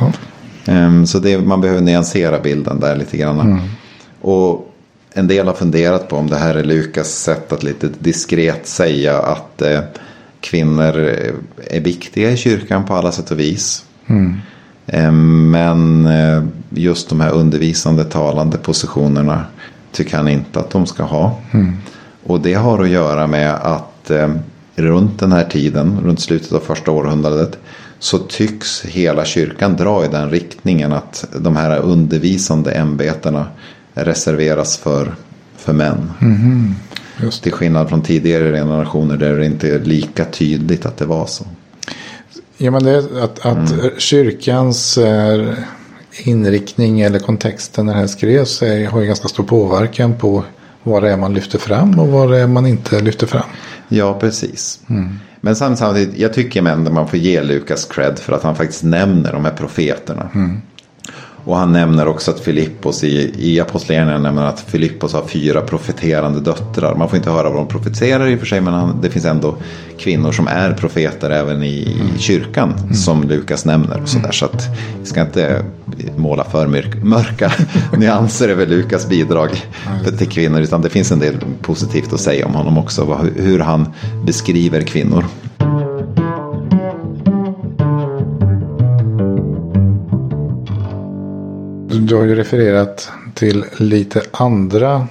Okay. 0.00 0.84
Um, 0.84 1.06
så 1.06 1.18
det, 1.18 1.38
man 1.38 1.60
behöver 1.60 1.80
nyansera 1.80 2.40
bilden 2.40 2.80
där 2.80 2.96
lite 2.96 3.16
grann. 3.16 3.40
Mm. 3.40 3.60
Och 4.20 4.74
en 5.14 5.28
del 5.28 5.46
har 5.46 5.54
funderat 5.54 6.08
på 6.08 6.16
om 6.16 6.30
det 6.30 6.36
här 6.36 6.54
är 6.54 6.64
Lukas 6.64 7.08
sätt 7.08 7.52
att 7.52 7.62
lite 7.62 7.88
diskret 7.98 8.66
säga 8.66 9.18
att 9.18 9.62
eh, 9.62 9.80
kvinnor 10.40 10.96
är 11.66 11.80
viktiga 11.80 12.30
i 12.30 12.36
kyrkan 12.36 12.84
på 12.84 12.94
alla 12.94 13.12
sätt 13.12 13.30
och 13.30 13.40
vis. 13.40 13.84
Mm. 14.06 14.36
Um, 14.86 15.50
men 15.50 16.06
eh, 16.06 16.44
just 16.70 17.08
de 17.08 17.20
här 17.20 17.30
undervisande 17.30 18.04
talande 18.04 18.58
positionerna 18.58 19.44
tycker 19.92 20.16
han 20.16 20.28
inte 20.28 20.60
att 20.60 20.70
de 20.70 20.86
ska 20.86 21.02
ha. 21.02 21.38
Mm. 21.50 21.76
Och 22.24 22.40
det 22.40 22.54
har 22.54 22.82
att 22.82 22.88
göra 22.88 23.26
med 23.26 23.54
att 23.54 24.10
eh, 24.10 24.34
runt 24.74 25.20
den 25.20 25.32
här 25.32 25.44
tiden, 25.44 26.00
runt 26.04 26.20
slutet 26.20 26.52
av 26.52 26.60
första 26.60 26.90
århundradet, 26.90 27.58
så 27.98 28.18
tycks 28.18 28.84
hela 28.84 29.24
kyrkan 29.24 29.76
dra 29.76 30.04
i 30.04 30.08
den 30.08 30.30
riktningen 30.30 30.92
att 30.92 31.24
de 31.36 31.56
här 31.56 31.78
undervisande 31.78 32.72
ämbetena 32.72 33.46
reserveras 33.94 34.76
för, 34.76 35.14
för 35.56 35.72
män. 35.72 36.10
Mm, 36.20 36.74
Just. 37.22 37.42
Till 37.42 37.52
skillnad 37.52 37.88
från 37.88 38.02
tidigare 38.02 38.58
generationer 38.58 39.16
där 39.16 39.36
det 39.36 39.46
inte 39.46 39.74
är 39.74 39.78
lika 39.78 40.24
tydligt 40.24 40.86
att 40.86 40.96
det 40.96 41.04
var 41.04 41.26
så. 41.26 41.44
Ja, 42.56 42.70
men 42.70 42.84
det 42.84 42.90
är 42.90 43.24
att, 43.24 43.46
att 43.46 43.72
mm. 43.72 43.90
kyrkans 43.98 44.98
eh, 44.98 45.54
inriktning 46.24 47.00
eller 47.00 47.18
kontexten 47.18 47.86
när 47.86 47.92
det 47.92 48.00
här 48.00 48.06
skrevs 48.06 48.60
har 48.60 49.00
ju 49.00 49.06
ganska 49.06 49.28
stor 49.28 49.44
påverkan 49.44 50.18
på 50.18 50.44
vad 50.82 51.02
det 51.02 51.10
är 51.10 51.16
man 51.16 51.34
lyfter 51.34 51.58
fram 51.58 51.98
och 51.98 52.08
vad 52.08 52.30
det 52.30 52.38
är 52.38 52.46
man 52.46 52.66
inte 52.66 53.00
lyfter 53.00 53.26
fram. 53.26 53.46
Ja, 53.96 54.18
precis. 54.20 54.80
Mm. 54.88 55.08
Men 55.40 55.56
samtidigt, 55.56 56.18
jag 56.18 56.32
tycker 56.32 56.66
ändå 56.66 56.92
man 56.92 57.08
får 57.08 57.18
ge 57.18 57.42
Lukas 57.42 57.84
cred 57.84 58.18
för 58.18 58.32
att 58.32 58.42
han 58.42 58.56
faktiskt 58.56 58.84
nämner 58.84 59.32
de 59.32 59.44
här 59.44 59.52
profeterna. 59.52 60.30
Mm. 60.34 60.60
Och 61.44 61.56
han 61.56 61.72
nämner 61.72 62.08
också 62.08 62.30
att 62.30 62.40
Filippos 62.40 63.04
i, 63.04 63.34
i 63.38 63.60
Apostlagärningarna 63.60 64.22
nämner 64.22 64.42
att 64.42 64.60
Filippos 64.60 65.12
har 65.12 65.22
fyra 65.22 65.60
profeterande 65.60 66.40
döttrar. 66.40 66.94
Man 66.94 67.08
får 67.08 67.16
inte 67.16 67.30
höra 67.30 67.48
vad 67.48 67.58
de 67.58 67.68
profeterar 67.68 68.26
i 68.26 68.34
och 68.34 68.38
för 68.38 68.46
sig 68.46 68.60
men 68.60 68.74
han, 68.74 69.00
det 69.02 69.10
finns 69.10 69.24
ändå 69.24 69.56
kvinnor 69.98 70.32
som 70.32 70.46
är 70.46 70.72
profeter 70.72 71.30
även 71.30 71.62
i, 71.62 71.66
i 72.16 72.18
kyrkan 72.18 72.74
mm. 72.82 72.94
som 72.94 73.22
Lukas 73.22 73.64
nämner. 73.64 74.00
Och 74.02 74.08
så, 74.08 74.18
där, 74.18 74.32
så 74.32 74.44
att 74.44 74.68
vi 75.00 75.06
ska 75.06 75.20
inte 75.20 75.64
måla 76.16 76.44
för 76.44 76.66
mörk, 76.66 77.02
mörka 77.02 77.52
nyanser 77.96 78.48
över 78.48 78.66
Lukas 78.66 79.08
bidrag 79.08 79.50
till 80.18 80.28
kvinnor 80.28 80.60
utan 80.60 80.82
det 80.82 80.88
finns 80.88 81.12
en 81.12 81.18
del 81.18 81.36
positivt 81.62 82.12
att 82.12 82.20
säga 82.20 82.46
om 82.46 82.54
honom 82.54 82.78
också. 82.78 83.28
Hur 83.36 83.58
han 83.58 83.88
beskriver 84.24 84.82
kvinnor. 84.82 85.24
Du 91.92 92.14
har 92.16 92.24
ju 92.24 92.34
refererat 92.34 93.10
till 93.34 93.64
lite 93.76 94.22
andra 94.32 95.08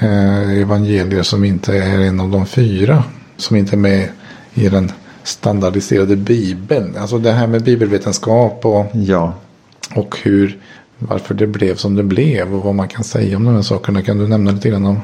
eh, 0.00 0.50
evangelier 0.50 1.22
som 1.22 1.44
inte 1.44 1.76
är 1.76 2.00
en 2.00 2.20
av 2.20 2.30
de 2.30 2.46
fyra. 2.46 3.04
Som 3.36 3.56
inte 3.56 3.74
är 3.74 3.78
med 3.78 4.08
i 4.54 4.68
den 4.68 4.92
standardiserade 5.22 6.16
bibeln. 6.16 6.96
Alltså 6.96 7.18
det 7.18 7.32
här 7.32 7.46
med 7.46 7.62
bibelvetenskap 7.62 8.66
och, 8.66 8.86
ja. 8.92 9.34
och 9.94 10.16
hur, 10.22 10.58
varför 10.98 11.34
det 11.34 11.46
blev 11.46 11.74
som 11.74 11.94
det 11.94 12.02
blev 12.02 12.54
och 12.54 12.64
vad 12.64 12.74
man 12.74 12.88
kan 12.88 13.04
säga 13.04 13.36
om 13.36 13.44
de 13.44 13.54
här 13.54 13.62
sakerna. 13.62 14.02
Kan 14.02 14.18
du 14.18 14.28
nämna 14.28 14.50
lite 14.50 14.68
grann 14.68 14.86
om 14.86 15.00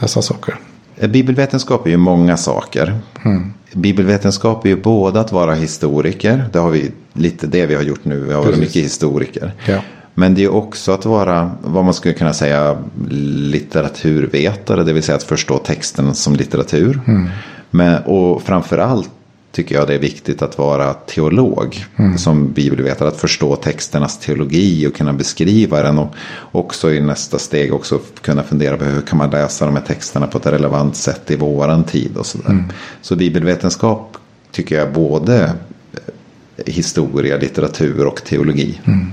dessa 0.00 0.22
saker? 0.22 0.56
Eh, 0.96 1.10
bibelvetenskap 1.10 1.86
är 1.86 1.90
ju 1.90 1.96
många 1.96 2.36
saker. 2.36 3.00
Mm. 3.24 3.52
Bibelvetenskap 3.72 4.64
är 4.64 4.68
ju 4.68 4.76
både 4.76 5.20
att 5.20 5.32
vara 5.32 5.54
historiker. 5.54 6.44
Det 6.52 6.58
har 6.58 6.70
vi 6.70 6.90
lite 7.12 7.46
det 7.46 7.66
vi 7.66 7.74
har 7.74 7.82
gjort 7.82 8.04
nu. 8.04 8.20
Vi 8.20 8.32
har 8.32 8.44
varit 8.44 8.58
mycket 8.58 8.82
historiker. 8.82 9.52
Ja. 9.66 9.82
Men 10.14 10.34
det 10.34 10.44
är 10.44 10.48
också 10.48 10.92
att 10.92 11.04
vara 11.04 11.52
vad 11.62 11.84
man 11.84 11.94
skulle 11.94 12.14
kunna 12.14 12.32
säga 12.32 12.78
litteraturvetare. 13.08 14.84
Det 14.84 14.92
vill 14.92 15.02
säga 15.02 15.16
att 15.16 15.22
förstå 15.22 15.58
texten 15.58 16.14
som 16.14 16.36
litteratur. 16.36 17.00
Mm. 17.06 17.28
Men, 17.70 18.02
och 18.02 18.42
framförallt 18.42 19.10
tycker 19.52 19.74
jag 19.74 19.88
det 19.88 19.94
är 19.94 19.98
viktigt 19.98 20.42
att 20.42 20.58
vara 20.58 20.94
teolog. 20.94 21.84
Mm. 21.96 22.18
Som 22.18 22.52
bibelvetare. 22.52 23.08
Att 23.08 23.20
förstå 23.20 23.56
texternas 23.56 24.18
teologi 24.18 24.86
och 24.86 24.94
kunna 24.94 25.12
beskriva 25.12 25.82
den. 25.82 25.98
Och 25.98 26.14
också 26.52 26.92
i 26.92 27.00
nästa 27.00 27.38
steg 27.38 27.74
också 27.74 28.00
kunna 28.20 28.42
fundera 28.42 28.76
på 28.76 28.84
hur 28.84 29.00
kan 29.00 29.18
man 29.18 29.30
läsa 29.30 29.66
de 29.66 29.76
här 29.76 29.82
texterna 29.82 30.26
på 30.26 30.38
ett 30.38 30.46
relevant 30.46 30.96
sätt 30.96 31.30
i 31.30 31.36
våran 31.36 31.84
tid. 31.84 32.16
och 32.16 32.26
Så, 32.26 32.38
mm. 32.48 32.64
så 33.00 33.16
bibelvetenskap 33.16 34.16
tycker 34.50 34.76
jag 34.78 34.92
både 34.92 35.44
eh, 35.92 36.72
historia, 36.72 37.36
litteratur 37.36 38.06
och 38.06 38.24
teologi. 38.24 38.80
Mm. 38.84 39.12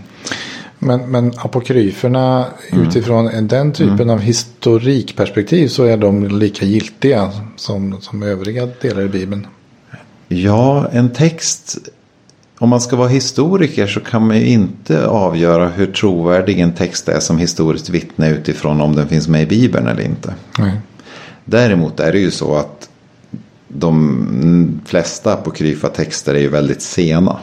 Men, 0.79 1.11
men 1.11 1.33
apokryferna 1.37 2.45
mm. 2.71 2.87
utifrån 2.87 3.47
den 3.47 3.71
typen 3.71 3.93
mm. 3.93 4.09
av 4.09 4.19
historikperspektiv 4.19 5.67
så 5.67 5.83
är 5.83 5.97
de 5.97 6.27
lika 6.27 6.65
giltiga 6.65 7.31
som, 7.55 8.01
som 8.01 8.23
övriga 8.23 8.67
delar 8.81 9.01
i 9.01 9.07
Bibeln. 9.07 9.47
Ja, 10.27 10.87
en 10.91 11.09
text. 11.09 11.77
Om 12.57 12.69
man 12.69 12.81
ska 12.81 12.95
vara 12.95 13.07
historiker 13.07 13.87
så 13.87 13.99
kan 13.99 14.27
man 14.27 14.37
ju 14.37 14.47
inte 14.47 15.07
avgöra 15.07 15.69
hur 15.69 15.87
trovärdig 15.87 16.59
en 16.59 16.73
text 16.73 17.09
är 17.09 17.19
som 17.19 17.37
historiskt 17.37 17.89
vittne 17.89 18.29
utifrån 18.29 18.81
om 18.81 18.95
den 18.95 19.07
finns 19.07 19.27
med 19.27 19.43
i 19.43 19.45
Bibeln 19.45 19.87
eller 19.87 20.03
inte. 20.03 20.33
Nej. 20.59 20.71
Däremot 21.45 21.99
är 21.99 22.11
det 22.11 22.19
ju 22.19 22.31
så 22.31 22.55
att 22.55 22.89
de 23.67 24.81
flesta 24.85 25.33
apokryfa 25.33 25.89
texter 25.89 26.33
är 26.33 26.39
ju 26.39 26.49
väldigt 26.49 26.81
sena. 26.81 27.39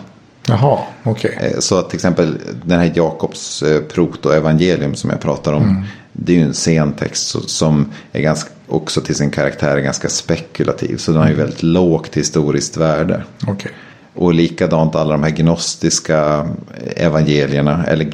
Jaha, 0.48 0.78
okej. 1.02 1.35
Okay. 1.36 1.51
Eh, 1.51 1.59
så 1.59 1.78
att 1.78 1.90
till 1.90 1.97
exempel 1.97 2.39
den 2.64 2.78
här 2.78 2.93
Jakobs 2.94 3.62
eh, 3.62 3.81
protoevangelium 3.81 4.94
som 4.94 5.10
jag 5.10 5.20
pratar 5.20 5.52
om. 5.52 5.62
Mm. 5.62 5.82
Det 6.12 6.32
är 6.32 6.36
ju 6.36 6.43
en 6.43 6.55
sen 6.55 6.93
text 6.93 7.51
som 7.51 7.93
är 8.12 8.20
ganska, 8.20 8.51
också 8.68 9.01
till 9.01 9.14
sin 9.14 9.31
karaktär 9.31 9.78
ganska 9.78 10.09
spekulativ. 10.09 10.97
Så 10.97 11.12
den 11.12 11.20
har 11.20 11.28
ju 11.28 11.35
mm. 11.35 11.44
väldigt 11.44 11.62
lågt 11.62 12.16
historiskt 12.16 12.77
värde. 12.77 13.24
Okay. 13.47 13.73
Och 14.14 14.35
likadant 14.35 14.94
alla 14.94 15.12
de 15.12 15.23
här 15.23 15.31
gnostiska 15.31 16.48
evangelierna. 16.97 17.86
Eller, 17.86 18.12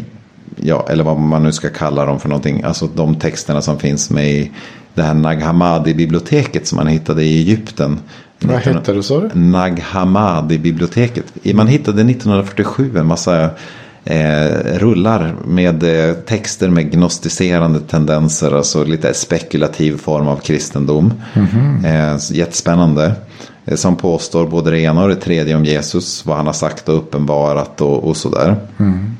ja, 0.57 0.87
eller 0.91 1.05
vad 1.05 1.19
man 1.19 1.43
nu 1.43 1.53
ska 1.53 1.69
kalla 1.69 2.05
dem 2.05 2.21
för 2.21 2.29
någonting. 2.29 2.63
Alltså 2.63 2.89
de 2.95 3.15
texterna 3.15 3.63
som 3.63 3.79
finns 3.79 4.11
med 4.11 4.31
i 4.31 4.51
det 4.95 5.03
här 5.03 5.15
Nag 5.15 5.43
Hammadi-biblioteket 5.43 6.67
som 6.67 6.77
man 6.77 6.87
hittade 6.87 7.25
i 7.25 7.39
Egypten. 7.39 7.99
Vad 8.45 8.61
hette 8.61 8.93
det 8.93 9.03
sa 9.03 9.21
du? 9.21 9.31
Nag 9.35 9.81
Hammadi-biblioteket. 9.81 11.25
Man 11.55 11.67
hittade 11.67 12.03
1947 12.03 12.99
en 12.99 13.07
massa 13.07 13.51
eh, 14.05 14.79
rullar 14.79 15.35
med 15.45 15.83
eh, 15.83 16.15
texter 16.15 16.69
med 16.69 16.93
gnostiserande 16.93 17.81
tendenser. 17.81 18.53
Alltså 18.53 18.85
lite 18.85 19.15
spekulativ 19.15 19.97
form 19.97 20.29
av 20.29 20.37
kristendom. 20.37 21.13
Mm 21.35 21.49
-hmm. 21.49 22.15
eh, 22.15 22.39
jättespännande. 22.39 23.15
Eh, 23.65 23.77
som 23.77 23.97
påstår 23.97 24.47
både 24.47 24.71
det 24.71 24.81
ena 24.81 25.03
och 25.03 25.09
det 25.09 25.17
tredje 25.17 25.57
om 25.57 25.65
Jesus. 25.65 26.27
Vad 26.27 26.37
han 26.37 26.47
har 26.47 26.53
sagt 26.53 26.89
och 26.89 26.97
uppenbarat 26.97 27.81
och, 27.81 28.09
och 28.09 28.17
sådär. 28.17 28.57
Mm. 28.79 29.17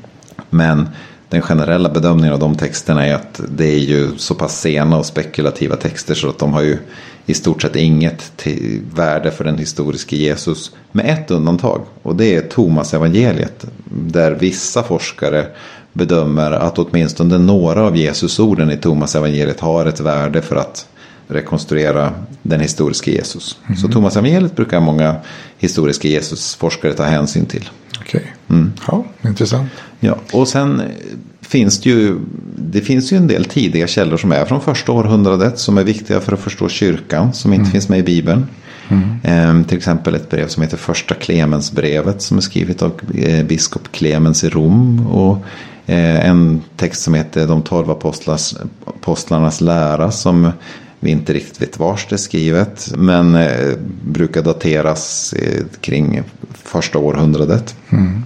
Men 0.49 0.89
den 1.33 1.41
generella 1.41 1.89
bedömningen 1.89 2.33
av 2.33 2.39
de 2.39 2.55
texterna 2.55 3.05
är 3.05 3.13
att 3.13 3.41
det 3.49 3.65
är 3.65 3.79
ju 3.79 4.17
så 4.17 4.35
pass 4.35 4.61
sena 4.61 4.97
och 4.97 5.05
spekulativa 5.05 5.75
texter 5.75 6.15
så 6.15 6.29
att 6.29 6.39
de 6.39 6.53
har 6.53 6.61
ju 6.61 6.77
i 7.25 7.33
stort 7.33 7.61
sett 7.61 7.75
inget 7.75 8.47
värde 8.95 9.31
för 9.31 9.43
den 9.43 9.57
historiske 9.57 10.15
Jesus. 10.15 10.71
Med 10.91 11.09
ett 11.09 11.31
undantag 11.31 11.81
och 12.03 12.15
det 12.15 12.35
är 12.35 12.41
Thomas 12.41 12.93
evangeliet. 12.93 13.65
Där 13.85 14.31
vissa 14.31 14.83
forskare 14.83 15.45
bedömer 15.93 16.51
att 16.51 16.79
åtminstone 16.79 17.37
några 17.37 17.83
av 17.83 17.97
Jesusorden 17.97 18.71
i 18.71 18.77
Thomas 18.77 19.15
evangeliet 19.15 19.59
har 19.59 19.85
ett 19.85 19.99
värde 19.99 20.41
för 20.41 20.55
att 20.55 20.87
rekonstruera 21.27 22.13
den 22.41 22.59
historiska 22.59 23.11
Jesus. 23.11 23.57
Mm. 23.65 23.77
Så 23.77 23.87
Thomas 23.87 24.17
evangeliet 24.17 24.55
brukar 24.55 24.79
många 24.79 25.15
historiska 25.57 26.07
Jesusforskare 26.07 26.93
ta 26.93 27.03
hänsyn 27.03 27.45
till. 27.45 27.69
Okej, 27.99 28.21
okay. 28.21 28.57
mm. 28.57 28.73
ja, 28.87 29.05
intressant. 29.21 29.69
Ja, 29.99 30.17
och 30.31 30.47
sen 30.47 30.81
finns 31.41 31.81
det 31.81 31.89
ju, 31.89 32.19
det 32.55 32.81
finns 32.81 33.13
ju 33.13 33.17
en 33.17 33.27
del 33.27 33.45
tidiga 33.45 33.87
källor 33.87 34.17
som 34.17 34.31
är 34.31 34.45
från 34.45 34.61
första 34.61 34.91
århundradet 34.91 35.59
som 35.59 35.77
är 35.77 35.83
viktiga 35.83 36.19
för 36.19 36.33
att 36.33 36.39
förstå 36.39 36.69
kyrkan 36.69 37.33
som 37.33 37.53
inte 37.53 37.61
mm. 37.61 37.71
finns 37.71 37.89
med 37.89 37.99
i 37.99 38.03
Bibeln. 38.03 38.45
Mm. 38.89 39.17
Ehm, 39.23 39.63
till 39.63 39.77
exempel 39.77 40.15
ett 40.15 40.29
brev 40.29 40.47
som 40.47 40.63
heter 40.63 40.77
första 40.77 41.15
Clemensbrevet 41.15 42.21
som 42.21 42.37
är 42.37 42.41
skrivet 42.41 42.81
av 42.81 42.91
eh, 43.15 43.45
biskop 43.45 43.91
Clemens 43.91 44.43
i 44.43 44.49
Rom. 44.49 45.07
Och 45.07 45.37
eh, 45.85 46.29
en 46.29 46.61
text 46.77 47.01
som 47.01 47.13
heter 47.13 47.47
De 47.47 47.61
tolv 47.61 47.91
apostlarnas 48.85 49.61
lära 49.61 50.11
som 50.11 50.51
vi 51.03 51.11
inte 51.11 51.33
riktigt 51.33 51.61
vet 51.61 51.79
vars 51.79 52.07
det 52.09 52.15
är 52.15 52.17
skrivet. 52.17 52.93
Men 52.97 53.35
eh, 53.35 53.77
brukar 54.05 54.41
dateras 54.41 55.33
eh, 55.33 55.63
kring 55.81 56.23
första 56.53 56.99
århundradet. 56.99 57.75
Mm. 57.89 58.23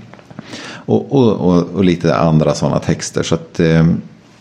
Och, 0.70 1.12
och, 1.12 1.32
och, 1.34 1.64
och, 1.76 1.84
lite 1.84 2.16
andra 2.16 2.56
sådana 2.56 2.80
texter. 2.80 3.24
Så 3.24 3.36
att 3.36 3.60
eh, 3.60 3.88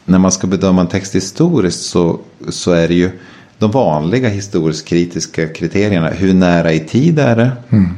när 0.04 0.18
man 0.18 0.32
ska 0.32 0.46
bedöma 0.46 0.80
en 0.80 0.88
text 0.88 1.14
historiskt 1.14 1.82
så, 1.82 2.18
så 2.48 2.72
är 2.72 2.88
det 2.88 2.94
ju 2.94 3.10
de 3.58 3.70
vanliga 3.70 4.28
historiskt 4.28 4.88
kritiska 4.88 5.48
kriterierna. 5.48 6.08
Hur 6.08 6.34
nära 6.34 6.72
i 6.72 6.80
tid 6.80 7.18
är 7.18 7.36
det? 7.36 7.52
Mm. 7.70 7.88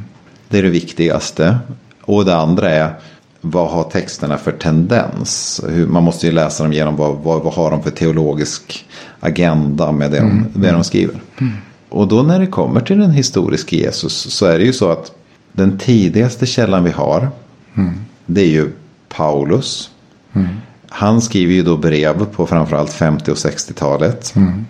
Det 0.49 0.57
är 0.57 0.63
det 0.63 0.69
viktigaste. 0.69 1.57
Och 2.01 2.25
det 2.25 2.35
andra 2.35 2.69
är 2.69 2.93
vad 3.41 3.69
har 3.69 3.83
texterna 3.83 4.37
för 4.37 4.51
tendens? 4.51 5.61
Hur, 5.69 5.87
man 5.87 6.03
måste 6.03 6.25
ju 6.25 6.31
läsa 6.31 6.63
dem 6.63 6.73
igenom 6.73 6.95
vad, 6.95 7.17
vad, 7.17 7.43
vad 7.43 7.53
har 7.53 7.71
de 7.71 7.83
för 7.83 7.91
teologisk 7.91 8.85
agenda 9.19 9.91
med 9.91 10.11
det, 10.11 10.17
mm. 10.17 10.45
de, 10.53 10.61
det 10.61 10.71
de 10.71 10.83
skriver. 10.83 11.21
Mm. 11.37 11.53
Och 11.89 12.07
då 12.07 12.23
när 12.23 12.39
det 12.39 12.47
kommer 12.47 12.81
till 12.81 12.99
den 12.99 13.11
historiska 13.11 13.75
Jesus 13.75 14.13
så 14.13 14.45
är 14.45 14.59
det 14.59 14.65
ju 14.65 14.73
så 14.73 14.91
att 14.91 15.11
den 15.51 15.77
tidigaste 15.77 16.45
källan 16.45 16.83
vi 16.83 16.91
har 16.91 17.29
mm. 17.75 17.93
det 18.25 18.41
är 18.41 18.47
ju 18.47 18.71
Paulus. 19.09 19.89
Mm. 20.33 20.47
Han 20.89 21.21
skriver 21.21 21.53
ju 21.53 21.63
då 21.63 21.77
brev 21.77 22.25
på 22.25 22.47
framförallt 22.47 22.93
50 22.93 23.31
och 23.31 23.37
60-talet. 23.37 24.35
Mm. 24.35 24.65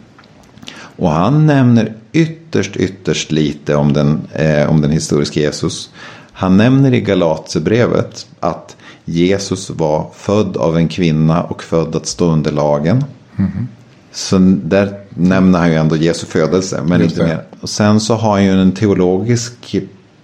Och 0.75 1.09
han 1.09 1.45
nämner 1.45 1.93
ytterst, 2.11 2.75
ytterst 2.75 3.31
lite 3.31 3.75
om 3.75 3.93
den, 3.93 4.21
eh, 4.33 4.69
om 4.69 4.81
den 4.81 4.91
historiska 4.91 5.39
Jesus. 5.39 5.89
Han 6.31 6.57
nämner 6.57 6.93
i 6.93 7.01
Galaterbrevet 7.01 8.27
att 8.39 8.75
Jesus 9.05 9.69
var 9.69 10.09
född 10.15 10.57
av 10.57 10.77
en 10.77 10.87
kvinna 10.87 11.43
och 11.43 11.63
född 11.63 11.95
att 11.95 12.05
stå 12.05 12.31
under 12.31 12.51
lagen. 12.51 13.03
Mm. 13.37 13.67
Så 14.11 14.37
där 14.63 14.93
nämner 15.09 15.59
han 15.59 15.69
ju 15.69 15.75
ändå 15.75 15.95
Jesu 15.95 16.25
födelse, 16.25 16.81
men 16.85 17.01
inte 17.01 17.23
mer. 17.23 17.43
Och 17.61 17.69
sen 17.69 17.99
så 17.99 18.15
har 18.15 18.31
han 18.31 18.45
ju 18.45 18.61
en 18.61 18.71
teologisk 18.71 19.75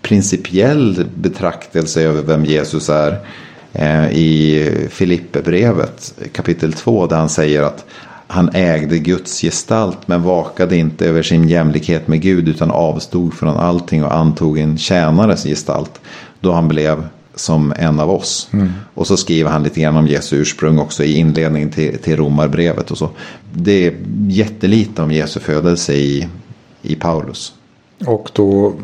principiell 0.01 1.05
betraktelse 1.15 2.01
över 2.01 2.21
vem 2.21 2.45
Jesus 2.45 2.89
är. 2.89 3.19
Eh, 3.73 4.11
I 4.11 4.87
Filipperbrevet 4.89 6.13
kapitel 6.33 6.73
2 6.73 7.07
där 7.07 7.17
han 7.17 7.29
säger 7.29 7.61
att 7.61 7.85
han 8.27 8.49
ägde 8.53 8.99
Guds 8.99 9.41
gestalt 9.41 10.07
men 10.07 10.23
vakade 10.23 10.77
inte 10.77 11.05
över 11.05 11.23
sin 11.23 11.49
jämlikhet 11.49 12.07
med 12.07 12.21
Gud 12.21 12.47
utan 12.47 12.71
avstod 12.71 13.33
från 13.33 13.57
allting 13.57 14.03
och 14.03 14.13
antog 14.13 14.59
en 14.59 14.77
tjänares 14.77 15.43
gestalt. 15.43 16.01
Då 16.39 16.51
han 16.51 16.67
blev 16.67 17.03
som 17.35 17.73
en 17.77 17.99
av 17.99 18.11
oss. 18.11 18.49
Mm. 18.53 18.71
Och 18.93 19.07
så 19.07 19.17
skriver 19.17 19.49
han 19.49 19.63
lite 19.63 19.81
grann 19.81 19.97
om 19.97 20.07
Jesu 20.07 20.35
ursprung 20.35 20.79
också 20.79 21.03
i 21.03 21.13
inledningen 21.13 21.71
till, 21.71 21.97
till 21.97 22.17
romarbrevet. 22.17 22.91
Och 22.91 22.97
så. 22.97 23.09
Det 23.53 23.87
är 23.87 23.93
jättelite 24.27 25.01
om 25.01 25.11
Jesu 25.11 25.39
födelse 25.39 25.93
i, 25.93 26.27
i 26.81 26.95
Paulus. 26.95 27.53
Och 28.05 28.29
då 28.33 28.75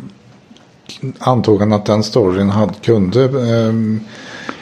antog 1.20 1.60
han 1.60 1.74
att 1.74 1.86
den 1.86 2.04
storyn 2.04 2.50
hade, 2.50 2.74
kunde 2.74 3.24
eh, 3.24 3.74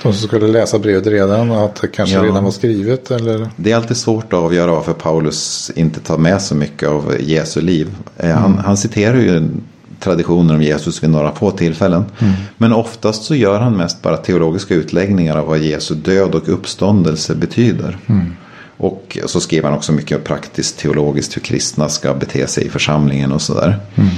de 0.03 0.13
som 0.13 0.27
skulle 0.27 0.47
läsa 0.47 0.79
brevet 0.79 1.07
redan 1.07 1.51
att 1.51 1.75
det 1.75 1.87
kanske 1.87 2.15
ja. 2.15 2.23
redan 2.23 2.43
var 2.43 2.51
skrivet? 2.51 3.11
Eller? 3.11 3.49
Det 3.55 3.71
är 3.71 3.75
alltid 3.75 3.97
svårt 3.97 4.33
att 4.33 4.39
avgöra 4.39 4.71
varför 4.71 4.93
Paulus 4.93 5.71
inte 5.75 5.99
tar 5.99 6.17
med 6.17 6.41
så 6.41 6.55
mycket 6.55 6.89
av 6.89 7.15
Jesu 7.19 7.61
liv. 7.61 7.89
Eh, 8.17 8.29
mm. 8.29 8.41
Han, 8.41 8.57
han 8.57 8.77
citerar 8.77 9.17
ju 9.17 9.49
traditioner 9.99 10.55
om 10.55 10.61
Jesus 10.61 11.03
vid 11.03 11.09
några 11.09 11.31
få 11.31 11.51
tillfällen. 11.51 12.05
Mm. 12.19 12.33
Men 12.57 12.73
oftast 12.73 13.23
så 13.23 13.35
gör 13.35 13.59
han 13.59 13.77
mest 13.77 14.01
bara 14.01 14.17
teologiska 14.17 14.75
utläggningar 14.75 15.37
av 15.37 15.45
vad 15.45 15.59
Jesu 15.59 15.95
död 15.95 16.35
och 16.35 16.49
uppståndelse 16.49 17.35
betyder. 17.35 17.97
Mm. 18.07 18.35
Och 18.77 19.17
så 19.25 19.39
skriver 19.39 19.69
han 19.69 19.77
också 19.77 19.91
mycket 19.91 20.23
praktiskt 20.23 20.79
teologiskt 20.79 21.35
hur 21.35 21.41
kristna 21.41 21.89
ska 21.89 22.13
bete 22.13 22.47
sig 22.47 22.65
i 22.65 22.69
församlingen 22.69 23.31
och 23.31 23.41
sådär. 23.41 23.79
Mm. 23.95 24.09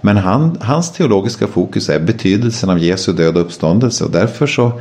Men 0.00 0.16
han, 0.16 0.58
hans 0.60 0.92
teologiska 0.92 1.46
fokus 1.46 1.88
är 1.88 2.00
betydelsen 2.00 2.70
av 2.70 2.78
Jesu 2.78 3.12
död 3.12 3.36
och 3.36 3.42
uppståndelse. 3.42 4.04
Och 4.04 4.10
därför 4.10 4.46
så 4.46 4.80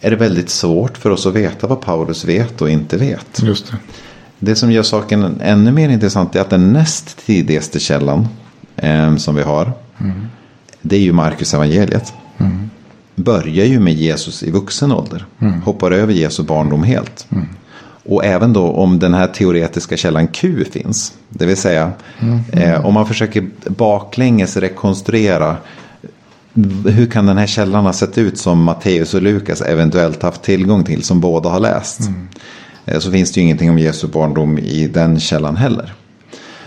är 0.00 0.10
det 0.10 0.16
väldigt 0.16 0.50
svårt 0.50 0.98
för 0.98 1.10
oss 1.10 1.26
att 1.26 1.34
veta 1.34 1.66
vad 1.66 1.80
Paulus 1.80 2.24
vet 2.24 2.62
och 2.62 2.70
inte 2.70 2.96
vet. 2.96 3.42
Just 3.42 3.70
det. 3.70 3.76
det 4.38 4.54
som 4.54 4.72
gör 4.72 4.82
saken 4.82 5.40
ännu 5.40 5.72
mer 5.72 5.88
intressant 5.88 6.36
är 6.36 6.40
att 6.40 6.50
den 6.50 6.72
näst 6.72 7.26
tidigaste 7.26 7.80
källan 7.80 8.28
eh, 8.76 9.16
som 9.16 9.34
vi 9.34 9.42
har. 9.42 9.72
Mm. 10.00 10.26
Det 10.82 10.96
är 10.96 11.00
ju 11.00 11.12
Marcus 11.12 11.54
evangeliet. 11.54 12.12
Mm. 12.38 12.70
börjar 13.14 13.64
ju 13.64 13.80
med 13.80 13.92
Jesus 13.94 14.42
i 14.42 14.50
vuxen 14.50 14.92
ålder. 14.92 15.24
Hoppar 15.64 15.90
över 15.90 16.12
Jesu 16.12 16.42
barndom 16.42 16.82
helt. 16.82 17.26
Och 18.06 18.24
även 18.24 18.52
då 18.52 18.70
om 18.72 18.98
den 18.98 19.14
här 19.14 19.26
teoretiska 19.26 19.96
källan 19.96 20.26
Q 20.26 20.64
finns. 20.72 21.12
Det 21.28 21.46
vill 21.46 21.56
säga 21.56 21.92
eh, 22.52 22.86
om 22.86 22.94
man 22.94 23.06
försöker 23.06 23.46
baklänges 23.68 24.56
rekonstruera 24.56 25.56
hur 26.86 27.06
kan 27.06 27.26
den 27.26 27.38
här 27.38 27.46
källan 27.46 27.84
ha 27.84 27.92
sett 27.92 28.18
ut 28.18 28.38
som 28.38 28.62
Matteus 28.62 29.14
och 29.14 29.22
Lukas 29.22 29.60
eventuellt 29.60 30.22
haft 30.22 30.42
tillgång 30.42 30.84
till 30.84 31.02
som 31.02 31.20
båda 31.20 31.48
har 31.48 31.60
läst. 31.60 32.00
Eh, 32.86 32.98
Så 32.98 33.10
finns 33.10 33.32
det 33.32 33.40
ju 33.40 33.44
ingenting 33.44 33.70
om 33.70 33.78
Jesu 33.78 34.06
barndom 34.06 34.58
i 34.58 34.88
den 34.88 35.20
källan 35.20 35.56
heller. 35.56 35.92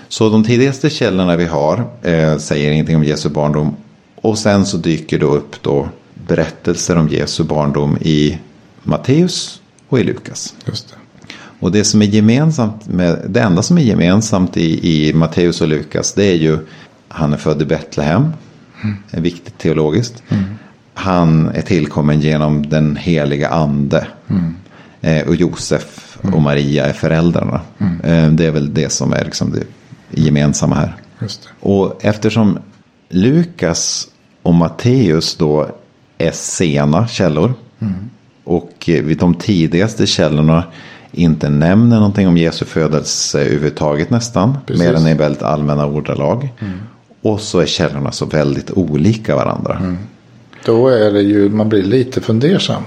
Så 0.09 0.29
de 0.29 0.43
tidigaste 0.43 0.89
källorna 0.89 1.35
vi 1.35 1.45
har 1.45 1.83
eh, 2.01 2.37
säger 2.37 2.71
ingenting 2.71 2.95
om 2.95 3.03
Jesu 3.03 3.29
barndom. 3.29 3.75
Och 4.15 4.37
sen 4.37 4.65
så 4.65 4.77
dyker 4.77 5.19
det 5.19 5.25
upp 5.25 5.63
då 5.63 5.89
berättelser 6.27 6.97
om 6.97 7.09
Jesu 7.09 7.43
barndom 7.43 7.97
i 8.01 8.37
Matteus 8.83 9.61
och 9.89 9.99
i 9.99 10.03
Lukas. 10.03 10.55
Just 10.65 10.89
det. 10.89 10.95
Och 11.59 11.71
det 11.71 11.83
som 11.83 12.01
är 12.01 12.05
gemensamt 12.05 12.87
med, 12.87 13.19
det 13.29 13.41
enda 13.41 13.61
som 13.61 13.77
är 13.77 13.81
gemensamt 13.81 14.57
i, 14.57 15.07
i 15.09 15.13
Matteus 15.13 15.61
och 15.61 15.67
Lukas 15.67 16.13
det 16.13 16.25
är 16.25 16.35
ju 16.35 16.57
han 17.07 17.33
är 17.33 17.37
född 17.37 17.61
i 17.61 17.65
Betlehem. 17.65 18.33
Är 19.11 19.21
viktigt 19.21 19.57
teologiskt. 19.57 20.23
Han 20.93 21.49
är 21.49 21.61
tillkommen 21.61 22.21
genom 22.21 22.69
den 22.69 22.95
heliga 22.95 23.49
ande. 23.49 24.07
Eh, 25.01 25.27
och 25.27 25.35
Josef 25.35 26.17
och 26.33 26.41
Maria 26.41 26.85
är 26.85 26.93
föräldrarna. 26.93 27.61
Eh, 28.03 28.27
det 28.31 28.45
är 28.45 28.51
väl 28.51 28.73
det 28.73 28.89
som 28.89 29.13
är 29.13 29.25
liksom 29.25 29.51
det 29.51 29.63
gemensamma 30.11 30.75
här. 30.75 30.95
Och 31.59 32.05
eftersom 32.05 32.59
Lukas 33.09 34.07
och 34.43 34.53
Matteus 34.53 35.35
då 35.35 35.67
är 36.17 36.31
sena 36.31 37.07
källor. 37.07 37.53
Och 38.43 38.73
eh, 38.87 39.03
vid 39.03 39.17
de 39.17 39.35
tidigaste 39.35 40.07
källorna 40.07 40.63
inte 41.11 41.49
nämner 41.49 41.97
någonting 41.97 42.27
om 42.27 42.37
Jesu 42.37 42.65
födelse 42.65 43.39
överhuvudtaget 43.41 44.09
nästan. 44.09 44.57
Precis. 44.65 44.85
Mer 44.85 44.93
än 44.93 45.07
i 45.07 45.13
väldigt 45.13 45.43
allmänna 45.43 45.85
ordalag. 45.85 46.49
Och 47.21 47.41
så 47.41 47.59
är 47.59 47.65
källorna 47.65 48.11
så 48.11 48.25
väldigt 48.25 48.71
olika 48.71 49.35
varandra. 49.35 49.95
Då 50.65 50.87
är 50.87 51.11
det 51.11 51.21
ju, 51.21 51.49
man 51.49 51.69
blir 51.69 51.83
lite 51.83 52.21
fundersam. 52.21 52.83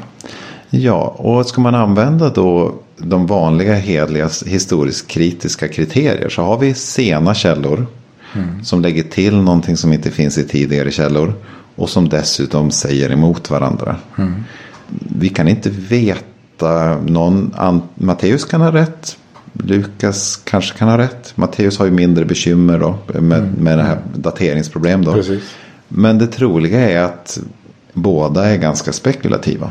Ja, 0.70 1.14
och 1.18 1.46
ska 1.46 1.60
man 1.60 1.74
använda 1.74 2.28
då 2.28 2.74
de 3.02 3.26
vanliga 3.26 3.74
hedliga 3.74 4.30
historiskt 4.46 5.08
kritiska 5.08 5.68
kriterier 5.68 6.28
så 6.28 6.42
har 6.42 6.58
vi 6.58 6.74
sena 6.74 7.34
källor 7.34 7.86
som 8.62 8.80
lägger 8.80 9.02
till 9.02 9.36
någonting 9.36 9.76
som 9.76 9.92
inte 9.92 10.10
finns 10.10 10.38
i 10.38 10.44
tidigare 10.44 10.90
källor 10.90 11.34
och 11.76 11.90
som 11.90 12.08
dessutom 12.08 12.70
säger 12.70 13.10
emot 13.10 13.50
varandra. 13.50 13.96
Vi 15.18 15.28
kan 15.28 15.48
inte 15.48 15.70
veta, 15.70 16.98
någon, 17.00 17.54
Matteus 17.94 18.44
kan 18.44 18.60
ha 18.60 18.72
rätt, 18.72 19.16
Lukas 19.52 20.36
kanske 20.36 20.78
kan 20.78 20.88
ha 20.88 20.98
rätt. 20.98 21.32
Matteus 21.34 21.78
har 21.78 21.86
ju 21.86 21.92
mindre 21.92 22.24
bekymmer 22.24 22.78
då 22.78 22.98
med, 23.20 23.58
med 23.58 23.78
det 23.78 23.84
här 23.84 23.98
dateringsproblem 24.14 25.04
då. 25.04 25.12
Precis. 25.12 25.42
Men 25.88 26.18
det 26.18 26.26
troliga 26.26 26.90
är 26.90 27.02
att 27.02 27.38
båda 27.92 28.44
är 28.44 28.56
ganska 28.56 28.92
spekulativa. 28.92 29.70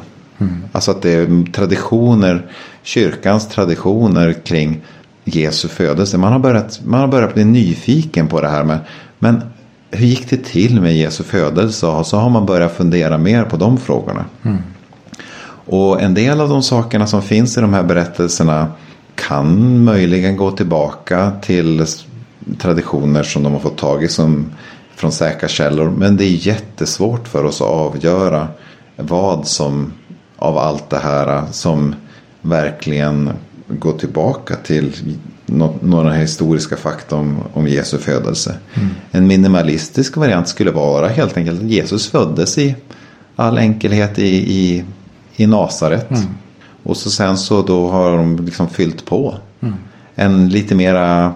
Alltså 0.71 0.91
att 0.91 1.01
det 1.01 1.11
är 1.11 1.51
traditioner, 1.51 2.45
kyrkans 2.83 3.47
traditioner 3.47 4.33
kring 4.33 4.81
Jesu 5.23 5.67
födelse. 5.67 6.17
Man 6.17 6.31
har 6.31 6.39
börjat, 6.39 6.81
man 6.85 6.99
har 6.99 7.07
börjat 7.07 7.33
bli 7.33 7.45
nyfiken 7.45 8.27
på 8.27 8.41
det 8.41 8.49
här 8.49 8.63
med, 8.63 8.79
men 9.19 9.41
hur 9.91 10.05
gick 10.05 10.29
det 10.29 10.43
till 10.43 10.81
med 10.81 10.97
Jesu 10.97 11.23
födelse? 11.23 11.87
Och 11.87 12.05
så 12.05 12.17
har 12.17 12.29
man 12.29 12.45
börjat 12.45 12.75
fundera 12.75 13.17
mer 13.17 13.43
på 13.43 13.57
de 13.57 13.77
frågorna. 13.77 14.25
Och 15.65 16.01
en 16.01 16.13
del 16.13 16.41
av 16.41 16.49
de 16.49 16.63
sakerna 16.63 17.07
som 17.07 17.21
finns 17.21 17.57
i 17.57 17.61
de 17.61 17.73
här 17.73 17.83
berättelserna 17.83 18.67
kan 19.15 19.83
möjligen 19.83 20.37
gå 20.37 20.51
tillbaka 20.51 21.31
till 21.41 21.85
traditioner 22.59 23.23
som 23.23 23.43
de 23.43 23.53
har 23.53 23.59
fått 23.59 23.77
tag 23.77 24.03
i 24.03 24.07
som 24.07 24.45
från 24.95 25.11
säkra 25.11 25.47
källor. 25.47 25.89
Men 25.97 26.17
det 26.17 26.23
är 26.23 26.47
jättesvårt 26.47 27.27
för 27.27 27.43
oss 27.43 27.61
att 27.61 27.67
avgöra 27.67 28.47
vad 28.95 29.47
som 29.47 29.93
av 30.39 30.57
allt 30.57 30.89
det 30.89 30.97
här 30.99 31.43
som 31.51 31.95
verkligen 32.41 33.29
går 33.67 33.93
tillbaka 33.93 34.55
till 34.55 34.93
nå- 35.45 35.75
några 35.81 36.13
historiska 36.13 36.77
fakta 36.77 37.15
om, 37.15 37.37
om 37.53 37.67
Jesu 37.67 37.97
födelse. 37.97 38.55
En 39.11 39.27
minimalistisk 39.27 40.17
variant 40.17 40.47
skulle 40.47 40.71
vara 40.71 41.07
helt 41.07 41.37
enkelt 41.37 41.61
att 41.61 41.69
Jesus 41.69 42.07
föddes 42.11 42.57
i 42.57 42.75
all 43.35 43.57
enkelhet 43.57 44.19
i, 44.19 44.53
i, 44.53 44.83
i 45.35 45.47
Nasaret. 45.47 46.09
Och 46.83 46.97
så 46.97 47.09
sen 47.09 47.37
så 47.37 47.61
då 47.61 47.89
har 47.89 48.17
de 48.17 48.45
liksom 48.45 48.69
fyllt 48.69 49.05
på. 49.05 49.35
En 50.15 50.49
lite 50.49 50.75
mera 50.75 51.33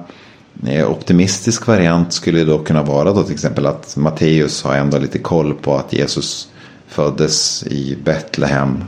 eh, 0.67 0.91
optimistisk 0.91 1.67
variant 1.67 2.13
skulle 2.13 2.43
då 2.43 2.59
kunna 2.59 2.83
vara 2.83 3.13
då 3.13 3.23
till 3.23 3.33
exempel 3.33 3.65
att 3.65 3.95
Matteus 3.97 4.63
har 4.63 4.75
ändå 4.75 4.97
lite 4.97 5.19
koll 5.19 5.53
på 5.53 5.75
att 5.75 5.93
Jesus 5.93 6.47
föddes 6.93 7.63
i 7.67 7.97
Betlehem. 8.03 8.83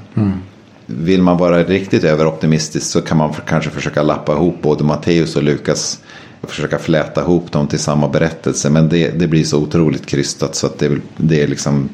Vill 0.85 1.21
man 1.21 1.37
vara 1.37 1.63
riktigt 1.63 2.03
överoptimistisk 2.03 2.85
så 2.91 3.01
kan 3.01 3.17
man 3.17 3.33
kanske 3.47 3.69
försöka 3.69 4.01
lappa 4.03 4.33
ihop 4.33 4.61
både 4.61 4.83
Matteus 4.83 5.35
och 5.35 5.43
Lukas. 5.43 5.99
Och 6.41 6.49
försöka 6.49 6.77
fläta 6.77 7.21
ihop 7.21 7.51
dem 7.51 7.67
till 7.67 7.79
samma 7.79 8.07
berättelse. 8.07 8.69
Men 8.69 8.89
det, 8.89 9.19
det 9.19 9.27
blir 9.27 9.43
så 9.43 9.57
otroligt 9.59 10.05
krystat 10.05 10.55
så 10.55 10.67
att 10.67 10.79
det, 10.79 10.91
det 11.17 11.41
är 11.43 11.47
liksom 11.47 11.89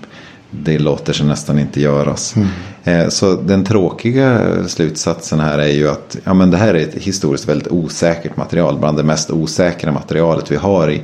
det 0.51 0.79
låter 0.79 1.13
sig 1.13 1.25
nästan 1.25 1.59
inte 1.59 1.81
göras. 1.81 2.35
Eh, 2.83 3.07
Så 3.07 3.35
den 3.35 3.63
tråkiga 3.63 4.41
slutsatsen 4.67 5.39
här 5.39 5.59
är 5.59 5.67
ju 5.73 5.89
att 5.89 6.17
ja, 6.23 6.33
men 6.33 6.51
det 6.51 6.57
här 6.57 6.73
är 6.73 6.79
ett 6.83 6.95
historiskt 6.95 7.47
väldigt 7.47 7.67
osäkert 7.67 8.37
material. 8.37 8.77
Bland 8.79 8.97
det 8.97 9.03
mest 9.03 9.31
osäkra 9.31 9.91
materialet 9.91 10.51
vi 10.51 10.55
har 10.55 10.91
i, 10.91 11.01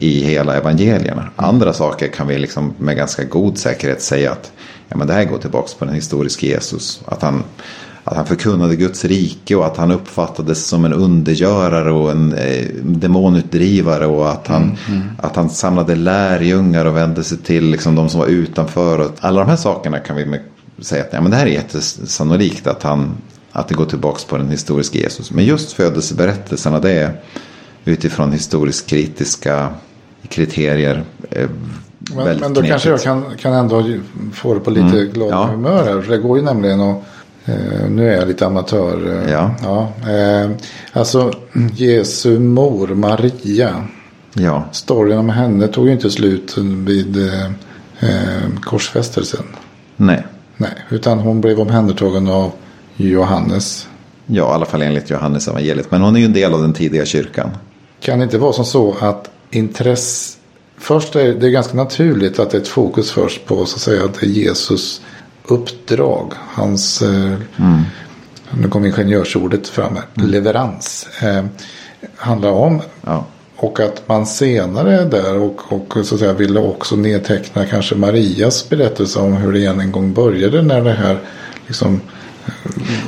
i 0.00 0.24
hela 0.24 0.56
evangelierna. 0.56 1.28
Andra 1.36 1.72
saker 1.72 2.08
kan 2.08 2.26
vi 2.26 2.38
liksom 2.38 2.74
med 2.78 2.96
ganska 2.96 3.24
god 3.24 3.58
säkerhet 3.58 4.02
säga 4.02 4.32
att 4.32 4.52
ja, 4.88 4.96
men 4.96 5.06
det 5.06 5.12
här 5.12 5.24
går 5.24 5.38
tillbaka 5.38 5.68
på 5.78 5.84
den 5.84 5.94
historiska 5.94 6.46
Jesus. 6.46 7.00
Att 7.04 7.22
han, 7.22 7.42
att 8.04 8.16
han 8.16 8.26
förkunnade 8.26 8.76
Guds 8.76 9.04
rike 9.04 9.56
och 9.56 9.66
att 9.66 9.76
han 9.76 9.90
uppfattades 9.90 10.66
som 10.66 10.84
en 10.84 10.92
undergörare 10.92 11.92
och 11.92 12.10
en 12.10 12.32
eh, 12.32 12.66
demonutdrivare. 12.82 14.06
Och 14.06 14.30
att 14.30 14.46
han, 14.46 14.76
att 15.18 15.36
han 15.36 15.50
samlade 15.50 15.94
lärjungar 15.94 16.84
och 16.84 16.96
vände 16.96 17.24
sig 17.24 17.38
till 17.38 17.70
liksom, 17.70 17.94
de 17.94 18.08
som 18.08 18.20
var 18.20 18.26
utanför. 18.26 18.98
Och 18.98 19.10
alla 19.20 19.40
de 19.40 19.48
här 19.48 19.56
sakerna 19.56 19.98
kan 19.98 20.16
vi 20.16 20.26
med, 20.26 20.40
säga 20.80 21.04
att 21.04 21.12
ja, 21.12 21.20
men 21.20 21.30
det 21.30 21.36
här 21.36 21.46
är 21.46 21.50
jättesannolikt 21.50 22.66
att, 22.66 22.82
han, 22.82 23.16
att 23.52 23.68
det 23.68 23.74
går 23.74 23.86
tillbaka 23.86 24.20
på 24.28 24.36
den 24.36 24.48
historiska 24.48 24.98
Jesus. 24.98 25.30
Men 25.30 25.44
just 25.44 25.72
födelseberättelserna 25.72 26.80
det 26.80 26.92
är 26.92 27.20
utifrån 27.84 28.32
historiskt 28.32 28.86
kritiska 28.86 29.68
kriterier. 30.28 31.04
Eh, 31.30 31.48
Men, 32.16 32.38
men 32.40 32.54
då 32.54 32.62
kanske 32.62 32.88
jag 32.90 33.00
knepigt. 33.00 33.30
kan, 33.30 33.36
kan 33.38 33.52
ändå 33.52 33.84
få 34.34 34.54
det 34.54 34.60
på 34.60 34.70
lite 34.70 35.04
glada 35.04 35.30
Ja. 35.36 35.44
humör 35.52 35.84
här. 35.84 36.00
För 36.02 36.12
det 36.12 36.18
går 36.18 36.38
ju 36.38 36.44
nämligen 36.44 36.80
att 36.80 36.96
eh, 37.44 37.88
nu 37.90 38.08
är 38.12 38.16
jag 38.18 38.28
lite 38.28 38.46
amatör. 38.46 39.22
eh, 39.26 39.32
Ja. 39.32 39.50
ja 39.62 39.92
eh, 40.12 40.50
alltså 40.92 41.32
Jesu 41.74 42.38
mor 42.38 42.86
Maria. 42.88 43.84
Ja, 44.34 44.64
Storyn 44.72 45.18
om 45.18 45.28
henne 45.28 45.68
tog 45.68 45.86
ju 45.86 45.92
inte 45.92 46.10
slut 46.10 46.54
vid 46.58 47.16
korsfästelsen. 48.60 49.44
nej. 49.96 50.26
Nej, 50.60 50.70
utan 50.90 51.18
hon 51.18 51.40
blev 51.40 51.60
omhändertagen 51.60 52.28
av 52.28 52.52
Johannes. 52.96 53.88
Ja, 54.26 54.50
i 54.50 54.54
alla 54.54 54.64
fall 54.66 54.82
enligt 54.82 55.10
Johannes 55.10 55.48
evangeliet. 55.48 55.90
Men 55.90 56.02
hon 56.02 56.16
är 56.16 56.20
ju 56.20 56.26
en 56.26 56.32
del 56.32 56.54
av 56.54 56.60
den 56.62 56.72
tidiga 56.72 57.04
kyrkan. 57.06 57.50
Kan 58.00 58.18
det 58.18 58.24
inte 58.24 58.38
vara 58.38 58.52
som 58.52 58.64
så 58.64 58.96
att 59.00 59.30
intresse... 59.50 60.38
Först 60.78 61.16
är 61.16 61.34
det 61.34 61.50
ganska 61.50 61.76
naturligt 61.76 62.38
att 62.38 62.50
det 62.50 62.56
är 62.56 62.60
ett 62.60 62.68
fokus 62.68 63.10
först 63.10 63.46
på 63.46 63.66
så 63.66 63.76
att 63.76 63.80
säga 63.80 64.04
att 64.04 64.14
det 64.20 64.26
är 64.26 64.30
Jesus 64.30 65.00
uppdrag. 65.44 66.32
Hans... 66.54 67.02
Eh, 67.02 67.34
Nu 68.50 68.68
kom 68.68 68.84
ingenjörsordet 68.84 69.68
fram 69.68 69.96
här. 69.96 70.26
Leverans. 70.26 71.08
Eh, 71.22 71.44
handlar 72.16 72.50
om. 72.50 72.80
Ja, 73.06 73.24
Och 73.56 73.80
att 73.80 74.08
man 74.08 74.26
senare 74.26 75.04
där 75.04 75.36
och, 75.36 75.72
och 75.72 76.06
så 76.06 76.14
att 76.14 76.20
säga 76.20 76.32
ville 76.32 76.60
också 76.60 76.96
nedteckna 76.96 77.66
kanske 77.66 77.94
Marias 77.94 78.68
berättelse 78.68 79.18
om 79.18 79.32
hur 79.32 79.52
det 79.52 79.64
en 79.64 79.92
gång 79.92 80.12
började 80.14 80.62
när 80.62 80.80
det 80.80 80.92
här 80.92 81.18
liksom 81.66 82.00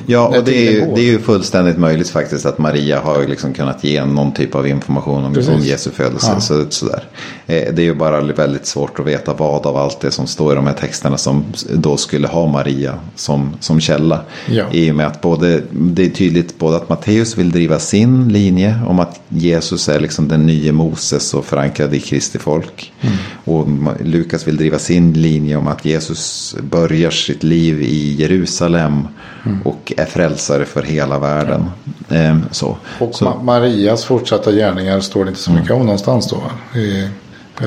Ja, 0.06 0.38
och 0.38 0.44
det 0.44 0.68
är, 0.68 0.72
ju, 0.72 0.94
det 0.94 1.00
är 1.00 1.04
ju 1.04 1.18
fullständigt 1.18 1.78
möjligt 1.78 2.08
faktiskt 2.08 2.46
att 2.46 2.58
Maria 2.58 3.00
har 3.00 3.26
liksom 3.26 3.52
kunnat 3.52 3.84
ge 3.84 4.04
någon 4.04 4.34
typ 4.34 4.54
av 4.54 4.66
information 4.66 5.24
om, 5.24 5.36
om 5.54 5.60
Jesu 5.60 5.90
födelse. 5.90 6.30
Ja. 6.34 6.40
Så, 6.40 6.64
sådär. 6.70 7.04
Eh, 7.46 7.74
Det 7.74 7.82
är 7.82 7.86
ju 7.86 7.94
bara 7.94 8.20
väldigt 8.20 8.66
svårt 8.66 8.98
att 8.98 9.06
veta 9.06 9.34
vad 9.34 9.66
av 9.66 9.76
allt 9.76 10.00
det 10.00 10.10
som 10.10 10.26
står 10.26 10.52
i 10.52 10.56
de 10.56 10.66
här 10.66 10.74
texterna 10.74 11.18
som 11.18 11.44
då 11.74 11.96
skulle 11.96 12.28
ha 12.28 12.46
Maria 12.46 12.94
som, 13.14 13.56
som 13.60 13.80
källa. 13.80 14.20
Ja. 14.46 14.64
I 14.72 14.90
och 14.90 14.94
med 14.94 15.06
att 15.06 15.20
både, 15.20 15.62
det 15.70 16.06
är 16.06 16.10
tydligt 16.10 16.58
både 16.58 16.76
att 16.76 16.88
Matteus 16.88 17.38
vill 17.38 17.50
driva 17.50 17.78
sin 17.78 18.28
linje 18.28 18.80
om 18.86 18.98
att 18.98 19.20
Jesus 19.28 19.88
är 19.88 20.00
liksom 20.00 20.28
den 20.28 20.46
nye 20.46 20.72
Moses 20.72 21.34
och 21.34 21.44
förankrad 21.44 21.94
i 21.94 22.00
Kristi 22.00 22.38
folk. 22.38 22.92
Mm. 23.00 23.16
Och 23.44 23.68
Lukas 24.04 24.48
vill 24.48 24.56
driva 24.56 24.78
sin 24.78 25.12
linje 25.12 25.56
om 25.56 25.68
att 25.68 25.84
Jesus 25.84 26.56
börjar 26.70 27.10
sitt 27.10 27.42
liv 27.42 27.82
i 27.82 28.14
Jerusalem 28.14 29.08
Mm. 29.50 29.62
och 29.62 29.92
är 29.96 30.04
frälsare 30.04 30.64
för 30.64 30.82
hela 30.82 31.18
världen. 31.18 31.64
Ehm, 32.08 32.42
så. 32.50 32.76
Och 32.98 33.14
så, 33.14 33.24
Ma- 33.24 33.42
Marias 33.42 34.04
fortsatta 34.04 34.52
gärningar 34.52 35.00
står 35.00 35.24
det 35.24 35.28
inte 35.28 35.40
så 35.40 35.52
mycket 35.52 35.70
om 35.70 35.82
någonstans 35.86 36.28
då. 36.30 36.42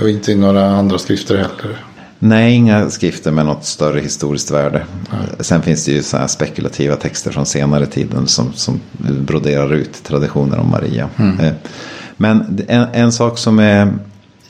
och 0.01 0.09
inte 0.09 0.31
i 0.31 0.35
några 0.35 0.65
andra 0.71 0.97
skrifter 0.97 1.35
heller. 1.37 1.83
Nej, 2.19 2.53
inga 2.53 2.89
skrifter 2.89 3.31
med 3.31 3.45
något 3.45 3.65
större 3.65 3.99
historiskt 3.99 4.51
värde. 4.51 4.85
Sen 5.39 5.61
finns 5.61 5.85
det 5.85 5.91
ju 5.91 6.03
så 6.03 6.27
spekulativa 6.27 6.95
texter 6.95 7.31
från 7.31 7.45
senare 7.45 7.85
tiden 7.85 8.27
som, 8.27 8.53
som 8.53 8.79
broderar 9.19 9.73
ut 9.73 10.03
traditioner 10.03 10.59
om 10.59 10.69
Maria. 10.69 11.09
Eh, 11.19 11.51
Men 12.17 12.61
en, 12.67 12.87
en 12.93 13.11
sak 13.11 13.37
som 13.37 13.59
är 13.59 13.93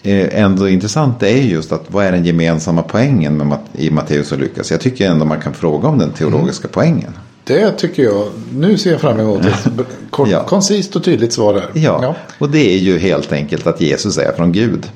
ändå 0.03 0.69
intressant 0.69 1.23
är 1.23 1.27
just 1.37 1.71
att 1.71 1.83
vad 1.87 2.05
är 2.05 2.11
den 2.11 2.25
gemensamma 2.25 2.81
poängen 2.81 3.37
med, 3.37 3.57
i 3.73 3.89
Matteus 3.91 4.31
och 4.31 4.39
Lukas? 4.39 4.71
Jag 4.71 4.81
tycker 4.81 5.09
ändå 5.09 5.25
man 5.25 5.41
kan 5.41 5.53
fråga 5.53 5.87
om 5.87 5.97
den 5.97 6.11
teologiska 6.11 6.67
poängen. 6.67 7.13
Det 7.43 7.71
tycker 7.71 8.03
jag. 8.03 8.27
Nu 8.53 8.77
ser 8.77 8.91
jag 8.91 9.01
fram 9.01 9.19
emot 9.19 9.45
ett 9.45 9.67
kort, 10.09 10.29
Ja. 10.29 10.43
koncist 10.43 10.95
och 10.95 11.03
tydligt 11.03 11.33
svar 11.33 11.53
där. 11.53 11.65
Ja, 11.73 12.15
och 12.39 12.49
det 12.49 12.73
är 12.75 12.77
ju 12.77 12.97
helt 12.99 13.31
enkelt 13.33 13.67
att 13.67 13.81
Jesus 13.81 14.17
är 14.17 14.31
från 14.31 14.51
Gud. 14.51 14.87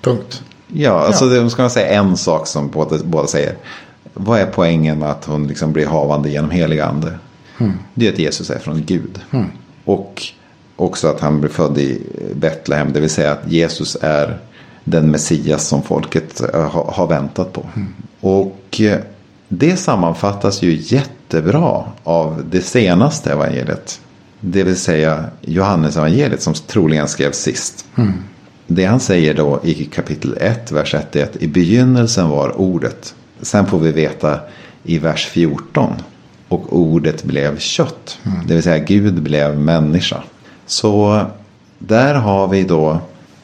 Punkt. 0.00 0.42
Ja, 0.68 0.90
alltså 1.06 1.28
det 1.28 1.50
ska 1.50 1.62
man 1.62 1.70
säga 1.70 1.86
en 1.86 2.16
sak 2.16 2.46
som 2.46 2.68
båda, 2.70 2.98
båda 3.04 3.26
säger. 3.26 3.54
Vad 4.14 4.40
är 4.40 4.46
poängen 4.46 4.98
med 4.98 5.10
att 5.10 5.24
hon 5.24 5.46
liksom 5.46 5.72
blir 5.72 5.86
havande 5.86 6.30
genom 6.30 6.50
helig 6.50 6.80
ande? 6.80 7.18
Det 7.94 8.08
är 8.08 8.12
att 8.12 8.18
Jesus 8.18 8.50
är 8.50 8.58
från 8.58 8.82
Gud. 8.86 9.20
Och 9.84 10.22
också 10.76 11.08
att 11.08 11.20
han 11.20 11.40
blir 11.40 11.50
född 11.50 11.78
i 11.78 12.00
Betlehem. 12.34 12.92
Det 12.92 13.00
vill 13.00 13.10
säga 13.10 13.32
att 13.32 13.42
Jesus 13.52 13.96
är 14.00 14.38
den 14.84 15.10
Messias 15.10 15.66
som 15.68 15.82
folket 15.82 16.40
eh, 16.54 16.68
ha- 16.70 16.92
har 16.92 17.06
väntat 17.06 17.52
på. 17.52 17.66
Och 18.20 18.80
eh, 18.80 18.98
det 19.48 19.76
sammanfattas 19.76 20.62
ju 20.62 20.78
jättebra 20.82 21.84
av 22.04 22.44
det 22.50 22.60
senaste 22.60 23.32
evangeliet. 23.32 24.00
Det 24.40 24.62
vill 24.62 24.76
säga 24.76 25.24
Johannes 25.40 25.96
evangeliet 25.96 26.42
som 26.42 26.54
troligen 26.54 27.08
skrevs 27.08 27.36
sist. 27.38 27.84
Det 28.66 28.84
han 28.84 29.00
säger 29.00 29.34
då 29.34 29.60
i 29.64 29.84
kapitel 29.84 30.36
1, 30.40 30.72
vers 30.72 30.94
1 30.94 31.16
är 31.16 31.24
att 31.24 31.36
i 31.36 31.48
begynnelsen 31.48 32.28
var 32.28 32.60
ordet. 32.60 33.14
Sen 33.40 33.66
får 33.66 33.78
vi 33.78 33.92
veta 33.92 34.40
i 34.84 34.98
vers 34.98 35.26
14. 35.26 35.92
Och 36.48 36.76
ordet 36.78 37.24
blev 37.24 37.58
kött. 37.58 38.18
Det 38.46 38.54
vill 38.54 38.62
säga 38.62 38.78
Gud 38.84 39.22
blev 39.22 39.58
människa. 39.58 40.22
Så 40.72 41.26
där 41.78 42.14
har 42.14 42.48
vi 42.48 42.62
då 42.62 42.98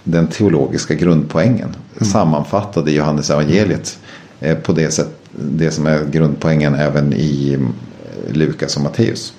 den 0.04 0.26
teologiska 0.26 0.94
grundpoängen. 0.94 1.76
Sammanfattad 2.00 2.88
i 2.88 2.92
Johannes 2.96 3.30
evangeliet. 3.30 3.98
eh, 4.40 4.58
På 4.58 4.72
det 4.72 4.90
sätt, 4.90 5.08
det 5.32 5.70
som 5.70 5.86
är 5.86 6.04
grundpoängen 6.04 6.74
även 6.74 7.12
i 7.12 7.52
eh, 7.52 8.32
Lukas 8.36 8.76
och 8.76 8.82
Matteus. 8.82 9.32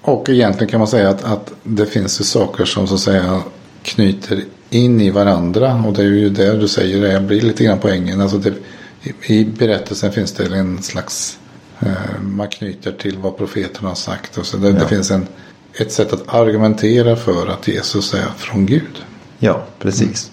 Och 0.00 0.28
egentligen 0.28 0.70
kan 0.70 0.78
man 0.80 0.88
säga 0.88 1.08
att, 1.10 1.24
att 1.24 1.52
det 1.62 1.86
finns 1.86 2.20
ju 2.20 2.24
saker 2.24 2.64
som 2.64 2.86
så 2.88 2.94
att 2.94 3.00
säga 3.00 3.40
knyter 3.82 4.44
in 4.70 5.00
i 5.00 5.10
varandra. 5.10 5.82
Och 5.86 5.92
det 5.92 6.02
är 6.02 6.06
ju 6.06 6.30
det 6.30 6.56
du 6.56 6.68
säger, 6.68 7.12
det 7.14 7.20
blir 7.20 7.40
lite 7.40 7.64
grann 7.64 7.78
poängen. 7.78 8.20
Alltså 8.20 8.38
det, 8.38 8.54
i, 9.02 9.34
I 9.40 9.44
berättelsen 9.44 10.12
finns 10.12 10.32
det 10.32 10.56
en 10.56 10.82
slags, 10.82 11.38
eh, 11.80 12.20
man 12.22 12.48
knyter 12.48 12.92
till 12.92 13.18
vad 13.18 13.36
profeterna 13.38 13.88
har 13.88 13.94
sagt. 13.96 14.38
Och 14.38 14.46
så 14.46 14.56
det, 14.56 14.72
det 14.72 14.78
Ja. 14.80 14.88
finns 14.88 15.10
en, 15.10 15.26
ett 15.80 15.92
sätt 15.92 16.12
att 16.12 16.34
argumentera 16.34 17.16
för 17.16 17.46
att 17.46 17.68
Jesus 17.68 18.14
är 18.14 18.24
från 18.36 18.66
Gud. 18.66 19.02
Ja, 19.38 19.62
precis. 19.78 20.30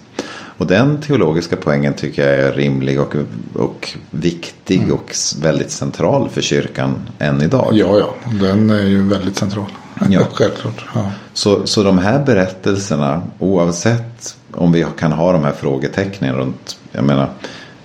Och 0.58 0.66
den 0.66 1.00
teologiska 1.00 1.56
poängen 1.56 1.94
tycker 1.94 2.28
jag 2.30 2.38
är 2.48 2.52
rimlig 2.52 3.00
och, 3.00 3.14
och 3.54 3.88
viktig 4.10 4.92
och 4.92 5.08
s- 5.10 5.36
väldigt 5.42 5.70
central 5.70 6.28
för 6.28 6.40
kyrkan 6.40 6.94
än 7.18 7.42
idag. 7.42 7.68
Ja, 7.72 7.98
ja, 7.98 8.14
den 8.40 8.70
är 8.70 8.82
ju 8.86 9.02
väldigt 9.08 9.36
central. 9.36 9.66
Ja. 10.10 10.20
Självklart. 10.32 10.84
Ja. 10.94 11.10
Så, 11.32 11.66
så 11.66 11.82
de 11.82 11.98
här 11.98 12.24
berättelserna, 12.24 13.22
oavsett 13.38 14.36
om 14.52 14.72
vi 14.72 14.86
kan 14.98 15.12
ha 15.12 15.32
de 15.32 15.44
här 15.44 15.52
frågetecknen 15.52 16.34
runt, 16.36 16.78
jag 16.92 17.04
menar, 17.04 17.30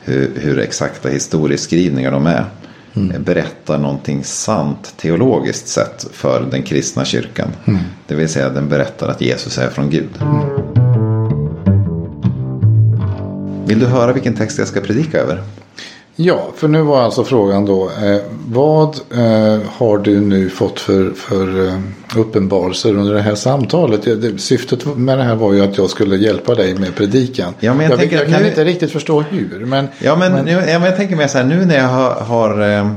hur, 0.02 0.32
hur 0.36 0.60
exakta 0.60 1.10
historieskrivningar 1.10 2.12
de 2.12 2.26
är, 2.28 2.46
berättar 3.20 3.78
någonting 3.78 4.24
sant 4.24 4.94
teologiskt 4.98 5.68
sett 5.68 6.08
för 6.12 6.48
den 6.52 6.64
kristna 6.64 7.06
kyrkan. 7.06 7.48
Det 8.08 8.16
vill 8.16 8.30
säga 8.30 8.50
den 8.50 8.70
berättar 8.70 9.08
att 9.08 9.22
Jesus 9.22 9.58
är 9.58 9.70
från 9.70 9.90
Gud. 9.90 10.10
Vill 13.66 13.80
du 13.80 13.86
höra 13.86 14.14
vilken 14.14 14.36
text 14.36 14.58
jag 14.60 14.68
ska 14.68 14.82
predika 14.82 15.20
över? 15.20 15.44
Ja, 16.22 16.48
för 16.56 16.68
nu 16.68 16.82
var 16.82 17.02
alltså 17.02 17.24
frågan 17.24 17.66
då. 17.66 17.86
Eh, 17.90 18.18
vad 18.48 18.88
eh, 19.12 19.60
har 19.78 19.98
du 19.98 20.20
nu 20.20 20.50
fått 20.50 20.80
för, 20.80 21.12
för 21.12 21.68
eh, 21.68 21.80
uppenbarelser 22.16 22.90
under 22.96 23.14
det 23.14 23.22
här 23.22 23.36
samtalet? 23.36 24.08
Ja, 24.08 24.16
det, 24.16 24.38
syftet 24.38 24.98
med 24.98 25.18
det 25.18 25.24
här 25.24 25.36
var 25.36 25.54
ju 25.54 25.62
att 25.64 25.78
jag 25.78 25.90
skulle 25.90 26.16
hjälpa 26.16 26.56
dig 26.56 26.76
med 26.76 26.96
predikan. 26.96 27.54
Ja, 27.60 27.74
men 27.74 27.84
jag 27.84 27.92
jag, 27.92 28.00
tänker 28.00 28.18
jag 28.18 28.28
kan 28.28 28.42
nu- 28.42 28.48
inte 28.48 28.64
riktigt 28.64 28.92
förstå 28.92 29.22
hur. 29.22 29.66
Men, 29.66 29.88
Ja 30.00 30.16
men, 30.16 30.46
Nu, 30.46 30.52
ja, 30.52 30.80
men 30.80 30.84
jag 30.84 30.96
tänker 30.98 31.16
mer 31.16 31.28
så 31.28 31.38
här, 31.38 31.46
nu 31.46 31.66
när 31.66 31.78
jag 31.78 31.88
har, 31.88 32.12
har 32.12 32.62
eh, 32.62 32.88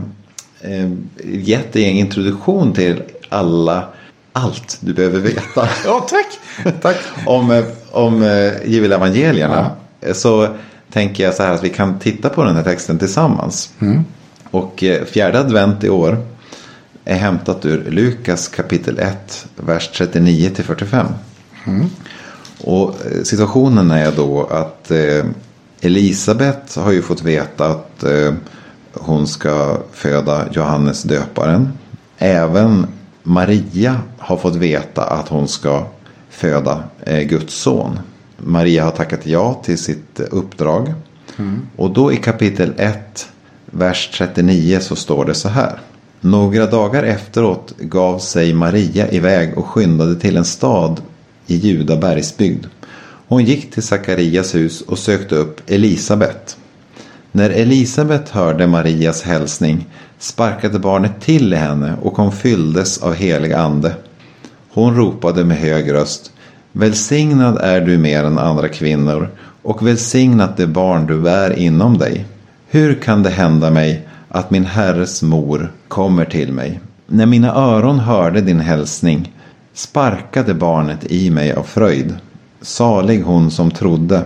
eh, 0.60 0.90
gett 1.24 1.72
dig 1.72 1.84
en 1.84 1.96
introduktion 1.96 2.72
till 2.72 3.02
alla, 3.28 3.84
allt 4.32 4.78
du 4.80 4.92
behöver 4.92 5.18
veta 5.18 5.68
ja, 5.84 6.06
tack. 6.10 6.38
tack. 6.82 6.96
om, 7.26 7.50
eh, 7.50 7.64
om 7.90 8.22
eh, 8.22 8.52
jubileevangelierna. 8.70 9.70
Så 10.12 10.48
tänker 10.92 11.24
jag 11.24 11.34
så 11.34 11.42
här 11.42 11.54
att 11.54 11.64
vi 11.64 11.70
kan 11.70 11.98
titta 11.98 12.28
på 12.28 12.44
den 12.44 12.56
här 12.56 12.62
texten 12.62 12.98
tillsammans. 12.98 13.70
Och 14.50 14.84
eh, 14.84 15.04
fjärde 15.04 15.40
advent 15.40 15.84
i 15.84 15.88
år 15.90 16.26
är 17.04 17.16
hämtat 17.16 17.64
ur 17.64 17.90
Lukas 17.90 18.48
kapitel 18.48 18.98
1, 18.98 19.46
vers 19.56 19.90
39 19.94 20.50
till 20.54 20.64
45. 20.64 21.06
Och 22.64 22.88
eh, 22.88 23.22
situationen 23.22 23.90
är 23.90 24.12
då 24.12 24.44
att 24.44 24.90
eh, 24.90 25.24
Elisabet 25.80 26.76
har 26.76 26.92
ju 26.92 27.02
fått 27.02 27.22
veta 27.22 27.66
att 27.66 28.02
eh, 28.02 28.32
hon 28.92 29.26
ska 29.26 29.78
föda 29.92 30.46
Johannes 30.52 31.02
döparen. 31.02 31.72
Även 32.18 32.86
Maria 33.22 34.00
har 34.18 34.36
fått 34.36 34.56
veta 34.56 35.04
att 35.04 35.28
hon 35.28 35.48
ska 35.48 35.86
föda 36.30 36.82
eh, 37.00 37.20
Guds 37.20 37.54
son. 37.54 37.98
Maria 38.44 38.84
har 38.84 38.90
tackat 38.90 39.26
ja 39.26 39.60
till 39.64 39.78
sitt 39.78 40.20
uppdrag. 40.20 40.94
Och 41.76 41.90
då 41.90 42.12
i 42.12 42.16
kapitel 42.16 42.72
1, 42.76 43.28
vers 43.66 44.10
39 44.14 44.78
så 44.80 44.96
står 44.96 45.24
det 45.24 45.34
så 45.34 45.48
här. 45.48 45.80
Några 46.20 46.66
dagar 46.66 47.02
efteråt 47.02 47.74
gav 47.78 48.18
sig 48.18 48.54
Maria 48.54 49.10
iväg 49.10 49.58
och 49.58 49.66
skyndade 49.66 50.16
till 50.16 50.36
en 50.36 50.44
stad 50.44 51.00
i 51.46 51.56
Juda 51.56 51.96
bergsbygd. 51.96 52.66
Hon 53.28 53.44
gick 53.44 53.70
till 53.70 53.82
Sakarias 53.82 54.54
hus 54.54 54.80
och 54.80 54.98
sökte 54.98 55.34
upp 55.34 55.70
Elisabet. 55.70 56.56
När 57.32 57.50
Elisabet 57.50 58.28
hörde 58.28 58.66
Marias 58.66 59.22
hälsning 59.22 59.86
sparkade 60.18 60.78
barnet 60.78 61.20
till 61.20 61.52
i 61.52 61.56
henne 61.56 61.94
och 62.02 62.16
hon 62.16 62.32
fylldes 62.32 62.98
av 62.98 63.14
helig 63.14 63.52
ande. 63.52 63.94
Hon 64.70 64.96
ropade 64.96 65.44
med 65.44 65.56
hög 65.56 65.92
röst. 65.92 66.32
Välsignad 66.72 67.58
är 67.58 67.80
du 67.80 67.98
mer 67.98 68.24
än 68.24 68.38
andra 68.38 68.68
kvinnor 68.68 69.28
och 69.62 69.86
välsignat 69.86 70.56
det 70.56 70.66
barn 70.66 71.06
du 71.06 71.20
bär 71.20 71.58
inom 71.58 71.98
dig. 71.98 72.26
Hur 72.68 72.94
kan 72.94 73.22
det 73.22 73.30
hända 73.30 73.70
mig 73.70 74.08
att 74.28 74.50
min 74.50 74.64
herres 74.64 75.22
mor 75.22 75.72
kommer 75.88 76.24
till 76.24 76.52
mig? 76.52 76.80
När 77.06 77.26
mina 77.26 77.54
öron 77.54 77.98
hörde 77.98 78.40
din 78.40 78.60
hälsning 78.60 79.32
sparkade 79.74 80.54
barnet 80.54 81.12
i 81.12 81.30
mig 81.30 81.52
av 81.52 81.62
fröjd. 81.62 82.16
Salig 82.60 83.22
hon 83.22 83.50
som 83.50 83.70
trodde. 83.70 84.22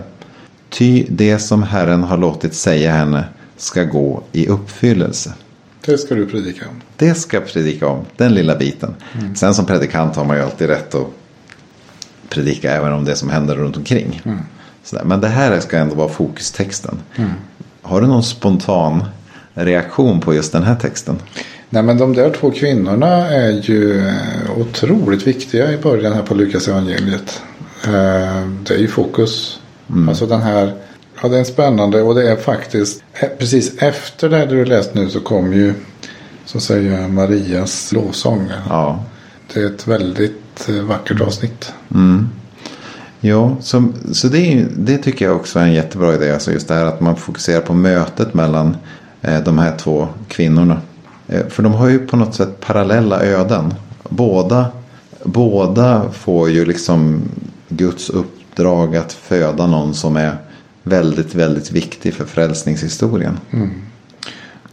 Ty 0.69 1.05
det 1.09 1.39
som 1.39 1.63
Herren 1.63 2.03
har 2.03 2.17
låtit 2.17 2.53
säga 2.53 2.91
henne 2.91 3.23
ska 3.57 3.83
gå 3.83 4.23
i 4.31 4.47
uppfyllelse. 4.47 5.33
Det 5.85 5.97
ska 5.97 6.15
du 6.15 6.25
predika 6.25 6.65
om. 6.69 6.81
Det 6.95 7.13
ska 7.13 7.37
jag 7.37 7.47
predika 7.47 7.87
om, 7.87 8.05
den 8.17 8.33
lilla 8.33 8.55
biten. 8.55 8.95
Sen 9.35 9.53
som 9.53 9.65
predikant 9.65 10.15
har 10.15 10.25
man 10.25 10.37
ju 10.37 10.43
alltid 10.43 10.67
rätt 10.67 10.95
att 10.95 11.07
predika 12.29 12.71
även 12.71 12.93
om 12.93 13.05
det 13.05 13.15
som 13.15 13.29
händer 13.29 13.55
runt 13.55 13.77
omkring. 13.77 14.21
Sådär. 14.83 15.03
Men 15.03 15.21
det 15.21 15.27
här 15.27 15.59
ska 15.59 15.77
ändå 15.77 15.95
vara 15.95 16.09
fokustexten. 16.09 16.99
Har 17.81 18.01
du 18.01 18.07
någon 18.07 18.23
spontan 18.23 19.03
reaktion 19.53 20.19
på 20.21 20.33
just 20.33 20.51
den 20.51 20.63
här 20.63 20.75
texten? 20.75 21.15
Nej 21.69 21.83
men 21.83 21.97
de 21.97 22.13
där 22.13 22.29
två 22.29 22.51
kvinnorna 22.51 23.29
är 23.29 23.51
ju 23.51 24.07
eh, 24.07 24.13
otroligt 24.57 25.27
viktiga 25.27 25.71
i 25.73 25.77
början 25.77 26.13
här 26.13 26.21
på 26.21 26.33
Lukas 26.33 26.67
evangeliet. 26.67 27.41
Eh, 27.85 28.47
Det 28.63 28.73
är 28.73 28.77
ju 28.79 28.87
fokus. 28.87 29.59
Alltså 30.09 30.25
den 30.25 30.41
här. 30.41 30.73
Ja 31.21 31.27
det 31.29 31.37
är 31.39 31.43
spännande 31.43 32.01
och 32.01 32.15
det 32.15 32.31
är 32.31 32.35
faktiskt. 32.35 33.03
eh, 33.13 33.29
Precis 33.39 33.77
efter 33.77 34.29
det 34.29 34.45
du 34.45 34.65
läst 34.65 34.93
nu 34.93 35.09
så 35.09 35.19
kom 35.19 35.53
ju. 35.53 35.73
Så 36.45 36.59
säger 36.59 37.07
Marias 37.07 37.91
lovsång. 37.93 38.51
Ja. 38.69 39.03
Det 39.53 39.59
är 39.61 39.65
ett 39.65 39.87
väldigt 39.87 40.41
eh, 40.69 40.75
vackert 40.75 41.21
avsnitt. 41.21 41.73
Jo, 43.21 43.57
så, 43.61 43.83
så 44.11 44.27
det, 44.27 44.65
det 44.77 44.97
tycker 44.97 45.25
jag 45.25 45.35
också 45.35 45.59
är 45.59 45.63
en 45.63 45.73
jättebra 45.73 46.13
idé. 46.13 46.31
Alltså 46.31 46.51
just 46.51 46.67
det 46.67 46.73
här 46.73 46.85
att 46.85 47.01
man 47.01 47.15
fokuserar 47.15 47.61
på 47.61 47.73
mötet 47.73 48.33
mellan 48.33 48.77
eh, 49.21 49.39
de 49.43 49.57
här 49.57 49.77
två 49.77 50.07
kvinnorna. 50.27 50.81
Eh, 51.27 51.47
för 51.47 51.63
de 51.63 51.73
har 51.73 51.87
ju 51.87 51.99
på 51.99 52.17
något 52.17 52.35
sätt 52.35 52.59
parallella 52.59 53.23
öden. 53.23 53.73
Båda, 54.09 54.65
båda 55.23 56.11
får 56.11 56.49
ju 56.49 56.65
liksom 56.65 57.21
Guds 57.69 58.09
uppdrag 58.09 58.95
att 58.95 59.13
föda 59.13 59.67
någon 59.67 59.93
som 59.93 60.15
är 60.17 60.37
väldigt, 60.83 61.35
väldigt 61.35 61.71
viktig 61.71 62.13
för 62.13 62.25
frälsningshistorien. 62.25 63.39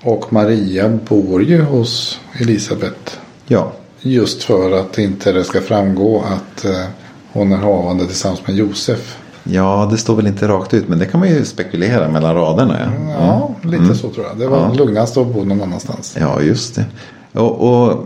Och 0.02 0.32
Maria 0.32 0.88
bor 1.08 1.42
ju 1.42 1.62
hos 1.62 2.20
Elisabet. 2.40 3.20
Ja, 3.46 3.72
Just 4.06 4.42
för 4.42 4.72
att 4.80 4.98
inte 4.98 5.32
det 5.32 5.44
ska 5.44 5.60
framgå 5.60 6.22
att 6.22 6.64
eh, 6.64 6.84
hon 7.32 7.52
är 7.52 7.56
havande 7.56 8.06
tillsammans 8.06 8.46
med 8.46 8.56
Josef. 8.56 9.16
ja, 9.44 9.88
det 9.90 9.98
står 9.98 10.16
väl 10.16 10.26
inte 10.26 10.48
rakt 10.48 10.74
ut 10.74 10.88
men 10.88 10.98
det 10.98 11.06
kan 11.06 11.20
man 11.20 11.28
ju 11.28 11.44
spekulera 11.44 12.08
mellan 12.08 12.34
raderna. 12.34 12.78
Ja, 13.08 13.14
Ja, 13.62 13.68
lite 13.70 13.94
så 13.94 14.10
tror 14.10 14.26
jag. 14.26 14.38
Det 14.38 14.46
var 14.46 14.58
Ja. 14.58 14.72
lugnast 14.72 15.16
att 15.16 15.26
bo 15.26 15.44
någon 15.44 15.62
annanstans. 15.62 16.16
ja 16.20 16.40
just 16.40 16.74
det. 16.74 16.84
Och, 17.32 17.60
och 17.88 18.04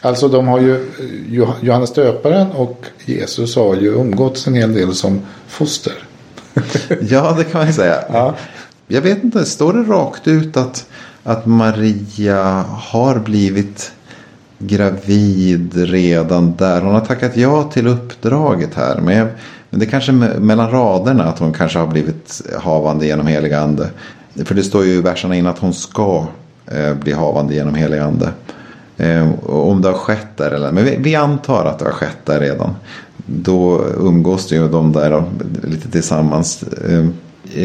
Alltså 0.00 0.28
de 0.28 0.48
har 0.48 0.60
ju 0.60 0.90
Jo- 1.28 1.52
Johannes 1.60 1.92
döparen 1.92 2.50
och 2.52 2.84
Jesus 3.06 3.56
har 3.56 3.74
ju 3.76 3.94
umgåtts 3.94 4.46
en 4.46 4.54
hel 4.54 4.74
del 4.74 4.94
som 4.94 5.20
foster. 5.48 5.92
Ja, 7.10 7.34
det 7.38 7.44
kan 7.44 7.58
man 7.60 7.66
ju 7.66 7.72
säga. 7.72 7.96
Ja. 8.12 8.34
Jag 8.88 9.00
vet 9.00 9.24
inte, 9.24 9.44
står 9.44 9.72
det 9.72 9.82
rakt 9.82 10.28
ut 10.28 10.56
att, 10.56 10.86
att 11.24 11.46
Maria 11.46 12.64
har 12.68 13.18
blivit 13.18 13.92
gravid 14.58 15.72
redan 15.74 16.54
där? 16.56 16.80
Hon 16.80 16.94
har 16.94 17.00
tackat 17.00 17.36
ja 17.36 17.62
till 17.62 17.86
uppdraget 17.86 18.74
här. 18.74 19.00
Men, 19.00 19.16
jag, 19.16 19.28
men 19.70 19.80
det 19.80 19.86
är 19.86 19.90
kanske 19.90 20.12
mellan 20.12 20.70
raderna 20.70 21.24
att 21.24 21.38
hon 21.38 21.52
kanske 21.52 21.78
har 21.78 21.86
blivit 21.86 22.42
havande 22.60 23.06
genom 23.06 23.26
helig 23.26 23.52
ande. 23.52 23.90
För 24.44 24.54
det 24.54 24.62
står 24.62 24.84
ju 24.84 24.92
i 24.92 25.00
verserna 25.00 25.36
in 25.36 25.46
att 25.46 25.58
hon 25.58 25.74
ska 25.74 26.26
eh, 26.66 26.94
bli 26.94 27.12
havande 27.12 27.54
genom 27.54 27.74
helig 27.74 27.98
ande. 27.98 28.32
Eh, 28.96 29.28
om 29.46 29.82
det 29.82 29.88
har 29.88 29.98
skett 29.98 30.36
där 30.36 30.50
eller 30.50 30.72
Men 30.72 30.84
vi, 30.84 30.96
vi 30.96 31.14
antar 31.14 31.64
att 31.64 31.78
det 31.78 31.84
har 31.84 31.92
skett 31.92 32.18
där 32.24 32.40
redan. 32.40 32.74
Då 33.26 33.84
umgås 34.00 34.48
det 34.48 34.54
ju 34.54 34.68
de 34.68 34.92
där 34.92 35.10
då, 35.10 35.24
lite 35.62 35.90
tillsammans. 35.90 36.62
Eh, 36.62 37.06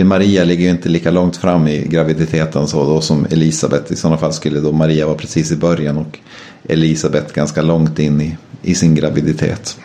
Maria 0.04 0.44
ligger 0.44 0.64
ju 0.64 0.70
inte 0.70 0.90
lika 0.90 1.12
långt 1.12 1.38
fram 1.38 1.68
i 1.68 1.88
graviditeten 1.88 2.68
så 2.68 2.86
då 2.86 3.02
som 3.02 3.26
Elisabet. 3.30 3.92
I 3.92 3.96
sådana 3.96 4.18
fall 4.18 4.34
skulle 4.34 4.60
då 4.60 4.72
Maria 4.72 5.06
vara 5.06 5.18
precis 5.18 5.52
i 5.52 5.56
början 5.56 5.98
och 5.98 6.20
Elisabet 6.64 7.34
ganska 7.34 7.62
långt 7.62 8.00
in 8.00 8.22
i, 8.22 8.38
i 8.62 8.76
sin 8.76 8.96
graviditet. 8.96 9.78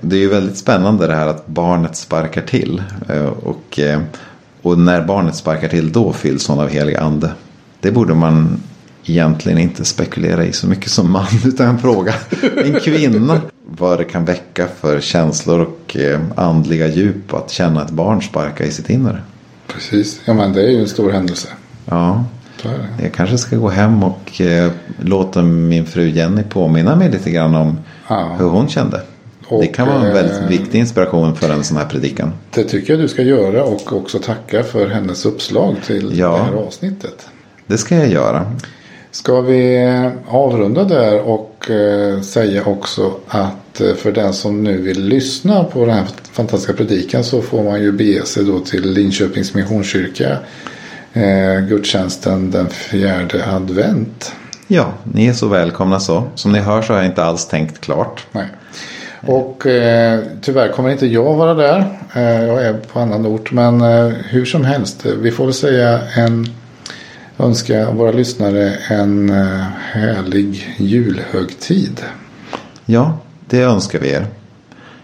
Det 0.00 0.16
är 0.16 0.20
ju 0.20 0.28
väldigt 0.28 0.56
spännande 0.56 1.06
det 1.06 1.14
här 1.14 1.26
att 1.26 1.46
barnet 1.46 1.96
sparkar 1.96 2.42
till. 2.42 2.82
Eh, 3.08 3.26
Och, 3.26 3.78
eh, 3.80 4.00
och 4.62 4.78
när 4.78 5.04
barnet 5.04 5.36
sparkar 5.36 5.68
till 5.68 5.92
då 5.92 6.12
fylls 6.12 6.48
hon 6.48 6.60
av 6.60 6.68
helig 6.68 6.96
ande. 6.96 7.30
Det 7.80 7.90
borde 7.92 8.14
man 8.14 8.60
egentligen 9.06 9.58
inte 9.58 9.84
spekulera 9.84 10.44
i 10.44 10.52
så 10.52 10.66
mycket 10.66 10.90
som 10.90 11.10
man. 11.12 11.26
Utan 11.44 11.78
fråga 11.78 12.14
en 12.64 12.80
kvinna 12.80 13.40
vad 13.68 13.98
det 13.98 14.04
kan 14.04 14.24
väcka 14.24 14.68
för 14.80 15.00
känslor 15.00 15.60
och 15.60 15.96
eh, 15.96 16.20
andliga 16.36 16.86
djup 16.86 17.34
att 17.34 17.50
känna 17.50 17.82
ett 17.84 17.90
barn 17.90 18.22
sparka 18.22 18.64
i 18.64 18.70
sitt 18.70 18.90
inre. 18.90 19.18
Precis. 19.66 20.20
Ja 20.24 20.34
men 20.34 20.52
det 20.52 20.62
är 20.62 20.68
ju 20.70 20.80
en 20.80 20.88
stor 20.88 21.10
händelse. 21.12 21.48
Ja, 21.84 22.24
jag 23.02 23.12
kanske 23.12 23.38
ska 23.38 23.56
gå 23.56 23.68
hem 23.68 24.02
och 24.02 24.40
eh, 24.40 24.70
låta 25.00 25.42
min 25.42 25.86
fru 25.86 26.08
Jenny 26.08 26.42
påminna 26.42 26.96
mig 26.96 27.10
lite 27.10 27.30
grann 27.30 27.54
om 27.54 27.78
Ja. 28.08 28.36
hur 28.38 28.48
hon 28.48 28.68
kände. 28.68 29.00
Och, 29.48 29.60
det 29.60 29.66
kan 29.66 29.88
vara 29.88 30.06
en 30.06 30.14
väldigt 30.14 30.40
eh, 30.40 30.46
viktig 30.48 30.78
inspiration 30.78 31.36
för 31.36 31.50
en 31.50 31.64
sån 31.64 31.76
här 31.76 31.84
predikan. 31.84 32.32
Det 32.54 32.64
tycker 32.64 32.92
jag 32.92 33.02
du 33.02 33.08
ska 33.08 33.22
göra 33.22 33.64
och 33.64 33.92
också 33.92 34.18
tacka 34.18 34.62
för 34.62 34.88
hennes 34.88 35.26
uppslag 35.26 35.76
till 35.86 36.18
Ja. 36.18 36.30
det 36.36 36.42
här 36.42 36.52
avsnittet. 36.66 37.26
Det 37.66 37.78
ska 37.78 37.96
jag 37.96 38.08
göra. 38.08 38.52
Ska 39.10 39.40
vi 39.40 39.88
avrunda 40.28 40.84
där 40.84 41.20
och 41.20 41.70
eh, 41.70 42.20
säga 42.20 42.64
också 42.64 43.12
att 43.28 43.80
eh, 43.80 43.94
för 43.94 44.12
den 44.12 44.32
som 44.32 44.64
nu 44.64 44.82
vill 44.82 45.04
lyssna 45.04 45.64
på 45.64 45.86
den 45.86 45.94
här 45.94 46.06
fantastiska 46.32 46.72
predikan 46.72 47.24
så 47.24 47.42
får 47.42 47.62
man 47.62 47.82
ju 47.82 47.92
bege 47.92 48.26
sig 48.26 48.44
då 48.44 48.60
till 48.60 48.92
Linköpings 48.92 49.54
Missionskyrka. 49.54 50.38
Eh, 51.12 51.60
gudstjänsten 51.68 52.50
den 52.50 52.68
fjärde 52.68 53.46
advent. 53.46 54.32
Ja, 54.66 54.92
ni 55.04 55.26
är 55.26 55.32
så 55.32 55.48
välkomna 55.48 56.00
så. 56.00 56.24
Som 56.34 56.52
ni 56.52 56.58
hör 56.58 56.82
så 56.82 56.92
har 56.92 57.00
jag 57.00 57.06
inte 57.08 57.24
alls 57.24 57.46
tänkt 57.46 57.80
klart. 57.80 58.26
Nej. 58.32 58.46
Och 59.26 59.66
eh, 59.66 60.20
tyvärr 60.42 60.68
kommer 60.68 60.90
inte 60.90 61.06
jag 61.06 61.34
vara 61.34 61.54
där. 61.54 61.98
Eh, 62.14 62.44
jag 62.44 62.62
är 62.62 62.74
på 62.92 63.00
annan 63.00 63.26
ort. 63.26 63.52
Men 63.52 63.80
eh, 63.80 64.06
hur 64.08 64.44
som 64.44 64.64
helst. 64.64 65.06
Vi 65.06 65.30
får 65.30 65.44
väl 65.44 65.54
säga 65.54 66.00
en 66.16 66.46
önska 67.38 67.90
våra 67.90 68.12
lyssnare 68.12 68.74
en 68.88 69.30
eh, 69.30 69.60
härlig 69.92 70.74
julhögtid. 70.78 72.02
Ja, 72.86 73.18
det 73.48 73.60
önskar 73.62 73.98
vi 73.98 74.10
er. 74.10 74.26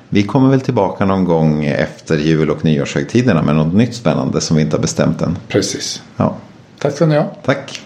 Vi 0.09 0.23
kommer 0.23 0.51
väl 0.51 0.61
tillbaka 0.61 1.05
någon 1.05 1.25
gång 1.25 1.65
efter 1.65 2.19
jul 2.19 2.51
och 2.51 2.65
nyårshögtiderna 2.65 3.43
med 3.43 3.57
något 3.57 3.75
nytt 3.75 3.95
spännande 3.95 4.41
som 4.41 4.57
vi 4.57 4.63
inte 4.63 4.77
har 4.77 4.83
bestämt 4.83 5.23
än. 5.23 5.39
Precis. 5.49 6.03
Ja, 6.17 6.37
Tack 6.79 6.95
ska 6.95 7.07
ni 7.07 7.17
ha. 7.17 7.25
tack. 7.45 7.81